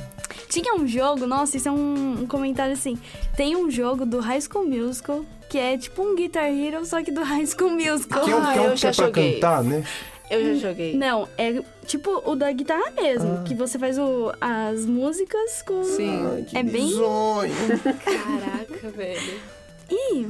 Tinha 0.48 0.74
um 0.76 0.86
jogo, 0.86 1.26
nossa, 1.26 1.56
isso 1.56 1.68
é 1.68 1.72
um, 1.72 2.22
um 2.22 2.26
comentário 2.26 2.72
assim. 2.72 2.96
Tem 3.36 3.56
um 3.56 3.70
jogo 3.70 4.06
do 4.06 4.20
High 4.20 4.40
School 4.40 4.66
Musical 4.68 5.24
que 5.50 5.58
é 5.58 5.76
tipo 5.76 6.02
um 6.02 6.14
Guitar 6.16 6.46
Hero, 6.46 6.84
só 6.86 7.02
que 7.02 7.10
do 7.12 7.22
High 7.22 7.46
School 7.46 7.70
Musical. 7.70 8.24
Que 8.24 8.30
é 8.30 8.36
um, 8.36 8.38
Ah, 8.42 8.52
que 8.52 8.58
é, 8.58 8.62
um 8.62 8.64
eu 8.66 8.70
que 8.72 8.76
já 8.78 8.88
é 8.88 8.92
pra 8.92 9.04
joguei. 9.06 9.34
cantar, 9.34 9.64
né? 9.64 9.84
Eu 10.30 10.54
já 10.56 10.68
joguei. 10.68 10.96
Não, 10.96 11.28
é 11.36 11.62
tipo 11.86 12.22
o 12.24 12.34
da 12.34 12.50
guitarra 12.50 12.90
mesmo, 12.92 13.38
Ah. 13.40 13.42
que 13.44 13.54
você 13.54 13.78
faz 13.78 13.98
o, 13.98 14.32
as 14.40 14.86
músicas 14.86 15.62
com. 15.62 15.82
Sim. 15.84 16.26
Ai, 16.34 16.42
que 16.42 16.56
É 16.58 16.62
bem-. 16.62 16.92
Caraca, 18.04 18.88
velho. 18.90 19.40
Ih, 19.90 20.26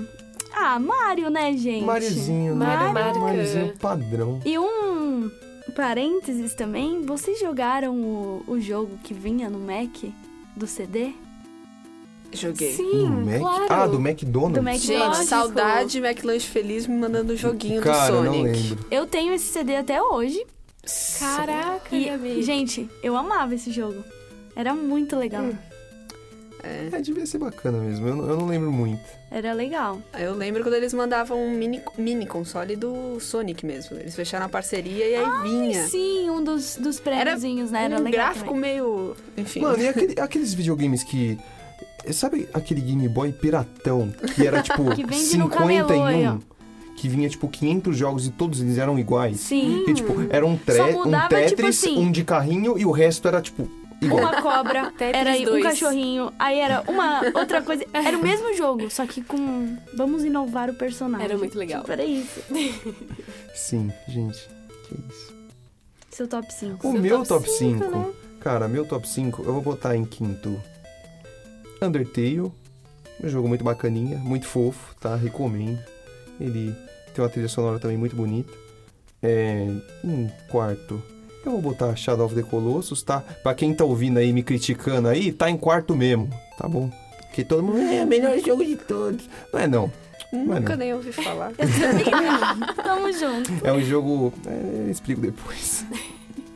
ah, 0.52 0.78
Mario, 0.78 1.30
né, 1.30 1.52
gente? 1.56 1.84
Mariozinho, 1.84 2.54
né? 2.56 2.66
Mario. 2.92 3.20
Mariozinho 3.20 3.72
padrão. 3.78 4.40
E 4.44 4.58
um 4.58 5.30
parênteses 5.74 6.54
também, 6.54 7.02
vocês 7.02 7.38
jogaram 7.40 7.94
o, 7.96 8.44
o 8.46 8.60
jogo 8.60 8.98
que 9.02 9.12
vinha 9.12 9.50
no 9.50 9.58
Mac 9.58 10.04
do 10.56 10.66
CD? 10.66 11.12
Joguei. 12.32 12.72
Sim, 12.72 13.06
Do 13.06 13.26
Mac? 13.26 13.38
claro. 13.38 13.66
Ah, 13.68 13.86
do 13.86 13.96
McDonald's? 14.00 14.56
Do 14.58 14.62
Mac- 14.62 14.76
Gente, 14.78 14.98
Lógico. 14.98 15.24
saudade 15.26 15.98
McLanche 15.98 16.48
Feliz 16.48 16.86
me 16.86 16.96
mandando 16.96 17.36
joguinho 17.36 17.80
Cara, 17.80 18.10
do 18.10 18.16
eu 18.18 18.24
Sonic. 18.24 18.36
não 18.44 18.52
lembro. 18.52 18.86
Eu 18.90 19.06
tenho 19.06 19.32
esse 19.34 19.52
CD 19.52 19.76
até 19.76 20.02
hoje. 20.02 20.44
Caraca, 21.18 21.94
E, 21.94 22.04
Gabi. 22.06 22.42
gente, 22.42 22.88
eu 23.02 23.16
amava 23.16 23.54
esse 23.54 23.70
jogo. 23.70 24.02
Era 24.56 24.74
muito 24.74 25.16
legal. 25.16 25.44
É. 26.64 26.88
É, 26.92 27.00
devia 27.00 27.26
ser 27.26 27.38
bacana 27.38 27.78
mesmo. 27.78 28.06
Eu 28.08 28.16
não, 28.16 28.28
eu 28.28 28.36
não 28.38 28.46
lembro 28.46 28.72
muito. 28.72 29.02
Era 29.30 29.52
legal. 29.52 30.00
Eu 30.18 30.34
lembro 30.34 30.62
quando 30.62 30.74
eles 30.74 30.92
mandavam 30.94 31.38
um 31.38 31.50
mini, 31.50 31.80
mini 31.98 32.26
console 32.26 32.76
do 32.76 33.18
Sonic 33.20 33.64
mesmo. 33.66 33.98
Eles 33.98 34.14
fecharam 34.14 34.46
a 34.46 34.48
parceria 34.48 35.06
e 35.08 35.14
aí 35.16 35.42
vinha. 35.42 35.86
Sim, 35.86 36.30
um 36.30 36.42
dos, 36.42 36.76
dos 36.76 36.98
prêmiozinhos, 37.00 37.70
né? 37.70 37.84
Era 37.84 37.96
um 37.96 38.02
legal. 38.02 38.26
gráfico 38.26 38.46
também. 38.54 38.60
meio. 38.74 39.16
Enfim. 39.36 39.60
Mano, 39.60 39.82
e 39.82 39.88
aquele- 39.88 40.20
aqueles 40.20 40.54
videogames 40.54 41.02
que. 41.02 41.38
Sabe 42.12 42.48
aquele 42.52 42.82
Game 42.82 43.08
Boy 43.08 43.32
piratão? 43.32 44.12
Que 44.34 44.46
era 44.46 44.62
tipo 44.62 44.84
Que 44.94 45.04
vende 45.04 45.38
no 45.38 45.50
51? 45.50 45.50
camelô 45.50 46.38
que 46.96 47.08
vinha 47.08 47.28
tipo 47.28 47.48
500 47.48 47.96
jogos 47.96 48.26
e 48.26 48.30
todos 48.30 48.60
eles 48.62 48.78
eram 48.78 48.98
iguais. 48.98 49.40
Sim. 49.40 49.84
E 49.86 49.92
tipo, 49.94 50.14
era 50.30 50.46
um, 50.46 50.56
tre 50.56 50.76
Só 50.76 50.86
um 50.86 51.04
mudava, 51.04 51.28
Tetris, 51.28 51.50
tipo 51.50 51.66
assim, 51.66 51.98
um 51.98 52.10
de 52.10 52.24
carrinho 52.24 52.78
e 52.78 52.86
o 52.86 52.90
resto 52.90 53.26
era 53.28 53.42
tipo. 53.42 53.68
Uma 54.12 54.42
cobra, 54.42 54.90
Tetris 54.92 55.14
era 55.14 55.30
um 55.30 55.44
2. 55.44 55.62
cachorrinho, 55.62 56.32
aí 56.38 56.58
era 56.58 56.82
uma 56.88 57.20
outra 57.34 57.62
coisa. 57.62 57.84
Era 57.92 58.16
o 58.16 58.22
mesmo 58.22 58.54
jogo, 58.54 58.90
só 58.90 59.06
que 59.06 59.22
com. 59.22 59.76
Vamos 59.94 60.24
inovar 60.24 60.70
o 60.70 60.74
personagem. 60.74 61.24
Era 61.26 61.36
muito 61.38 61.58
legal. 61.58 61.80
Tipo, 61.80 61.92
era 61.92 62.04
isso. 62.04 62.40
Sim, 63.54 63.92
gente. 64.08 64.48
Que 64.88 64.94
isso. 65.08 65.34
Seu 66.10 66.28
top 66.28 66.52
5. 66.52 66.88
O 66.88 66.92
Seu 66.92 67.00
meu 67.00 67.16
top 67.24 67.28
top 67.28 67.50
cinco, 67.50 67.84
5, 67.84 67.98
né? 67.98 68.12
cara, 68.40 68.68
meu 68.68 68.84
top 68.84 69.08
5, 69.08 69.42
eu 69.42 69.52
vou 69.52 69.62
botar 69.62 69.96
em 69.96 70.04
quinto 70.04 70.60
Undertale, 71.82 72.40
Um 73.22 73.28
jogo 73.28 73.48
muito 73.48 73.64
bacaninha, 73.64 74.16
muito 74.18 74.46
fofo, 74.46 74.94
tá? 75.00 75.16
Recomendo. 75.16 75.78
Ele 76.40 76.74
tem 77.12 77.22
uma 77.24 77.28
trilha 77.30 77.48
sonora 77.48 77.78
também 77.78 77.96
muito 77.96 78.14
bonita. 78.16 78.52
É, 79.22 79.66
em 80.04 80.30
quarto, 80.50 81.02
eu 81.48 81.52
vou 81.52 81.60
botar 81.62 81.94
Shadow 81.96 82.26
of 82.26 82.34
the 82.34 82.42
Colossus, 82.42 83.02
tá? 83.02 83.20
Pra 83.42 83.54
quem 83.54 83.74
tá 83.74 83.84
ouvindo 83.84 84.18
aí, 84.18 84.32
me 84.32 84.42
criticando 84.42 85.08
aí, 85.08 85.32
tá 85.32 85.50
em 85.50 85.56
quarto 85.56 85.94
mesmo, 85.94 86.28
tá 86.58 86.68
bom? 86.68 86.90
Porque 87.26 87.44
todo 87.44 87.62
mundo 87.62 87.78
é 87.80 88.04
o 88.04 88.06
melhor 88.06 88.38
jogo 88.38 88.64
de 88.64 88.76
todos. 88.76 89.28
Não 89.52 89.60
é 89.60 89.66
não. 89.66 89.92
Não 90.32 90.56
é 90.56 90.60
Nunca 90.60 90.72
não. 90.72 90.78
nem 90.78 90.94
ouvi 90.94 91.12
falar. 91.12 91.52
Tamo 92.82 93.12
junto. 93.12 93.66
É 93.66 93.72
um 93.72 93.80
jogo. 93.80 94.32
É, 94.46 94.84
eu 94.86 94.90
explico 94.90 95.20
depois. 95.20 95.84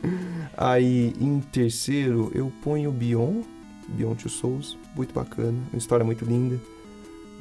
Aí, 0.57 1.13
em 1.19 1.39
terceiro, 1.39 2.31
eu 2.33 2.51
ponho 2.63 2.91
Beyond. 2.91 3.45
Beyond 3.89 4.21
Two 4.23 4.29
Souls. 4.31 4.77
Muito 4.95 5.13
bacana. 5.13 5.57
Uma 5.71 5.77
história 5.77 6.05
muito 6.05 6.25
linda. 6.25 6.59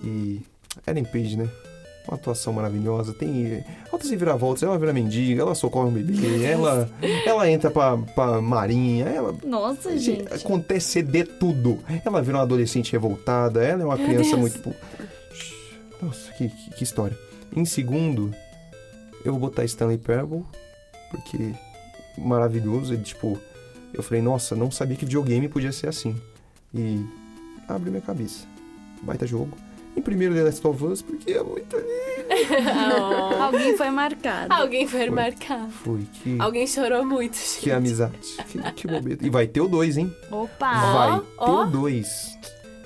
E. 0.03 0.41
Ellen 0.87 1.05
Page, 1.05 1.37
né? 1.37 1.49
Uma 2.09 2.17
atuação 2.17 2.55
maravilhosa. 2.55 3.13
Tem 3.13 3.63
altas 3.93 4.09
reviravoltas. 4.09 4.63
Ela 4.63 4.79
vira 4.79 4.95
mendiga, 4.95 5.43
ela 5.43 5.55
socorre 5.55 5.91
um 5.91 5.93
bebê, 5.93 6.43
ela, 6.43 6.89
ela 7.27 7.51
entra 7.51 7.71
pra, 7.71 7.99
pra 7.99 8.41
marinha, 8.41 9.05
ela. 9.05 9.37
Nossa, 9.45 9.97
gente. 9.99 10.33
Acontece 10.33 11.03
de 11.03 11.25
tudo. 11.25 11.79
Ela 12.05 12.23
vira 12.23 12.39
uma 12.39 12.45
adolescente 12.45 12.93
revoltada, 12.93 13.63
ela 13.63 13.83
é 13.83 13.85
uma 13.85 13.97
Meu 13.97 14.07
criança 14.07 14.37
Deus. 14.37 14.41
muito. 14.41 14.75
Nossa, 16.01 16.33
que, 16.33 16.49
que, 16.49 16.71
que 16.77 16.85
história. 16.85 17.17
Em 17.55 17.67
segundo, 17.67 18.35
eu 19.25 19.33
vou 19.33 19.41
botar 19.41 19.65
Stanley 19.65 19.99
Parable, 19.99 20.45
porque 21.11 21.53
maravilhoso. 22.17 22.95
Ele, 22.95 23.03
tipo, 23.03 23.39
eu 23.93 24.03
falei, 24.03 24.23
nossa, 24.23 24.57
não 24.57 24.71
sabia 24.71 24.97
que 24.97 25.05
videogame 25.05 25.47
podia 25.49 25.73
ser 25.73 25.89
assim. 25.89 26.17
E 26.75 27.05
abriu 27.69 27.91
minha 27.91 28.03
cabeça. 28.03 28.47
Baita 29.03 29.27
jogo. 29.27 29.57
Em 29.99 30.01
primeiro, 30.01 30.33
The 30.33 30.45
Last 30.45 30.65
of 30.65 30.85
Us, 30.85 31.03
porque 31.03 31.33
é 31.33 31.43
muito 31.43 31.77
Oh. 32.31 33.35
Alguém 33.43 33.77
foi 33.77 33.91
marcado. 33.91 34.53
Alguém 34.55 34.87
foi 34.87 35.11
marcar. 35.11 35.69
Foi, 35.71 36.07
que, 36.23 36.37
Alguém 36.39 36.67
chorou 36.67 37.05
muito, 37.05 37.35
gente. 37.37 37.61
que 37.61 37.71
amizade. 37.73 38.37
Que, 38.49 38.73
que 38.73 38.87
bobeira. 38.87 39.27
E 39.27 39.29
vai 39.31 39.47
ter 39.47 39.61
o 39.61 39.69
2, 39.69 39.97
hein? 39.97 40.15
Opa! 40.31 40.93
vai 40.93 41.19
ter 41.21 41.27
ó. 41.39 41.63
o 41.63 41.67
2. 41.67 42.39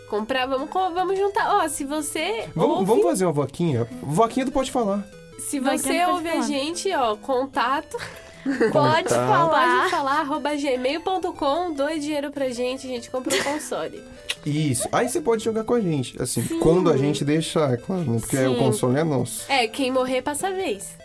Comprar, 0.09 0.47
vamos, 0.47 0.71
vamos 0.71 1.19
juntar. 1.19 1.57
Ó, 1.57 1.69
se 1.69 1.85
você 1.85 2.49
Vamos, 2.55 2.77
ouve, 2.79 2.87
vamos 2.87 3.05
fazer 3.05 3.27
uma 3.27 3.33
voquinha? 3.33 3.87
Voquinha 4.03 4.47
do 4.47 4.53
Pode 4.53 4.71
Falar. 4.71 5.07
se 5.39 5.61
você 5.61 6.05
ouve 6.07 6.29
a 6.29 6.41
gente, 6.43 6.91
ó, 6.95 7.17
contato, 7.17 7.97
Pode 8.72 9.09
falar. 9.09 9.49
pode 9.49 9.90
falar, 9.90 10.20
arroba 10.20 10.51
gmail.com, 10.57 11.72
doe 11.74 11.99
dinheiro 12.01 12.30
pra 12.30 12.49
gente, 12.49 12.86
a 12.86 12.90
gente 12.90 13.11
compra 13.11 13.34
um 13.36 13.43
console. 13.43 14.03
Isso. 14.45 14.88
Aí 14.90 15.09
você 15.09 15.20
pode 15.20 15.45
jogar 15.45 15.64
com 15.64 15.74
a 15.74 15.80
gente. 15.80 16.20
Assim, 16.20 16.43
quando 16.59 16.90
a 16.90 16.97
gente 16.97 17.24
deixar, 17.24 17.72
é 17.72 17.76
claro, 17.76 18.11
né? 18.11 18.18
Porque 18.18 18.36
o 18.36 18.55
Sim. 18.55 18.59
console 18.59 18.99
é 18.99 19.05
nosso. 19.05 19.45
É, 19.51 19.68
quem 19.68 19.90
morrer 19.90 20.22
passa 20.22 20.49
a 20.49 20.51
vez. 20.51 20.97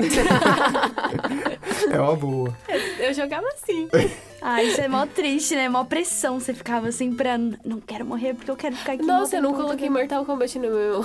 É 1.90 2.00
uma 2.00 2.14
boa. 2.14 2.56
Eu 2.98 3.12
jogava 3.14 3.46
assim. 3.48 3.88
Ah, 4.40 4.62
isso 4.62 4.80
é 4.80 4.88
mó 4.88 5.06
triste, 5.06 5.54
né? 5.54 5.68
Mó 5.68 5.84
pressão. 5.84 6.38
Você 6.38 6.54
ficava 6.54 6.88
assim 6.88 7.12
pra. 7.12 7.36
Não 7.38 7.80
quero 7.84 8.04
morrer 8.04 8.34
porque 8.34 8.50
eu 8.50 8.56
quero 8.56 8.76
ficar 8.76 8.92
aqui. 8.92 9.04
Nossa, 9.04 9.36
eu 9.36 9.42
não 9.42 9.54
coloquei. 9.54 9.88
Mortal 9.90 10.24
Kombat 10.24 10.58
no 10.58 10.70
meu. 10.70 11.04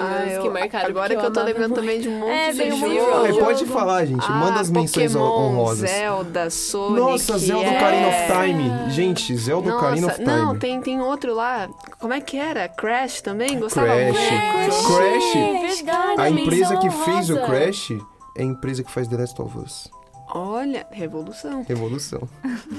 Ah, 0.00 0.26
eu- 0.26 0.42
que 0.42 0.48
marcaram. 0.48 0.88
agora 0.88 1.08
que 1.16 1.16
eu 1.16 1.20
tô 1.32 1.40
amava 1.40 1.44
lembrando 1.46 1.70
muito. 1.70 1.80
também 1.80 2.00
de 2.00 2.08
um 2.08 2.18
monte 2.18 2.30
É, 2.30 2.52
de 2.52 2.70
jogo. 2.70 2.94
Jogo. 3.28 3.38
pode 3.44 3.66
falar, 3.66 4.04
gente. 4.06 4.30
Manda 4.30 4.58
Ah, 4.58 4.60
as 4.60 4.70
menções 4.70 5.12
Pokémon, 5.12 5.48
honrosas. 5.50 5.90
Zelda, 5.90 6.50
Sonic. 6.50 7.00
Nossa, 7.00 7.38
Zelda 7.38 7.66
é... 7.66 7.76
Ocarina 7.76 8.08
of 8.08 8.16
Time. 8.26 8.90
Gente, 8.92 9.36
Zelda 9.36 9.70
Nossa, 9.70 9.84
Ocarina 9.86 10.06
of 10.08 10.16
Time. 10.16 10.26
não, 10.28 10.58
tem, 10.58 10.80
tem 10.80 11.00
outro 11.00 11.34
lá. 11.34 11.68
Como 11.98 12.12
é 12.12 12.20
que 12.20 12.36
era? 12.38 12.68
Crash 12.68 13.20
também? 13.20 13.58
Gostava 13.58 13.86
Crash. 13.86 14.06
muito. 14.18 14.86
Crash. 14.86 15.36
É 15.36 15.66
verdade, 15.74 16.20
A 16.20 16.30
empresa 16.30 16.76
que 16.78 16.90
fez 16.90 17.30
o. 17.30 17.36
Crash 17.46 17.90
é 18.36 18.42
a 18.42 18.44
empresa 18.44 18.82
que 18.82 18.90
faz 18.90 19.08
The 19.08 19.16
Last 19.16 19.40
of 19.42 19.58
Us. 19.58 19.88
Olha, 20.34 20.86
revolução. 20.90 21.62
Revolução. 21.68 22.20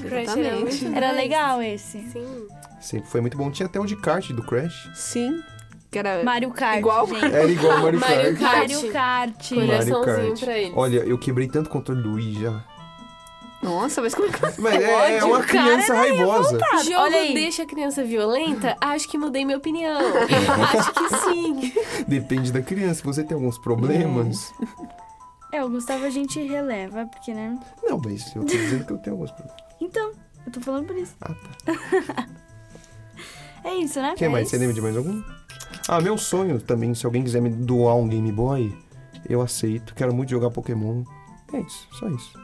Crash 0.07 0.29
era 0.35 0.39
Exatamente. 0.55 0.95
Era 0.95 1.11
legal 1.11 1.61
esse. 1.61 1.99
Sim. 2.09 2.47
Sempre 2.81 3.07
foi 3.09 3.21
muito 3.21 3.37
bom. 3.37 3.51
Tinha 3.51 3.67
até 3.67 3.79
o 3.79 3.85
de 3.85 3.95
kart 3.95 4.31
do 4.31 4.41
Crash. 4.41 4.89
Sim. 4.95 5.39
Que 5.93 5.99
era... 5.99 6.23
Mario 6.23 6.49
Kart. 6.51 6.79
Igual- 6.79 7.07
gente. 7.07 7.23
Era 7.25 7.45
igual 7.45 7.79
Mario 7.79 7.99
Mario 7.99 8.37
Kart. 8.37 8.39
Kart. 8.39 8.57
Mario 8.71 8.91
Kart. 8.91 9.51
Mario 9.51 9.67
Coraçãozinho 9.67 10.27
Kart. 10.29 10.39
pra 10.39 10.57
eles. 10.57 10.73
Olha, 10.75 10.97
eu 11.05 11.17
quebrei 11.17 11.47
tanto 11.47 11.69
controle 11.69 12.01
do 12.01 12.13
Wii 12.15 12.41
já. 12.41 12.63
Nossa, 13.61 14.01
mas 14.01 14.13
como 14.13 14.27
é 14.27 14.31
que... 14.31 14.41
Mas 14.61 14.75
é, 14.75 15.17
é 15.19 15.23
uma 15.23 15.39
o 15.39 15.43
cara 15.45 15.47
criança 15.47 15.93
raivosa. 15.93 16.59
Jogo 16.83 16.97
Olha 16.97 17.17
aí. 17.17 17.33
deixa 17.33 17.63
a 17.63 17.65
criança 17.65 18.03
violenta? 18.03 18.75
Acho 18.81 19.07
que 19.07 19.17
mudei 19.17 19.45
minha 19.45 19.57
opinião. 19.57 20.01
Acho 20.77 20.91
que 20.93 21.09
sim. 21.19 21.73
Depende 22.05 22.51
da 22.51 22.61
criança. 22.61 22.95
Se 22.95 23.03
você 23.05 23.23
tem 23.23 23.35
alguns 23.35 23.57
problemas. 23.57 24.53
É, 25.49 25.63
o 25.63 25.69
Gustavo 25.69 26.03
a 26.03 26.09
gente 26.09 26.41
releva, 26.41 27.05
porque, 27.05 27.33
né? 27.33 27.57
Não, 27.83 27.97
mas 28.03 28.35
eu 28.35 28.41
tô 28.43 28.47
dizendo 28.47 28.85
que 28.85 28.91
eu 28.91 28.97
tenho 28.97 29.13
alguns 29.15 29.31
problemas. 29.31 29.61
Então, 29.79 30.11
eu 30.45 30.51
tô 30.51 30.59
falando 30.59 30.87
por 30.87 30.97
isso. 30.97 31.13
Ah, 31.21 31.31
tá. 31.63 32.27
É 33.65 33.75
isso, 33.75 34.01
né? 34.01 34.13
Quem 34.17 34.25
é 34.27 34.29
mais? 34.29 34.49
Você 34.49 34.57
lembra 34.57 34.73
de 34.73 34.81
mais 34.81 34.97
algum? 34.97 35.23
Ah, 35.87 35.99
meu 36.01 36.17
sonho 36.17 36.59
também, 36.61 36.93
se 36.93 37.05
alguém 37.05 37.23
quiser 37.23 37.41
me 37.41 37.49
doar 37.49 37.95
um 37.95 38.07
Game 38.07 38.31
Boy, 38.31 38.73
eu 39.29 39.41
aceito. 39.41 39.93
Quero 39.93 40.13
muito 40.13 40.29
jogar 40.29 40.49
Pokémon. 40.49 41.03
É 41.53 41.59
isso, 41.59 41.87
só 41.91 42.07
isso. 42.09 42.39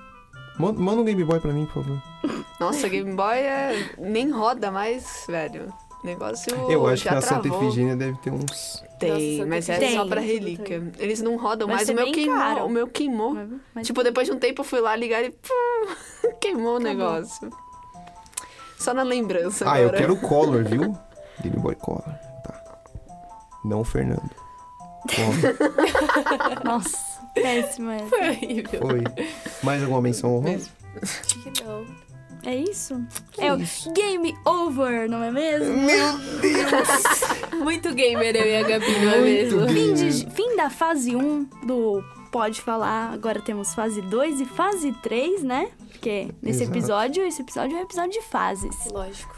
Man- 0.59 0.73
Manda 0.73 1.01
um 1.01 1.05
Game 1.05 1.23
Boy 1.23 1.39
pra 1.39 1.51
mim, 1.53 1.65
por 1.65 1.83
favor. 1.83 2.01
Nossa, 2.59 2.87
Game 2.89 3.13
Boy 3.13 3.37
é... 3.37 3.91
nem 3.97 4.29
roda 4.29 4.69
mais, 4.71 5.23
velho. 5.27 5.73
O 6.03 6.05
negócio 6.07 6.53
eu 6.69 6.87
acho 6.87 7.03
já 7.03 7.09
que 7.09 7.15
na 7.15 7.21
Santa 7.21 7.41
travou. 7.41 7.63
Efigênia 7.67 7.95
deve 7.95 8.17
ter 8.19 8.31
uns. 8.31 8.81
Tem, 8.99 9.37
Nossa, 9.37 9.49
mas 9.49 9.65
Santa 9.65 9.77
é 9.77 9.79
só 9.79 9.85
Efigênia. 9.85 10.05
pra 10.09 10.21
Tem. 10.21 10.29
relíquia. 10.33 10.91
Eles 10.97 11.21
não 11.21 11.37
rodam 11.37 11.67
Vai 11.67 11.75
mais. 11.77 11.87
ser 11.87 11.93
O 11.93 11.95
meu 11.95 12.11
queimou. 12.11 12.37
caro. 12.37 12.65
O 12.65 12.69
meu 12.69 12.87
queimou. 12.87 13.33
Mas- 13.33 13.49
mas- 13.75 13.87
Tipo, 13.87 14.01
depois 14.03 14.27
de 14.27 14.33
um 14.33 14.39
tempo 14.39 14.61
eu 14.61 14.65
fui 14.65 14.79
lá 14.79 14.95
ligar 14.95 15.23
e 15.23 15.29
pum, 15.31 16.29
queimou 16.39 16.75
o 16.77 16.79
negócio. 16.79 17.49
Só 18.77 18.93
na 18.93 19.03
lembrança 19.03 19.69
Ah, 19.69 19.79
eu 19.81 19.87
agora. 19.87 19.97
quero 19.97 20.13
o 20.13 20.21
Color, 20.21 20.63
viu? 20.63 20.95
Game 21.41 21.57
Boy 21.57 21.75
Color. 21.75 22.15
Não 23.69 23.81
o 23.81 23.83
Fernando. 23.85 24.29
Nossa, 26.65 26.97
péssima 27.33 27.95
essa. 27.95 28.07
Foi 28.07 28.29
horrível. 28.29 28.79
Foi. 28.81 29.03
Mais 29.63 29.81
alguma 29.81 30.01
menção 30.01 30.35
honrosa? 30.35 30.69
Acho 31.01 31.39
que 31.39 31.63
não. 31.63 31.85
É 32.45 32.55
isso? 32.55 33.01
é 33.37 33.53
o 33.53 33.57
Game 33.93 34.33
Over, 34.45 35.09
não 35.09 35.21
é 35.21 35.29
mesmo? 35.29 35.75
Meu 35.75 37.59
Muito 37.63 37.93
gamer 37.93 38.33
eu 38.33 38.45
e 38.47 38.55
a 38.55 38.63
Gabi, 38.63 38.91
não 39.05 39.11
é 39.11 39.17
Muito 39.19 39.57
mesmo? 39.57 39.67
Fim, 39.69 39.93
de- 39.93 40.29
fim 40.31 40.55
da 40.55 40.69
fase 40.69 41.15
1 41.17 41.43
do 41.65 42.01
Pode 42.31 42.61
Falar. 42.61 43.11
Agora 43.11 43.41
temos 43.41 43.73
fase 43.75 44.01
2 44.01 44.39
e 44.41 44.45
fase 44.45 44.93
3, 45.03 45.43
né? 45.43 45.69
Porque 45.91 46.29
nesse 46.41 46.63
Exato. 46.63 46.77
episódio, 46.77 47.23
esse 47.27 47.41
episódio 47.41 47.75
é 47.75 47.81
um 47.81 47.83
episódio 47.83 48.11
de 48.13 48.21
fases, 48.21 48.75
Lógico. 48.89 49.35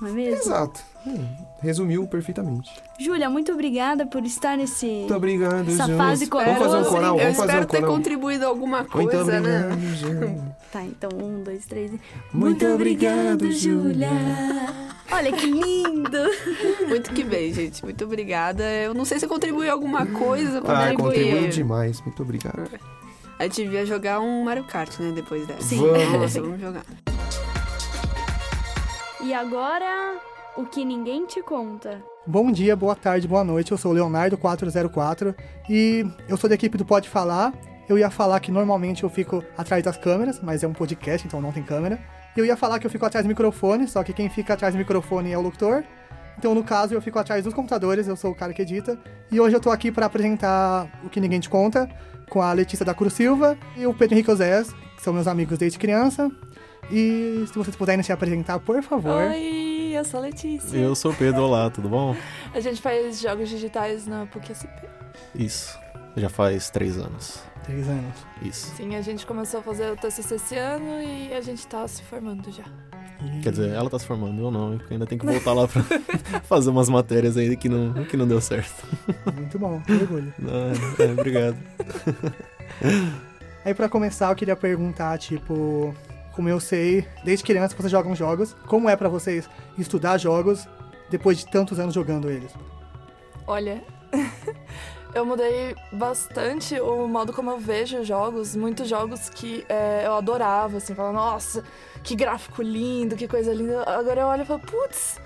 Não 0.00 0.08
é 0.08 0.12
mesmo? 0.12 0.36
Exato. 0.36 0.80
Hum, 1.06 1.24
resumiu 1.62 2.06
perfeitamente. 2.06 2.70
Júlia, 2.98 3.30
muito 3.30 3.52
obrigada 3.52 4.06
por 4.06 4.24
estar 4.24 4.56
nesse. 4.56 4.86
Muito 4.86 5.14
obrigado, 5.14 5.68
Essa 5.68 5.84
Júlia. 5.84 5.96
fase 5.96 6.26
Vamos 6.26 6.58
fazer 6.58 6.76
um 6.78 6.84
coral? 6.84 7.16
Eu 7.16 7.22
Vamos 7.22 7.36
fazer 7.36 7.48
espero 7.48 7.62
um 7.62 7.66
ter 7.66 7.80
coral. 7.80 7.94
contribuído 7.96 8.46
alguma 8.46 8.78
Muito 8.78 8.90
coisa, 8.92 9.40
né? 9.40 9.66
obrigado, 9.72 9.96
Júlia. 9.96 10.60
Tá, 10.70 10.84
então 10.84 11.10
um, 11.20 11.42
dois, 11.42 11.66
três. 11.66 11.92
e- 11.92 12.00
Muito 12.32 12.64
obrigado, 12.64 13.50
Júlia. 13.50 14.08
Olha 15.10 15.32
que 15.32 15.46
lindo! 15.46 16.18
Muito 16.88 17.12
que 17.12 17.24
bem, 17.24 17.52
gente. 17.52 17.82
Muito 17.82 18.04
obrigada. 18.04 18.62
Eu 18.62 18.94
não 18.94 19.04
sei 19.04 19.18
se 19.18 19.24
eu 19.24 19.28
contribuí 19.28 19.68
alguma 19.68 20.06
coisa. 20.06 20.58
Ah, 20.58 20.92
contribuí. 20.94 20.94
contribuiu 20.96 21.48
demais. 21.48 22.00
Muito 22.02 22.22
obrigado. 22.22 22.70
A 23.36 23.42
gente 23.44 23.64
devia 23.64 23.84
jogar 23.84 24.20
um 24.20 24.44
Mario 24.44 24.62
Kart, 24.62 24.96
né? 25.00 25.10
Depois 25.12 25.44
dessa. 25.44 25.60
Sim. 25.62 25.80
Vamos. 25.80 26.12
Nossa, 26.20 26.40
vamos 26.40 26.60
jogar. 26.60 26.84
E 29.22 29.34
agora, 29.34 30.18
o 30.56 30.64
que 30.64 30.84
ninguém 30.84 31.26
te 31.26 31.42
conta. 31.42 32.02
Bom 32.26 32.50
dia, 32.50 32.74
boa 32.74 32.96
tarde, 32.96 33.28
boa 33.28 33.44
noite. 33.44 33.70
Eu 33.70 33.76
sou 33.76 33.92
o 33.92 33.94
Leonardo404 33.94 35.34
e 35.68 36.06
eu 36.26 36.36
sou 36.38 36.48
da 36.48 36.54
equipe 36.54 36.78
do 36.78 36.86
Pode 36.86 37.08
Falar. 37.08 37.52
Eu 37.86 37.98
ia 37.98 38.08
falar 38.08 38.40
que 38.40 38.50
normalmente 38.50 39.02
eu 39.02 39.10
fico 39.10 39.44
atrás 39.58 39.82
das 39.82 39.98
câmeras, 39.98 40.40
mas 40.40 40.62
é 40.62 40.66
um 40.66 40.72
podcast, 40.72 41.26
então 41.26 41.40
não 41.40 41.52
tem 41.52 41.62
câmera. 41.62 41.98
Eu 42.36 42.46
ia 42.46 42.56
falar 42.56 42.78
que 42.78 42.86
eu 42.86 42.90
fico 42.90 43.04
atrás 43.04 43.24
do 43.24 43.28
microfone, 43.28 43.86
só 43.86 44.02
que 44.02 44.12
quem 44.12 44.30
fica 44.30 44.54
atrás 44.54 44.74
do 44.74 44.78
microfone 44.78 45.32
é 45.32 45.36
o 45.36 45.42
locutor. 45.42 45.84
Então, 46.38 46.54
no 46.54 46.64
caso, 46.64 46.94
eu 46.94 47.02
fico 47.02 47.18
atrás 47.18 47.44
dos 47.44 47.52
computadores, 47.52 48.08
eu 48.08 48.16
sou 48.16 48.30
o 48.30 48.34
cara 48.34 48.54
que 48.54 48.62
edita. 48.62 48.98
E 49.30 49.38
hoje 49.38 49.54
eu 49.54 49.60
tô 49.60 49.70
aqui 49.70 49.92
para 49.92 50.06
apresentar 50.06 50.88
o 51.04 51.10
que 51.10 51.20
ninguém 51.20 51.40
te 51.40 51.50
conta, 51.50 51.86
com 52.30 52.40
a 52.40 52.52
Letícia 52.52 52.86
da 52.86 52.94
Cruz 52.94 53.12
Silva 53.12 53.58
e 53.76 53.86
o 53.86 53.92
Pedro 53.92 54.14
Henrique 54.14 54.30
Osés, 54.30 54.72
que 54.96 55.02
são 55.02 55.12
meus 55.12 55.26
amigos 55.26 55.58
desde 55.58 55.78
criança. 55.78 56.30
E 56.90 57.44
se 57.46 57.54
vocês 57.54 57.76
puderem 57.76 58.02
se 58.02 58.12
apresentar, 58.12 58.58
por 58.58 58.82
favor. 58.82 59.22
Oi, 59.28 59.92
eu 59.94 60.04
sou 60.04 60.18
a 60.18 60.24
Letícia. 60.24 60.76
Eu 60.76 60.94
sou 60.94 61.12
o 61.12 61.14
Pedro, 61.14 61.42
olá, 61.42 61.70
tudo 61.70 61.88
bom? 61.88 62.16
A 62.52 62.58
gente 62.60 62.80
faz 62.80 63.20
jogos 63.20 63.48
digitais 63.48 64.06
na 64.06 64.26
PUC-SP. 64.26 64.68
Isso. 65.34 65.78
Já 66.16 66.28
faz 66.28 66.70
três 66.70 66.98
anos. 66.98 67.42
Três 67.64 67.88
anos. 67.88 68.14
Isso. 68.42 68.74
Sim, 68.74 68.96
a 68.96 69.02
gente 69.02 69.24
começou 69.24 69.60
a 69.60 69.62
fazer 69.62 69.92
o 69.92 69.96
TCC 69.96 70.34
esse 70.34 70.56
ano 70.56 71.00
e 71.00 71.32
a 71.32 71.40
gente 71.40 71.64
tá 71.66 71.86
se 71.86 72.02
formando 72.02 72.50
já. 72.50 72.64
Quer 73.42 73.50
dizer, 73.50 73.70
ela 73.70 73.88
tá 73.90 73.98
se 73.98 74.06
formando, 74.06 74.40
eu 74.40 74.50
não, 74.50 74.78
porque 74.78 74.94
ainda 74.94 75.06
tem 75.06 75.18
que 75.18 75.26
voltar 75.26 75.52
lá 75.52 75.68
pra 75.68 75.82
fazer 76.44 76.70
umas 76.70 76.88
matérias 76.88 77.36
aí 77.36 77.54
que 77.54 77.68
não, 77.68 77.92
que 78.06 78.16
não 78.16 78.26
deu 78.26 78.40
certo. 78.40 78.82
Muito 79.36 79.58
bom, 79.58 79.80
que 79.82 79.92
orgulho. 79.92 80.32
Ah, 80.48 81.02
é, 81.02 81.12
obrigado. 81.12 81.56
Aí 83.62 83.74
pra 83.74 83.90
começar, 83.90 84.30
eu 84.30 84.34
queria 84.34 84.56
perguntar, 84.56 85.18
tipo, 85.18 85.94
como 86.40 86.48
eu 86.48 86.58
sei, 86.58 87.06
desde 87.22 87.44
criança 87.44 87.76
vocês 87.76 87.92
jogam 87.92 88.16
jogos, 88.16 88.56
como 88.66 88.88
é 88.88 88.96
pra 88.96 89.10
vocês 89.10 89.46
estudar 89.76 90.16
jogos 90.16 90.66
depois 91.10 91.36
de 91.36 91.46
tantos 91.46 91.78
anos 91.78 91.94
jogando 91.94 92.30
eles? 92.30 92.50
Olha, 93.46 93.84
eu 95.14 95.26
mudei 95.26 95.76
bastante 95.92 96.80
o 96.80 97.06
modo 97.06 97.30
como 97.34 97.50
eu 97.50 97.58
vejo 97.58 98.02
jogos. 98.04 98.56
Muitos 98.56 98.88
jogos 98.88 99.28
que 99.28 99.66
é, 99.68 100.06
eu 100.06 100.14
adorava, 100.14 100.78
assim, 100.78 100.94
falava, 100.94 101.14
nossa, 101.14 101.62
que 102.02 102.16
gráfico 102.16 102.62
lindo, 102.62 103.16
que 103.16 103.28
coisa 103.28 103.52
linda. 103.52 103.82
Agora 103.82 104.22
eu 104.22 104.26
olho 104.26 104.42
e 104.42 104.46
falo, 104.46 104.60
putz, 104.60 105.20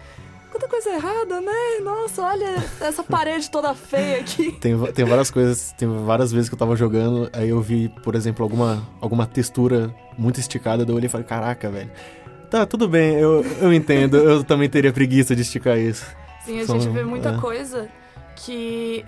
quanta 0.55 0.69
coisa 0.69 0.91
errada, 0.91 1.41
né? 1.41 1.81
Nossa, 1.83 2.23
olha 2.23 2.63
essa 2.81 3.03
parede 3.03 3.51
toda 3.51 3.75
feia 3.75 4.21
aqui. 4.21 4.53
Tem, 4.61 4.79
tem 4.93 5.05
várias 5.05 5.31
coisas, 5.31 5.73
tem 5.73 5.89
várias 6.05 6.31
vezes 6.31 6.49
que 6.49 6.55
eu 6.55 6.59
tava 6.59 6.77
jogando, 6.77 7.29
aí 7.33 7.49
eu 7.49 7.61
vi, 7.61 7.89
por 8.03 8.15
exemplo, 8.15 8.45
alguma, 8.45 8.87
alguma 9.01 9.27
textura 9.27 9.93
muito 10.17 10.39
esticada, 10.39 10.85
eu 10.89 10.95
olhei 10.95 11.07
e 11.07 11.11
falei, 11.11 11.27
caraca, 11.27 11.69
velho. 11.71 11.91
Tá, 12.49 12.65
tudo 12.65 12.89
bem, 12.89 13.19
eu, 13.19 13.45
eu 13.61 13.73
entendo, 13.73 14.17
eu 14.17 14.45
também 14.45 14.69
teria 14.69 14.93
preguiça 14.93 15.35
de 15.35 15.43
esticar 15.43 15.77
isso. 15.77 16.07
Sim, 16.45 16.61
a 16.61 16.67
São- 16.67 16.79
gente 16.81 16.93
vê 16.93 17.03
muita 17.03 17.31
é. 17.31 17.39
coisa 17.39 17.89
que 18.37 19.05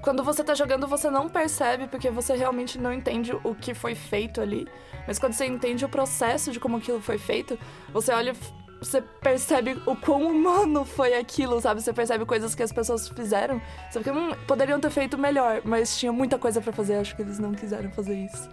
quando 0.00 0.24
você 0.24 0.42
tá 0.42 0.54
jogando 0.54 0.86
você 0.86 1.10
não 1.10 1.28
percebe 1.28 1.86
porque 1.88 2.08
você 2.08 2.34
realmente 2.34 2.78
não 2.78 2.92
entende 2.92 3.36
o 3.44 3.54
que 3.54 3.74
foi 3.74 3.94
feito 3.94 4.40
ali. 4.40 4.66
Mas 5.06 5.18
quando 5.18 5.34
você 5.34 5.44
entende 5.44 5.84
o 5.84 5.88
processo 5.88 6.50
de 6.50 6.58
como 6.58 6.76
aquilo 6.78 7.00
foi 7.00 7.18
feito, 7.18 7.58
você 7.92 8.12
olha, 8.12 8.32
você 8.80 9.00
percebe 9.00 9.80
o 9.86 9.96
quão 9.96 10.26
humano 10.26 10.84
foi 10.84 11.14
aquilo, 11.14 11.60
sabe? 11.60 11.82
Você 11.82 11.92
percebe 11.92 12.24
coisas 12.24 12.54
que 12.54 12.62
as 12.62 12.72
pessoas 12.72 13.08
fizeram. 13.08 13.60
Você 13.90 13.98
fica, 13.98 14.12
hum, 14.12 14.32
poderiam 14.46 14.78
ter 14.80 14.90
feito 14.90 15.18
melhor, 15.18 15.62
mas 15.64 15.96
tinha 15.98 16.12
muita 16.12 16.38
coisa 16.38 16.60
pra 16.60 16.72
fazer, 16.72 16.94
acho 16.96 17.14
que 17.16 17.22
eles 17.22 17.38
não 17.38 17.52
quiseram 17.52 17.90
fazer 17.90 18.14
isso. 18.14 18.48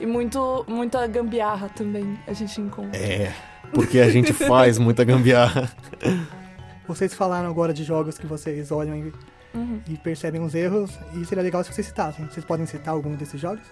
E 0.00 0.06
muito, 0.06 0.64
muita 0.68 1.06
gambiarra 1.06 1.68
também 1.68 2.18
a 2.26 2.32
gente 2.32 2.60
encontra. 2.60 2.98
É, 3.00 3.32
porque 3.72 3.98
a 4.00 4.10
gente 4.10 4.32
faz 4.34 4.78
muita 4.78 5.04
gambiarra. 5.04 5.70
Vocês 6.86 7.12
falaram 7.14 7.48
agora 7.48 7.72
de 7.74 7.84
jogos 7.84 8.18
que 8.18 8.26
vocês 8.26 8.70
olham 8.72 8.96
e, 8.96 9.12
Uhum. 9.54 9.80
e 9.88 9.96
percebem 9.96 10.42
os 10.42 10.54
erros, 10.54 10.90
e 11.14 11.24
seria 11.24 11.42
legal 11.42 11.64
se 11.64 11.72
vocês 11.72 11.86
citassem. 11.86 12.26
Vocês 12.26 12.44
podem 12.44 12.66
citar 12.66 12.92
algum 12.94 13.14
desses 13.16 13.40
jogos? 13.40 13.62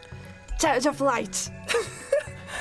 Child 0.59 0.89
of 0.89 1.03
Light. 1.03 1.53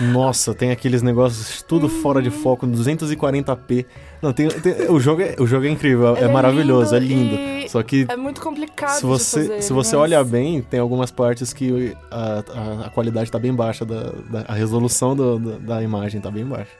Nossa, 0.01 0.53
tem 0.53 0.71
aqueles 0.71 1.01
negócios 1.01 1.61
tudo 1.61 1.87
fora 1.87 2.21
de 2.21 2.29
foco, 2.29 2.67
240p. 2.67 3.85
Não, 4.21 4.33
tem, 4.33 4.47
tem- 4.49 4.89
o, 4.89 4.99
jogo 4.99 5.21
é, 5.21 5.35
o 5.39 5.47
jogo 5.47 5.65
é 5.65 5.69
incrível, 5.69 6.15
é, 6.15 6.19
Ele 6.19 6.29
é 6.29 6.33
maravilhoso, 6.33 6.95
lindo 6.97 7.35
é 7.35 7.47
lindo. 7.59 7.69
Só 7.69 7.81
que 7.81 8.05
É 8.09 8.15
muito 8.17 8.41
complicado 8.41 8.97
se 8.99 9.05
você, 9.05 9.41
fazer. 9.47 9.61
se 9.61 9.71
você 9.73 9.95
mas- 9.95 10.03
olhar 10.03 10.23
bem, 10.23 10.61
tem 10.61 10.79
algumas 10.79 11.11
partes 11.11 11.53
que 11.53 11.95
a, 12.11 12.43
a, 12.83 12.87
a 12.87 12.89
qualidade 12.89 13.31
tá 13.31 13.39
bem 13.39 13.53
baixa, 13.53 13.85
da, 13.85 14.03
da- 14.29 14.45
a 14.47 14.53
resolução 14.53 15.15
do- 15.15 15.39
do- 15.39 15.59
da 15.59 15.81
imagem 15.81 16.19
tá 16.19 16.29
bem 16.29 16.45
baixa. 16.45 16.71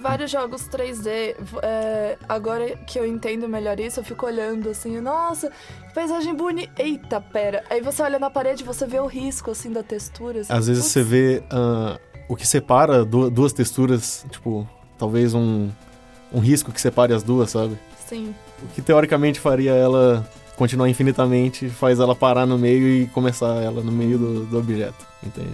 Vários 0.00 0.30
jogos 0.30 0.68
3D, 0.68 1.34
v- 1.38 1.58
é, 1.62 2.18
agora 2.28 2.76
que 2.86 2.98
eu 2.98 3.06
entendo 3.06 3.48
melhor 3.48 3.80
isso, 3.80 4.00
eu 4.00 4.04
fico 4.04 4.26
olhando 4.26 4.68
assim, 4.68 5.00
nossa, 5.00 5.50
que 5.88 5.94
paisagem 5.94 6.34
bonita. 6.34 6.70
Eita, 6.82 7.20
pera. 7.22 7.64
Aí 7.70 7.80
você 7.80 8.02
olha 8.02 8.18
na 8.18 8.28
parede 8.28 8.62
e 8.62 8.66
você 8.66 8.86
vê 8.86 9.00
o 9.00 9.06
risco, 9.06 9.50
assim, 9.52 9.72
da 9.72 9.82
textura. 9.82 10.40
assim, 10.40 10.52
Às 10.52 10.66
vezes 10.66 10.82
putz, 10.82 10.92
você 10.92 11.02
vê 11.02 11.42
ah, 11.50 11.98
o 12.28 12.36
que 12.36 12.46
separa 12.46 13.04
du- 13.04 13.30
duas 13.30 13.52
texturas, 13.52 14.24
tipo, 14.30 14.68
talvez 14.98 15.34
um, 15.34 15.68
um 16.32 16.40
risco 16.40 16.72
que 16.72 16.80
separe 16.80 17.12
as 17.12 17.22
duas, 17.22 17.50
sabe? 17.50 17.78
Sim. 18.08 18.34
O 18.62 18.66
que 18.68 18.82
teoricamente 18.82 19.40
faria 19.40 19.72
ela 19.72 20.28
continuar 20.56 20.88
infinitamente, 20.88 21.68
faz 21.68 21.98
ela 21.98 22.14
parar 22.14 22.46
no 22.46 22.56
meio 22.58 22.88
e 22.88 23.06
começar 23.08 23.62
ela 23.62 23.82
no 23.82 23.90
meio 23.90 24.18
do, 24.18 24.46
do 24.46 24.58
objeto, 24.58 25.06
entende? 25.22 25.52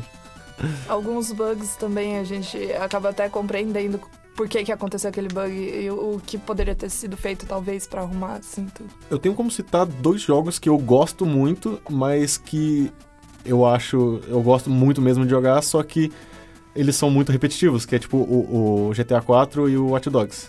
Alguns 0.88 1.32
bugs 1.32 1.76
também 1.76 2.18
a 2.18 2.24
gente 2.24 2.70
acaba 2.74 3.08
até 3.08 3.28
compreendendo 3.28 3.98
por 4.36 4.48
que, 4.48 4.62
que 4.64 4.72
aconteceu 4.72 5.10
aquele 5.10 5.28
bug 5.28 5.50
e 5.52 5.90
o, 5.90 6.20
que 6.24 6.38
poderia 6.38 6.74
ter 6.74 6.90
sido 6.90 7.16
feito, 7.16 7.46
talvez, 7.46 7.86
pra 7.86 8.02
arrumar, 8.02 8.34
assim, 8.34 8.66
tudo. 8.74 8.88
Eu 9.10 9.18
tenho 9.18 9.34
como 9.34 9.50
citar 9.50 9.84
dois 9.86 10.20
jogos 10.20 10.58
que 10.58 10.68
eu 10.68 10.78
gosto 10.78 11.26
muito, 11.26 11.80
mas 11.90 12.38
que 12.38 12.90
eu 13.44 13.66
acho. 13.66 14.20
Eu 14.28 14.42
gosto 14.42 14.70
muito 14.70 15.00
mesmo 15.00 15.24
de 15.24 15.30
jogar, 15.30 15.60
só 15.62 15.82
que 15.82 16.12
eles 16.74 16.96
são 16.96 17.10
muito 17.10 17.32
repetitivos, 17.32 17.84
que 17.86 17.96
é 17.96 17.98
tipo 17.98 18.16
o, 18.16 18.88
o 18.88 18.92
GTA 18.94 19.20
4 19.20 19.68
e 19.68 19.76
o 19.76 19.88
Watch 19.90 20.08
Dogs. 20.10 20.48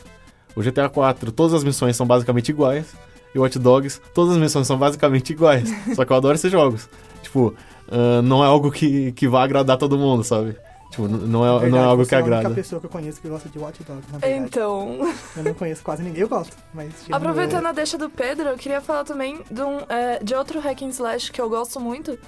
O 0.56 0.62
GTA 0.62 0.90
4, 0.90 1.32
todas 1.32 1.54
as 1.54 1.64
missões 1.64 1.96
são 1.96 2.06
basicamente 2.06 2.50
iguais, 2.50 2.94
e 3.34 3.40
o 3.40 3.42
Watch 3.44 3.58
Dogs, 3.58 4.02
todas 4.14 4.34
as 4.34 4.38
missões 4.42 4.68
são 4.68 4.78
basicamente 4.78 5.32
iguais. 5.32 5.70
só 5.96 6.04
que 6.06 6.12
eu 6.12 6.18
adoro 6.18 6.36
esses 6.36 6.52
jogos. 6.52 6.90
Tipo, 7.24 7.54
ah, 7.90 8.22
não 8.22 8.44
é 8.44 8.48
algo 8.48 8.72
que, 8.72 9.12
que 9.14 9.28
vai 9.28 9.44
agradar 9.44 9.78
todo 9.78 9.98
mundo, 9.98 10.24
sabe? 10.24 10.56
Tipo, 10.90 11.08
n- 11.08 11.26
não 11.26 11.46
é, 11.46 11.48
não 11.48 11.56
é 11.56 11.60
Verdade, 11.62 11.86
algo 11.86 12.04
você 12.04 12.10
que 12.10 12.16
é 12.16 12.18
a 12.18 12.22
única 12.22 12.38
agrada. 12.40 12.56
pessoa 12.56 12.80
que 12.82 12.86
eu 12.86 12.90
conheço 12.90 13.22
que 13.22 13.30
gosta 13.30 13.48
de 13.48 13.58
Watch 13.58 13.82
Dogs, 13.84 14.12
na 14.12 14.18
verdade. 14.18 14.44
Então, 14.46 15.00
Eu 15.38 15.44
não 15.46 15.54
conheço 15.54 15.82
quase 15.82 16.04
ninguém, 16.04 16.22
eu 16.22 16.28
gosto, 16.28 16.54
mas... 16.74 16.88
tirando 17.06 17.16
Aproveitando 17.22 17.64
eu- 17.64 17.70
a 17.70 17.72
deixa 17.72 17.98
do 17.98 18.10
Pedro, 18.10 18.50
eu 18.50 18.58
queria 18.58 18.82
falar 18.82 19.06
também 19.06 19.40
de, 19.50 19.62
um, 19.62 19.78
é, 19.88 20.22
de 20.22 20.36
outro 20.36 20.60
hack 20.60 20.82
and 20.82 20.90
slash 20.90 21.32
que 21.32 21.40
eu 21.40 21.50
gosto 21.50 21.80
muito, 21.80 22.20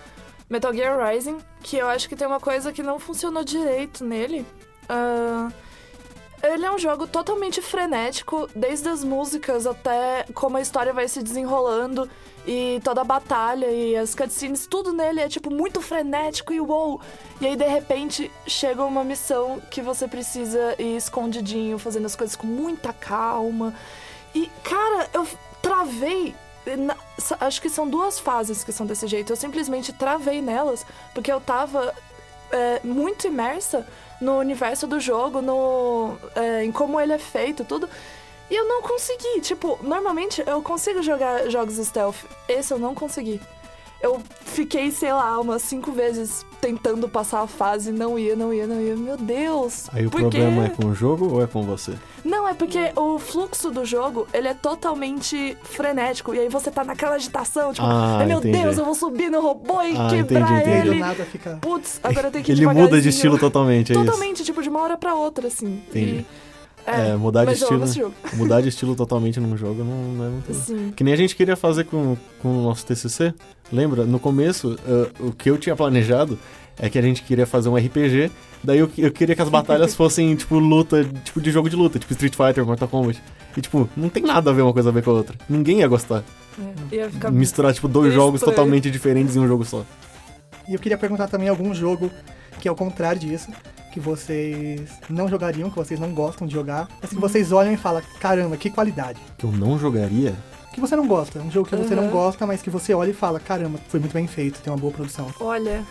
Metal 0.49 0.73
Gear 0.73 0.97
Rising, 1.07 1.37
que 1.61 1.77
eu 1.77 1.87
acho 1.87 2.07
que 2.07 2.15
tem 2.15 2.27
uma 2.27 2.39
coisa 2.39 2.71
que 2.71 2.83
não 2.83 2.99
funcionou 2.99 3.43
direito 3.43 4.03
nele. 4.03 4.45
Ah, 4.89 5.49
ele 6.43 6.65
é 6.65 6.71
um 6.71 6.77
jogo 6.77 7.07
totalmente 7.07 7.61
frenético, 7.61 8.49
desde 8.53 8.89
as 8.89 9.01
músicas 9.01 9.65
até 9.65 10.25
como 10.33 10.57
a 10.57 10.61
história 10.61 10.91
vai 10.91 11.07
se 11.07 11.23
desenrolando 11.23 12.09
e 12.45 12.81
toda 12.83 12.99
a 12.99 13.05
batalha 13.05 13.71
e 13.71 13.95
as 13.95 14.13
cutscenes, 14.13 14.67
tudo 14.67 14.91
nele 14.91 15.21
é 15.21 15.29
tipo 15.29 15.49
muito 15.49 15.81
frenético 15.81 16.51
e 16.51 16.59
uou! 16.59 16.99
E 17.39 17.47
aí 17.47 17.55
de 17.55 17.65
repente 17.65 18.29
chega 18.45 18.83
uma 18.83 19.05
missão 19.05 19.61
que 19.71 19.81
você 19.81 20.05
precisa 20.05 20.75
ir 20.77 20.97
escondidinho, 20.97 21.79
fazendo 21.79 22.05
as 22.05 22.15
coisas 22.15 22.35
com 22.35 22.45
muita 22.45 22.91
calma. 22.91 23.73
E 24.35 24.51
cara, 24.63 25.09
eu 25.13 25.25
travei. 25.61 26.35
Acho 27.39 27.61
que 27.61 27.69
são 27.69 27.87
duas 27.87 28.19
fases 28.19 28.63
que 28.63 28.71
são 28.71 28.85
desse 28.85 29.07
jeito. 29.07 29.31
Eu 29.31 29.35
simplesmente 29.35 29.91
travei 29.93 30.41
nelas 30.41 30.85
porque 31.13 31.31
eu 31.31 31.41
tava 31.41 31.93
é, 32.51 32.79
muito 32.83 33.27
imersa 33.27 33.85
no 34.21 34.37
universo 34.37 34.87
do 34.87 34.99
jogo, 34.99 35.41
no, 35.41 36.17
é, 36.35 36.63
em 36.63 36.71
como 36.71 36.99
ele 36.99 37.13
é 37.13 37.19
feito, 37.19 37.65
tudo. 37.65 37.89
E 38.49 38.55
eu 38.55 38.67
não 38.67 38.81
consegui. 38.81 39.41
Tipo, 39.41 39.79
normalmente 39.81 40.43
eu 40.45 40.61
consigo 40.61 41.01
jogar 41.01 41.49
jogos 41.49 41.75
stealth. 41.75 42.17
Esse 42.47 42.73
eu 42.73 42.79
não 42.79 42.93
consegui. 42.93 43.41
Eu 44.03 44.21
fiquei, 44.41 44.91
sei 44.91 45.13
lá, 45.13 45.39
umas 45.39 45.61
cinco 45.61 45.93
vezes 45.93 46.45
tentando 46.59 47.07
passar 47.07 47.39
a 47.41 47.47
fase, 47.47 47.89
não 47.89 48.19
ia, 48.19 48.35
não 48.35 48.53
ia, 48.53 48.67
não 48.67 48.79
ia. 48.81 48.97
Meu 48.97 49.15
Deus! 49.15 49.85
Aí 49.93 50.05
o 50.05 50.09
problema 50.11 50.65
é 50.65 50.69
com 50.69 50.87
o 50.87 50.93
jogo 50.93 51.35
ou 51.35 51.41
é 51.41 51.47
com 51.47 51.63
você? 51.63 51.93
Não, 52.23 52.45
é 52.45 52.53
porque 52.53 52.91
o 52.97 53.17
fluxo 53.17 53.71
do 53.71 53.85
jogo, 53.85 54.27
ele 54.33 54.49
é 54.49 54.53
totalmente 54.53 55.57
frenético. 55.63 56.35
E 56.35 56.39
aí 56.39 56.49
você 56.49 56.69
tá 56.69 56.83
naquela 56.83 57.15
agitação, 57.15 57.71
tipo, 57.73 57.87
Ah, 57.87 58.17
ai 58.19 58.25
meu 58.25 58.39
entendi. 58.39 58.57
Deus, 58.61 58.77
eu 58.77 58.83
vou 58.83 58.93
subir 58.95 59.31
no 59.31 59.39
robô 59.41 59.81
e 59.81 59.95
Ah, 59.97 60.07
quebrar 60.09 60.51
entendi, 60.51 60.69
E 60.69 60.73
aí 60.73 60.81
do 60.83 60.87
ele. 60.91 60.99
nada 60.99 61.23
fica... 61.23 61.57
Putz, 61.61 61.99
agora 62.03 62.27
eu 62.27 62.31
tenho 62.31 62.43
que 62.43 62.51
ir 62.51 62.55
Ele 62.55 62.67
muda 62.67 63.01
de 63.01 63.07
estilo 63.09 63.37
totalmente, 63.39 63.93
é 63.93 63.95
isso? 63.95 64.03
Totalmente, 64.05 64.43
tipo, 64.43 64.61
de 64.61 64.67
uma 64.67 64.81
hora 64.81 64.97
pra 64.97 65.15
outra, 65.15 65.47
assim. 65.47 65.81
Entendi. 65.89 66.25
E- 66.29 66.52
É, 66.85 67.15
mudar 67.15 67.41
de 67.41 67.51
mas 67.51 67.61
eu 67.61 67.67
amo 67.69 67.85
estilo. 67.85 67.85
esse 67.85 67.99
jogo. 67.99 68.13
Mudar 68.35 68.61
de 68.61 68.69
estilo 68.69 68.95
totalmente 68.95 69.39
num 69.39 69.55
jogo 69.55 69.83
não, 69.83 70.03
não 70.13 70.25
é 70.25 70.29
muito. 70.29 70.53
Sim. 70.53 70.91
Que 70.95 71.03
nem 71.03 71.13
a 71.13 71.17
gente 71.17 71.35
queria 71.35 71.55
fazer 71.55 71.85
com, 71.85 72.17
com 72.41 72.59
o 72.59 72.63
nosso 72.63 72.85
TCC. 72.85 73.33
Lembra? 73.71 74.05
No 74.05 74.19
começo, 74.19 74.77
eh, 74.85 75.09
o 75.19 75.31
que 75.31 75.49
eu 75.49 75.57
tinha 75.57 75.75
planejado 75.75 76.37
é 76.77 76.89
que 76.89 76.99
a 76.99 77.01
gente 77.01 77.23
queria 77.23 77.45
fazer 77.45 77.69
um 77.69 77.75
RPG. 77.75 78.31
Daí 78.63 78.79
eu, 78.79 78.89
eu 78.97 79.11
queria 79.11 79.35
que 79.35 79.41
as 79.41 79.49
batalhas 79.49 79.93
fossem, 79.95 80.35
tipo, 80.35 80.59
luta, 80.59 81.03
tipo, 81.23 81.39
de 81.39 81.51
jogo 81.51 81.69
de 81.69 81.75
luta, 81.75 81.99
tipo 81.99 82.11
Street 82.13 82.35
Fighter, 82.35 82.65
Mortal 82.65 82.87
Kombat. 82.87 83.21
E, 83.55 83.61
tipo, 83.61 83.89
não 83.95 84.09
tem 84.09 84.23
nada 84.23 84.49
a 84.49 84.53
ver 84.53 84.63
uma 84.63 84.73
coisa 84.73 84.89
a 84.89 84.91
ver 84.91 85.03
com 85.03 85.11
a 85.11 85.13
outra. 85.13 85.37
Ninguém 85.47 85.79
ia 85.79 85.87
gostar. 85.87 86.23
É, 86.91 86.95
ia 86.95 87.09
ficar 87.09 87.31
Misturar, 87.31 87.73
tipo, 87.73 87.87
dois 87.87 88.13
jogos 88.13 88.41
estranho. 88.41 88.55
totalmente 88.55 88.91
diferentes 88.91 89.35
em 89.35 89.39
um 89.39 89.47
jogo 89.47 89.63
só. 89.63 89.85
E 90.67 90.73
eu 90.73 90.79
queria 90.79 90.97
perguntar 90.97 91.27
também 91.27 91.49
algum 91.49 91.73
jogo 91.73 92.11
que 92.59 92.67
é 92.67 92.71
o 92.71 92.75
contrário 92.75 93.19
disso, 93.19 93.51
que 93.93 93.99
vocês 93.99 94.81
não 95.07 95.27
jogariam, 95.29 95.69
que 95.69 95.75
vocês 95.75 95.99
não 95.99 96.11
gostam 96.11 96.47
de 96.47 96.53
jogar, 96.53 96.87
mas 96.99 97.11
que 97.11 97.15
vocês 97.19 97.51
olham 97.51 97.71
e 97.71 97.77
falam, 97.77 98.01
caramba, 98.19 98.57
que 98.57 98.69
qualidade. 98.71 99.19
Que 99.37 99.45
eu 99.45 99.51
não 99.51 99.77
jogaria. 99.77 100.33
Que 100.73 100.81
você 100.81 100.95
não 100.95 101.05
gosta, 101.07 101.37
um 101.39 101.51
jogo 101.51 101.69
que 101.69 101.75
você 101.75 101.93
não 101.93 102.05
Uhum. 102.05 102.09
gosta, 102.09 102.47
mas 102.47 102.61
que 102.63 102.69
você 102.71 102.93
olha 102.95 103.11
e 103.11 103.13
fala, 103.13 103.39
caramba, 103.39 103.77
foi 103.89 103.99
muito 103.99 104.11
bem 104.13 104.25
feito, 104.25 104.59
tem 104.61 104.73
uma 104.73 104.79
boa 104.79 104.91
produção. 104.91 105.27
Olha, 105.39 105.83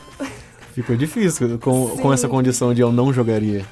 Ficou 0.74 0.96
difícil 0.96 1.58
com, 1.60 1.90
com 1.98 2.12
essa 2.12 2.26
condição 2.28 2.74
de 2.74 2.80
eu 2.80 2.90
não 2.90 3.12
jogaria. 3.12 3.64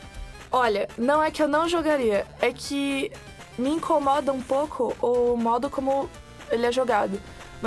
olha, 0.52 0.86
não 0.96 1.20
é 1.22 1.30
que 1.30 1.42
eu 1.42 1.48
não 1.48 1.68
jogaria, 1.68 2.24
é 2.40 2.52
que 2.52 3.10
me 3.58 3.70
incomoda 3.70 4.32
um 4.32 4.40
pouco 4.42 4.94
o 5.02 5.34
modo 5.36 5.68
como 5.68 6.08
ele 6.50 6.66
é 6.66 6.70
jogado. 6.70 7.18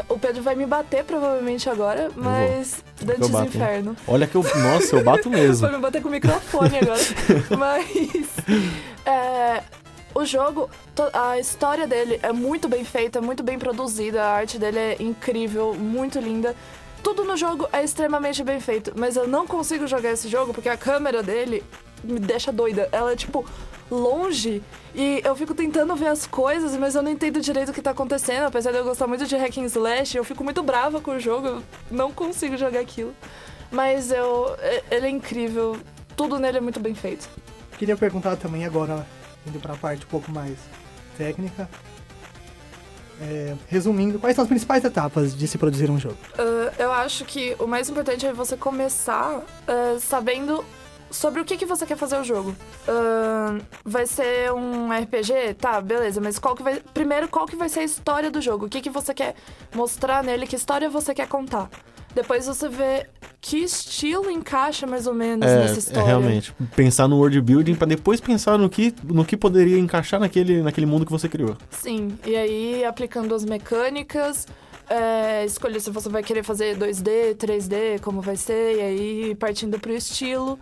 O 0.09 0.17
Pedro 0.17 0.41
vai 0.41 0.55
me 0.55 0.65
bater 0.65 1.03
provavelmente 1.03 1.69
agora, 1.69 2.09
mas 2.15 2.83
Dantes 3.01 3.29
hein? 3.29 3.45
Inferno. 3.45 3.95
Olha 4.07 4.25
que 4.25 4.35
eu. 4.35 4.43
Nossa, 4.43 4.95
eu 4.95 5.03
bato 5.03 5.29
mesmo. 5.31 5.67
Vai 5.67 5.75
me 5.75 5.81
bater 5.81 6.01
com 6.01 6.07
o 6.07 6.11
microfone 6.11 6.79
agora. 6.79 7.01
Mas. 7.57 8.27
é, 9.05 9.63
o 10.15 10.25
jogo, 10.25 10.69
a 11.11 11.39
história 11.39 11.87
dele 11.87 12.19
é 12.23 12.31
muito 12.31 12.67
bem 12.67 12.83
feita, 12.83 13.21
muito 13.21 13.43
bem 13.43 13.59
produzida, 13.59 14.23
a 14.23 14.31
arte 14.31 14.57
dele 14.59 14.79
é 14.79 14.97
incrível, 14.99 15.73
muito 15.73 16.19
linda. 16.19 16.55
Tudo 17.03 17.23
no 17.23 17.35
jogo 17.35 17.67
é 17.73 17.83
extremamente 17.83 18.43
bem 18.43 18.59
feito, 18.59 18.93
mas 18.95 19.15
eu 19.17 19.27
não 19.27 19.45
consigo 19.45 19.85
jogar 19.87 20.11
esse 20.11 20.29
jogo 20.29 20.53
porque 20.53 20.69
a 20.69 20.77
câmera 20.77 21.21
dele 21.21 21.63
me 22.03 22.19
deixa 22.19 22.51
doida. 22.51 22.89
Ela 22.91 23.13
é 23.13 23.15
tipo 23.15 23.45
longe 23.89 24.61
e 24.95 25.21
eu 25.23 25.35
fico 25.35 25.53
tentando 25.53 25.95
ver 25.95 26.07
as 26.07 26.25
coisas, 26.25 26.75
mas 26.77 26.95
eu 26.95 27.01
não 27.01 27.11
entendo 27.11 27.39
direito 27.41 27.69
o 27.69 27.73
que 27.73 27.81
tá 27.81 27.91
acontecendo. 27.91 28.45
Apesar 28.45 28.71
de 28.71 28.77
eu 28.77 28.83
gostar 28.83 29.07
muito 29.07 29.25
de 29.25 29.35
hack 29.35 29.57
and 29.57 29.65
slash, 29.65 30.17
eu 30.17 30.23
fico 30.23 30.43
muito 30.43 30.61
brava 30.63 31.01
com 31.01 31.11
o 31.11 31.19
jogo, 31.19 31.47
eu 31.47 31.63
não 31.89 32.11
consigo 32.11 32.57
jogar 32.57 32.79
aquilo. 32.79 33.13
Mas 33.71 34.11
eu, 34.11 34.55
ele 34.91 35.07
é 35.07 35.09
incrível, 35.09 35.77
tudo 36.15 36.37
nele 36.37 36.57
é 36.59 36.61
muito 36.61 36.79
bem 36.79 36.93
feito. 36.93 37.27
Queria 37.77 37.97
perguntar 37.97 38.35
também 38.35 38.65
agora, 38.65 39.05
indo 39.47 39.59
pra 39.59 39.75
parte 39.75 40.05
um 40.05 40.09
pouco 40.09 40.31
mais 40.31 40.57
técnica. 41.17 41.67
É, 43.21 43.55
resumindo, 43.67 44.19
quais 44.19 44.35
são 44.35 44.43
as 44.43 44.49
principais 44.49 44.83
etapas 44.83 45.35
de 45.35 45.47
se 45.47 45.57
produzir 45.57 45.89
um 45.89 45.99
jogo? 45.99 46.17
Ah, 46.37 46.73
eu 46.77 46.91
acho 46.91 47.25
que 47.25 47.55
o 47.59 47.67
mais 47.67 47.89
importante 47.89 48.25
é 48.25 48.33
você 48.33 48.57
começar 48.57 49.41
ah, 49.67 49.97
sabendo 49.99 50.63
sobre 51.13 51.39
o 51.39 51.45
que, 51.45 51.55
que 51.55 51.65
você 51.65 51.85
quer 51.85 51.95
fazer 51.95 52.17
o 52.19 52.23
jogo. 52.23 52.53
Ah, 52.87 53.57
vai 53.85 54.05
ser 54.05 54.51
um 54.51 54.89
RPG? 54.91 55.53
Tá, 55.59 55.79
beleza, 55.79 56.19
mas 56.19 56.37
qual 56.39 56.55
que 56.55 56.63
vai. 56.63 56.81
Primeiro, 56.93 57.27
qual 57.29 57.45
que 57.45 57.55
vai 57.55 57.69
ser 57.69 57.81
a 57.81 57.83
história 57.83 58.29
do 58.29 58.41
jogo? 58.41 58.65
O 58.65 58.69
que, 58.69 58.81
que 58.81 58.89
você 58.89 59.13
quer 59.13 59.35
mostrar 59.73 60.23
nele? 60.23 60.45
Que 60.47 60.55
história 60.55 60.89
você 60.89 61.13
quer 61.13 61.27
contar? 61.27 61.69
Depois 62.15 62.45
você 62.45 62.69
vê 62.69 63.07
que 63.41 63.57
estilo 63.57 64.29
encaixa 64.29 64.85
mais 64.85 65.07
ou 65.07 65.15
menos 65.15 65.45
nessa 65.47 65.73
É, 65.73 65.75
é 65.75 65.77
história. 65.79 66.03
realmente. 66.05 66.53
Pensar 66.75 67.07
no 67.07 67.17
world 67.17 67.41
building 67.41 67.73
pra 67.73 67.87
depois 67.87 68.21
pensar 68.21 68.55
no 68.57 68.69
que, 68.69 68.93
no 69.03 69.25
que 69.25 69.35
poderia 69.35 69.79
encaixar 69.79 70.19
naquele, 70.19 70.61
naquele 70.61 70.85
mundo 70.85 71.05
que 71.07 71.11
você 71.11 71.27
criou. 71.27 71.57
Sim, 71.71 72.15
e 72.23 72.35
aí 72.35 72.85
aplicando 72.85 73.33
as 73.33 73.43
mecânicas, 73.43 74.47
é, 74.87 75.43
escolher 75.43 75.79
se 75.79 75.89
você 75.89 76.07
vai 76.07 76.21
querer 76.21 76.43
fazer 76.43 76.77
2D, 76.77 77.35
3D, 77.35 77.99
como 78.01 78.21
vai 78.21 78.35
ser, 78.37 78.77
e 78.77 78.81
aí 78.81 79.35
partindo 79.35 79.79
pro 79.79 79.91
estilo. 79.91 80.59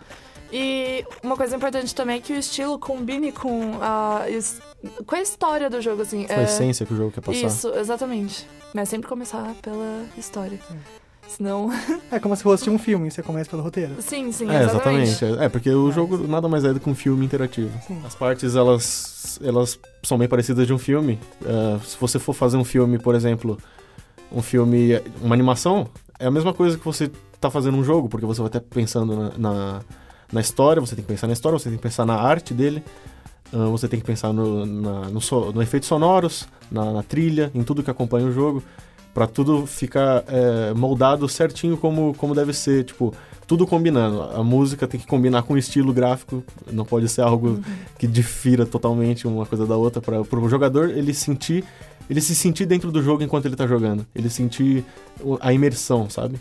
E 0.52 1.06
uma 1.24 1.38
coisa 1.38 1.56
importante 1.56 1.94
também 1.96 2.18
é 2.18 2.20
que 2.20 2.34
o 2.34 2.36
estilo 2.38 2.78
combine 2.78 3.32
com 3.32 3.80
a, 3.82 4.24
com 5.06 5.16
a 5.16 5.22
história 5.22 5.70
do 5.70 5.82
jogo, 5.82 6.02
assim. 6.02 6.26
Com 6.26 6.34
a 6.34 6.38
é, 6.38 6.44
essência 6.44 6.86
que 6.86 6.94
o 6.94 6.98
jogo 6.98 7.12
quer 7.12 7.22
passar. 7.22 7.48
Isso, 7.48 7.70
exatamente. 7.70 8.48
Mas 8.74 8.90
sempre 8.90 9.08
começar 9.08 9.54
pela 9.62 10.06
história. 10.18 10.60
Senão. 11.28 11.70
É 12.12 12.20
como 12.20 12.36
se 12.36 12.44
fosse 12.44 12.70
um 12.70 12.78
filme, 12.78 13.10
você 13.10 13.24
começa 13.24 13.50
pelo 13.50 13.62
roteiro. 13.62 13.96
Sim, 14.02 14.32
sim, 14.34 14.50
É, 14.50 14.64
exatamente. 14.64 15.10
exatamente. 15.12 15.44
É, 15.44 15.48
porque 15.48 15.70
o 15.70 15.86
Mas- 15.86 15.96
jogo 15.96 16.18
nada 16.28 16.50
mais 16.50 16.66
é 16.66 16.74
do 16.74 16.80
que 16.80 16.90
um 16.90 16.96
filme 16.96 17.26
interativo. 17.26 17.72
Sim. 17.88 18.02
As 18.06 18.14
partes, 18.14 18.56
elas, 18.56 19.40
elas 19.42 19.80
são 20.04 20.18
bem 20.18 20.28
parecidas 20.28 20.68
de 20.68 20.74
um 20.74 20.78
filme. 20.78 21.18
Ah, 21.46 21.80
se 21.86 21.96
você 21.98 22.20
for 22.20 22.34
fazer 22.34 22.58
um 22.58 22.66
filme, 22.66 23.00
por 23.00 23.16
exemplo, 23.16 23.58
um 24.30 24.42
filme, 24.42 25.02
uma 25.22 25.34
animação, 25.34 25.88
é 26.20 26.28
a 26.28 26.32
mesma 26.32 26.54
coisa 26.54 26.78
que 26.78 26.84
você 26.84 27.10
tá 27.40 27.50
fazendo 27.50 27.78
um 27.78 27.84
jogo, 27.84 28.10
porque 28.10 28.26
você 28.26 28.42
vai 28.42 28.50
estar 28.50 28.60
pensando 28.60 29.16
na, 29.16 29.38
na, 29.38 29.82
na 30.32 30.42
história, 30.42 30.80
você 30.80 30.96
tem 30.96 31.04
que 31.04 31.10
pensar 31.10 31.28
na 31.28 31.34
história, 31.34 31.58
você 31.58 31.70
tem 31.70 31.78
que 31.78 31.84
pensar 31.84 32.06
na 32.06 32.16
arte 32.16 32.54
dele, 32.54 32.84
ah, 33.54 33.66
você 33.66 33.88
tem 33.88 34.00
que 34.00 34.06
pensar 34.06 34.32
no, 34.32 34.66
na, 34.66 35.10
no, 35.10 35.22
so, 35.22 35.52
no 35.52 35.62
efeitos 35.62 35.88
sonoros, 35.88 36.48
na, 36.72 36.92
na 36.92 37.04
trilha, 37.04 37.52
em 37.54 37.64
tudo 37.64 37.84
que 37.84 37.92
acompanha 37.92 38.28
o 38.28 38.32
jogo, 38.32 38.64
pra 39.14 39.28
tudo 39.28 39.66
ficar 39.66 40.24
é, 40.28 40.74
moldado 40.74 41.28
certinho 41.28 41.76
como, 41.76 42.14
como 42.16 42.34
deve 42.34 42.54
ser, 42.54 42.86
tipo, 42.86 43.14
tudo 43.46 43.68
combinando. 43.68 44.22
A 44.22 44.44
música 44.44 44.88
tem 44.88 45.00
que 45.00 45.06
combinar 45.06 45.44
com 45.44 45.56
o 45.56 45.58
estilo 45.58 45.92
gráfico, 45.92 46.42
não 46.72 46.86
pode 46.86 47.10
ser 47.10 47.22
algo 47.22 47.60
que 48.00 48.08
difira 48.08 48.66
totalmente 48.66 49.28
uma 49.28 49.46
coisa 49.46 49.66
da 49.66 49.76
outra 49.76 50.02
para 50.02 50.40
o 50.40 50.50
jogador 50.50 50.90
ele 50.90 51.14
sentir, 51.14 51.66
ele 52.10 52.22
se 52.22 52.34
sentir 52.34 52.66
dentro 52.66 52.92
do 52.92 53.04
jogo 53.04 53.22
enquanto 53.22 53.46
ele 53.46 53.56
tá 53.58 53.68
jogando, 53.68 54.08
ele 54.16 54.30
sentir 54.30 54.86
a 55.42 55.52
imersão, 55.52 56.10
sabe? 56.10 56.40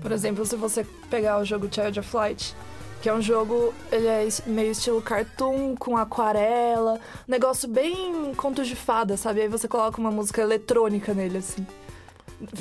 Por 0.00 0.10
exemplo, 0.10 0.44
se 0.44 0.56
você 0.56 0.84
pegar 1.08 1.38
o 1.38 1.44
jogo 1.44 1.68
Child 1.70 2.00
of 2.00 2.16
Light, 2.16 2.56
que 3.02 3.08
é 3.08 3.12
um 3.14 3.20
jogo, 3.20 3.74
ele 3.90 4.06
é 4.06 4.26
meio 4.46 4.70
estilo 4.70 5.02
cartoon, 5.02 5.74
com 5.76 5.96
aquarela, 5.96 7.00
negócio 7.26 7.68
bem 7.68 8.32
conto 8.34 8.62
de 8.64 8.76
fada, 8.76 9.16
sabe? 9.16 9.40
Aí 9.42 9.48
você 9.48 9.66
coloca 9.66 10.00
uma 10.00 10.10
música 10.12 10.40
eletrônica 10.40 11.12
nele, 11.12 11.38
assim. 11.38 11.66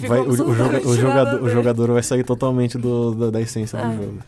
Vai- 0.07 0.19
o, 0.19 0.29
o 0.29 0.35
joga- 0.55 0.77
a 0.77 0.95
jogador, 0.95 1.43
o 1.43 1.49
jogador 1.49 1.91
vai 1.93 2.03
sair 2.03 2.23
totalmente 2.23 2.77
do, 2.77 3.13
da, 3.15 3.29
da 3.31 3.41
essência 3.41 3.77
É. 3.77 3.85
do 3.87 4.03
jogo. 4.03 4.19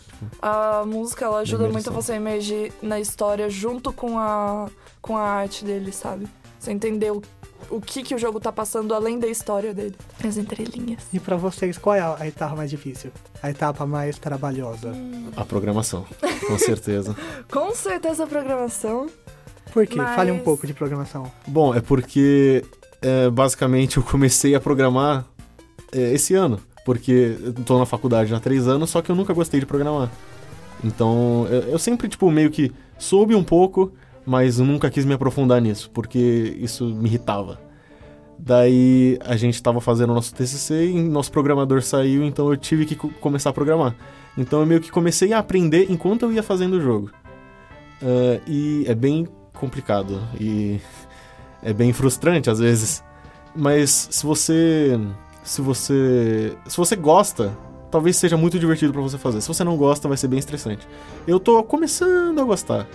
A 0.41 0.84
música, 0.86 1.26
ela 1.26 1.39
ajuda 1.39 1.64
muito 1.64 1.74
imersão. 1.74 1.93
você 1.93 2.14
a 2.14 2.16
emergir 2.16 2.72
na 2.82 2.99
história 2.99 3.49
junto 3.49 3.91
com 3.91 4.18
a, 4.18 4.68
com 5.01 5.18
a 5.18 5.22
arte 5.22 5.66
dele, 5.66 5.91
sabe? 5.91 6.28
Você 6.59 6.72
entender 6.72 7.11
o, 7.11 7.22
o 7.70 7.82
que, 7.82 8.03
que 8.03 8.16
o 8.16 8.18
jogo 8.18 8.39
tá 8.39 8.51
passando 8.51 8.93
além 8.93 9.20
da 9.20 9.28
história 9.28 9.74
dele. 9.74 9.95
As 10.24 10.38
entrelinhas. 10.38 11.03
E 11.14 11.20
pra 11.20 11.36
vocês, 11.36 11.78
qual 11.78 11.95
é 11.95 12.01
a 12.01 12.28
etapa 12.28 12.55
mais 12.55 12.70
difícil? 12.70 13.11
A 13.41 13.49
etapa 13.49 13.86
mais 13.86 14.18
trabalhosa? 14.18 14.93
A 15.36 15.43
programação, 15.45 16.05
com 16.47 16.57
certeza. 16.57 17.16
Com 17.51 17.74
certeza 17.74 18.24
a 18.24 18.28
programação. 18.28 19.07
Por 19.72 19.88
quê? 19.88 19.97
Fale 19.97 20.32
um 20.32 20.36
Mas- 20.36 20.43
pouco 20.43 20.68
de 20.68 20.74
programação. 20.74 21.32
Bom, 21.47 21.74
é 21.74 21.82
porque 21.82 22.64
é, 23.01 23.30
basicamente 23.30 23.97
eu 23.97 24.03
comecei 24.03 24.53
a 24.55 24.59
programar 24.59 25.26
é, 25.91 26.14
esse 26.14 26.34
ano. 26.36 26.59
Porque 26.86 27.38
eu 27.41 27.53
tô 27.53 27.80
na 27.80 27.86
faculdade 27.86 28.34
há 28.36 28.39
três 28.39 28.68
anos, 28.68 28.89
só 28.89 29.01
que 29.01 29.09
eu 29.09 29.16
nunca 29.16 29.34
gostei 29.34 29.59
de 29.59 29.66
programar. 29.66 30.11
Então, 30.84 31.47
eu, 31.49 31.61
eu 31.61 31.80
sempre, 31.80 32.09
tipo, 32.09 32.30
meio 32.30 32.51
que 32.51 32.72
soube 32.99 33.34
um 33.34 33.43
pouco, 33.43 33.91
mas 34.26 34.59
eu 34.59 34.65
nunca 34.65 34.89
quis 34.89 35.05
me 35.05 35.13
aprofundar 35.13 35.61
nisso, 35.61 35.89
porque 35.91 36.55
isso 36.59 36.86
me 36.86 37.05
irritava. 37.09 37.59
Daí 38.38 39.17
a 39.24 39.36
gente 39.36 39.61
tava 39.61 39.80
fazendo 39.80 40.09
o 40.11 40.15
nosso 40.15 40.34
TCC 40.34 40.88
e 40.89 41.01
nosso 41.01 41.32
programador 41.32 41.82
saiu, 41.82 42.24
então 42.26 42.49
eu 42.49 42.57
tive 42.57 42.86
que 42.86 42.95
co- 42.95 43.09
começar 43.21 43.51
a 43.51 43.53
programar. 43.53 43.95
Então 44.38 44.59
eu 44.59 44.65
meio 44.65 44.82
que 44.82 44.91
comecei 44.91 45.32
a 45.34 45.39
aprender 45.39 45.88
enquanto 45.89 46.24
eu 46.24 46.32
ia 46.34 46.43
fazendo 46.43 46.74
o 46.74 46.82
jogo. 46.82 47.11
Ah, 48.01 48.41
e 48.47 48.84
é 48.88 48.95
bem 48.95 49.28
complicado 49.53 50.19
e 50.39 50.80
é 51.63 51.71
bem 51.71 51.93
frustrante 51.93 52.49
às 52.49 52.59
vezes. 52.59 53.03
Mas 53.55 54.09
se 54.11 54.26
você 54.26 54.99
se 55.43 55.61
você 55.61 56.57
se 56.67 56.76
você 56.76 56.95
gosta, 56.95 57.55
talvez 57.91 58.17
seja 58.17 58.36
muito 58.36 58.57
divertido 58.59 58.91
pra 58.91 59.01
você 59.01 59.17
fazer. 59.17 59.39
Se 59.41 59.47
você 59.47 59.63
não 59.63 59.78
gosta, 59.78 60.07
vai 60.07 60.17
ser 60.17 60.28
bem 60.28 60.39
estressante. 60.39 60.86
Eu 61.28 61.39
tô 61.39 61.63
começando 61.63 62.39
a 62.41 62.43
gostar. 62.43 62.88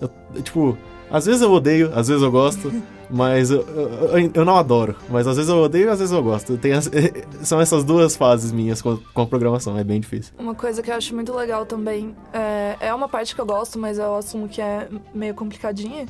Eu- 0.00 0.42
tipo, 0.42 0.76
às 1.10 1.26
vezes 1.26 1.40
eu 1.42 1.50
odeio, 1.52 1.90
às 1.94 2.08
vezes 2.08 2.22
eu 2.22 2.30
gosto, 2.30 2.72
mas 3.10 3.50
eu, 3.50 3.60
eu, 3.62 4.30
eu- 4.34 4.44
não 4.44 4.56
adoro. 4.56 4.96
Mas 5.08 5.26
às 5.26 5.36
vezes 5.36 5.50
eu 5.50 5.58
odeio, 5.58 5.90
às 5.90 5.98
vezes 5.98 6.12
eu 6.12 6.22
gosto. 6.22 6.56
Tem 6.58 6.72
as- 6.72 6.90
são 7.42 7.60
essas 7.60 7.84
duas 7.84 8.16
fases 8.16 8.52
minhas 8.52 8.82
com, 8.82 8.96
com 9.14 9.22
a 9.22 9.26
programação, 9.26 9.78
é 9.78 9.84
bem 9.84 10.00
difícil. 10.00 10.34
Uma 10.38 10.54
coisa 10.54 10.82
que 10.82 10.90
eu 10.90 10.94
acho 10.94 11.14
muito 11.14 11.32
legal 11.34 11.64
também, 11.64 12.14
é, 12.32 12.76
é 12.80 12.94
uma 12.94 13.08
parte 13.08 13.34
que 13.34 13.40
eu 13.40 13.46
gosto, 13.46 13.78
mas 13.78 13.98
eu 13.98 14.14
assumo 14.16 14.48
que 14.48 14.60
é 14.60 14.88
meio 15.14 15.34
complicadinha, 15.34 16.06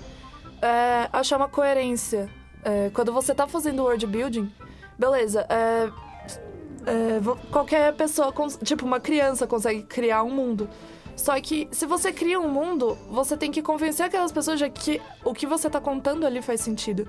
é 0.62 1.08
achar 1.12 1.36
uma 1.36 1.48
coerência. 1.48 2.28
É, 2.64 2.90
quando 2.92 3.12
você 3.12 3.32
tá 3.34 3.46
fazendo 3.46 3.82
world 3.82 4.04
building, 4.06 4.50
beleza, 4.98 5.46
é, 5.48 5.88
é, 6.86 7.20
qualquer 7.50 7.92
pessoa, 7.94 8.32
tipo 8.64 8.84
uma 8.84 8.98
criança, 8.98 9.46
consegue 9.46 9.82
criar 9.82 10.22
um 10.24 10.30
mundo. 10.30 10.68
Só 11.16 11.40
que 11.40 11.66
se 11.72 11.86
você 11.86 12.12
cria 12.12 12.38
um 12.38 12.48
mundo, 12.48 12.96
você 13.10 13.36
tem 13.36 13.50
que 13.50 13.62
convencer 13.62 14.06
aquelas 14.06 14.30
pessoas 14.30 14.58
de 14.58 14.68
que 14.68 15.00
o 15.24 15.32
que 15.32 15.46
você 15.46 15.68
tá 15.70 15.80
contando 15.80 16.26
ali 16.26 16.42
faz 16.42 16.60
sentido. 16.60 17.08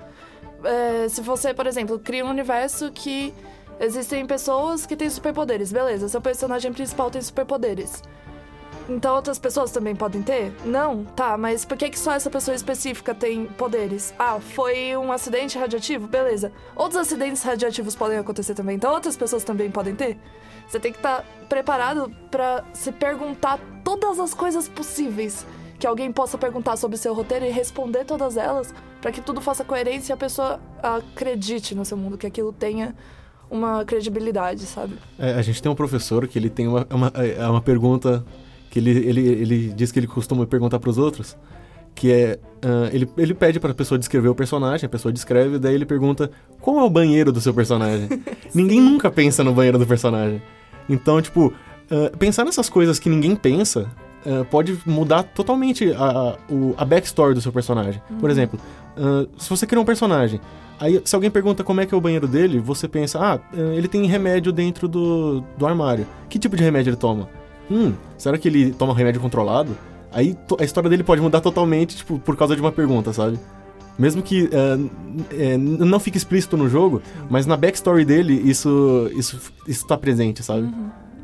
É, 0.64 1.10
se 1.10 1.22
você, 1.22 1.54
por 1.54 1.68
exemplo, 1.68 2.00
cria 2.00 2.26
um 2.26 2.30
universo 2.30 2.90
que 2.92 3.34
existem 3.80 4.26
pessoas 4.26 4.86
que 4.86 4.96
têm 4.96 5.10
superpoderes, 5.10 5.72
beleza, 5.72 6.08
seu 6.08 6.22
personagem 6.22 6.74
principal 6.74 7.12
tem 7.12 7.22
superpoderes. 7.22 8.02
Então 8.90 9.16
outras 9.16 9.38
pessoas 9.38 9.72
também 9.72 9.96
podem 9.96 10.22
ter? 10.22 10.54
Não? 10.66 11.04
Tá, 11.04 11.38
mas 11.38 11.66
por 11.66 11.78
que, 11.78 11.90
que 11.90 12.00
só 12.00 12.14
essa 12.14 12.30
pessoa 12.30 12.56
específica 12.56 13.14
tem 13.14 13.46
poderes? 13.46 14.14
Ah, 14.18 14.40
foi 14.40 14.96
um 14.96 15.12
acidente 15.12 15.58
radioativo? 15.58 16.08
Beleza. 16.08 16.52
Outros 16.76 17.00
acidentes 17.02 17.44
radioativos 17.44 17.96
podem 17.96 18.18
acontecer 18.18 18.54
também, 18.54 18.78
então 18.78 18.94
outras 18.94 19.18
pessoas 19.18 19.44
também 19.44 19.70
podem 19.70 19.94
ter? 19.94 20.18
Você 20.68 20.80
tem 20.80 20.92
que 20.92 21.00
estar 21.00 21.24
preparado 21.50 22.12
pra 22.32 22.64
se 22.74 22.92
perguntar 22.92 23.60
todas 23.84 24.20
as 24.20 24.34
coisas 24.34 24.68
possíveis 24.68 25.46
que 25.80 25.86
alguém 25.86 26.12
possa 26.12 26.38
perguntar 26.38 26.76
sobre 26.76 26.98
seu 26.98 27.14
roteiro 27.14 27.46
e 27.46 27.50
responder 27.50 28.04
todas 28.04 28.36
elas 28.36 28.74
pra 29.02 29.12
que 29.12 29.22
tudo 29.22 29.40
faça 29.42 29.64
coerência 29.64 30.12
e 30.12 30.16
a 30.16 30.18
pessoa 30.18 30.60
acredite 30.82 31.76
no 31.76 31.86
seu 31.86 31.96
mundo, 31.96 32.18
que 32.18 32.26
aquilo 32.26 32.52
tenha 32.52 32.96
uma 33.50 33.86
credibilidade, 33.86 34.66
sabe? 34.66 34.98
É, 35.18 35.34
a 35.34 35.42
gente 35.42 35.62
tem 35.62 35.72
um 35.72 35.76
professor 35.76 36.28
que 36.28 36.38
ele 36.38 36.50
tem 36.50 36.68
uma, 36.68 36.86
uma, 36.90 37.08
é 37.16 37.48
uma 37.48 37.62
pergunta 37.62 38.26
que 38.70 38.80
ele, 38.80 38.92
ele, 38.92 39.22
ele 39.28 39.74
diz 39.76 39.92
que 39.92 40.00
ele 40.00 40.08
costuma 40.08 40.46
perguntar 40.46 40.80
para 40.80 40.90
os 40.90 40.98
outros, 40.98 41.38
que 41.96 42.12
é, 42.12 42.40
ah, 42.62 42.90
ele, 42.92 43.10
ele 43.18 43.34
pede 43.34 43.60
para 43.60 43.72
a 43.72 43.74
pessoa 43.74 43.98
descrever 43.98 44.28
o 44.30 44.36
personagem, 44.36 44.86
a 44.86 44.90
pessoa 44.90 45.12
descreve, 45.12 45.58
daí 45.58 45.74
ele 45.74 45.86
pergunta 45.86 46.30
qual 46.62 46.80
é 46.80 46.84
o 46.84 46.90
banheiro 46.90 47.32
do 47.32 47.42
seu 47.42 47.54
personagem. 47.54 48.08
ninguém 48.54 48.80
nunca 48.82 49.10
pensa 49.10 49.44
no 49.44 49.54
banheiro 49.54 49.80
do 49.80 49.86
personagem. 49.86 50.42
Então, 50.88 51.22
tipo, 51.22 51.54
ah, 51.90 52.12
pensar 52.18 52.46
nessas 52.46 52.70
coisas 52.70 53.00
que 53.00 53.10
ninguém 53.10 53.36
pensa 53.36 53.90
ah, 54.26 54.46
pode 54.50 54.78
mudar 54.86 55.24
totalmente 55.24 55.92
a, 55.94 56.04
a, 56.06 56.38
o- 56.54 56.74
a 56.78 56.86
backstory 56.86 57.34
do 57.34 57.42
seu 57.42 57.52
personagem. 57.52 58.02
Por 58.20 58.30
exemplo, 58.30 58.60
se 59.38 59.50
você 59.50 59.66
cria 59.68 59.80
um 59.82 59.86
personagem, 59.86 60.40
aí 60.80 61.00
se 61.06 61.16
alguém 61.16 61.30
pergunta 61.32 61.64
como 61.64 61.80
é 61.82 61.86
que 61.86 61.94
é 61.94 61.98
o 61.98 62.02
banheiro 62.02 62.28
dele, 62.28 62.60
você 62.60 62.88
pensa, 62.88 63.20
ah, 63.20 63.40
ah, 63.54 63.58
ele 63.76 63.88
tem 63.88 64.06
remédio 64.06 64.52
dentro 64.52 64.88
do, 64.88 65.42
do 65.58 65.66
armário. 65.66 66.06
Que 66.30 66.38
tipo 66.38 66.56
de 66.56 66.64
remédio 66.64 66.90
ele 66.92 66.98
toma? 66.98 67.30
Hum, 67.70 67.94
será 68.18 68.38
que 68.38 68.48
ele 68.48 68.72
toma 68.72 68.94
remédio 68.94 69.20
controlado? 69.22 69.78
Aí 70.12 70.38
a 70.60 70.64
história 70.64 70.90
dele 70.90 71.04
pode 71.04 71.22
mudar 71.22 71.42
totalmente, 71.42 71.98
tipo, 71.98 72.18
por 72.20 72.36
causa 72.38 72.56
de 72.56 72.62
uma 72.62 72.72
pergunta, 72.72 73.12
sabe? 73.14 73.38
Mesmo 74.00 74.22
que 74.22 74.50
é, 75.32 75.58
não 75.58 76.00
fique 76.00 76.18
explícito 76.18 76.56
no 76.56 76.70
jogo, 76.70 77.02
mas 77.30 77.46
na 77.46 77.58
backstory 77.58 78.06
dele 78.06 78.34
isso, 78.34 79.10
isso, 79.16 79.52
isso 79.68 79.86
tá 79.88 79.98
presente, 79.98 80.44
sabe? 80.44 80.72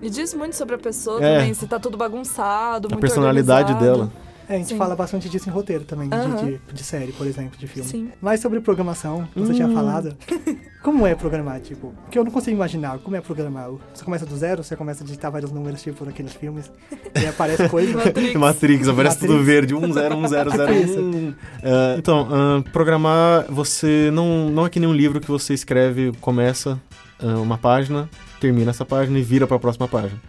E 0.02 0.10
diz 0.10 0.34
muito 0.34 0.56
sobre 0.56 0.76
a 0.76 0.78
pessoa 0.78 1.24
É. 1.24 1.38
também, 1.38 1.54
se 1.54 1.66
tá 1.68 1.80
tudo 1.80 1.96
bagunçado, 1.98 2.88
A 2.88 2.92
muito 2.92 3.00
personalidade 3.00 3.72
organizado. 3.74 4.10
dela. 4.10 4.12
É, 4.54 4.58
a 4.58 4.60
gente 4.60 4.68
Sim. 4.70 4.78
fala 4.78 4.96
bastante 4.96 5.28
disso 5.30 5.50
em 5.50 5.52
roteiro 5.52 5.84
também, 5.84 6.08
de- 6.10 6.46
de, 6.46 6.74
de 6.74 6.84
série, 6.84 7.12
por 7.12 7.26
exemplo, 7.26 7.58
de 7.58 7.66
filme. 7.66 7.90
Sim. 7.90 8.10
Mas 8.22 8.40
sobre 8.40 8.60
programação, 8.62 9.28
que 9.34 9.40
você 9.40 9.52
tinha 9.54 9.68
Hum. 9.68 9.74
falado, 9.74 10.16
como 10.84 11.08
é 11.08 11.16
programar, 11.16 11.60
tipo? 11.60 11.92
Porque 12.04 12.20
eu 12.20 12.24
não 12.24 12.32
consigo 12.32 12.56
imaginar 12.56 13.00
como 13.00 13.16
é 13.16 13.22
programar. 13.22 13.70
Você 13.94 14.04
começa 14.06 14.28
do 14.28 14.36
zero, 14.38 14.64
você 14.64 14.76
começa 14.76 15.02
a 15.04 15.06
digitar 15.06 15.32
vários 15.32 15.52
números, 15.52 15.82
tipo, 15.82 16.06
naqueles 16.06 16.34
filmes, 16.34 16.72
e 17.20 17.26
aparece 17.26 17.68
coisa. 17.68 17.98
Matrix, 18.38 18.88
aparece 18.88 19.18
tudo 19.20 19.30
Matrix. 19.34 19.48
verde, 19.48 19.74
101001. 19.74 21.34
É, 21.64 21.96
então, 21.98 22.28
ah, 22.32 22.64
programar, 22.72 23.46
você 23.50 24.12
não, 24.14 24.50
não 24.50 24.66
é 24.68 24.70
que 24.70 24.80
nem 24.80 24.88
um 24.88 24.94
livro 24.94 25.20
que 25.20 25.28
você 25.28 25.54
escreve, 25.56 26.12
começa 26.22 26.80
ah, 27.20 27.40
uma 27.40 27.58
página, 27.58 28.08
termina 28.40 28.70
essa 28.70 28.86
página 28.86 29.18
e 29.18 29.24
vira 29.24 29.48
para 29.48 29.58
a 29.58 29.60
próxima 29.60 29.88
página. 29.88 30.22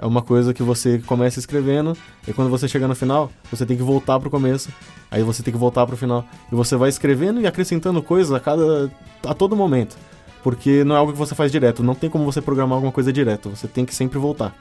É 0.00 0.06
uma 0.06 0.22
coisa 0.22 0.54
que 0.54 0.62
você 0.62 0.98
começa 0.98 1.38
escrevendo 1.38 1.94
e 2.26 2.32
quando 2.32 2.48
você 2.48 2.66
chegar 2.66 2.88
no 2.88 2.94
final, 2.94 3.30
você 3.50 3.66
tem 3.66 3.76
que 3.76 3.82
voltar 3.82 4.18
pro 4.18 4.30
começo, 4.30 4.70
aí 5.10 5.22
você 5.22 5.42
tem 5.42 5.52
que 5.52 5.60
voltar 5.60 5.86
pro 5.86 5.94
final 5.94 6.24
e 6.50 6.54
você 6.54 6.74
vai 6.74 6.88
escrevendo 6.88 7.38
e 7.38 7.46
acrescentando 7.46 8.02
coisas 8.02 8.32
a 8.32 8.40
cada 8.40 8.90
a 9.26 9.34
todo 9.34 9.54
momento. 9.54 9.98
Porque 10.42 10.82
não 10.84 10.94
é 10.94 10.98
algo 10.98 11.12
que 11.12 11.18
você 11.18 11.34
faz 11.34 11.52
direto, 11.52 11.82
não 11.82 11.94
tem 11.94 12.08
como 12.08 12.24
você 12.24 12.40
programar 12.40 12.76
alguma 12.76 12.90
coisa 12.90 13.12
direto, 13.12 13.50
você 13.50 13.68
tem 13.68 13.84
que 13.84 13.94
sempre 13.94 14.18
voltar 14.18 14.56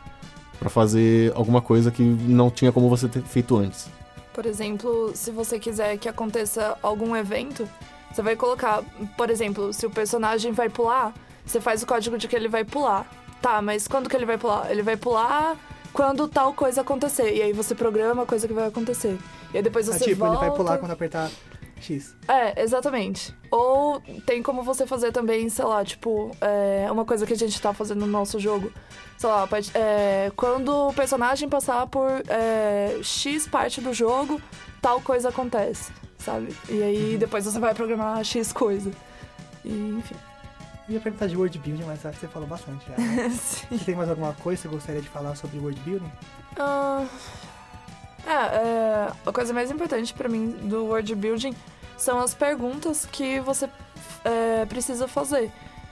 para 0.60 0.70
fazer 0.70 1.32
alguma 1.34 1.62
coisa 1.62 1.90
que 1.90 2.04
não 2.04 2.52
tinha 2.52 2.74
como 2.74 2.90
você 2.90 3.08
ter 3.08 3.22
feito 3.22 3.56
antes. 3.56 3.88
Por 4.34 4.46
exemplo, 4.46 5.12
se 5.16 5.32
você 5.32 5.58
quiser 5.58 5.98
que 5.98 6.10
aconteça 6.10 6.78
algum 6.84 7.16
evento, 7.16 7.66
você 8.12 8.22
vai 8.22 8.36
colocar, 8.36 8.84
por 9.16 9.30
exemplo, 9.30 9.72
se 9.72 9.86
o 9.86 9.90
personagem 9.90 10.52
vai 10.52 10.68
pular, 10.68 11.14
você 11.46 11.62
faz 11.62 11.82
o 11.82 11.88
código 11.88 12.18
de 12.18 12.28
que 12.28 12.36
ele 12.36 12.50
vai 12.50 12.66
pular. 12.66 13.10
Tá, 13.42 13.62
mas 13.62 13.88
quando 13.88 14.10
que 14.10 14.16
ele 14.16 14.26
vai 14.26 14.38
pular? 14.38 14.70
Ele 14.70 14.82
vai 14.82 14.98
pular 14.98 15.58
quando 15.94 16.28
tal 16.28 16.54
coisa 16.54 16.82
acontecer. 16.82 17.36
E 17.36 17.42
aí 17.42 17.54
você 17.54 17.74
programa 17.74 18.24
a 18.24 18.26
coisa 18.26 18.48
que 18.48 18.54
vai 18.54 18.68
acontecer. 18.68 19.18
E 19.54 19.58
aí 19.58 19.64
depois 19.64 19.88
Ah, 19.90 19.94
você 19.94 20.06
tipo, 20.06 20.18
volta... 20.20 20.36
ele 20.36 20.50
vai 20.50 20.58
pular 20.58 20.78
quando 20.78 20.92
apertar 20.92 21.30
X. 21.82 22.16
É, 22.28 22.62
exatamente. 22.62 23.34
Ou 23.50 24.02
tem 24.26 24.44
como 24.44 24.62
você 24.64 24.86
fazer 24.86 25.12
também, 25.12 25.50
sei 25.50 25.66
lá, 25.66 25.84
tipo, 25.84 26.32
é, 26.42 26.88
uma 26.92 27.06
coisa 27.06 27.26
que 27.26 27.34
a 27.34 27.38
gente 27.38 27.60
tá 27.62 27.74
fazendo 27.74 28.02
no 28.02 28.08
nosso 28.08 28.40
jogo. 28.40 28.72
Sei 29.18 29.30
lá, 29.30 29.48
é, 29.74 30.32
quando 30.36 30.90
o 30.90 30.94
personagem 30.94 31.50
passar 31.50 31.88
por 31.88 32.10
é, 32.28 33.00
X 33.02 33.48
parte 33.48 33.82
do 33.82 33.94
jogo, 33.94 34.42
tal 34.82 35.02
coisa 35.02 35.30
acontece, 35.30 35.92
sabe? 36.18 36.56
E 36.70 36.82
aí 36.82 37.18
depois 37.18 37.46
você 37.46 37.60
vai 37.60 37.74
programar 37.74 38.24
X 38.24 38.54
coisa. 38.54 38.92
E, 39.64 39.70
enfim. 39.98 40.16
Eu 40.90 40.96
ia 40.96 41.00
perguntar 41.00 41.28
de 41.28 41.38
world 41.38 41.58
building, 41.60 41.84
mas 41.84 42.04
acho 42.06 42.16
que 42.20 42.26
você 42.26 42.32
falou 42.32 42.48
bastante 42.48 42.84
já. 42.90 42.98
né? 42.98 43.30
Sim. 43.38 43.78
Você 43.78 43.86
tem 43.86 43.96
mais 43.96 44.10
alguma 44.10 44.34
coisa 44.34 44.60
que 44.62 44.68
você 44.68 44.74
gostaria 44.74 45.02
de 45.02 45.08
falar 45.08 45.36
sobre 45.36 45.60
world 45.60 45.80
building? 45.82 46.12
Ah, 46.58 47.06
é, 48.26 48.32
é, 48.32 49.12
a 49.26 49.32
coisa 49.32 49.54
mais 49.54 49.70
importante 49.72 50.14
pra 50.14 50.28
mim 50.28 50.50
do 50.64 50.86
world 50.86 51.14
building 51.16 51.56
são 51.98 52.20
as 52.20 52.34
perguntas 52.34 53.06
que 53.06 53.40
você 53.40 53.70
é, 54.26 54.66
precisa 54.66 55.08
fazer. 55.08 55.52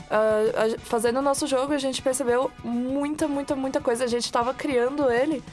A- 0.10 0.80
fazendo 0.80 1.20
o 1.20 1.22
nosso 1.22 1.46
jogo, 1.46 1.74
a 1.74 1.78
gente 1.78 2.02
percebeu 2.02 2.50
muita, 2.64 3.28
muita, 3.28 3.56
muita 3.56 3.80
coisa. 3.82 4.04
A 4.04 4.08
gente 4.08 4.32
tava 4.32 4.54
criando 4.54 5.12
ele 5.12 5.44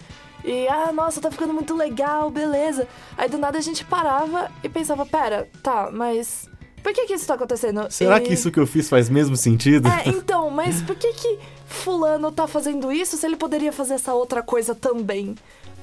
e, 0.45 0.67
ah, 0.69 0.93
nossa, 0.93 1.21
tá 1.21 1.31
ficando 1.31 1.53
muito 1.53 1.75
legal, 1.77 2.31
beleza. 2.31 2.87
Aí 3.19 3.29
do 3.29 3.37
nada 3.37 3.59
a 3.59 3.61
gente 3.61 3.85
parava 3.85 4.51
e 4.63 4.69
pensava, 4.69 5.05
pera, 5.05 5.49
tá, 5.63 5.91
mas 5.93 6.49
por 6.85 6.93
que 6.93 7.07
que 7.07 7.15
isso 7.15 7.27
tá 7.27 7.35
acontecendo? 7.35 7.91
Será 7.91 8.19
E- 8.19 8.21
que 8.21 8.33
isso 8.35 8.53
que 8.53 8.61
eu 8.61 8.67
fiz 8.67 8.89
faz 8.89 9.09
mesmo 9.09 9.37
sentido? 9.37 9.89
é, 9.89 10.09
então, 10.11 10.51
mas 10.51 10.81
por 10.83 10.95
que 10.95 11.13
que 11.15 11.39
fulano 11.67 12.31
tá 12.31 12.47
fazendo 12.47 12.93
isso 12.93 13.17
se 13.17 13.27
ele 13.27 13.37
poderia 13.37 13.73
fazer 13.73 13.95
essa 13.95 14.15
outra 14.15 14.43
coisa 14.43 14.75
também? 14.75 15.35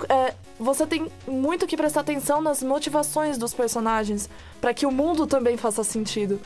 É, 0.07 0.33
você 0.59 0.85
tem 0.87 1.11
muito 1.27 1.67
que 1.67 1.75
prestar 1.75 1.99
atenção 2.01 2.39
nas 2.41 2.63
motivações 2.63 3.37
dos 3.37 3.53
personagens 3.53 4.29
pra 4.61 4.73
que 4.73 4.85
o 4.85 4.91
mundo 4.91 5.27
também 5.27 5.57
faça 5.57 5.83
sentido. 5.83 6.39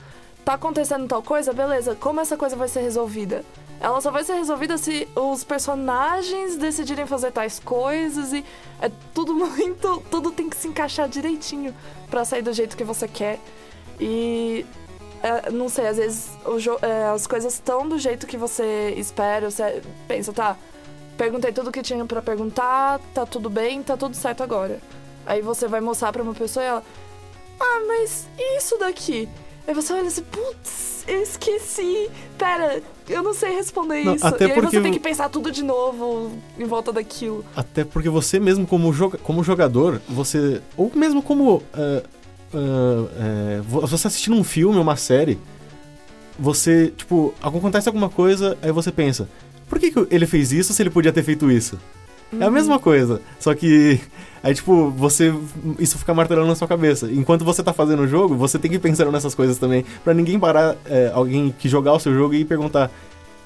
Tá 0.44 0.53
acontecendo 0.53 1.07
tal 1.07 1.22
coisa, 1.22 1.53
beleza? 1.53 1.95
Como 1.95 2.19
essa 2.19 2.36
coisa 2.38 2.56
vai 2.56 2.68
ser 2.68 2.80
resolvida? 2.82 3.44
Ela 3.80 3.99
só 3.99 4.10
vai 4.10 4.23
ser 4.23 4.34
resolvida 4.36 4.77
se 4.77 5.07
os 5.15 5.44
personagens 5.44 6.56
decidirem 6.56 7.06
fazer 7.06 7.32
tais 7.32 7.60
coisas 7.60 8.32
e 8.32 8.44
é 8.82 8.90
tudo 9.14 9.34
muito, 9.36 10.02
tudo 10.10 10.32
tem 10.32 10.49
que 10.49 10.56
se 10.56 10.68
encaixar 10.68 11.10
direitinho 11.10 11.73
pra 12.10 12.23
sair 12.23 12.41
do 12.41 12.53
jeito 12.53 12.77
que 12.77 12.84
você 12.84 13.07
quer. 13.07 13.40
E 13.99 14.65
é, 15.23 15.49
não 15.49 15.67
sei, 15.69 15.88
às 15.88 15.97
vezes 15.97 16.30
é, 16.81 17.05
as 17.05 17.26
coisas 17.26 17.53
estão 17.53 17.89
do 17.89 17.97
jeito 17.97 18.27
que 18.27 18.38
você 18.38 18.93
espera, 18.95 19.49
você 19.49 19.81
pensa, 20.07 20.31
tá, 20.31 20.55
perguntei 21.17 21.51
tudo 21.51 21.72
que 21.72 21.81
tinha 21.81 22.05
pra 22.05 22.22
perguntar, 22.22 22.99
tá 23.13 23.26
tudo 23.26 23.49
bem, 23.49 23.81
tá 23.81 23.97
tudo 23.97 24.15
certo 24.15 24.43
agora. 24.43 24.80
Aí 25.26 25.41
você 25.41 25.67
vai 25.67 25.81
mostrar 25.81 26.11
pra 26.11 26.22
uma 26.22 26.34
pessoa 26.34 26.63
e 26.63 26.67
ela, 26.67 26.84
ah, 27.59 27.81
mas 27.88 28.27
e 28.38 28.57
isso 28.57 28.77
daqui? 28.77 29.27
Aí 29.67 29.73
você 29.73 29.93
olha 29.93 30.07
assim, 30.07 30.22
putz, 30.23 31.03
eu 31.07 31.23
esqueci, 31.23 32.07
pera, 32.38 32.84
eu 33.09 33.23
não 33.23 33.34
sei 33.34 33.55
responder 33.55 34.03
Não, 34.03 34.15
isso. 34.15 34.27
até 34.27 34.45
e 34.45 34.47
aí 34.49 34.53
porque 34.53 34.77
você 34.77 34.81
tem 34.81 34.93
que 34.93 34.99
pensar 34.99 35.30
tudo 35.30 35.51
de 35.51 35.63
novo 35.63 36.31
em 36.59 36.65
volta 36.65 36.93
daquilo. 36.93 37.43
Até 37.55 37.84
porque 37.84 38.09
você 38.09 38.39
mesmo 38.39 38.67
como, 38.67 38.93
joga 38.93 39.17
como 39.17 39.43
jogador, 39.43 39.99
você. 40.07 40.61
Ou 40.77 40.91
mesmo 40.93 41.23
como. 41.23 41.63
ah, 41.73 42.03
ah, 42.56 43.07
é, 43.57 43.61
vo- 43.61 43.82
você 43.86 44.07
assistindo 44.07 44.36
um 44.36 44.44
filme, 44.44 44.80
uma 44.80 44.95
série, 44.95 45.38
você, 46.38 46.91
tipo, 46.95 47.34
acontece 47.41 47.88
alguma 47.88 48.10
coisa, 48.10 48.57
aí 48.61 48.72
você 48.72 48.91
pensa, 48.91 49.27
por 49.69 49.80
que, 49.80 49.91
que 49.91 50.07
ele 50.11 50.26
fez 50.26 50.52
isso 50.52 50.73
se 50.73 50.82
ele 50.82 50.90
podia 50.90 51.14
ter 51.14 51.23
feito 51.23 51.49
isso? 51.49 51.80
É 52.40 52.44
a 52.45 52.52
mesma 52.52 52.80
coisa, 52.80 53.22
só 53.40 53.53
que 53.53 53.99
aí 54.44 54.53
tipo, 54.53 54.90
você 54.91 55.34
isso 55.80 55.98
fica 55.98 56.14
martelando 56.14 56.48
na 56.48 56.56
sua 56.56 56.68
cabeça. 56.68 57.10
Enquanto 57.11 57.45
você 57.45 57.64
tá 57.64 57.72
fazendo 57.72 58.02
o 58.02 58.07
jogo, 58.07 58.36
você 58.36 58.60
tem 58.60 58.69
que 58.69 58.77
ir 58.77 58.80
pensando 58.80 59.11
nessas 59.11 59.34
coisas 59.36 59.57
também, 59.57 59.86
Pra 60.03 60.14
ninguém 60.14 60.38
parar 60.40 60.76
é, 60.86 61.11
alguém 61.14 61.53
que 61.57 61.69
jogar 61.69 61.94
o 61.94 61.99
seu 61.99 62.14
jogo 62.14 62.34
e 62.34 62.44
perguntar 62.44 62.91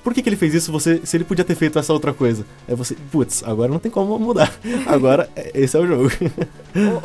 por 0.03 0.13
que, 0.13 0.21
que 0.21 0.29
ele 0.29 0.35
fez 0.35 0.53
isso 0.53 0.71
você, 0.71 1.01
se 1.05 1.17
ele 1.17 1.23
podia 1.23 1.43
ter 1.45 1.55
feito 1.55 1.77
essa 1.79 1.91
outra 1.93 2.13
coisa? 2.13 2.45
Aí 2.67 2.75
você, 2.75 2.95
putz, 3.11 3.43
agora 3.43 3.71
não 3.71 3.79
tem 3.79 3.91
como 3.91 4.17
mudar. 4.19 4.51
Agora, 4.87 5.29
é- 5.35 5.51
esse 5.53 5.75
é 5.75 5.79
o 5.79 5.85
jogo. 5.87 6.09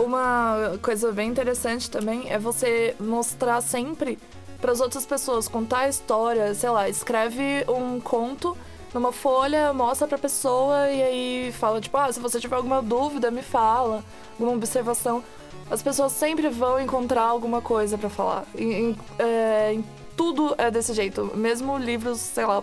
Uma 0.02 0.78
coisa 0.82 1.10
bem 1.12 1.28
interessante 1.28 1.90
também 1.90 2.30
é 2.30 2.38
você 2.38 2.94
mostrar 3.00 3.60
sempre 3.60 4.18
para 4.60 4.72
as 4.72 4.80
outras 4.80 5.04
pessoas, 5.04 5.48
contar 5.48 5.80
a 5.80 5.88
história, 5.88 6.54
sei 6.54 6.70
lá, 6.70 6.88
escreve 6.88 7.64
um 7.68 8.00
conto 8.00 8.56
numa 8.94 9.12
folha, 9.12 9.72
mostra 9.72 10.06
pra 10.06 10.16
pessoa 10.16 10.88
e 10.88 11.02
aí 11.02 11.52
fala, 11.52 11.80
tipo, 11.80 11.96
ah, 11.96 12.10
se 12.12 12.20
você 12.20 12.38
tiver 12.40 12.56
alguma 12.56 12.80
dúvida, 12.80 13.30
me 13.30 13.42
fala, 13.42 14.04
alguma 14.32 14.56
observação. 14.56 15.22
As 15.70 15.82
pessoas 15.82 16.12
sempre 16.12 16.48
vão 16.48 16.80
encontrar 16.80 17.22
alguma 17.24 17.60
coisa 17.60 17.98
pra 17.98 18.08
falar. 18.08 18.44
Em, 18.56 18.90
em- 18.90 18.96
é, 19.18 19.78
tudo 20.16 20.54
é 20.58 20.70
desse 20.70 20.92
jeito. 20.92 21.30
Mesmo 21.34 21.76
livros, 21.78 22.18
sei 22.20 22.44
lá, 22.46 22.62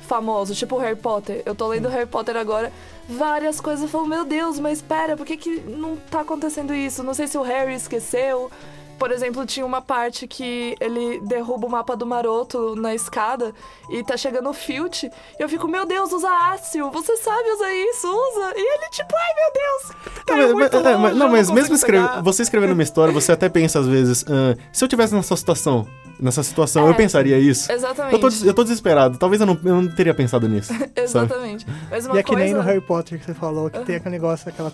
famosos, 0.00 0.56
tipo 0.58 0.78
Harry 0.78 0.96
Potter. 0.96 1.42
Eu 1.44 1.54
tô 1.54 1.66
lendo 1.68 1.88
Harry 1.88 2.06
Potter 2.06 2.36
agora, 2.36 2.72
várias 3.08 3.60
coisas. 3.60 3.82
Eu 3.82 3.88
falo, 3.88 4.06
meu 4.06 4.24
Deus, 4.24 4.58
mas 4.58 4.78
espera, 4.78 5.16
por 5.16 5.26
que, 5.26 5.36
que 5.36 5.60
não 5.60 5.96
tá 5.96 6.20
acontecendo 6.20 6.74
isso? 6.74 7.02
Não 7.02 7.14
sei 7.14 7.26
se 7.26 7.36
o 7.36 7.42
Harry 7.42 7.74
esqueceu. 7.74 8.50
Por 8.98 9.10
exemplo, 9.10 9.44
tinha 9.44 9.66
uma 9.66 9.82
parte 9.82 10.26
que 10.26 10.74
ele 10.80 11.20
derruba 11.20 11.66
o 11.66 11.70
mapa 11.70 11.94
do 11.94 12.06
maroto 12.06 12.74
na 12.76 12.94
escada 12.94 13.52
e 13.90 14.02
tá 14.02 14.16
chegando 14.16 14.48
o 14.48 14.54
Filch. 14.54 15.04
E 15.38 15.42
eu 15.42 15.50
fico, 15.50 15.68
meu 15.68 15.84
Deus, 15.84 16.10
usa 16.14 16.30
ácido, 16.50 16.90
você 16.90 17.14
sabe 17.18 17.50
usar 17.50 17.74
isso, 17.74 18.08
usa. 18.08 18.54
E 18.56 18.60
ele, 18.60 18.88
tipo, 18.90 19.12
ai 19.14 19.34
meu 19.34 19.52
Deus, 19.52 19.96
caiu 20.24 20.48
Não, 20.48 20.54
mas- 20.56 20.70
muito 20.72 20.76
é, 20.76 20.82
mas- 20.82 21.02
longe, 21.02 21.14
não, 21.18 21.28
mas 21.28 21.40
consigo 21.40 21.54
mesmo 21.60 21.74
escreve- 21.74 22.08
pegar." 22.08 22.22
você 22.22 22.42
escrevendo 22.42 22.72
uma 22.72 22.82
história, 22.82 23.12
você 23.12 23.32
até 23.32 23.50
pensa 23.50 23.80
às 23.80 23.86
vezes, 23.86 24.24
"Ah, 24.30 24.56
se 24.72 24.82
eu 24.82 24.88
tivesse 24.88 25.14
nessa 25.14 25.36
situação, 25.36 25.86
nessa 26.20 26.42
situação, 26.42 26.86
É, 26.86 26.90
eu 26.90 26.94
pensaria 26.94 27.38
isso. 27.38 27.70
Exatamente. 27.70 28.14
Eu 28.14 28.20
tô, 28.20 28.28
eu 28.28 28.54
tô 28.54 28.62
desesperado, 28.62 29.18
talvez 29.18 29.40
eu 29.40 29.46
não, 29.46 29.58
eu 29.64 29.82
não 29.82 29.94
teria 29.94 30.14
pensado 30.14 30.48
nisso. 30.48 30.72
Exatamente. 30.96 31.66
Mas 31.90 32.06
uma 32.06 32.16
e 32.16 32.18
é 32.18 32.22
que 32.22 32.28
coisa... 32.28 32.44
nem 32.44 32.54
no 32.54 32.60
Harry 32.60 32.80
Potter 32.80 33.18
que 33.18 33.24
você 33.24 33.34
falou, 33.34 33.70
que 33.70 33.78
tem 33.80 33.96
aquele 33.96 34.12
negócio, 34.12 34.48
aquela, 34.48 34.72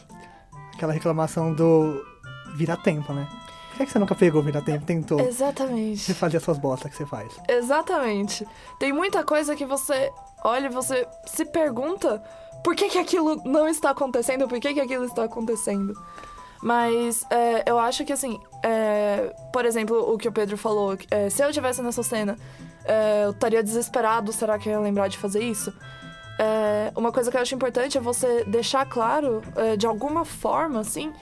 aquela 0.75 0.93
reclamação 0.93 1.53
do 1.53 2.03
virar 2.55 2.77
tempo, 2.77 3.13
né? 3.13 3.27
Por 3.71 3.79
que, 3.79 3.87
que 3.87 3.93
você 3.93 3.99
nunca 3.99 4.15
pegou 4.15 4.43
virar 4.43 4.61
tempo? 4.61 4.85
Tentou. 4.85 5.19
Exatamente. 5.21 6.01
Você 6.01 6.15
fazia 6.15 6.39
suas 6.39 6.59
bostas 6.59 6.91
que 6.91 6.97
você 6.97 7.07
faz. 7.07 7.33
Exatamente. 7.49 8.47
Tem 8.79 8.93
muita 8.93 9.25
coisa 9.25 9.57
que 9.57 9.65
você 9.65 10.13
olha 10.45 10.67
e 10.67 10.71
você 10.71 11.07
se 11.25 11.47
pergunta 11.47 12.23
por 12.63 12.77
que, 12.77 12.91
que 12.91 12.99
aquilo 12.99 13.41
não 13.45 13.67
está 13.67 13.91
acontecendo, 13.91 14.47
por 14.47 14.61
que, 14.61 14.75
que 14.75 14.81
aquilo 14.81 15.05
está 15.05 15.25
acontecendo. 15.25 15.95
Mas 16.63 17.27
é, 17.31 17.69
eu 17.69 17.79
acho 17.79 18.05
que, 18.05 18.13
assim, 18.13 18.39
é, 18.63 19.35
por 19.53 19.65
exemplo, 19.65 20.13
o 20.13 20.17
que 20.17 20.29
o 20.29 20.33
Pedro 20.33 20.57
falou, 20.57 20.97
é, 21.11 21.29
se 21.29 21.43
eu 21.43 21.49
estivesse 21.49 21.83
nessa 21.83 22.03
cena, 22.03 22.37
é, 22.85 23.25
eu 23.25 23.31
estaria 23.31 23.63
desesperado, 23.63 24.33
será 24.33 24.59
que 24.59 24.69
eu 24.69 24.73
ia 24.73 24.81
lembrar 24.81 25.09
de 25.09 25.19
fazer 25.19 25.43
isso? 25.43 25.73
É, 26.39 26.93
uma 26.97 27.13
coisa 27.13 27.31
que 27.31 27.37
eu 27.37 27.41
acho 27.41 27.55
importante 27.55 27.99
é 27.99 28.01
você 28.01 28.45
deixar 28.45 28.87
claro, 28.87 29.43
é, 29.57 29.77
de 29.77 29.87
alguma 29.87 30.25
forma, 30.25 30.81
assim, 30.81 31.13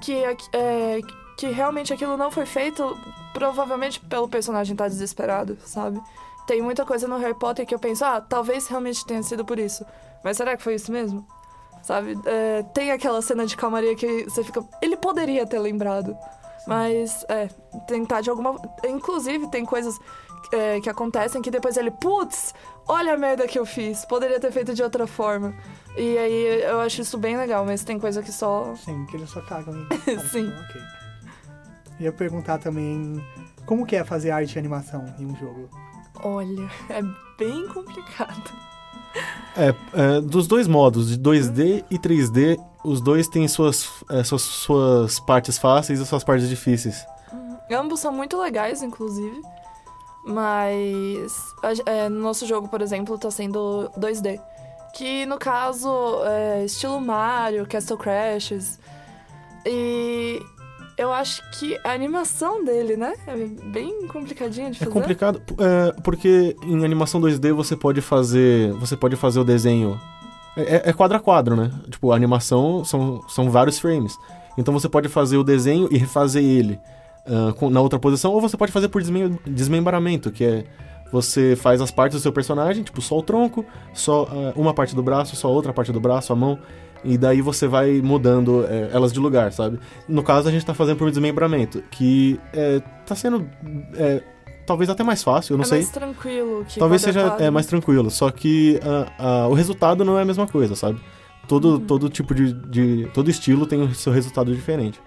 que, 0.00 0.12
é, 0.52 1.00
que 1.36 1.46
realmente 1.48 1.92
aquilo 1.92 2.16
não 2.16 2.30
foi 2.30 2.46
feito, 2.46 2.98
provavelmente 3.32 4.00
pelo 4.00 4.28
personagem 4.28 4.74
estar 4.74 4.88
desesperado, 4.88 5.56
sabe? 5.64 6.00
Tem 6.46 6.60
muita 6.60 6.84
coisa 6.84 7.06
no 7.06 7.18
Harry 7.18 7.38
Potter 7.38 7.66
que 7.66 7.74
eu 7.74 7.78
penso, 7.78 8.04
ah, 8.04 8.20
talvez 8.20 8.66
realmente 8.66 9.04
tenha 9.04 9.22
sido 9.22 9.44
por 9.44 9.58
isso. 9.58 9.84
Mas 10.24 10.36
será 10.36 10.56
que 10.56 10.62
foi 10.62 10.74
isso 10.74 10.90
mesmo? 10.90 11.26
Sabe? 11.82 12.18
Tem 12.74 12.90
aquela 12.90 13.20
cena 13.20 13.46
de 13.46 13.56
calmaria 13.56 13.94
que 13.94 14.24
você 14.24 14.42
fica. 14.42 14.64
Ele 14.80 14.96
poderia 14.96 15.46
ter 15.46 15.58
lembrado. 15.58 16.16
Mas, 16.68 17.24
é, 17.30 17.48
tentar 17.86 18.20
de 18.20 18.28
alguma. 18.28 18.60
Inclusive, 18.84 19.48
tem 19.48 19.64
coisas 19.64 19.98
é, 20.52 20.78
que 20.80 20.90
acontecem 20.90 21.40
que 21.40 21.50
depois 21.50 21.78
ele, 21.78 21.90
putz, 21.90 22.54
olha 22.86 23.14
a 23.14 23.16
merda 23.16 23.48
que 23.48 23.58
eu 23.58 23.64
fiz, 23.64 24.04
poderia 24.04 24.38
ter 24.38 24.52
feito 24.52 24.74
de 24.74 24.82
outra 24.82 25.06
forma. 25.06 25.54
E 25.96 26.18
aí 26.18 26.62
eu 26.62 26.78
acho 26.80 27.00
isso 27.00 27.16
bem 27.16 27.38
legal, 27.38 27.64
mas 27.64 27.82
tem 27.82 27.98
coisa 27.98 28.22
que 28.22 28.30
só. 28.30 28.74
Sim, 28.76 29.06
que 29.06 29.16
eles 29.16 29.30
só 29.30 29.40
cagam 29.40 29.74
em. 29.74 29.88
Sim. 30.28 30.46
Então, 30.48 30.62
ok. 30.62 30.80
Ia 32.00 32.12
perguntar 32.12 32.58
também 32.58 33.24
como 33.64 33.86
que 33.86 33.96
é 33.96 34.04
fazer 34.04 34.30
arte 34.30 34.54
e 34.54 34.58
animação 34.58 35.04
em 35.18 35.24
um 35.24 35.34
jogo. 35.36 35.70
Olha, 36.22 36.70
é 36.90 37.02
bem 37.38 37.66
complicado. 37.68 38.52
É, 39.56 39.74
é, 39.94 40.20
dos 40.20 40.46
dois 40.46 40.68
modos, 40.68 41.08
de 41.08 41.18
2D 41.18 41.84
e 41.90 41.98
3D, 41.98 42.58
os 42.84 43.00
dois 43.00 43.28
têm 43.28 43.46
suas, 43.48 43.88
é, 44.10 44.22
suas, 44.24 44.42
suas 44.42 45.20
partes 45.20 45.58
fáceis 45.58 46.00
e 46.00 46.06
suas 46.06 46.24
partes 46.24 46.48
difíceis. 46.48 47.04
Ambos 47.70 48.00
são 48.00 48.12
muito 48.12 48.40
legais, 48.40 48.82
inclusive. 48.82 49.42
Mas 50.24 51.54
é, 51.86 52.08
no 52.08 52.20
nosso 52.20 52.46
jogo, 52.46 52.68
por 52.68 52.80
exemplo, 52.82 53.18
tá 53.18 53.30
sendo 53.30 53.90
2D. 53.98 54.40
Que 54.94 55.26
no 55.26 55.38
caso 55.38 55.88
é 56.24 56.64
estilo 56.64 57.00
Mario, 57.00 57.66
Castle 57.66 57.96
Crashes. 57.98 58.78
E 59.64 60.40
eu 60.96 61.12
acho 61.12 61.42
que 61.52 61.78
a 61.84 61.92
animação 61.92 62.64
dele, 62.64 62.96
né? 62.96 63.14
É 63.26 63.36
bem 63.36 64.06
complicadinha 64.08 64.70
de 64.70 64.76
É 64.76 64.80
fazer. 64.80 64.90
complicado 64.90 65.42
é, 65.58 65.92
porque 66.02 66.56
em 66.62 66.84
animação 66.84 67.20
2D 67.20 67.52
você 67.52 67.76
pode 67.76 68.00
fazer 68.00 68.72
você 68.74 68.96
pode 68.96 69.14
fazer 69.16 69.40
o 69.40 69.44
desenho 69.44 70.00
é, 70.62 70.90
é- 70.90 70.92
quadro 70.92 71.16
a 71.16 71.20
quadro, 71.20 71.56
né? 71.56 71.70
Tipo, 71.90 72.12
a 72.12 72.16
animação 72.16 72.84
são, 72.84 73.20
são 73.28 73.50
vários 73.50 73.78
frames. 73.78 74.16
Então 74.56 74.74
você 74.74 74.88
pode 74.88 75.08
fazer 75.08 75.36
o 75.36 75.44
desenho 75.44 75.88
e 75.90 75.98
refazer 75.98 76.42
ele 76.42 76.78
ah, 77.26 77.52
com- 77.52 77.70
na 77.70 77.80
outra 77.80 77.98
posição, 77.98 78.32
ou 78.32 78.40
você 78.40 78.56
pode 78.56 78.72
fazer 78.72 78.88
por 78.88 79.00
desmem- 79.02 79.38
desmembramento, 79.46 80.30
que 80.30 80.44
é 80.44 80.64
você 81.12 81.56
faz 81.56 81.80
as 81.80 81.90
partes 81.90 82.18
do 82.18 82.22
seu 82.22 82.32
personagem, 82.32 82.82
tipo 82.82 83.00
só 83.00 83.18
o 83.18 83.22
tronco, 83.22 83.64
só 83.94 84.26
ah, 84.30 84.52
uma 84.56 84.74
parte 84.74 84.94
do 84.94 85.02
braço, 85.02 85.36
só 85.36 85.50
outra 85.50 85.72
parte 85.72 85.92
do 85.92 86.00
braço, 86.00 86.32
a 86.32 86.36
mão, 86.36 86.58
e 87.04 87.16
daí 87.16 87.40
você 87.40 87.68
vai 87.68 88.00
mudando 88.02 88.64
é, 88.68 88.90
elas 88.92 89.12
de 89.12 89.20
lugar, 89.20 89.52
sabe? 89.52 89.78
No 90.08 90.22
caso, 90.22 90.48
a 90.48 90.50
gente 90.50 90.66
tá 90.66 90.74
fazendo 90.74 90.96
por 90.96 91.08
desmembramento, 91.10 91.82
que 91.90 92.40
é, 92.52 92.80
tá 93.06 93.14
sendo 93.14 93.48
é, 93.94 94.22
talvez 94.68 94.88
até 94.90 95.02
mais 95.02 95.22
fácil, 95.24 95.54
eu 95.54 95.56
não 95.58 95.64
é 95.64 95.66
sei. 95.66 95.78
mais 95.78 95.90
tranquilo 95.90 96.64
que 96.68 96.78
Talvez 96.78 97.02
seja 97.02 97.36
é, 97.40 97.50
mais 97.50 97.66
tranquilo, 97.66 98.10
só 98.10 98.30
que 98.30 98.78
ah, 98.84 99.12
ah, 99.18 99.48
o 99.48 99.54
resultado 99.54 100.04
não 100.04 100.16
é 100.18 100.22
a 100.22 100.24
mesma 100.24 100.46
coisa, 100.46 100.76
sabe? 100.76 101.00
Todo, 101.48 101.70
Uhum. 101.72 101.80
todo 101.86 102.08
tipo 102.10 102.34
de, 102.34 102.52
de- 102.52 103.08
Todo 103.14 103.30
estilo 103.30 103.66
tem 103.66 103.80
o 103.82 103.94
seu 103.94 104.12
resultado 104.12 104.54
diferente. 104.54 105.00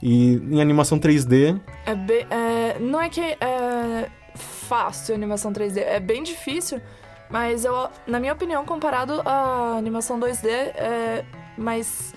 E 0.00 0.34
em 0.50 0.60
animação 0.60 0.98
3D, 0.98 1.60
É 1.84 1.94
bem, 1.94 2.26
é, 2.30 2.78
não 2.80 3.00
é 3.00 3.08
que 3.08 3.20
é 3.20 4.08
fácil 4.36 5.14
a 5.14 5.16
animação 5.16 5.52
3D, 5.52 5.78
é 5.78 6.00
bem 6.00 6.22
difícil, 6.22 6.80
mas 7.28 7.64
eu, 7.64 7.88
na 8.06 8.18
minha 8.20 8.32
opinião, 8.32 8.64
comparado 8.64 9.20
à 9.24 9.74
animação 9.76 10.18
2D, 10.20 10.46
é 10.48 11.24
mais, 11.58 12.14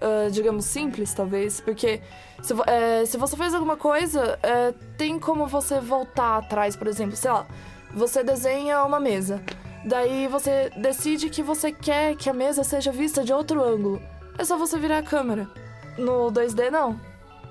ah, 0.00 0.28
digamos, 0.30 0.64
simples, 0.64 1.12
talvez, 1.14 1.60
porque 1.60 2.00
se, 2.42 2.54
é, 2.66 3.04
se 3.06 3.16
você 3.16 3.36
faz 3.36 3.54
alguma 3.54 3.76
coisa, 3.76 4.38
é, 4.42 4.74
tem 4.98 5.18
como 5.18 5.46
você 5.46 5.80
voltar 5.80 6.38
atrás, 6.38 6.76
por 6.76 6.86
exemplo, 6.86 7.16
sei 7.16 7.30
lá, 7.30 7.46
você 7.94 8.24
desenha 8.24 8.84
uma 8.84 8.98
mesa, 8.98 9.40
daí 9.84 10.26
você 10.26 10.70
decide 10.76 11.30
que 11.30 11.42
você 11.42 11.70
quer 11.70 12.16
que 12.16 12.28
a 12.28 12.34
mesa 12.34 12.64
seja 12.64 12.90
vista 12.90 13.24
de 13.24 13.32
outro 13.32 13.62
ângulo, 13.62 14.02
é 14.36 14.44
só 14.44 14.58
você 14.58 14.78
virar 14.78 14.98
a 14.98 15.02
câmera. 15.02 15.48
No 15.96 16.32
2D, 16.32 16.70
não. 16.70 16.98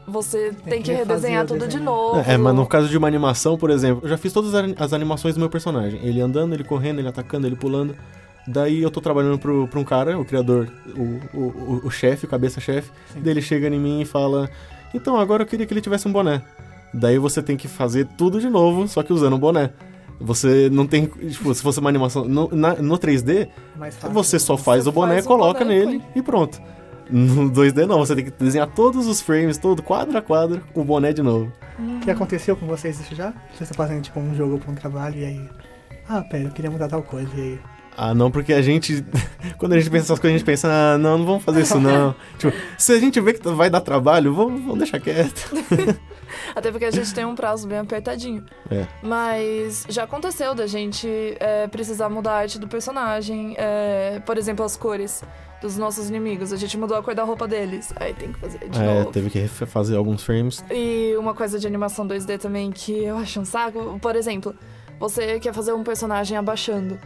Você 0.07 0.51
tem, 0.65 0.81
que 0.81 0.89
que 0.89 0.91
refazer 0.91 1.07
redesenhar 1.07 1.45
tudo 1.45 1.67
de 1.67 1.79
novo. 1.79 2.19
É, 2.19 2.35
mas 2.35 2.55
no 2.55 2.65
caso 2.65 2.89
de 2.89 2.97
uma 2.97 3.07
animação, 3.07 3.55
por 3.55 3.69
exemplo, 3.69 4.03
eu 4.03 4.09
já 4.09 4.17
fiz 4.17 4.33
todas 4.33 4.53
as 4.77 4.93
animações 4.93 5.35
do 5.35 5.39
meu 5.39 5.49
personagem. 5.49 5.99
Ele 6.03 6.19
andando, 6.19 6.53
ele 6.53 6.63
correndo, 6.63 6.99
ele 6.99 7.07
atacando, 7.07 7.45
ele 7.45 7.55
pulando. 7.55 7.95
Daí 8.47 8.81
eu 8.81 8.89
tô 8.89 8.99
trabalhando 8.99 9.37
pro, 9.37 9.67
pra 9.67 9.79
um 9.79 9.83
cara, 9.83 10.17
o 10.17 10.25
criador, 10.25 10.67
o, 10.95 11.37
o, 11.37 11.41
o, 11.41 11.81
o 11.85 11.91
chefe, 11.91 12.25
o 12.25 12.27
cabeça-chefe. 12.27 12.89
Daí 13.15 13.31
ele 13.31 13.41
chega 13.41 13.67
em 13.67 13.79
mim 13.79 14.01
e 14.01 14.05
fala: 14.05 14.49
Então, 14.93 15.17
agora 15.17 15.43
eu 15.43 15.47
queria 15.47 15.65
que 15.65 15.73
ele 15.73 15.81
tivesse 15.81 16.07
um 16.07 16.11
boné. 16.11 16.41
Daí 16.93 17.17
você 17.17 17.41
tem 17.41 17.55
que 17.55 17.67
fazer 17.67 18.05
tudo 18.17 18.39
de 18.41 18.49
novo, 18.49 18.87
só 18.87 19.01
que 19.01 19.13
usando 19.13 19.35
um 19.35 19.39
boné. 19.39 19.71
Você 20.19 20.69
não 20.71 20.85
tem. 20.85 21.05
Tipo, 21.05 21.53
se 21.53 21.61
fosse 21.61 21.79
uma 21.79 21.89
animação. 21.89 22.25
No, 22.25 22.49
na- 22.51 22.75
no 22.75 22.97
3D, 22.97 23.47
Mais 23.75 23.95
fácil. 23.95 24.13
você 24.13 24.37
só 24.37 24.55
faz 24.57 24.83
Você 24.83 24.89
o 24.89 24.91
boné, 24.91 25.13
faz 25.13 25.25
o 25.25 25.27
coloca 25.27 25.59
boné, 25.65 25.85
nele 25.85 26.03
e 26.15 26.21
pronto. 26.21 26.61
No 27.09 27.49
2D 27.49 27.85
não, 27.87 27.97
você 27.97 28.15
tem 28.15 28.25
que 28.25 28.31
desenhar 28.31 28.67
todos 28.67 29.07
os 29.07 29.19
frames, 29.19 29.57
todo 29.57 29.81
quadro 29.81 30.17
a 30.17 30.21
quadro, 30.21 30.61
o 30.75 30.83
boné 30.83 31.11
de 31.11 31.21
novo. 31.21 31.51
O 31.79 31.99
que 32.01 32.11
aconteceu 32.11 32.55
com 32.55 32.67
vocês 32.67 32.99
isso 32.99 33.15
já? 33.15 33.31
Vocês 33.53 33.69
estão 33.69 33.75
fazendo 33.85 34.03
tipo 34.03 34.19
um 34.19 34.35
jogo 34.35 34.59
pra 34.59 34.71
um 34.71 34.75
trabalho 34.75 35.17
e 35.17 35.25
aí. 35.25 35.49
Ah, 36.07 36.21
pera, 36.21 36.43
eu 36.43 36.51
queria 36.51 36.69
mudar 36.69 36.87
tal 36.87 37.01
coisa 37.01 37.29
e 37.35 37.41
aí. 37.41 37.59
Ah, 37.97 38.13
não, 38.13 38.31
porque 38.31 38.53
a 38.53 38.61
gente. 38.61 39.03
Quando 39.57 39.73
a 39.73 39.79
gente 39.79 39.89
pensa 39.89 40.05
essas 40.05 40.19
coisas, 40.19 40.35
a 40.35 40.37
gente 40.37 40.45
pensa, 40.45 40.67
ah, 40.69 40.97
não, 40.97 41.17
não 41.17 41.25
vamos 41.25 41.43
fazer 41.43 41.61
isso 41.61 41.79
não. 41.79 42.15
tipo, 42.39 42.53
se 42.77 42.93
a 42.93 42.99
gente 42.99 43.19
vê 43.19 43.33
que 43.33 43.47
vai 43.49 43.69
dar 43.69 43.81
trabalho, 43.81 44.33
vamos, 44.33 44.61
vamos 44.61 44.77
deixar 44.79 44.99
quieto. 44.99 45.51
Até 46.55 46.71
porque 46.71 46.85
a 46.85 46.91
gente 46.91 47.13
tem 47.13 47.25
um 47.25 47.35
prazo 47.35 47.67
bem 47.67 47.79
apertadinho. 47.79 48.43
É. 48.69 48.85
Mas 49.03 49.85
já 49.89 50.03
aconteceu 50.03 50.55
da 50.55 50.65
gente 50.65 51.07
é, 51.39 51.67
precisar 51.67 52.09
mudar 52.09 52.31
a 52.31 52.37
arte 52.39 52.57
do 52.57 52.67
personagem. 52.67 53.53
é, 53.57 54.21
por 54.25 54.37
exemplo, 54.37 54.63
as 54.63 54.77
cores 54.77 55.21
dos 55.61 55.77
nossos 55.77 56.09
inimigos. 56.09 56.51
A 56.51 56.57
gente 56.57 56.77
mudou 56.77 56.97
a 56.97 57.03
cor 57.03 57.13
da 57.13 57.23
roupa 57.23 57.47
deles. 57.47 57.93
Aí 57.97 58.13
tem 58.13 58.31
que 58.31 58.39
fazer 58.39 58.57
de 58.69 58.79
É, 58.79 58.93
novo. 58.99 59.11
teve 59.11 59.29
que 59.29 59.47
fazer 59.47 59.95
alguns 59.95 60.23
frames. 60.23 60.63
E 60.71 61.13
uma 61.17 61.33
coisa 61.33 61.59
de 61.59 61.67
animação 61.67 62.07
2D 62.07 62.39
também 62.39 62.71
que 62.71 63.03
eu 63.03 63.17
acho 63.17 63.39
um 63.39 63.45
saco. 63.45 63.99
Por 64.01 64.15
exemplo, 64.15 64.55
você 64.99 65.39
quer 65.39 65.53
fazer 65.53 65.73
um 65.73 65.83
personagem 65.83 66.35
abaixando. 66.37 66.97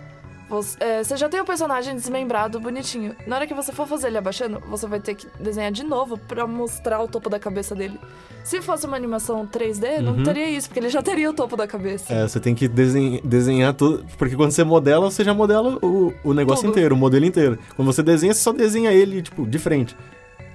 Você, 0.48 0.78
é, 0.80 1.04
você 1.04 1.18
já 1.18 1.28
tem 1.28 1.42
o 1.42 1.46
personagem 1.46 1.96
desmembrado, 1.96 2.60
bonitinho. 2.60 3.16
Na 3.26 3.36
hora 3.38 3.48
que 3.48 3.54
você 3.54 3.72
for 3.72 3.88
fazer 3.88 4.08
ele 4.08 4.18
abaixando, 4.20 4.60
você 4.70 4.86
vai 4.86 5.00
ter 5.00 5.16
que 5.16 5.28
desenhar 5.40 5.72
de 5.72 5.84
novo 5.84 6.18
pra 6.18 6.46
mostrar 6.46 7.02
o 7.02 7.08
topo 7.08 7.30
da 7.32 7.40
cabeça 7.40 7.74
dele. 7.74 8.00
Se 8.44 8.62
fosse 8.62 8.86
uma 8.86 8.96
animação 8.96 9.48
3D, 9.48 10.02
não 10.02 10.14
Uhum. 10.18 10.24
teria 10.24 10.48
isso, 10.48 10.68
porque 10.68 10.80
ele 10.80 10.90
já 10.90 11.02
teria 11.02 11.30
o 11.32 11.34
topo 11.34 11.58
da 11.58 11.66
cabeça. 11.66 12.14
É, 12.14 12.28
você 12.28 12.40
tem 12.40 12.54
que 12.54 12.68
desen- 12.68 13.20
desenhar 13.24 13.74
tudo. 13.74 14.06
Porque 14.20 14.36
quando 14.36 14.52
você 14.52 14.64
modela, 14.64 15.10
você 15.10 15.24
já 15.24 15.34
modela 15.34 15.80
o, 15.82 16.14
o 16.24 16.32
negócio 16.34 16.62
Tudo. 16.66 16.72
inteiro, 16.74 16.94
o 16.94 16.98
modelo 16.98 17.26
inteiro. 17.26 17.58
Quando 17.76 17.92
você 17.92 18.04
desenha, 18.04 18.32
você 18.34 18.42
só 18.42 18.54
desenha 18.54 18.92
ele, 18.92 19.24
tipo, 19.24 19.48
de 19.48 19.58
frente. 19.58 19.96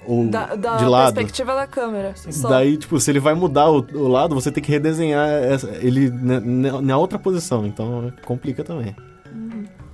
Ou 0.07 0.25
Da, 0.29 0.55
da 0.55 0.77
de 0.77 0.85
lado. 0.85 1.13
perspectiva 1.13 1.53
da 1.53 1.67
câmera. 1.67 2.13
Só. 2.15 2.47
Daí, 2.47 2.77
tipo, 2.77 2.97
se 2.99 3.11
ele 3.11 3.19
vai 3.19 3.33
mudar 3.33 3.69
o, 3.69 3.85
o 3.93 4.07
lado, 4.07 4.33
você 4.33 4.49
tem 4.51 4.63
que 4.63 4.71
redesenhar 4.71 5.27
essa- 5.27 5.69
ele 5.81 6.09
na- 6.09 6.81
na 6.81 6.97
outra 6.97 7.19
posição. 7.19 7.67
Então, 7.67 8.11
complica 8.25 8.63
também. 8.63 8.95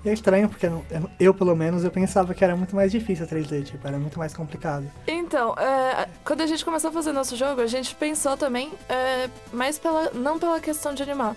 É 0.08 0.14
estranho 0.14 0.48
porque 0.48 0.68
eu, 1.20 1.34
pelo 1.34 1.54
menos, 1.54 1.84
eu 1.84 1.92
pensava 1.92 2.34
que 2.34 2.42
era 2.42 2.56
muito 2.56 2.74
mais 2.74 2.92
difícil 2.92 3.26
a 3.26 3.28
3D, 3.28 3.66
tipo, 3.66 3.86
era 3.86 4.00
muito 4.00 4.18
mais 4.18 4.34
complicado. 4.34 4.90
Então, 5.06 5.54
é, 5.58 6.08
quando 6.24 6.42
a 6.42 6.48
gente 6.48 6.64
começou 6.64 6.90
a 6.90 6.94
fazer 6.94 7.12
nosso 7.12 7.36
jogo, 7.36 7.60
a 7.60 7.68
gente 7.68 7.94
pensou 7.94 8.38
também, 8.38 8.72
é, 8.88 9.30
mais 9.52 9.78
pela, 9.78 10.12
não 10.12 10.40
pela 10.40 10.62
questão 10.62 10.94
de 10.94 11.04
animar, 11.04 11.36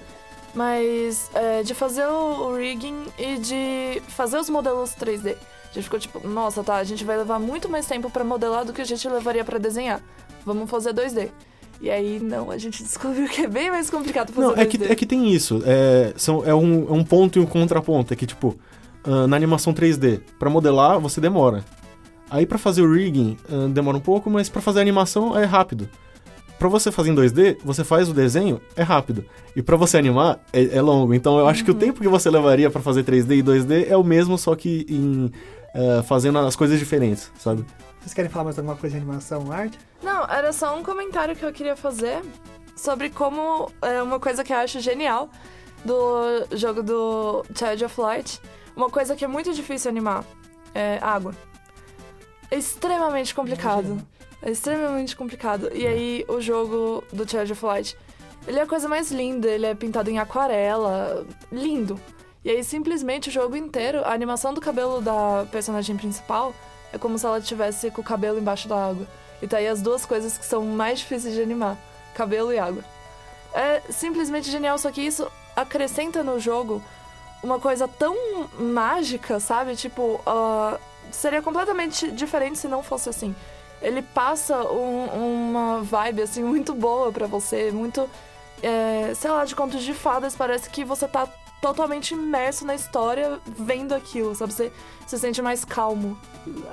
mas 0.55 1.31
é, 1.35 1.65
de 1.65 1.75
fazer 1.75 2.07
o, 2.07 2.55
rigging 2.55 3.07
e 3.19 3.39
de 3.39 4.03
fazer 4.09 4.39
os 4.39 4.49
modelos 4.49 4.91
3D. 4.91 5.37
A 5.71 5.75
gente 5.75 5.85
ficou 5.85 5.99
tipo, 5.99 6.27
nossa, 6.27 6.63
tá, 6.63 6.77
a 6.77 6.85
gente 6.85 7.05
vai 7.05 7.17
levar 7.17 7.41
muito 7.41 7.69
mais 7.69 7.87
tempo 7.87 8.09
pra 8.09 8.23
modelar 8.23 8.65
do 8.65 8.73
que 8.73 8.81
a 8.81 8.87
gente 8.87 9.09
levaria 9.09 9.45
pra 9.45 9.59
desenhar. 9.59 10.01
Vamos 10.45 10.71
fazer 10.71 10.95
2D. 10.95 11.31
E 11.81 11.89
aí, 11.91 12.21
não, 12.21 12.51
a 12.51 12.59
gente 12.59 12.83
descobriu 12.83 13.27
que 13.29 13.43
é 13.43 13.47
bem 13.49 13.71
mais 13.71 13.89
complicado 13.89 14.33
fazer 14.33 14.47
Não, 14.47 14.55
2D. 14.55 14.61
é 14.61 14.67
que, 14.67 14.85
é 14.85 14.95
que 14.95 15.07
tem 15.07 15.33
isso. 15.33 15.63
É, 15.65 16.13
são, 16.17 16.45
é, 16.45 16.55
um, 16.55 16.87
é 16.89 16.93
um 16.93 17.03
ponto 17.03 17.39
e 17.39 17.43
um 17.43 17.47
contraponto. 17.47 18.13
É 18.13 18.17
que, 18.17 18.27
tipo, 18.27 18.57
ah, 19.03 19.27
na 19.27 19.37
animação 19.37 19.73
3D, 19.73 20.21
pra 20.39 20.51
modelar, 20.51 21.01
você 21.01 21.21
demora. 21.21 21.65
Aí 22.31 22.45
pra 22.47 22.59
fazer 22.59 22.83
o 22.83 22.93
rigging, 22.93 23.37
ah, 23.51 23.67
demora 23.69 23.97
um 23.97 24.01
pouco, 24.01 24.29
mas 24.31 24.49
pra 24.49 24.61
fazer 24.61 24.81
a 24.81 24.83
animação 24.83 25.37
é 25.39 25.45
rápido. 25.45 25.89
pra 26.59 26.69
você 26.69 26.93
fazer 26.93 27.11
em 27.11 27.15
2D, 27.15 27.57
você 27.65 27.83
faz 27.83 28.11
o 28.11 28.13
desenho, 28.13 28.61
é 28.77 28.83
rápido. 28.83 29.25
E 29.57 29.63
pra 29.63 29.77
você 29.79 29.97
animar, 29.97 30.39
é, 30.53 30.77
é 30.77 30.83
longo. 30.83 31.15
Então 31.15 31.39
eu 31.39 31.49
acho 31.49 31.65
que 31.65 31.71
o 31.71 31.75
tempo 31.75 32.01
que 32.03 32.09
você 32.09 32.29
levaria 32.29 32.69
pra 32.71 32.83
fazer 32.83 33.03
3D 33.05 33.39
e 33.39 33.43
2D 33.43 33.87
é 33.89 33.97
o 33.97 34.05
mesmo, 34.05 34.37
só 34.37 34.55
que 34.55 34.85
em 34.87 35.31
eh, 35.75 36.03
fazendo 36.03 36.39
as 36.41 36.55
coisas 36.57 36.79
diferentes, 36.79 37.33
sabe? 37.39 37.65
Vocês 38.01 38.15
querem 38.15 38.31
falar 38.31 38.45
mais 38.45 38.59
alguma 38.59 38.77
coisa 38.77 38.97
de 38.97 39.03
animação, 39.03 39.53
arte? 39.53 39.79
Não, 40.03 40.25
era 40.25 40.53
só 40.53 40.77
um 40.77 40.83
comentário 40.83 41.37
que 41.37 41.45
eu 41.45 41.53
queria 41.53 41.77
fazer 41.77 42.23
sobre 42.75 43.11
como 43.11 43.71
é 43.83 44.03
uma 44.03 44.19
coisa 44.19 44.43
que 44.43 44.53
eu 44.53 44.57
acho 44.57 44.81
genial 44.81 45.29
do 45.85 46.57
jogo 46.57 46.83
do 46.83 47.45
Child 47.55 47.85
of 47.85 48.01
Light. 48.01 48.41
Uma 48.75 48.89
coisa 48.89 49.15
que 49.15 49.25
é 49.25 49.29
muito 49.29 49.53
difícil 49.53 49.91
animar 49.91 50.25
é 50.75 50.99
água. 51.03 51.35
É 52.51 52.57
extremamente 52.57 53.35
complicado. 53.35 54.01
É 54.43 54.51
extremamente 54.51 55.15
complicado. 55.15 55.71
E 55.75 55.87
aí, 55.87 56.25
o 56.27 56.41
jogo 56.41 57.05
do 57.13 57.29
Child 57.29 57.53
of 57.53 57.65
Light, 57.67 57.97
ele 58.47 58.59
é 58.59 58.63
a 58.63 58.67
coisa 58.67 58.89
mais 58.89 59.13
linda, 59.13 59.47
ele 59.47 59.67
é 59.67 59.75
pintado 59.75 60.09
em 60.09 60.19
aquarela, 60.19 61.27
lindo. 61.53 62.01
E 62.43 62.51
aí, 62.51 62.65
simplesmente, 62.65 63.29
o 63.29 63.33
jogo 63.33 63.55
inteiro, 63.55 64.03
a 64.03 64.15
animação 64.15 64.55
do 64.55 64.61
cabelo 64.61 65.03
da 65.03 65.47
personagem 65.53 65.95
principal 65.99 66.55
é 66.93 66.99
como 66.99 67.19
se 67.19 67.27
ela 67.27 67.41
tivesse 67.41 67.91
com 67.91 68.01
o 68.01 68.05
cabelo 68.05 68.39
embaixo 68.39 68.69
da 68.69 68.77
água. 68.77 69.07
E 69.43 69.47
tá 69.49 69.57
aí 69.59 69.67
as 69.69 69.81
duas 69.81 70.05
coisas 70.05 70.37
que 70.37 70.45
são 70.45 70.65
mais 70.67 70.99
difíceis 71.01 71.35
de 71.35 71.43
animar: 71.43 71.77
cabelo 72.15 72.53
e 72.53 72.59
água. 72.59 72.85
É 73.55 73.81
simplesmente 73.91 74.51
genial, 74.51 74.79
só 74.79 74.91
que 74.91 75.01
isso 75.01 75.31
acrescenta 75.57 76.23
no 76.23 76.39
jogo 76.39 76.83
uma 77.43 77.59
coisa 77.59 77.89
tão 77.89 78.15
mágica, 78.59 79.41
sabe? 79.41 79.75
Tipo, 79.75 80.21
ah, 80.27 80.79
seria 81.11 81.43
completamente 81.43 82.11
diferente 82.11 82.59
se 82.59 82.69
não 82.69 82.83
fosse 82.83 83.09
assim. 83.09 83.35
Ele 83.81 84.03
passa 84.03 84.59
um- 84.71 85.07
uma 85.49 85.83
vibe, 85.83 86.23
assim, 86.23 86.45
muito 86.45 86.75
boa 86.75 87.11
pra 87.11 87.27
você, 87.27 87.71
muito, 87.73 88.09
é, 88.63 89.13
sei 89.15 89.31
lá, 89.31 89.45
de 89.45 89.55
contos 89.57 89.83
de 89.83 89.95
fadas. 89.95 90.37
Parece 90.37 90.69
que 90.69 90.85
você 90.85 91.09
tá 91.09 91.27
totalmente 91.61 92.15
imerso 92.15 92.65
na 92.65 92.75
história 92.75 93.39
vendo 93.59 93.95
aquilo, 93.95 94.35
sabe? 94.35 94.53
Você 94.53 94.73
se 95.07 95.19
sente 95.19 95.43
mais 95.43 95.65
calmo. 95.65 96.17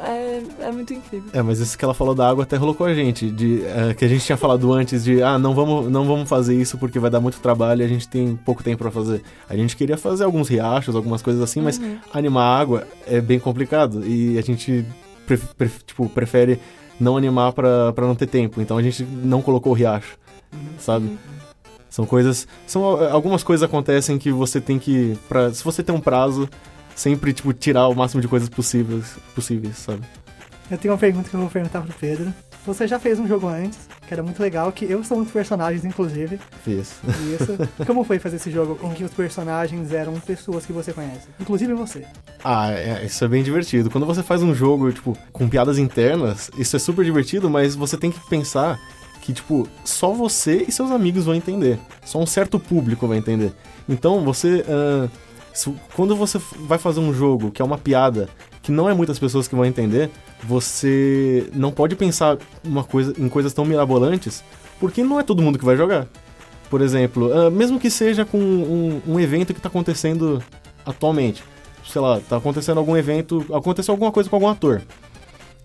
É, 0.02 0.44
é 0.68 0.72
muito 0.72 0.94
incrível. 0.94 1.30
É, 1.34 1.42
mas 1.42 1.60
isso 1.60 1.78
que 1.78 1.84
ela 1.84 1.94
falou 1.94 2.16
da 2.16 2.30
água 2.30 2.44
até 2.44 2.56
rolou 2.56 2.74
com 2.74 2.86
a 2.86 2.94
gente, 2.94 3.30
de 3.30 3.64
eh, 3.66 3.94
que 3.94 4.06
a 4.06 4.08
gente 4.08 4.24
tinha 4.26 4.38
falado 4.38 4.72
antes 4.72 5.04
de, 5.04 5.22
ah, 5.22 5.38
não 5.38 5.54
vamos, 5.54 5.92
não 5.92 6.06
vamos 6.06 6.30
fazer 6.30 6.56
isso 6.56 6.78
porque 6.78 7.00
vai 7.00 7.10
dar 7.10 7.20
muito 7.20 7.40
trabalho 7.42 7.82
e 7.82 7.86
a 7.86 7.88
gente 7.88 8.08
tem 8.08 8.36
pouco 8.38 8.64
tempo 8.64 8.78
pra 8.84 8.92
fazer. 8.92 9.22
A 9.50 9.56
gente 9.58 9.76
queria 9.76 9.98
fazer 9.98 10.24
alguns 10.24 10.48
riachos, 10.48 10.96
algumas 10.96 11.22
coisas 11.22 11.42
assim, 11.42 11.60
mas 11.62 11.82
animar 12.14 12.60
água 12.62 12.88
é 13.06 13.20
bem 13.20 13.40
complicado 13.40 14.06
e 14.08 14.38
a 14.38 14.42
gente 14.42 14.86
pref- 15.26 15.54
pref- 15.58 15.84
tipo, 15.86 16.08
prefere 16.08 16.60
não 17.00 17.18
animar 17.18 17.52
pra 17.52 17.94
não 17.98 18.16
ter 18.16 18.28
tempo. 18.28 18.62
Então 18.62 18.78
a 18.78 18.82
gente 18.82 19.04
não 19.04 19.42
colocou 19.42 19.74
o 19.74 19.76
riacho, 19.76 20.18
sabe? 20.80 21.18
São 21.98 22.06
coisas, 22.06 22.48
são 22.68 23.02
eh, 23.02 23.10
algumas 23.10 23.42
coisas 23.42 23.64
acontecem 23.64 24.20
que 24.20 24.32
você 24.32 24.62
tem 24.62 24.78
que, 24.78 25.18
pra, 25.28 25.52
se 25.52 25.64
você 25.64 25.82
tem 25.82 25.96
um 25.96 26.00
prazo, 26.00 26.48
sempre 26.96 27.34
tipo 27.34 27.52
tirar 27.54 27.88
o 27.88 27.96
máximo 27.96 28.22
de 28.22 28.28
coisas 28.28 28.48
possíveis, 28.48 29.16
possíveis, 29.34 29.78
sabe? 29.80 30.04
Eu 30.70 30.78
tenho 30.78 30.94
uma 30.94 31.00
pergunta 31.00 31.28
que 31.28 31.36
eu 31.36 31.40
vou 31.40 31.50
perguntar 31.50 31.82
pro 31.82 31.92
Pedro. 31.94 32.32
Você 32.68 32.88
já 32.88 33.00
fez 33.00 33.18
um 33.18 33.28
jogo 33.28 33.48
antes, 33.48 33.80
que 34.08 34.14
era 34.14 34.22
muito 34.22 34.40
legal, 34.40 34.72
que 34.72 34.86
eu 34.86 35.04
sou 35.04 35.18
um 35.18 35.24
dos 35.24 35.32
personagens, 35.32 35.84
inclusive. 35.86 36.40
Fiz. 36.64 37.00
Isso. 37.34 37.58
Como 37.88 38.04
foi 38.04 38.20
fazer 38.20 38.36
esse 38.36 38.52
jogo 38.52 38.78
em 38.84 38.94
que 38.94 39.04
os 39.04 39.14
personagens 39.14 39.92
eram 39.92 40.20
pessoas 40.20 40.68
que 40.68 40.74
você 40.74 40.94
conhece? 40.94 41.28
Inclusive 41.40 41.74
você. 41.74 42.06
Ah, 42.44 42.74
é, 42.74 43.06
isso 43.06 43.26
é 43.26 43.28
bem 43.28 43.42
divertido. 43.42 43.90
Quando 43.90 44.06
você 44.06 44.22
faz 44.22 44.44
um 44.44 44.54
jogo, 44.54 44.92
tipo, 44.92 45.18
com 45.32 45.50
piadas 45.50 45.80
internas, 45.80 46.52
isso 46.60 46.76
é 46.76 46.80
super 46.80 47.04
divertido, 47.04 47.50
mas 47.50 47.74
você 47.74 47.98
tem 47.98 48.12
que 48.12 48.20
pensar 48.30 48.78
que, 49.28 49.34
tipo, 49.34 49.68
só 49.84 50.14
você 50.14 50.64
e 50.66 50.72
seus 50.72 50.90
amigos 50.90 51.26
vão 51.26 51.36
entender. 51.36 51.78
Só 52.06 52.18
um 52.18 52.26
certo 52.26 52.58
público 52.58 53.06
vai 53.06 53.18
entender. 53.18 53.52
Então, 53.90 54.24
você. 54.24 54.64
se- 55.54 55.74
quando 55.94 56.16
você 56.16 56.40
vai 56.62 56.78
fazer 56.78 57.02
um 57.02 57.14
jogo 57.14 57.52
que 57.52 57.62
é 57.62 57.66
uma 57.66 57.78
piada, 57.78 58.30
que 58.64 58.72
não 58.72 58.90
é 58.90 58.94
muitas 58.94 59.20
pessoas 59.20 59.46
que 59.46 59.54
vão 59.54 59.66
entender, 59.66 60.10
você 60.42 61.50
não 61.54 61.74
pode 61.74 61.94
pensar 61.98 62.38
uma 62.64 62.86
coisa, 62.86 63.14
em 63.20 63.28
coisas 63.28 63.54
tão 63.54 63.66
mirabolantes, 63.66 64.46
porque 64.80 65.04
não 65.04 65.20
é 65.20 65.24
todo 65.24 65.42
mundo 65.42 65.60
que 65.60 65.66
vai 65.66 65.76
jogar. 65.76 66.08
Por 66.70 66.80
exemplo, 66.80 67.30
ah, 67.34 67.50
mesmo 67.52 67.82
que 67.82 67.90
seja 67.90 68.24
com 68.24 68.38
um, 68.40 69.02
um 69.06 69.20
evento 69.20 69.54
que 69.54 69.60
tá 69.60 69.68
acontecendo 69.68 70.42
atualmente 70.86 71.44
sei 71.86 72.02
lá, 72.02 72.20
tá 72.30 72.36
acontecendo 72.38 72.78
algum 72.78 72.96
evento, 72.98 73.46
aconteceu 73.54 73.94
alguma 73.94 74.12
coisa 74.12 74.30
com 74.30 74.36
algum 74.38 74.48
ator. 74.50 74.82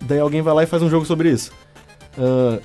Daí 0.01 0.19
alguém 0.19 0.41
vai 0.41 0.53
lá 0.53 0.63
e 0.63 0.65
faz 0.65 0.81
um 0.81 0.89
jogo 0.89 1.05
sobre 1.05 1.29
isso. 1.29 1.51
Ah, 2.17 2.59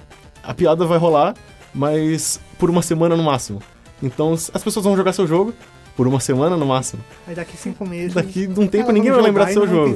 a 0.49 0.55
piada 0.55 0.87
vai 0.87 0.97
rolar, 0.97 1.35
mas 1.75 2.41
por 2.59 2.71
uma 2.71 2.81
semana 2.81 3.15
no 3.15 3.23
máximo. 3.23 3.61
Então 4.03 4.33
as 4.33 4.63
pessoas 4.65 4.83
vão 4.83 4.97
jogar 4.97 5.13
seu 5.13 5.27
jogo 5.27 5.53
por 5.95 6.07
uma 6.07 6.21
semana 6.21 6.57
no 6.57 6.65
máximo. 6.65 7.05
Aí 7.27 7.35
daqui 7.35 7.55
cinco 7.55 7.87
meses. 7.87 8.15
Daqui 8.15 8.47
de 8.47 8.59
um 8.59 8.67
tempo 8.67 8.85
elas 8.85 8.95
ninguém 8.95 9.13
vai 9.13 9.21
lembrar 9.21 9.45
do 9.45 9.53
seu 9.53 9.69
jogo. 9.69 9.95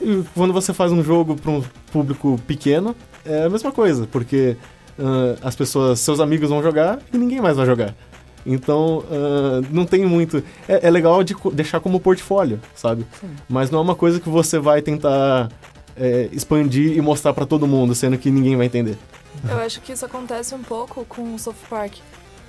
E 0.00 0.24
quando 0.34 0.54
você 0.54 0.72
faz 0.72 0.90
um 0.90 1.02
jogo 1.02 1.36
para 1.36 1.50
um 1.50 1.62
público 1.92 2.40
pequeno, 2.46 2.96
é 3.26 3.44
a 3.44 3.50
mesma 3.50 3.70
coisa, 3.70 4.08
porque 4.10 4.56
ah, 4.98 5.36
as 5.42 5.54
pessoas, 5.54 6.00
seus 6.00 6.18
amigos 6.18 6.48
vão 6.48 6.62
jogar 6.62 6.98
e 7.12 7.18
ninguém 7.18 7.40
mais 7.42 7.58
vai 7.58 7.66
jogar. 7.66 7.94
Então, 8.46 9.04
ah, 9.10 9.60
não 9.70 9.84
tem 9.84 10.06
muito. 10.06 10.42
É, 10.66 10.86
é 10.86 10.90
legal 10.90 11.22
de 11.22 11.36
deixar 11.52 11.80
como 11.80 12.00
portfólio, 12.00 12.58
sabe? 12.74 13.04
Sim. 13.20 13.28
Mas 13.46 13.70
não 13.70 13.80
é 13.80 13.82
uma 13.82 13.94
coisa 13.94 14.18
que 14.18 14.30
você 14.30 14.58
vai 14.58 14.80
tentar 14.80 15.50
é, 15.94 16.30
expandir 16.32 16.96
e 16.96 17.00
mostrar 17.02 17.34
pra 17.34 17.44
todo 17.44 17.66
mundo, 17.66 17.94
sendo 17.94 18.16
que 18.16 18.30
ninguém 18.30 18.56
vai 18.56 18.64
entender. 18.64 18.96
Eu 19.48 19.58
acho 19.58 19.80
que 19.80 19.92
isso 19.92 20.04
acontece 20.04 20.54
um 20.54 20.62
pouco 20.62 21.04
com 21.04 21.34
o 21.34 21.38
South 21.38 21.54
Park. 21.68 21.94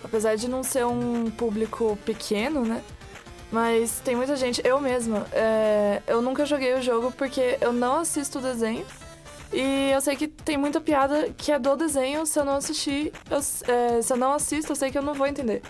Apesar 0.04 0.36
de 0.36 0.50
não 0.50 0.64
ser 0.64 0.86
um 0.86 1.30
público 1.30 1.98
pequeno, 2.06 2.66
né? 2.66 2.82
Mas 3.52 4.00
tem 4.00 4.16
muita 4.16 4.36
gente, 4.36 4.62
eu 4.64 4.80
mesma, 4.80 5.28
é, 5.34 6.02
eu 6.08 6.22
nunca 6.22 6.46
joguei 6.46 6.74
o 6.74 6.82
jogo 6.82 7.12
porque 7.12 7.58
eu 7.60 7.74
não 7.74 7.98
assisto 8.00 8.40
o 8.40 8.42
desenho. 8.42 8.86
E 9.52 9.92
eu 9.92 10.00
sei 10.00 10.16
que 10.16 10.28
tem 10.28 10.58
muita 10.58 10.80
piada 10.80 11.30
que 11.38 11.52
é 11.52 11.60
do 11.60 11.76
desenho, 11.76 12.26
se 12.26 12.40
eu 12.40 12.46
não 12.46 12.56
assistir, 12.56 13.12
eu, 13.30 13.38
é, 13.38 14.02
se 14.02 14.14
eu 14.14 14.18
não 14.18 14.32
assisto, 14.32 14.72
eu 14.72 14.76
sei 14.76 14.90
que 14.90 14.98
eu 14.98 15.02
não 15.02 15.14
vou 15.14 15.28
entender. 15.28 15.62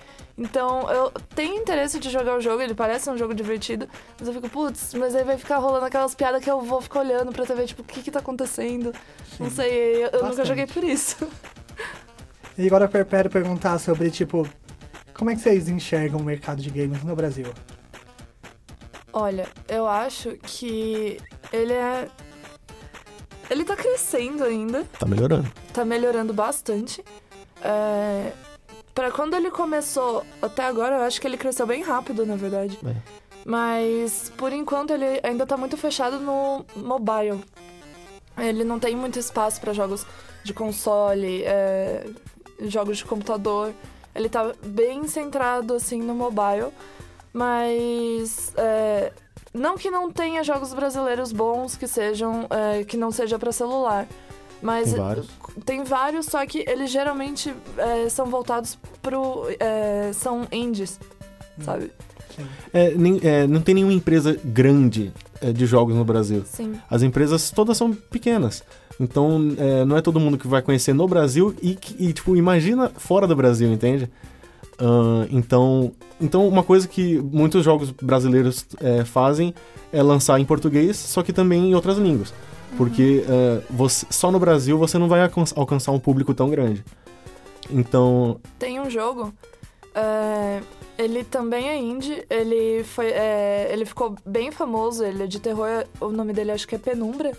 Então, 0.41 0.89
eu 0.91 1.11
tenho 1.35 1.53
interesse 1.61 1.99
de 1.99 2.09
jogar 2.09 2.35
o 2.35 2.41
jogo, 2.41 2.63
ele 2.63 2.73
parece 2.73 3.07
um 3.11 3.15
jogo 3.17 3.31
divertido, 3.31 3.87
mas 4.17 4.27
eu 4.27 4.33
fico, 4.33 4.49
putz, 4.49 4.91
mas 4.95 5.13
aí 5.13 5.23
vai 5.23 5.37
ficar 5.37 5.57
rolando 5.59 5.85
aquelas 5.85 6.15
piadas 6.15 6.43
que 6.43 6.49
eu 6.49 6.59
vou 6.61 6.81
ficar 6.81 7.01
olhando 7.01 7.31
pra 7.31 7.45
TV, 7.45 7.67
tipo, 7.67 7.83
o 7.83 7.85
que 7.85 8.01
que 8.01 8.09
tá 8.09 8.17
acontecendo? 8.19 8.91
Não 9.39 9.51
sei, 9.51 10.03
eu, 10.03 10.09
eu 10.09 10.25
nunca 10.25 10.43
joguei 10.43 10.65
por 10.65 10.83
isso. 10.83 11.15
E 12.57 12.65
agora 12.65 12.89
eu 12.91 13.05
quero 13.05 13.29
perguntar 13.29 13.77
sobre, 13.77 14.09
tipo, 14.09 14.47
como 15.13 15.29
é 15.29 15.35
que 15.35 15.41
vocês 15.41 15.69
enxergam 15.69 16.19
o 16.19 16.23
mercado 16.23 16.59
de 16.59 16.71
games 16.71 17.03
no 17.03 17.15
Brasil? 17.15 17.45
Olha, 19.13 19.47
eu 19.67 19.87
acho 19.87 20.31
que 20.41 21.19
ele 21.53 21.73
é. 21.73 22.07
Ele 23.49 23.63
tá 23.63 23.75
crescendo 23.75 24.43
ainda, 24.43 24.85
Tá 24.97 25.05
melhorando. 25.05 25.51
tá 25.73 25.85
melhorando 25.85 26.33
bastante. 26.33 27.03
É... 27.61 28.31
Pra 28.93 29.11
quando 29.11 29.35
ele 29.35 29.49
começou 29.49 30.23
até 30.41 30.65
agora, 30.65 30.97
eu 30.97 31.01
acho 31.03 31.19
que 31.21 31.27
ele 31.27 31.37
cresceu 31.37 31.65
bem 31.65 31.81
rápido, 31.81 32.25
na 32.25 32.35
verdade. 32.35 32.77
É. 32.85 32.95
Mas 33.45 34.31
por 34.37 34.51
enquanto 34.51 34.91
ele 34.91 35.19
ainda 35.23 35.45
tá 35.45 35.57
muito 35.57 35.77
fechado 35.77 36.19
no 36.19 36.65
mobile. 36.75 37.43
Ele 38.37 38.63
não 38.63 38.79
tem 38.79 38.95
muito 38.95 39.17
espaço 39.17 39.59
pra 39.59 39.73
jogos 39.73 40.05
de 40.43 40.53
console, 40.53 41.43
é, 41.43 42.05
jogos 42.61 42.97
de 42.97 43.05
computador. 43.05 43.73
Ele 44.13 44.29
tá 44.29 44.51
bem 44.63 45.07
centrado 45.07 45.73
assim 45.73 46.01
no 46.01 46.13
mobile. 46.13 46.71
Mas 47.33 48.53
é, 48.57 49.13
não 49.53 49.77
que 49.77 49.89
não 49.89 50.11
tenha 50.11 50.43
jogos 50.43 50.73
brasileiros 50.73 51.31
bons 51.31 51.75
que 51.75 51.87
sejam 51.87 52.45
é, 52.49 52.83
que 52.83 52.97
não 52.97 53.11
seja 53.11 53.39
pra 53.39 53.51
celular. 53.51 54.07
Mas 54.61 54.89
Tem 54.91 55.01
vários. 55.01 55.27
tem 55.65 55.83
vários, 55.83 56.25
só 56.27 56.45
que 56.45 56.63
eles 56.67 56.91
geralmente 56.91 57.53
é, 57.77 58.07
são 58.09 58.27
voltados 58.27 58.77
pro. 59.01 59.47
é, 59.59 60.11
são 60.13 60.47
indies, 60.51 60.99
sabe? 61.63 61.91
Sim. 62.35 62.45
É, 62.71 62.91
nem- 62.95 63.19
é, 63.23 63.47
não 63.47 63.59
tem 63.61 63.75
nenhuma 63.75 63.91
empresa 63.93 64.39
grande 64.45 65.11
é, 65.41 65.51
de 65.51 65.65
jogos 65.65 65.95
no 65.95 66.05
Brasil. 66.05 66.43
Sim. 66.45 66.75
As 66.89 67.01
empresas 67.01 67.49
todas 67.51 67.75
são 67.77 67.91
pequenas. 67.93 68.63
Então, 68.99 69.53
é, 69.57 69.83
não 69.83 69.97
é 69.97 70.01
todo 70.01 70.19
mundo 70.19 70.37
que 70.37 70.47
vai 70.47 70.61
conhecer 70.61 70.93
no 70.93 71.07
Brasil 71.07 71.55
e, 71.61 71.73
que- 71.75 71.95
e, 71.99 72.13
tipo, 72.13 72.35
imagina 72.37 72.89
fora 72.95 73.25
do 73.25 73.35
Brasil, 73.35 73.71
entende? 73.71 74.09
Ahn, 74.79 75.27
então, 75.31 75.91
então, 76.19 76.47
uma 76.47 76.63
coisa 76.63 76.87
que 76.87 77.17
muitos 77.19 77.63
jogos 77.63 77.91
brasileiros 77.91 78.65
é, 78.79 79.03
fazem 79.03 79.53
é 79.91 80.01
lançar 80.01 80.39
em 80.39 80.45
português, 80.45 80.97
só 80.97 81.21
que 81.23 81.33
também 81.33 81.69
em 81.71 81.75
outras 81.75 81.97
línguas. 81.97 82.33
Porque 82.77 83.23
é, 83.27 83.61
você- 83.69 84.05
só 84.09 84.31
no 84.31 84.39
Brasil 84.39 84.77
você 84.77 84.97
não 84.97 85.07
vai 85.07 85.21
alcan- 85.21 85.43
alcançar 85.55 85.91
um 85.91 85.99
público 85.99 86.33
tão 86.33 86.49
grande. 86.49 86.83
Então, 87.69 88.39
Tem 88.57 88.79
um 88.79 88.89
jogo. 88.89 89.33
é, 89.93 90.61
ele 90.97 91.23
também 91.23 91.69
é 91.69 91.77
indie. 91.77 92.25
Ele 92.29 92.83
foi. 92.83 93.07
é, 93.07 93.69
ele 93.71 93.85
ficou 93.85 94.15
bem 94.25 94.51
famoso. 94.51 95.03
Ele 95.03 95.23
é 95.23 95.27
de 95.27 95.39
terror. 95.39 95.85
O 95.99 96.09
nome 96.09 96.33
dele 96.33 96.51
acho 96.51 96.67
que 96.67 96.75
é 96.75 96.77
Penumbra. 96.77 97.31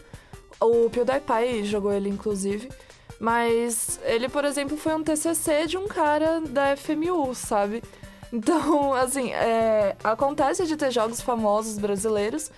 O 0.60 0.88
PewDiePie 0.90 1.64
jogou 1.64 1.92
ele, 1.92 2.08
inclusive. 2.08 2.68
Mas 3.18 4.00
ele, 4.04 4.28
por 4.28 4.44
exemplo, 4.44 4.76
foi 4.76 4.94
um 4.94 5.02
TCC 5.02 5.66
de 5.66 5.76
um 5.76 5.86
cara 5.88 6.40
da 6.40 6.76
FMU, 6.76 7.34
sabe? 7.34 7.82
Então, 8.32 8.92
assim, 8.94 9.32
é, 9.32 9.96
acontece 10.02 10.66
de 10.66 10.76
ter 10.76 10.90
jogos 10.90 11.20
famosos 11.20 11.78
brasileiros, 11.78 12.50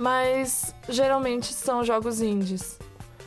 mas 0.00 0.74
geralmente 0.88 1.52
são 1.52 1.84
jogos 1.84 2.22
indies. 2.22 2.78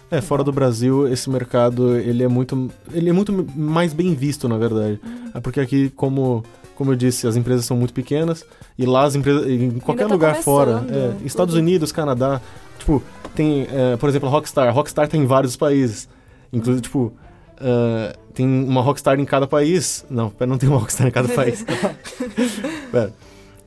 É, 0.09 0.21
fora 0.21 0.43
do 0.43 0.51
Brasil, 0.51 1.07
esse 1.07 1.29
mercado, 1.29 1.95
ele 1.97 2.23
é 2.23 2.27
muito, 2.27 2.69
ele 2.91 3.09
é 3.09 3.13
muito 3.13 3.47
mais 3.55 3.93
bem 3.93 4.13
visto, 4.15 4.49
na 4.49 4.57
verdade. 4.57 4.99
É 5.33 5.39
porque 5.39 5.59
aqui, 5.59 5.89
como, 5.95 6.43
como 6.75 6.91
eu 6.91 6.95
disse, 6.95 7.27
as 7.27 7.35
empresas 7.35 7.65
são 7.65 7.77
muito 7.77 7.93
pequenas, 7.93 8.45
e 8.77 8.85
lá 8.85 9.03
as 9.03 9.15
empresas, 9.15 9.47
em 9.47 9.79
qualquer 9.79 10.07
tá 10.07 10.13
lugar 10.13 10.35
fora, 10.35 10.83
é, 10.89 11.25
Estados. 11.25 11.55
Unidos, 11.55 11.91
Canadá, 11.91 12.41
tipo, 12.77 13.01
tem, 13.35 13.67
é, 13.71 13.95
por 13.97 14.09
exemplo, 14.09 14.27
a 14.27 14.31
Rockstar. 14.31 14.67
A 14.67 14.71
Rockstar 14.71 15.07
tem 15.07 15.21
em 15.21 15.25
vários 15.25 15.55
países. 15.55 16.09
Inclusive, 16.51 16.81
tipo, 16.81 17.13
ah, 17.57 18.15
tem 18.33 18.45
uma 18.45 18.81
Rockstar 18.81 19.19
em 19.19 19.25
cada 19.25 19.47
país. 19.47 20.05
Não, 20.09 20.29
pera, 20.29 20.49
não 20.49 20.57
tem 20.57 20.69
uma 20.69 20.79
Rockstar 20.79 21.07
em 21.07 21.11
cada 21.11 21.29
país. 21.33 21.65
Pera. 22.91 23.13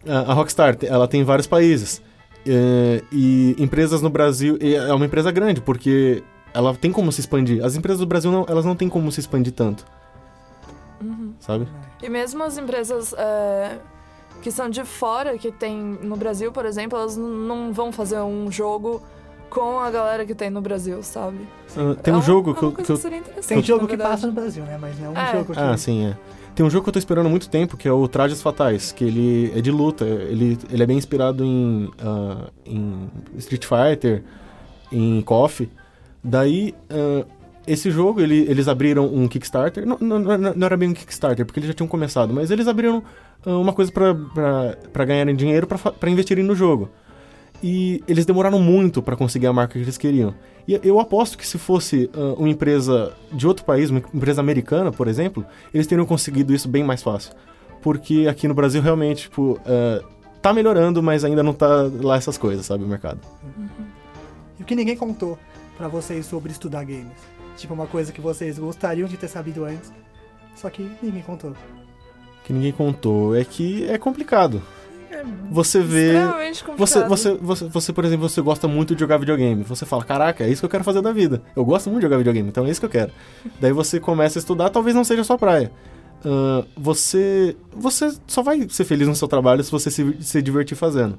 A 0.07 0.35
Rockstar, 0.35 0.77
ela 0.83 1.09
tem 1.09 1.23
em 1.23 1.24
vários 1.24 1.49
países. 1.49 2.01
É, 2.47 3.02
e 3.10 3.55
empresas 3.59 4.01
no 4.02 4.09
Brasil, 4.10 4.56
e 4.60 4.74
é 4.74 4.93
uma 4.94 5.05
empresa 5.06 5.31
grande, 5.32 5.60
porque 5.60 6.23
ela 6.55 6.74
tem 6.74 6.93
como 6.93 7.10
se 7.12 7.20
expandir. 7.20 7.64
As 7.64 7.74
empresas 7.77 8.01
do 8.01 8.06
Brasil, 8.06 8.31
não, 8.31 8.47
elas 8.48 8.64
não 8.64 8.77
têm 8.77 8.89
como 8.89 9.10
se 9.10 9.20
expandir 9.20 9.52
tanto, 9.52 9.85
Uhum. 11.02 11.32
sabe? 11.40 11.66
E 12.02 12.09
mesmo 12.09 12.43
as 12.43 12.56
empresas 12.56 13.12
é, 13.18 13.78
que 14.43 14.51
são 14.51 14.68
de 14.70 14.85
fora, 14.85 15.36
que 15.36 15.51
tem 15.52 15.77
no 16.02 16.16
Brasil, 16.16 16.52
por 16.52 16.64
exemplo, 16.64 16.98
elas 16.98 17.16
não 17.16 17.73
vão 17.73 17.90
fazer 17.93 18.20
um 18.20 18.51
jogo 18.51 19.02
com 19.51 19.78
a 19.78 19.90
galera 19.90 20.24
que 20.27 20.35
tem 20.35 20.51
no 20.51 20.60
Brasil, 20.60 21.02
sabe? 21.02 21.39
Ah, 21.77 21.94
tem 22.02 22.12
É 22.12 22.16
um 22.16 22.23
jogo 22.23 22.51
é 22.51 22.55
que 22.55 22.60
uma 22.60 22.68
eu, 22.70 22.73
coisa 22.74 22.86
que 22.86 22.93
eu- 22.93 22.97
seria 22.97 23.18
interessante, 23.18 23.48
Tem 23.48 23.62
jogo 23.62 23.86
que 23.86 23.97
passa 23.97 24.27
no 24.27 24.32
Brasil, 24.32 24.64
né? 24.64 24.77
Mas 24.81 24.98
não 24.98 25.06
é 25.06 25.10
um 25.10 25.16
É. 25.18 25.32
jogo 25.32 25.52
que... 25.52 25.59
Ah, 25.60 25.77
sim, 25.77 26.06
é. 26.06 26.16
Tem 26.57 26.65
um 26.65 26.70
jogo 26.70 26.85
que 26.85 26.89
eu 26.89 26.93
tô 26.95 26.99
esperando 26.99 27.27
há 27.27 27.28
muito 27.28 27.51
tempo, 27.51 27.77
que 27.77 27.87
é 27.87 27.93
o 27.93 28.09
Trajes 28.09 28.41
Fatais, 28.41 28.91
que 28.91 29.05
ele 29.05 29.53
é 29.55 29.61
de 29.61 29.70
luta. 29.70 30.07
Ele, 30.07 30.59
ele 30.70 30.83
é 30.83 30.87
bem 30.87 30.97
inspirado 30.97 31.45
em, 31.45 31.91
ah, 32.01 32.49
em 32.65 33.11
Street 33.37 33.65
Fighter, 33.66 34.23
em 34.91 35.20
KOF. 35.20 35.69
Daí, 36.24 36.74
ah, 36.89 37.27
esse 37.66 37.91
jogo, 37.91 38.23
ele- 38.23 38.47
eles 38.49 38.69
abriram 38.69 39.05
um 39.07 39.28
Kickstarter. 39.28 39.85
Não, 39.87 39.99
não, 40.01 40.19
não- 40.19 40.66
era 40.66 40.78
bem 40.78 40.89
um 40.89 40.95
Kickstarter, 40.95 41.45
porque 41.45 41.61
eles 41.61 41.69
já 41.69 41.74
tinham 41.74 41.87
começado, 41.89 42.33
mas 42.33 42.51
eles 42.51 42.66
abriram 42.66 43.03
ah, 43.45 43.59
uma 43.59 43.74
coisa 43.74 43.93
pra 43.93 45.05
ganharem 45.05 45.37
dinheiro 45.37 45.66
pra 45.66 46.11
investirem 46.11 46.43
no 46.43 46.55
jogo. 46.55 46.89
E 47.62 48.03
eles 48.09 48.24
demoraram 48.24 48.59
muito 48.61 49.03
pra 49.03 49.15
conseguir 49.15 49.47
a 49.47 49.53
marca 49.53 49.74
que 49.74 49.81
eles 49.85 49.99
queriam. 49.99 50.35
E 50.67 50.81
eu 50.83 50.99
aposto 50.99 51.39
que 51.39 51.47
se 51.47 51.59
fosse 51.59 52.11
ah, 52.15 52.35
uma 52.39 52.49
empresa 52.49 53.13
de 53.33 53.47
outro 53.47 53.65
país, 53.65 53.91
uma 53.91 54.01
empresa 54.01 54.41
americana, 54.41 54.91
por 54.91 55.07
exemplo, 55.07 55.45
eles 55.73 55.87
teriam 55.87 56.07
conseguido 56.07 56.53
isso 56.53 56.69
bem 56.69 56.83
mais 56.83 57.03
fácil. 57.03 57.33
Porque 57.83 58.27
aqui 58.29 58.49
no 58.49 58.55
Brasil, 58.55 58.83
realmente, 58.83 59.23
tipo, 59.23 59.61
ah, 59.65 60.03
tá 60.43 60.53
melhorando, 60.53 61.03
mas 61.03 61.25
ainda 61.25 61.43
não 61.43 61.53
tá 61.53 61.91
lá 62.01 62.17
essas 62.17 62.37
coisas, 62.37 62.67
sabe, 62.67 62.85
o 62.85 62.87
mercado. 62.87 63.21
E 64.59 64.63
o 64.63 64.67
que 64.67 64.75
ninguém 64.75 64.97
contou 64.97 65.39
pra 65.77 65.89
vocês 65.89 66.27
sobre 66.27 66.51
estudar 66.51 66.85
games? 66.85 67.19
Tipo, 67.57 67.75
uma 67.75 67.87
coisa 67.87 68.13
que 68.13 68.21
vocês 68.21 68.59
gostariam 68.59 69.09
de 69.09 69.17
ter 69.17 69.29
sabido 69.29 69.65
antes, 69.65 69.93
só 70.55 70.69
que 70.69 70.91
ninguém 71.03 71.23
contou. 71.23 71.53
Que 72.45 72.53
ninguém 72.53 72.73
contou 72.73 73.35
é 73.35 73.45
que 73.45 73.89
é 73.89 73.99
complicado. 73.99 74.63
Você 75.51 75.81
vê. 75.81 76.12
Você, 76.77 77.05
você, 77.05 77.35
você, 77.35 77.65
você, 77.69 77.93
por 77.93 78.05
exemplo, 78.05 78.28
você 78.28 78.41
gosta 78.41 78.69
muito 78.69 78.95
de 78.95 79.01
jogar 79.01 79.19
videogame. 79.19 79.62
Você 79.65 79.87
fala, 79.87 80.05
caraca, 80.05 80.45
é 80.45 80.49
isso 80.49 80.61
que 80.61 80.66
eu 80.66 80.70
quero 80.70 80.85
fazer 80.85 81.01
da 81.01 81.12
vida. 81.12 81.43
Eu 81.55 81.65
gosto 81.65 81.89
muito 81.89 82.01
de 82.01 82.07
jogar 82.07 82.19
videogame, 82.19 82.49
então 82.49 82.66
é 82.66 82.70
isso 82.70 82.81
que 82.81 82.87
eu 82.87 82.91
quero. 82.91 83.12
Daí 83.61 83.73
você 83.73 84.01
começa 84.01 84.39
a 84.39 84.41
estudar, 84.41 84.70
talvez 84.70 84.95
não 84.95 85.05
seja 85.05 85.23
a 85.23 85.24
sua 85.24 85.39
praia. 85.39 85.70
Ah, 86.24 86.65
você, 86.77 87.57
você 87.73 88.12
só 88.27 88.43
vai 88.43 88.69
ser 88.69 88.85
feliz 88.85 89.07
no 89.07 89.15
seu 89.15 89.28
trabalho 89.28 89.62
se 89.62 89.70
você 89.70 89.91
se, 89.91 90.16
se 90.20 90.43
divertir 90.43 90.77
fazendo. 90.77 91.19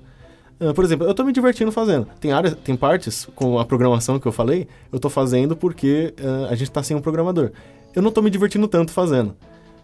Ah, 0.59 0.73
por 0.73 0.83
exemplo, 0.83 1.07
eu 1.07 1.13
tô 1.13 1.23
me 1.23 1.31
divertindo 1.31 1.71
fazendo. 1.71 2.07
Tem 2.19 2.31
áreas, 2.31 2.55
tem 2.55 2.75
partes 2.75 3.27
com 3.35 3.59
a 3.59 3.65
programação 3.65 4.19
que 4.19 4.27
eu 4.27 4.31
falei, 4.31 4.67
eu 4.91 4.99
tô 4.99 5.09
fazendo 5.09 5.55
porque 5.55 6.13
ah, 6.19 6.47
a 6.49 6.55
gente 6.55 6.71
tá 6.71 6.83
sem 6.83 6.95
um 6.95 7.01
programador. 7.01 7.51
Eu 7.95 8.01
não 8.01 8.11
tô 8.11 8.21
me 8.21 8.29
divertindo 8.29 8.67
tanto 8.67 8.91
fazendo. 8.91 9.35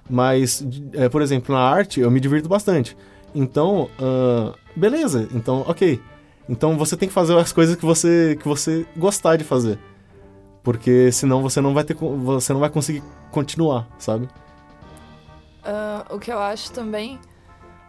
Mas, 0.09 0.65
eh, 0.93 1.07
por 1.07 1.21
exemplo, 1.21 1.55
na 1.55 1.61
arte, 1.61 2.01
eu 2.01 2.11
me 2.11 2.19
divirto 2.19 2.49
bastante. 2.49 2.95
Então, 3.33 3.89
ah, 3.99 4.53
beleza. 4.75 5.27
Então, 5.33 5.63
ok. 5.67 6.01
Então 6.47 6.77
você 6.77 6.97
tem 6.97 7.07
que 7.07 7.13
fazer 7.13 7.37
as 7.37 7.53
coisas 7.53 7.75
que 7.75 7.85
você, 7.85 8.37
que 8.39 8.47
você 8.47 8.85
gostar 8.97 9.37
de 9.37 9.43
fazer. 9.43 9.79
Porque 10.61 11.11
senão 11.11 11.41
você 11.41 11.59
não 11.59 11.73
vai 11.73 11.83
ter 11.83 11.95
você 11.95 12.53
não 12.53 12.59
vai 12.59 12.69
conseguir 12.69 13.03
continuar, 13.31 13.87
sabe? 13.97 14.29
Ah, 15.63 16.05
o 16.09 16.19
que 16.19 16.31
eu 16.31 16.39
acho 16.39 16.71
também 16.71 17.19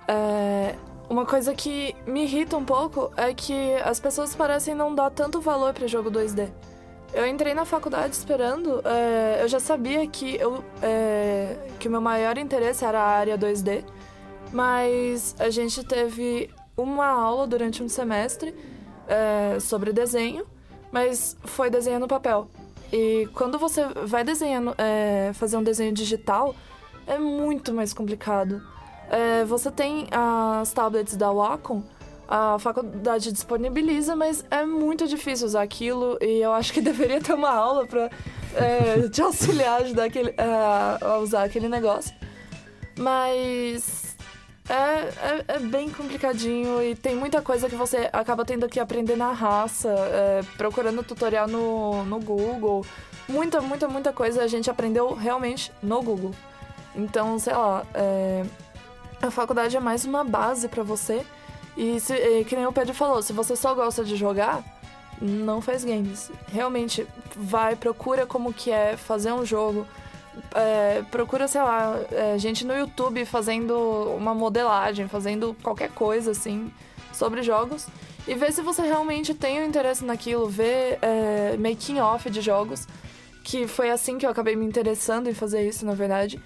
é 0.09 0.75
uma 1.09 1.27
coisa 1.27 1.55
que 1.55 1.95
me 2.07 2.25
irrita 2.25 2.57
um 2.57 2.65
pouco 2.65 3.13
é 3.17 3.35
que 3.35 3.75
as 3.85 4.01
pessoas 4.01 4.35
parecem 4.35 4.75
não 4.75 4.95
dar 4.95 5.11
tanto 5.11 5.41
valor 5.41 5.73
para 5.73 5.87
jogo 5.87 6.11
2D. 6.11 6.49
Eu 7.13 7.27
entrei 7.27 7.55
na 7.55 7.65
faculdade 7.65 8.15
esperando, 8.17 8.83
é, 8.85 9.39
eu 9.43 9.47
já 9.47 9.61
sabia 9.61 10.05
que 10.09 10.35
eu 10.35 10.65
é, 10.83 11.57
que 11.79 11.87
o 11.87 11.91
meu 11.91 12.01
maior 12.01 12.37
interesse 12.39 12.85
era 12.85 13.01
a 13.01 13.07
área 13.07 13.39
2D, 13.39 13.85
mas 14.55 15.35
a 15.41 15.51
gente 15.51 15.83
teve 15.83 16.49
uma 16.77 17.07
aula 17.07 17.45
durante 17.45 17.83
um 17.83 17.89
semestre 17.89 18.55
é, 19.09 19.59
sobre 19.59 19.93
desenho, 19.93 20.47
mas 20.93 21.37
foi 21.43 21.69
desenho 21.69 21.99
no 21.99 22.07
papel. 22.07 22.49
E 22.93 23.29
quando 23.35 23.59
você 23.59 23.85
vai 24.07 24.23
desenhando, 24.23 24.73
é, 24.79 25.33
fazer 25.35 25.57
um 25.57 25.63
desenho 25.63 25.93
digital, 25.93 26.55
é 27.05 27.19
muito 27.19 27.75
mais 27.75 27.93
complicado. 27.93 28.63
É, 29.11 29.45
você 29.45 29.73
tem 29.73 30.07
as 30.13 30.73
tablets 30.73 31.17
da 31.17 31.33
Wacom, 31.33 31.83
a 32.29 32.57
faculdade 32.61 33.33
disponibiliza, 33.33 34.15
mas 34.15 34.45
é 34.53 34.65
muito 34.65 35.09
difícil 35.09 35.49
usar 35.49 35.63
aquilo 35.63 36.17
e 36.21 36.41
eu 36.41 36.53
acho 36.53 36.73
que 36.73 36.81
deveria 36.81 37.21
ter 37.21 37.35
uma 37.35 37.51
aula 37.51 37.87
pra 37.89 38.09
é, 38.55 39.09
te 39.09 39.21
auxiliar 39.21 39.83
ajudar 39.83 40.05
aquele, 40.05 40.33
a 40.39 41.19
usar 41.19 41.43
aquele 41.43 41.69
negócio. 41.69 42.15
Mas 42.97 44.04
é, 44.69 44.75
é, 44.75 45.45
é 45.49 45.59
bem 45.59 45.91
complicadinho 45.91 46.83
e 46.83 46.95
tem 46.95 47.15
muita 47.15 47.43
coisa 47.43 47.69
que 47.69 47.77
você 47.77 48.09
acaba 48.13 48.45
tendo 48.45 48.69
que 48.69 48.81
aprender 48.81 49.17
na 49.17 49.33
raça, 49.33 49.91
é, 49.91 50.41
procurando 50.57 51.03
tutorial 51.03 51.47
no, 51.47 52.05
no 52.05 52.19
Google. 52.19 52.85
Muita, 53.29 53.61
muita, 53.61 53.89
muita 53.89 54.13
coisa 54.13 54.43
a 54.43 54.47
gente 54.47 54.71
aprendeu 54.71 55.15
realmente 55.15 55.71
no 55.83 56.03
Google. 56.03 56.33
Então, 56.97 57.39
sei 57.39 57.55
lá, 57.55 57.85
é, 57.93 58.45
a 59.21 59.31
faculdade 59.31 59.77
é 59.77 59.81
mais 59.81 60.05
uma 60.05 60.25
base 60.25 60.69
pra 60.69 60.83
você. 60.83 61.25
E, 61.77 61.99
se, 62.01 62.15
e 62.15 62.45
que 62.45 62.57
nem 62.57 62.67
o 62.67 62.73
Pedro 62.73 62.95
falou, 62.95 63.21
se 63.21 63.33
você 63.33 63.57
só 63.57 63.75
gosta 63.75 64.05
de 64.05 64.17
jogar, 64.17 64.63
não 65.21 65.61
faz 65.61 65.85
games. 65.85 66.31
Realmente, 66.49 67.07
vai, 67.37 67.77
procura 67.77 68.27
como 68.27 68.53
que 68.53 68.71
é 68.71 68.97
fazer 68.97 69.33
um 69.33 69.45
jogo. 69.45 69.87
É, 70.55 71.03
procura, 71.11 71.47
sei 71.49 71.63
lá, 71.63 71.99
é, 72.11 72.39
gente 72.39 72.65
no 72.65 72.75
YouTube 72.75 73.25
fazendo 73.25 73.75
uma 74.17 74.35
modelagem, 74.35 75.09
fazendo 75.09 75.57
qualquer 75.63 75.91
coisa 75.91 76.31
assim 76.33 76.73
sobre 77.13 77.43
jogos. 77.43 77.87
E 78.27 78.35
vê 78.35 78.51
se 78.51 78.63
você 78.63 78.83
realmente 78.83 79.35
tem 79.35 79.61
um 79.61 79.67
interesse 79.67 80.05
naquilo, 80.05 80.49
vê 80.49 80.99
é, 81.03 81.57
making 81.59 82.01
off 82.01 82.29
de 82.31 82.41
jogos. 82.41 82.87
Que 83.43 83.67
foi 83.67 83.91
assim 83.91 84.17
que 84.17 84.25
eu 84.25 84.31
acabei 84.31 84.57
me 84.57 84.65
interessando 84.65 85.29
em 85.29 85.35
fazer 85.35 85.69
isso, 85.69 85.85
na 85.85 85.95
verdade. 85.95 86.41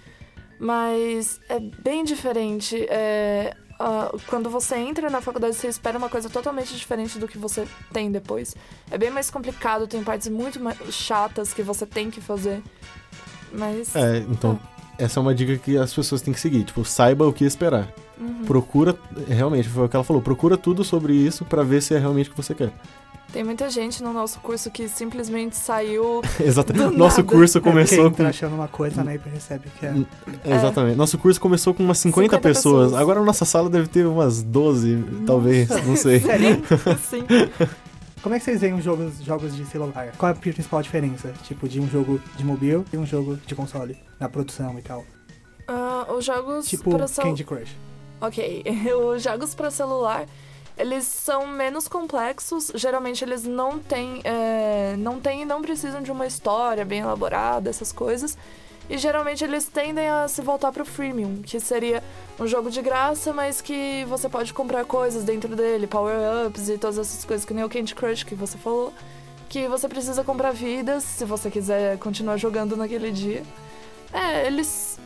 Mas 0.59 1.40
é 1.48 1.60
bem 1.60 2.02
diferente. 2.02 2.85
É, 2.90 3.55
ah, 3.78 4.10
quando 4.27 4.51
você 4.51 4.77
entra 4.77 5.09
na 5.09 5.20
faculdade, 5.20 5.55
você 5.55 5.69
espera 5.69 5.97
uma 5.97 6.09
coisa 6.09 6.28
totalmente 6.28 6.77
diferente 6.77 7.19
do 7.19 7.28
que 7.28 7.39
você 7.39 7.66
tem 7.93 8.10
depois. 8.10 8.56
É 8.90 8.98
bem 8.98 9.10
mais 9.10 9.31
complicado, 9.31 9.86
tem 9.86 10.02
partes 10.02 10.27
muito 10.28 10.59
chatas 10.90 11.55
que 11.55 11.62
você 11.62 11.86
tem 11.86 12.10
que 12.10 12.20
fazer. 12.20 12.60
Mas. 13.53 13.95
É, 13.95 14.19
então 14.31 14.59
essa 14.99 15.20
é 15.20 15.23
uma 15.23 15.35
dica 15.35 15.57
que 15.57 15.79
as 15.79 15.95
pessoas 15.95 16.20
têm 16.20 16.35
que 16.35 16.41
seguir, 16.41 16.65
tipo, 16.65 16.85
saiba 16.85 17.27
o 17.27 17.33
que 17.33 17.45
esperar. 17.45 17.89
uhum. 18.20 18.45
Procura, 18.45 18.97
realmente, 19.29 19.69
foi 19.69 19.87
o 19.87 19.89
que 19.89 19.95
ela 19.95 20.05
falou, 20.05 20.20
procura 20.20 20.57
tudo 20.57 20.83
sobre 20.83 21.15
isso 21.15 21.45
pra 21.45 21.62
ver 21.62 21.81
se 21.81 21.95
é 21.95 21.99
realmente 21.99 22.29
o 22.29 22.33
que 22.33 22.37
você 22.37 22.55
quer. 22.55 22.73
Tem 23.33 23.45
muita 23.45 23.69
gente 23.69 24.03
no 24.03 24.11
nosso 24.11 24.41
curso 24.41 24.70
que 24.70 24.89
simplesmente 24.89 25.55
saiu. 25.55 26.23
Exatamente. 26.41 26.97
Nosso 26.97 27.19
nada. 27.19 27.31
curso 27.31 27.59
É 27.59 27.61
começou 27.61 28.07
entra 28.07 28.25
com 28.25 28.31
achando 28.31 28.55
uma 28.55 28.69
coisa, 28.69 29.05
né, 29.05 29.16
e 29.16 29.19
percebe 29.19 29.69
que 29.79 29.85
é... 29.87 29.91
Hum, 29.91 30.07
Exatamente. 30.45 30.97
Nosso 30.97 31.19
curso 31.19 31.39
começou 31.39 31.75
com 31.75 31.83
umas 31.85 31.99
50, 31.99 32.25
50 32.37 32.41
pessoas. 32.43 32.85
pessoas. 32.87 33.01
Agora 33.01 33.20
a 33.20 33.25
nossa 33.25 33.45
sala 33.45 33.69
deve 33.69 33.87
ter 33.87 34.07
umas 34.07 34.43
12, 34.43 35.05
talvez, 35.27 35.69
não 35.87 35.95
sei. 35.95 36.23
assim. 36.91 37.25
Como 38.23 38.35
é 38.35 38.39
que 38.39 38.45
vocês 38.45 38.61
veem 38.61 38.74
os 38.74 38.85
jogos, 38.85 39.23
jogos 39.23 39.55
de 39.55 39.65
celular? 39.66 40.12
Qual 40.16 40.31
é 40.31 40.32
a 40.32 40.36
principal 40.36 40.82
diferença, 40.82 41.32
tipo, 41.45 41.69
de 41.69 41.81
um 41.81 41.89
jogo 41.89 42.20
de 42.36 42.45
mobile 42.45 42.85
e 42.93 42.97
um 42.97 43.07
jogo 43.07 43.36
de 43.36 43.55
console? 43.55 43.97
Na 44.19 44.28
produção 44.28 44.78
e 44.78 44.82
tal. 44.82 45.05
Ah, 45.66 46.07
os 46.11 46.24
jogos 46.24 46.66
Tipo 46.66 46.90
para. 46.90 47.07
Candy 47.07 47.45
Crush. 47.45 47.77
Ok, 48.20 48.65
os 49.15 49.23
jogos 49.23 49.55
para 49.55 49.70
celular, 49.70 50.27
eles 50.77 51.05
são 51.05 51.47
menos 51.47 51.86
complexos. 51.86 52.73
Geralmente 52.74 53.23
eles 53.23 53.45
não 53.45 53.78
têm, 53.78 54.20
é, 54.24 54.97
não 54.99 55.20
têm 55.20 55.45
não 55.45 55.62
precisam 55.62 56.03
de 56.03 56.11
uma 56.11 56.27
história 56.27 56.85
bem 56.85 57.01
elaborada, 57.01 57.70
essas 57.70 57.93
coisas. 57.93 58.36
E 58.89 58.97
geralmente 58.97 59.44
eles 59.44 59.66
tendem 59.66 60.09
a 60.09 60.27
se 60.28 60.40
voltar 60.40 60.73
pro 60.73 60.85
freemium, 60.85 61.43
que 61.43 61.60
seria 61.60 62.02
um 62.40 62.47
jogo 62.47 62.70
de 62.70 62.81
graça, 62.81 63.32
mas 63.32 63.60
que 63.60 64.05
você 64.09 64.28
pode 64.28 64.55
comprar 64.55 64.85
coisas 64.85 65.24
dentro 65.24 65.55
dele, 65.55 65.86
power-ups 65.86 66.69
e 66.69 66.78
todas 66.78 66.98
essas 66.98 67.24
coisas 67.24 67.44
que 67.44 67.52
nem 67.52 67.65
o 67.65 67.69
Candy 67.69 67.94
Crush 67.94 68.24
que 68.24 68.35
você 68.35 68.56
falou. 68.56 68.93
Que 69.48 69.69
você 69.69 69.89
precisa 69.89 70.24
comprar 70.24 70.52
vidas 70.52 71.05
se 71.05 71.24
você 71.24 71.51
quiser 71.51 71.98
continuar 71.98 72.36
jogando 72.36 72.77
naquele 72.77 73.10
dia. 73.10 73.43
É, 74.12 74.47
eles. 74.47 74.98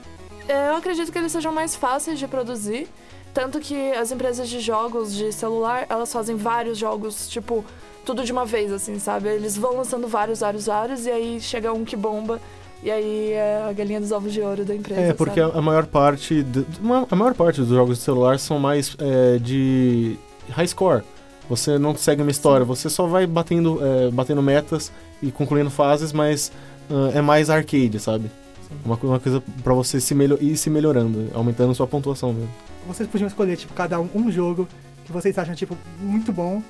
é, 0.48 0.70
Eu 0.70 0.76
acredito 0.76 1.10
que 1.10 1.18
eles 1.18 1.32
sejam 1.32 1.52
mais 1.52 1.74
fáceis 1.74 2.18
de 2.18 2.28
produzir. 2.28 2.88
Tanto 3.34 3.60
que 3.60 3.92
as 3.92 4.12
empresas 4.12 4.48
de 4.48 4.60
jogos 4.60 5.14
de 5.14 5.32
celular, 5.32 5.86
elas 5.88 6.12
fazem 6.12 6.36
vários 6.36 6.76
jogos, 6.76 7.28
tipo, 7.28 7.64
tudo 8.04 8.24
de 8.24 8.30
uma 8.30 8.44
vez, 8.44 8.70
assim, 8.70 8.98
sabe? 8.98 9.28
Eles 9.28 9.56
vão 9.56 9.76
lançando 9.76 10.06
vários, 10.06 10.40
vários, 10.40 10.66
vários, 10.66 11.06
e 11.06 11.10
aí 11.10 11.40
chega 11.40 11.72
um 11.72 11.84
que 11.84 11.96
bomba. 11.96 12.40
E 12.82 12.90
aí 12.90 13.32
é 13.32 13.64
a 13.68 13.72
galinha 13.72 14.00
dos 14.00 14.10
ovos 14.10 14.32
de 14.32 14.40
ouro 14.40 14.64
da 14.64 14.74
empresa. 14.74 15.00
É, 15.00 15.12
porque 15.12 15.40
a, 15.40 15.46
a 15.46 15.62
maior 15.62 15.86
parte. 15.86 16.42
do- 16.42 16.66
a 17.10 17.14
maior 17.16 17.34
parte 17.34 17.60
dos 17.60 17.68
jogos 17.70 17.98
de 17.98 18.04
celular 18.04 18.38
são 18.38 18.59
mais 18.59 18.96
é, 18.98 19.38
de 19.38 20.16
high 20.50 20.66
score. 20.66 21.02
Você 21.48 21.78
não 21.78 21.94
segue 21.96 22.22
uma 22.22 22.30
história, 22.30 22.64
você 22.64 22.88
só 22.88 23.06
vai 23.06 23.26
batendo, 23.26 23.78
é, 23.84 24.10
batendo 24.10 24.42
metas 24.42 24.90
e 25.22 25.30
concluindo 25.30 25.70
fases, 25.70 26.12
mas 26.12 26.50
ah, 26.90 27.10
é 27.14 27.20
mais 27.20 27.50
arcade, 27.50 27.98
sabe? 28.00 28.30
Uma, 28.84 28.98
uma 29.02 29.20
coisa 29.20 29.42
pra 29.62 29.74
você 29.74 30.00
se 30.00 30.14
melho 30.14 30.38
ir 30.40 30.56
se 30.56 30.70
melhorando, 30.70 31.28
aumentando 31.34 31.74
sua 31.74 31.86
pontuação 31.86 32.32
mesmo. 32.32 32.48
Vocês 32.86 33.09
podiam 33.09 33.26
escolher, 33.28 33.56
tipo, 33.56 33.74
cada 33.74 34.00
um 34.00 34.09
um 34.14 34.30
jogo 34.30 34.66
que 35.04 35.12
vocês 35.12 35.36
acham, 35.38 35.54
tipo, 35.54 35.76
muito 36.00 36.32
bom. 36.32 36.62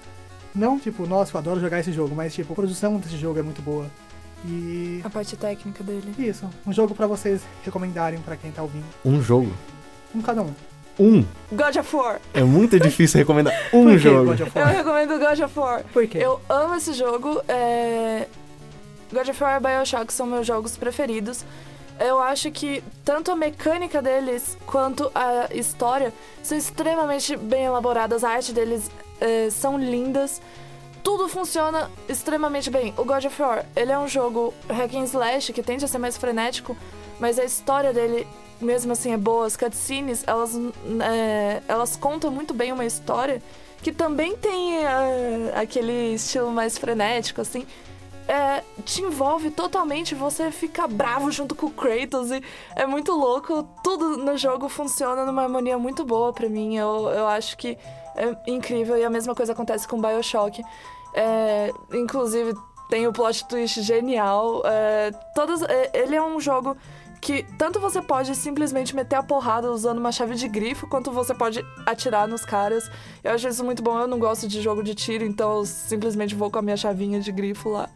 Não, 0.54 0.78
tipo, 0.78 1.06
nossa, 1.06 1.34
eu 1.34 1.38
adoro 1.38 1.60
jogar 1.60 1.78
esse 1.80 1.92
jogo, 1.92 2.14
mas, 2.14 2.34
tipo, 2.34 2.52
a 2.52 2.56
produção 2.56 2.96
desse 2.98 3.16
jogo 3.16 3.38
é 3.38 3.42
muito 3.42 3.62
boa. 3.62 3.86
E. 4.44 5.00
A 5.04 5.10
parte 5.10 5.36
técnica 5.36 5.84
dele. 5.84 6.12
Isso, 6.18 6.48
um 6.66 6.72
jogo 6.72 6.94
pra 6.94 7.06
vocês 7.06 7.42
recomendarem 7.64 8.20
pra 8.20 8.36
quem 8.36 8.50
tá 8.50 8.62
ouvindo. 8.62 8.84
Um 9.04 9.22
jogo. 9.22 9.52
Um 10.14 10.20
cada 10.20 10.42
um. 10.42 10.52
Um. 10.98 11.24
God 11.50 11.76
of 11.76 11.96
War! 11.96 12.20
É 12.34 12.42
muito 12.42 12.78
difícil 12.78 13.18
recomendar 13.18 13.54
um 13.72 13.84
Por 13.84 13.92
que 13.92 13.98
jogo. 13.98 14.24
God 14.26 14.40
of 14.40 14.52
Eu 14.58 14.62
War? 14.62 14.74
recomendo 14.74 15.18
God 15.18 15.40
of 15.40 15.58
War. 15.58 15.84
Por 15.92 16.06
quê? 16.06 16.18
Eu 16.18 16.40
amo 16.48 16.74
esse 16.74 16.92
jogo. 16.92 17.40
É... 17.48 18.26
God 19.12 19.28
of 19.28 19.42
War 19.42 19.60
e 19.60 19.60
Bioshock 19.60 20.12
são 20.12 20.26
meus 20.26 20.46
jogos 20.46 20.76
preferidos. 20.76 21.44
Eu 22.00 22.20
acho 22.20 22.50
que 22.50 22.82
tanto 23.04 23.30
a 23.30 23.36
mecânica 23.36 24.02
deles 24.02 24.56
quanto 24.66 25.10
a 25.14 25.48
história 25.54 26.12
são 26.42 26.56
extremamente 26.58 27.36
bem 27.36 27.64
elaboradas. 27.64 28.24
A 28.24 28.30
arte 28.30 28.52
deles 28.52 28.90
é, 29.20 29.48
são 29.50 29.78
lindas. 29.78 30.40
Tudo 31.02 31.28
funciona 31.28 31.90
extremamente 32.08 32.70
bem. 32.70 32.94
O 32.96 33.04
God 33.04 33.24
of 33.24 33.42
War, 33.42 33.66
ele 33.74 33.90
é 33.90 33.98
um 33.98 34.06
jogo 34.06 34.54
hack 34.68 34.94
and 34.94 35.04
slash 35.04 35.52
que 35.52 35.62
tende 35.62 35.84
a 35.84 35.88
ser 35.88 35.98
mais 35.98 36.16
frenético, 36.16 36.76
mas 37.18 37.38
a 37.38 37.44
história 37.44 37.92
dele, 37.92 38.26
mesmo 38.60 38.92
assim, 38.92 39.12
é 39.12 39.16
boa. 39.16 39.46
As 39.46 39.56
cutscenes, 39.56 40.22
elas, 40.26 40.52
é, 41.00 41.62
elas 41.66 41.96
contam 41.96 42.30
muito 42.30 42.54
bem 42.54 42.72
uma 42.72 42.84
história 42.84 43.42
que 43.82 43.90
também 43.92 44.36
tem 44.36 44.78
é, 44.78 45.52
aquele 45.56 46.14
estilo 46.14 46.52
mais 46.52 46.78
frenético, 46.78 47.40
assim. 47.40 47.66
É, 48.28 48.62
te 48.84 49.02
envolve 49.02 49.50
totalmente, 49.50 50.14
você 50.14 50.52
fica 50.52 50.86
bravo 50.86 51.30
junto 51.32 51.56
com 51.56 51.66
o 51.66 51.70
Kratos 51.70 52.30
e 52.30 52.40
é 52.76 52.86
muito 52.86 53.12
louco. 53.12 53.68
Tudo 53.82 54.16
no 54.16 54.36
jogo 54.36 54.68
funciona 54.68 55.26
numa 55.26 55.42
harmonia 55.42 55.76
muito 55.76 56.04
boa 56.04 56.32
pra 56.32 56.48
mim. 56.48 56.76
Eu, 56.76 57.08
eu 57.08 57.26
acho 57.26 57.56
que 57.58 57.76
é 58.16 58.50
incrível 58.50 58.96
e 58.96 59.04
a 59.04 59.10
mesma 59.10 59.34
coisa 59.34 59.52
acontece 59.52 59.86
com 59.86 60.00
Bioshock. 60.00 60.62
É, 61.14 61.72
inclusive, 61.92 62.54
tem 62.88 63.06
o 63.06 63.12
plot 63.12 63.46
twist 63.46 63.82
genial. 63.82 64.62
É, 64.64 65.10
todas, 65.34 65.62
é, 65.62 65.90
ele 65.94 66.14
é 66.14 66.22
um 66.22 66.40
jogo 66.40 66.76
que 67.20 67.44
tanto 67.56 67.78
você 67.78 68.02
pode 68.02 68.34
simplesmente 68.34 68.96
meter 68.96 69.14
a 69.14 69.22
porrada 69.22 69.70
usando 69.70 69.98
uma 69.98 70.10
chave 70.10 70.34
de 70.34 70.48
grifo, 70.48 70.88
quanto 70.88 71.12
você 71.12 71.32
pode 71.32 71.64
atirar 71.86 72.26
nos 72.26 72.44
caras. 72.44 72.90
Eu 73.22 73.32
acho 73.32 73.46
isso 73.46 73.64
muito 73.64 73.82
bom. 73.82 73.98
Eu 73.98 74.08
não 74.08 74.18
gosto 74.18 74.48
de 74.48 74.60
jogo 74.60 74.82
de 74.82 74.94
tiro, 74.94 75.24
então 75.24 75.58
eu 75.58 75.64
simplesmente 75.64 76.34
vou 76.34 76.50
com 76.50 76.58
a 76.58 76.62
minha 76.62 76.76
chavinha 76.76 77.20
de 77.20 77.30
grifo 77.30 77.68
lá. 77.68 77.88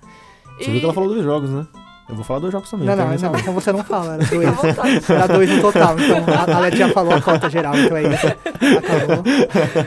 Você 0.58 0.70
viu 0.70 0.78
que 0.78 0.84
ela 0.84 0.94
falou 0.94 1.12
dos 1.12 1.24
jogos, 1.24 1.50
né? 1.50 1.66
Eu 2.08 2.14
vou 2.14 2.24
falar 2.24 2.38
dos 2.40 2.52
jogos 2.52 2.70
também. 2.70 2.86
Não, 2.86 2.94
não, 2.94 3.08
não, 3.10 3.18
saber. 3.18 3.40
então 3.40 3.52
você 3.54 3.72
não 3.72 3.82
fala, 3.82 4.14
era 4.14 4.24
dois. 4.30 5.10
Era 5.10 5.26
dois 5.26 5.50
no 5.50 5.60
total, 5.60 5.96
então 5.98 6.18
a 6.34 6.42
Alete 6.56 6.76
já 6.76 6.88
falou 6.90 7.14
a 7.14 7.20
cota 7.20 7.50
geral, 7.50 7.76
então 7.76 7.96
é 7.96 8.02
isso. 8.02 8.26
Acabou. 8.26 9.24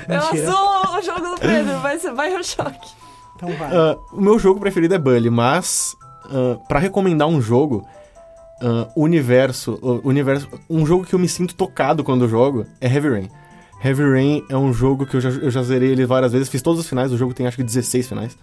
Eu 0.10 0.52
sou 0.52 0.98
o 0.98 1.02
jogo 1.02 1.36
do 1.36 1.40
Pedro, 1.40 1.80
vai 1.80 1.98
ser 1.98 2.12
Bioshock. 2.14 2.78
Então 3.36 3.50
vai. 3.58 3.70
Ah, 3.76 3.98
o 4.12 4.20
meu 4.22 4.38
jogo 4.38 4.60
preferido 4.60 4.94
é 4.96 4.98
Bully, 5.00 5.30
mas 5.30 5.96
ah, 6.26 6.58
pra 6.68 6.78
recomendar 6.80 7.28
um 7.30 7.42
jogo, 7.42 7.88
o 8.96 9.04
universo, 9.04 9.80
o 9.82 10.02
universo, 10.10 10.48
um 10.70 10.86
jogo 10.86 11.06
que 11.06 11.16
eu 11.16 11.20
me 11.20 11.30
sinto 11.30 11.56
tocado 11.56 12.04
quando 12.04 12.26
eu 12.26 12.30
jogo 12.30 12.66
é 12.82 12.94
Heavy 12.94 13.10
Rain. 13.10 13.30
Heavy 13.82 14.04
Rain 14.04 14.44
é 14.50 14.58
um 14.58 14.74
jogo 14.74 15.06
que 15.06 15.16
eu 15.16 15.22
já, 15.22 15.30
eu 15.30 15.50
já 15.50 15.64
zerei 15.64 15.92
ele 15.92 16.06
várias 16.06 16.34
vezes, 16.34 16.50
fiz 16.50 16.62
todos 16.62 16.82
os 16.82 16.90
finais, 16.90 17.14
o 17.14 17.18
jogo 17.18 17.34
tem 17.34 17.48
acho 17.48 17.56
que 17.56 17.64
16 17.64 18.10
finais. 18.10 18.38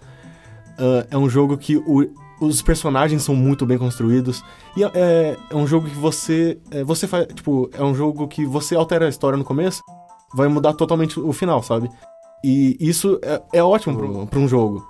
Ah, 0.79 1.05
é 1.11 1.17
um 1.17 1.29
jogo 1.29 1.55
que 1.59 1.77
o- 1.77 2.09
os 2.39 2.61
personagens 2.61 3.23
são 3.23 3.35
muito 3.35 3.65
bem 3.65 3.77
construídos 3.77 4.43
e 4.75 4.83
é- 4.83 4.91
é, 4.93 5.37
é 5.49 5.55
um 5.55 5.65
jogo 5.67 5.87
que 5.87 5.95
você 5.95 6.59
é, 6.71 6.83
você 6.83 7.07
faz, 7.07 7.25
tipo, 7.33 7.69
é 7.73 7.83
um 7.83 7.95
jogo 7.95 8.27
que 8.27 8.45
você 8.45 8.75
altera 8.75 9.05
a 9.05 9.09
história 9.09 9.37
no 9.37 9.43
começo, 9.43 9.81
vai 10.35 10.47
mudar 10.47 10.73
totalmente 10.73 11.19
o 11.19 11.33
final, 11.33 11.61
sabe? 11.63 11.89
E 12.43 12.77
isso 12.79 13.19
é, 13.23 13.41
é 13.53 13.63
ótimo 13.63 13.97
pra 13.97 14.05
um- 14.07 14.25
pra 14.27 14.39
um 14.39 14.47
jogo. 14.47 14.85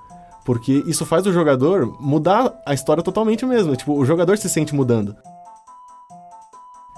Porque 0.46 0.84
isso 0.88 1.06
faz 1.06 1.26
o 1.28 1.34
jogador 1.34 1.98
mudar 2.02 2.54
a 2.66 2.74
história 2.74 3.04
totalmente 3.04 3.46
mesmo. 3.46 3.76
Tipo, 3.76 3.94
o 3.98 4.06
jogador 4.06 4.38
se 4.38 4.48
sente 4.50 4.74
mudando. 4.74 5.14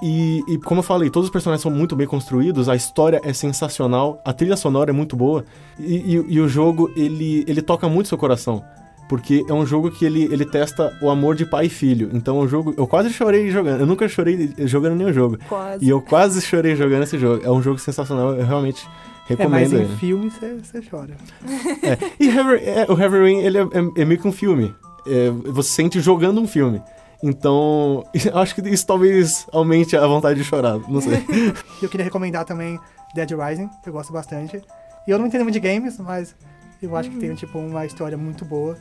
E, 0.02 0.44
e 0.48 0.58
como 0.60 0.80
eu 0.80 0.84
falei, 0.84 1.10
todos 1.10 1.28
os 1.28 1.32
personagens 1.32 1.62
são 1.62 1.72
muito 1.72 1.96
bem 1.96 2.08
construídos, 2.08 2.70
a 2.70 2.76
história 2.76 3.20
é 3.24 3.34
sensacional, 3.34 4.22
a 4.24 4.32
trilha 4.32 4.56
sonora 4.56 4.92
é 4.92 4.94
muito 4.94 5.16
boa. 5.16 5.44
E, 5.78 5.96
e- 6.16 6.26
e 6.36 6.40
o 6.40 6.48
jogo, 6.48 6.90
ele, 6.96 7.44
ele 7.48 7.62
toca 7.62 7.90
muito 7.90 8.08
seu 8.08 8.18
coração. 8.18 8.64
Porque 9.10 9.44
é 9.50 9.54
um 9.54 9.66
jogo 9.66 9.90
que 9.90 10.06
ele, 10.06 10.24
ele 10.26 10.46
testa 10.46 10.96
o 11.02 11.10
amor 11.10 11.36
de 11.36 11.44
pai 11.46 11.66
e 11.66 11.70
filho. 11.70 12.12
Então 12.14 12.40
é 12.40 12.44
um 12.44 12.48
jogo. 12.48 12.74
Eu 12.78 12.86
quase 12.88 13.10
chorei 13.12 13.50
jogando. 13.50 13.80
Eu 13.82 13.88
nunca 13.88 14.08
chorei 14.08 14.54
jogando 14.60 14.96
nenhum 14.96 15.12
jogo. 15.12 15.38
Quase. 15.50 15.84
E 15.84 15.90
eu 15.90 16.00
quase 16.00 16.40
chorei 16.42 16.76
jogando 16.76 17.04
esse 17.04 17.18
jogo. 17.18 17.44
É 17.44 17.50
um 17.50 17.62
jogo 17.62 17.80
sensacional, 17.80 18.36
eu 18.36 18.46
realmente 18.46 18.88
É, 19.28 19.34
recomendo 19.34 19.52
mas 19.52 19.74
em 19.74 19.76
ele. 19.84 19.96
filme 19.98 20.30
você 20.32 20.82
chora. 20.90 21.16
É, 21.84 21.98
E 22.20 22.28
Heavy, 22.30 22.64
é, 22.64 22.86
o 22.88 22.98
Heavy 23.02 23.18
Rain, 23.20 23.40
ele 23.40 23.58
é, 23.58 23.62
é- 23.62 24.02
é 24.02 24.06
meio 24.06 24.20
que 24.22 24.28
um 24.28 24.32
filme. 24.32 24.74
É, 25.08 25.32
você 25.52 25.70
sente 25.72 26.00
jogando 26.00 26.40
um 26.40 26.48
filme. 26.48 26.80
Então, 27.24 28.04
eu 28.14 28.38
acho 28.38 28.54
que 28.54 28.62
isso 28.70 28.86
talvez 28.86 29.46
aumente 29.52 29.98
a 29.98 30.06
vontade 30.06 30.40
de 30.40 30.46
chorar, 30.46 30.78
não 30.88 31.02
sei. 31.02 31.14
E 31.82 31.84
eu 31.84 31.90
queria 31.90 32.04
recomendar 32.04 32.46
também 32.46 32.80
Dead 33.16 33.32
Rising, 33.32 33.68
que 33.84 33.90
eu 33.90 33.94
gosto 33.94 34.14
bastante. 34.14 34.62
E 35.08 35.12
eu 35.12 35.18
não 35.18 35.26
entendo 35.26 35.42
muito 35.44 35.54
de 35.54 35.60
games, 35.60 35.98
mas 35.98 36.36
eu 36.82 36.96
acho 36.96 37.10
que 37.10 37.18
tem 37.18 37.34
tipo 37.34 37.58
uma 37.58 37.86
história 37.86 38.16
muito 38.18 38.46
boa. 38.46 38.78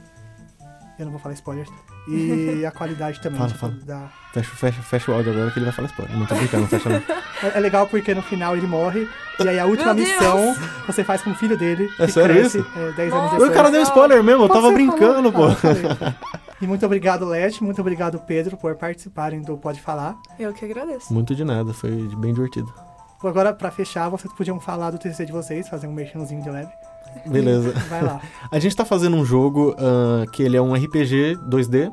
Eu 0.99 1.05
não 1.05 1.13
vou 1.13 1.21
falar 1.21 1.35
spoilers. 1.35 1.69
E 2.09 2.65
a 2.67 2.71
qualidade 2.71 3.21
também. 3.21 3.39
Fala, 3.39 3.49
tipo, 3.51 3.61
fala. 3.61 3.73
da- 3.85 4.09
Fecha, 4.33 4.51
fecha, 4.57 4.83
fecha 4.83 5.11
o 5.11 5.15
áudio 5.15 5.33
agora 5.33 5.51
que 5.51 5.59
ele 5.59 5.65
vai 5.67 5.75
falar 5.75 5.89
spoiler. 5.89 6.17
Não 6.19 6.27
tô 6.27 6.35
brincando, 6.35 6.63
não 6.63 6.69
fecha 6.69 6.89
não. 6.89 7.03
É, 7.41 7.57
é 7.57 7.61
legal 7.61 7.87
porque 7.87 8.13
no 8.15 8.23
final 8.23 8.57
ele 8.57 8.67
morre. 8.67 9.09
E 9.39 9.49
aí 9.49 9.59
a 9.61 9.65
última 9.67 9.95
Meu 9.95 10.05
Deus! 10.05 10.09
missão 10.19 10.57
você 10.87 11.05
faz 11.05 11.23
com 11.23 11.31
o 11.31 11.35
filho 11.37 11.57
dele. 11.57 11.89
É 12.01 12.07
que 12.07 12.13
sério 12.13 12.35
cresce, 12.35 12.59
isso? 12.59 12.69
É, 12.77 12.93
10 12.93 13.13
anos 13.13 13.31
depois. 13.31 13.51
O 13.51 13.53
cara 13.55 13.71
deu 13.71 13.83
spoiler 13.83 14.23
mesmo, 14.25 14.43
eu 14.45 14.49
Pode 14.49 14.61
tava 14.61 14.73
brincando, 14.75 15.31
falou. 15.33 15.33
pô. 15.33 15.53
Ah, 15.53 15.55
falei. 15.55 15.83
E 16.61 16.67
muito 16.67 16.85
obrigado, 16.85 17.25
Leste. 17.25 17.63
Muito 17.63 17.81
obrigado, 17.81 18.19
Pedro, 18.19 18.57
por 18.57 18.75
participarem 18.75 19.41
do 19.41 19.57
Pode 19.57 19.81
Falar. 19.81 20.17
Eu 20.39 20.53
que 20.53 20.65
agradeço. 20.65 21.15
Muito 21.15 21.33
de 21.35 21.45
nada, 21.45 21.73
foi 21.73 21.91
bem 22.17 22.35
divertido. 22.35 22.73
Agora, 23.23 23.53
pra 23.53 23.71
fechar, 23.71 24.09
vocês 24.09 24.33
podiam 24.33 24.59
falar 24.61 24.91
do 24.91 24.99
TCC 24.99 25.25
de 25.27 25.33
vocês, 25.33 25.69
fazer 25.69 25.87
um 25.87 25.93
merchanzinho 25.93 26.43
de 26.43 26.51
leve. 26.51 26.71
Beleza. 27.27 27.73
Vai 27.89 28.03
lá. 28.03 28.21
A 28.51 28.59
gente 28.59 28.75
tá 28.75 28.85
fazendo 28.85 29.17
um 29.17 29.25
jogo 29.25 29.75
ah, 29.79 30.25
que 30.33 30.43
ele 30.43 30.57
é 30.57 30.63
um 30.63 30.75
RPG 30.75 31.39
2D. 31.49 31.93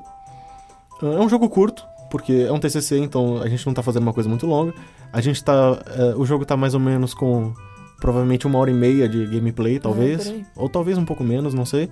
Ah, 1.01 1.05
é 1.05 1.19
um 1.19 1.29
jogo 1.29 1.49
curto, 1.49 1.85
porque 2.09 2.45
é 2.47 2.51
um 2.51 2.59
TCC, 2.59 2.99
então 2.99 3.41
a 3.41 3.47
gente 3.47 3.65
não 3.65 3.73
tá 3.73 3.83
fazendo 3.83 4.03
uma 4.03 4.13
coisa 4.13 4.29
muito 4.29 4.45
longa. 4.45 4.73
A 5.11 5.21
gente 5.21 5.43
tá... 5.43 5.53
ah, 5.53 6.13
o 6.17 6.25
jogo 6.25 6.45
tá 6.45 6.55
mais 6.55 6.73
ou 6.73 6.79
menos 6.79 7.13
com 7.13 7.53
provavelmente 7.99 8.45
uma 8.45 8.59
hora 8.59 8.69
e 8.69 8.73
meia 8.73 9.07
de 9.07 9.25
gameplay, 9.25 9.79
talvez. 9.79 10.25
por 10.25 10.33
aí. 10.33 10.45
ou 10.55 10.69
talvez 10.69 10.97
um 10.97 11.05
pouco 11.05 11.23
menos, 11.23 11.53
não 11.53 11.65
sei. 11.65 11.89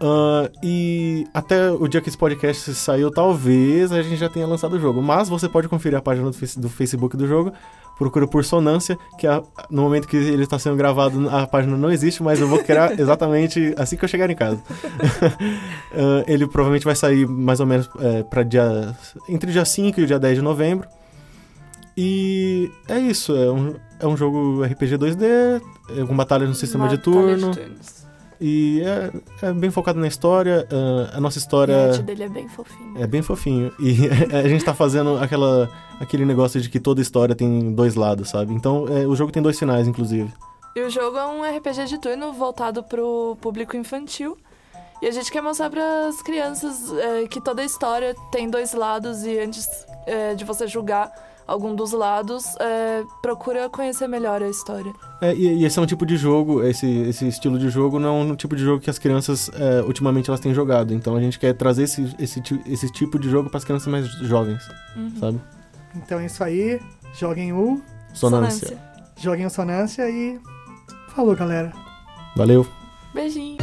Ah, 0.00 0.50
e 0.62 1.26
até 1.34 1.70
o 1.70 1.88
dia 1.88 2.00
que 2.00 2.08
esse 2.08 2.18
podcast 2.18 2.72
saiu, 2.74 3.10
talvez 3.10 3.90
a 3.92 4.02
gente 4.02 4.16
já 4.16 4.28
tenha 4.28 4.46
lançado 4.46 4.74
o 4.76 4.80
jogo. 4.80 5.02
Mas 5.02 5.28
você 5.28 5.48
pode 5.48 5.68
conferir 5.68 5.98
a 5.98 6.02
página 6.02 6.26
do, 6.30 6.32
Face- 6.36 6.58
do 6.58 6.68
Facebook 6.68 7.16
do 7.16 7.26
jogo. 7.26 7.52
Procura 7.98 8.28
por 8.28 8.44
Sonância, 8.44 8.96
que 9.18 9.26
a- 9.26 9.42
no 9.68 9.82
momento 9.82 10.06
que 10.06 10.16
ele 10.16 10.44
está 10.44 10.56
sendo 10.56 10.76
gravado, 10.76 11.28
a 11.30 11.48
página 11.48 11.76
não 11.76 11.90
existe, 11.90 12.22
mas 12.22 12.40
eu 12.40 12.46
vou 12.46 12.60
criar 12.62 12.92
exatamente 13.00 13.74
assim 13.76 13.96
que 13.96 14.04
eu 14.04 14.08
chegar 14.08 14.30
em 14.30 14.36
casa. 14.36 14.62
Ah, 15.90 16.22
ele 16.28 16.46
provavelmente 16.46 16.84
vai 16.84 16.94
sair 16.94 17.26
mais 17.26 17.58
ou 17.60 17.66
menos 17.66 17.88
é, 17.98 18.22
para 18.22 18.42
dia. 18.42 18.94
entre 19.28 19.50
dia 19.50 19.64
5 19.64 19.98
e 19.98 20.04
o 20.04 20.06
dia 20.06 20.18
10 20.18 20.36
de 20.36 20.42
novembro. 20.42 20.86
E 21.96 22.70
é 22.86 22.98
isso, 23.00 23.34
é 23.34 23.50
um, 23.50 23.74
é 23.98 24.06
um 24.06 24.16
jogo 24.16 24.62
RPG 24.62 24.96
2D, 24.98 25.60
é 25.96 26.04
com 26.06 26.14
batalha 26.16 26.46
no 26.46 26.54
sistema 26.54 26.88
de 26.88 26.96
Batalha 26.98 27.02
turno. 27.38 27.54
turnos. 27.54 27.97
E 28.40 28.82
é, 28.82 29.48
é 29.48 29.52
bem 29.52 29.70
focado 29.70 29.98
na 29.98 30.06
história. 30.06 30.66
ah, 30.70 31.16
a 31.16 31.20
nossa 31.20 31.38
história 31.38 31.88
arte 31.88 32.02
dele 32.02 32.24
é 32.24 32.28
bem 32.28 32.48
fofinho. 32.48 33.02
é 33.02 33.06
bem 33.06 33.22
fofinho. 33.22 33.72
E 33.78 34.08
a 34.34 34.48
gente 34.48 34.64
tá 34.64 34.74
fazendo 34.74 35.18
aquela, 35.18 35.70
aquele 36.00 36.24
negócio 36.24 36.60
de 36.60 36.68
que 36.68 36.78
toda 36.78 37.00
história 37.00 37.34
tem 37.34 37.72
dois 37.72 37.94
lados, 37.94 38.30
sabe? 38.30 38.54
Então 38.54 38.86
é, 38.88 39.06
o 39.06 39.16
jogo 39.16 39.32
tem 39.32 39.42
dois 39.42 39.58
finais, 39.58 39.88
inclusive. 39.88 40.32
E 40.76 40.80
o 40.80 40.90
jogo 40.90 41.16
é 41.16 41.26
um 41.26 41.42
RPG 41.56 41.86
de 41.86 41.98
turno 41.98 42.32
voltado 42.32 42.82
pro 42.82 43.36
público 43.40 43.76
infantil. 43.76 44.38
E 45.02 45.06
a 45.06 45.10
gente 45.10 45.30
quer 45.30 45.40
mostrar 45.40 45.70
para 45.70 46.08
as 46.08 46.20
crianças 46.22 46.92
é, 46.92 47.26
que 47.26 47.40
toda 47.40 47.64
história 47.64 48.14
tem 48.32 48.50
dois 48.50 48.72
lados 48.72 49.24
e 49.24 49.38
antes 49.38 49.68
é, 50.06 50.34
de 50.34 50.44
você 50.44 50.66
julgar 50.66 51.12
algum 51.48 51.74
dos 51.74 51.92
lados, 51.92 52.44
é, 52.60 53.04
procura 53.22 53.68
conhecer 53.70 54.06
melhor 54.06 54.42
a 54.42 54.48
história. 54.48 54.92
É, 55.20 55.34
e, 55.34 55.60
e 55.60 55.64
esse 55.64 55.78
é 55.78 55.82
um 55.82 55.86
tipo 55.86 56.04
de 56.04 56.16
jogo, 56.18 56.62
esse, 56.62 56.86
esse 56.86 57.26
estilo 57.26 57.58
de 57.58 57.70
jogo 57.70 57.98
não 57.98 58.08
é 58.08 58.22
um 58.24 58.36
tipo 58.36 58.54
de 58.54 58.62
jogo 58.62 58.80
que 58.80 58.90
as 58.90 58.98
crianças, 58.98 59.50
é, 59.54 59.82
ultimamente, 59.82 60.28
elas 60.28 60.40
têm 60.40 60.52
jogado. 60.52 60.92
Então 60.92 61.16
a 61.16 61.20
gente 61.20 61.38
quer 61.38 61.54
trazer 61.54 61.84
esse, 61.84 62.14
esse, 62.18 62.42
esse 62.66 62.92
tipo 62.92 63.18
de 63.18 63.30
jogo 63.30 63.48
para 63.48 63.58
as 63.58 63.64
crianças 63.64 63.88
mais 63.88 64.06
jovens, 64.06 64.62
sabe? 65.18 65.40
Então 65.96 66.20
é 66.20 66.26
isso 66.26 66.44
aí. 66.44 66.80
Joguem 67.14 67.52
o. 67.52 67.80
Sonância. 68.12 68.78
Joguem 69.16 69.46
o 69.46 69.50
Sonância 69.50 70.08
e. 70.08 70.38
Falou, 71.08 71.34
galera. 71.34 71.72
Valeu. 72.36 72.66
Beijinho. 73.14 73.56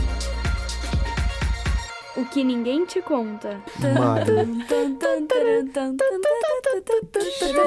O 2.17 2.25
que 2.25 2.43
ninguém 2.43 2.85
te 2.85 3.01
conta. 3.01 3.61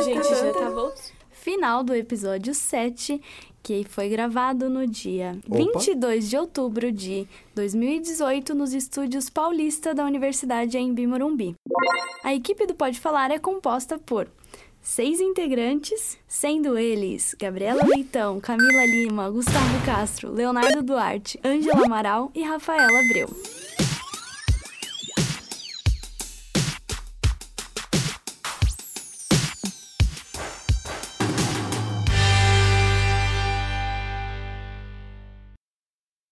Gente, 0.05 0.29
já 0.29 0.53
tá 0.53 0.70
bom? 0.70 0.93
Final 1.31 1.85
do 1.85 1.95
episódio 1.95 2.55
7, 2.55 3.20
que 3.62 3.85
foi 3.85 4.09
gravado 4.09 4.70
no 4.70 4.87
dia 4.87 5.39
Opa. 5.47 5.59
22 5.59 6.31
de 6.31 6.37
outubro 6.37 6.91
de 6.91 7.27
2018 7.55 8.55
nos 8.55 8.73
estúdios 8.73 9.29
Paulista 9.29 9.95
da 9.95 10.05
Universidade 10.05 10.79
em 10.79 11.07
Morumbi. 11.07 11.55
A 12.25 12.35
equipe 12.35 12.66
do 12.66 12.75
Pode 12.75 12.99
Falar 12.99 13.31
é 13.31 13.39
composta 13.39 13.99
por 13.99 14.29
seis 14.81 15.20
integrantes, 15.20 16.19
sendo 16.27 16.79
eles 16.79 17.35
Gabriela 17.39 17.85
Leitão, 17.85 18.41
Camila 18.41 18.87
Lima, 18.87 19.29
Gustavo 19.31 19.85
Castro, 19.85 20.33
Leonardo 20.33 20.83
Duarte, 20.83 21.39
Ângela 21.45 21.85
Amaral 21.85 22.31
e 22.35 22.43
Rafaela 22.43 22.99
Abreu. 23.01 23.29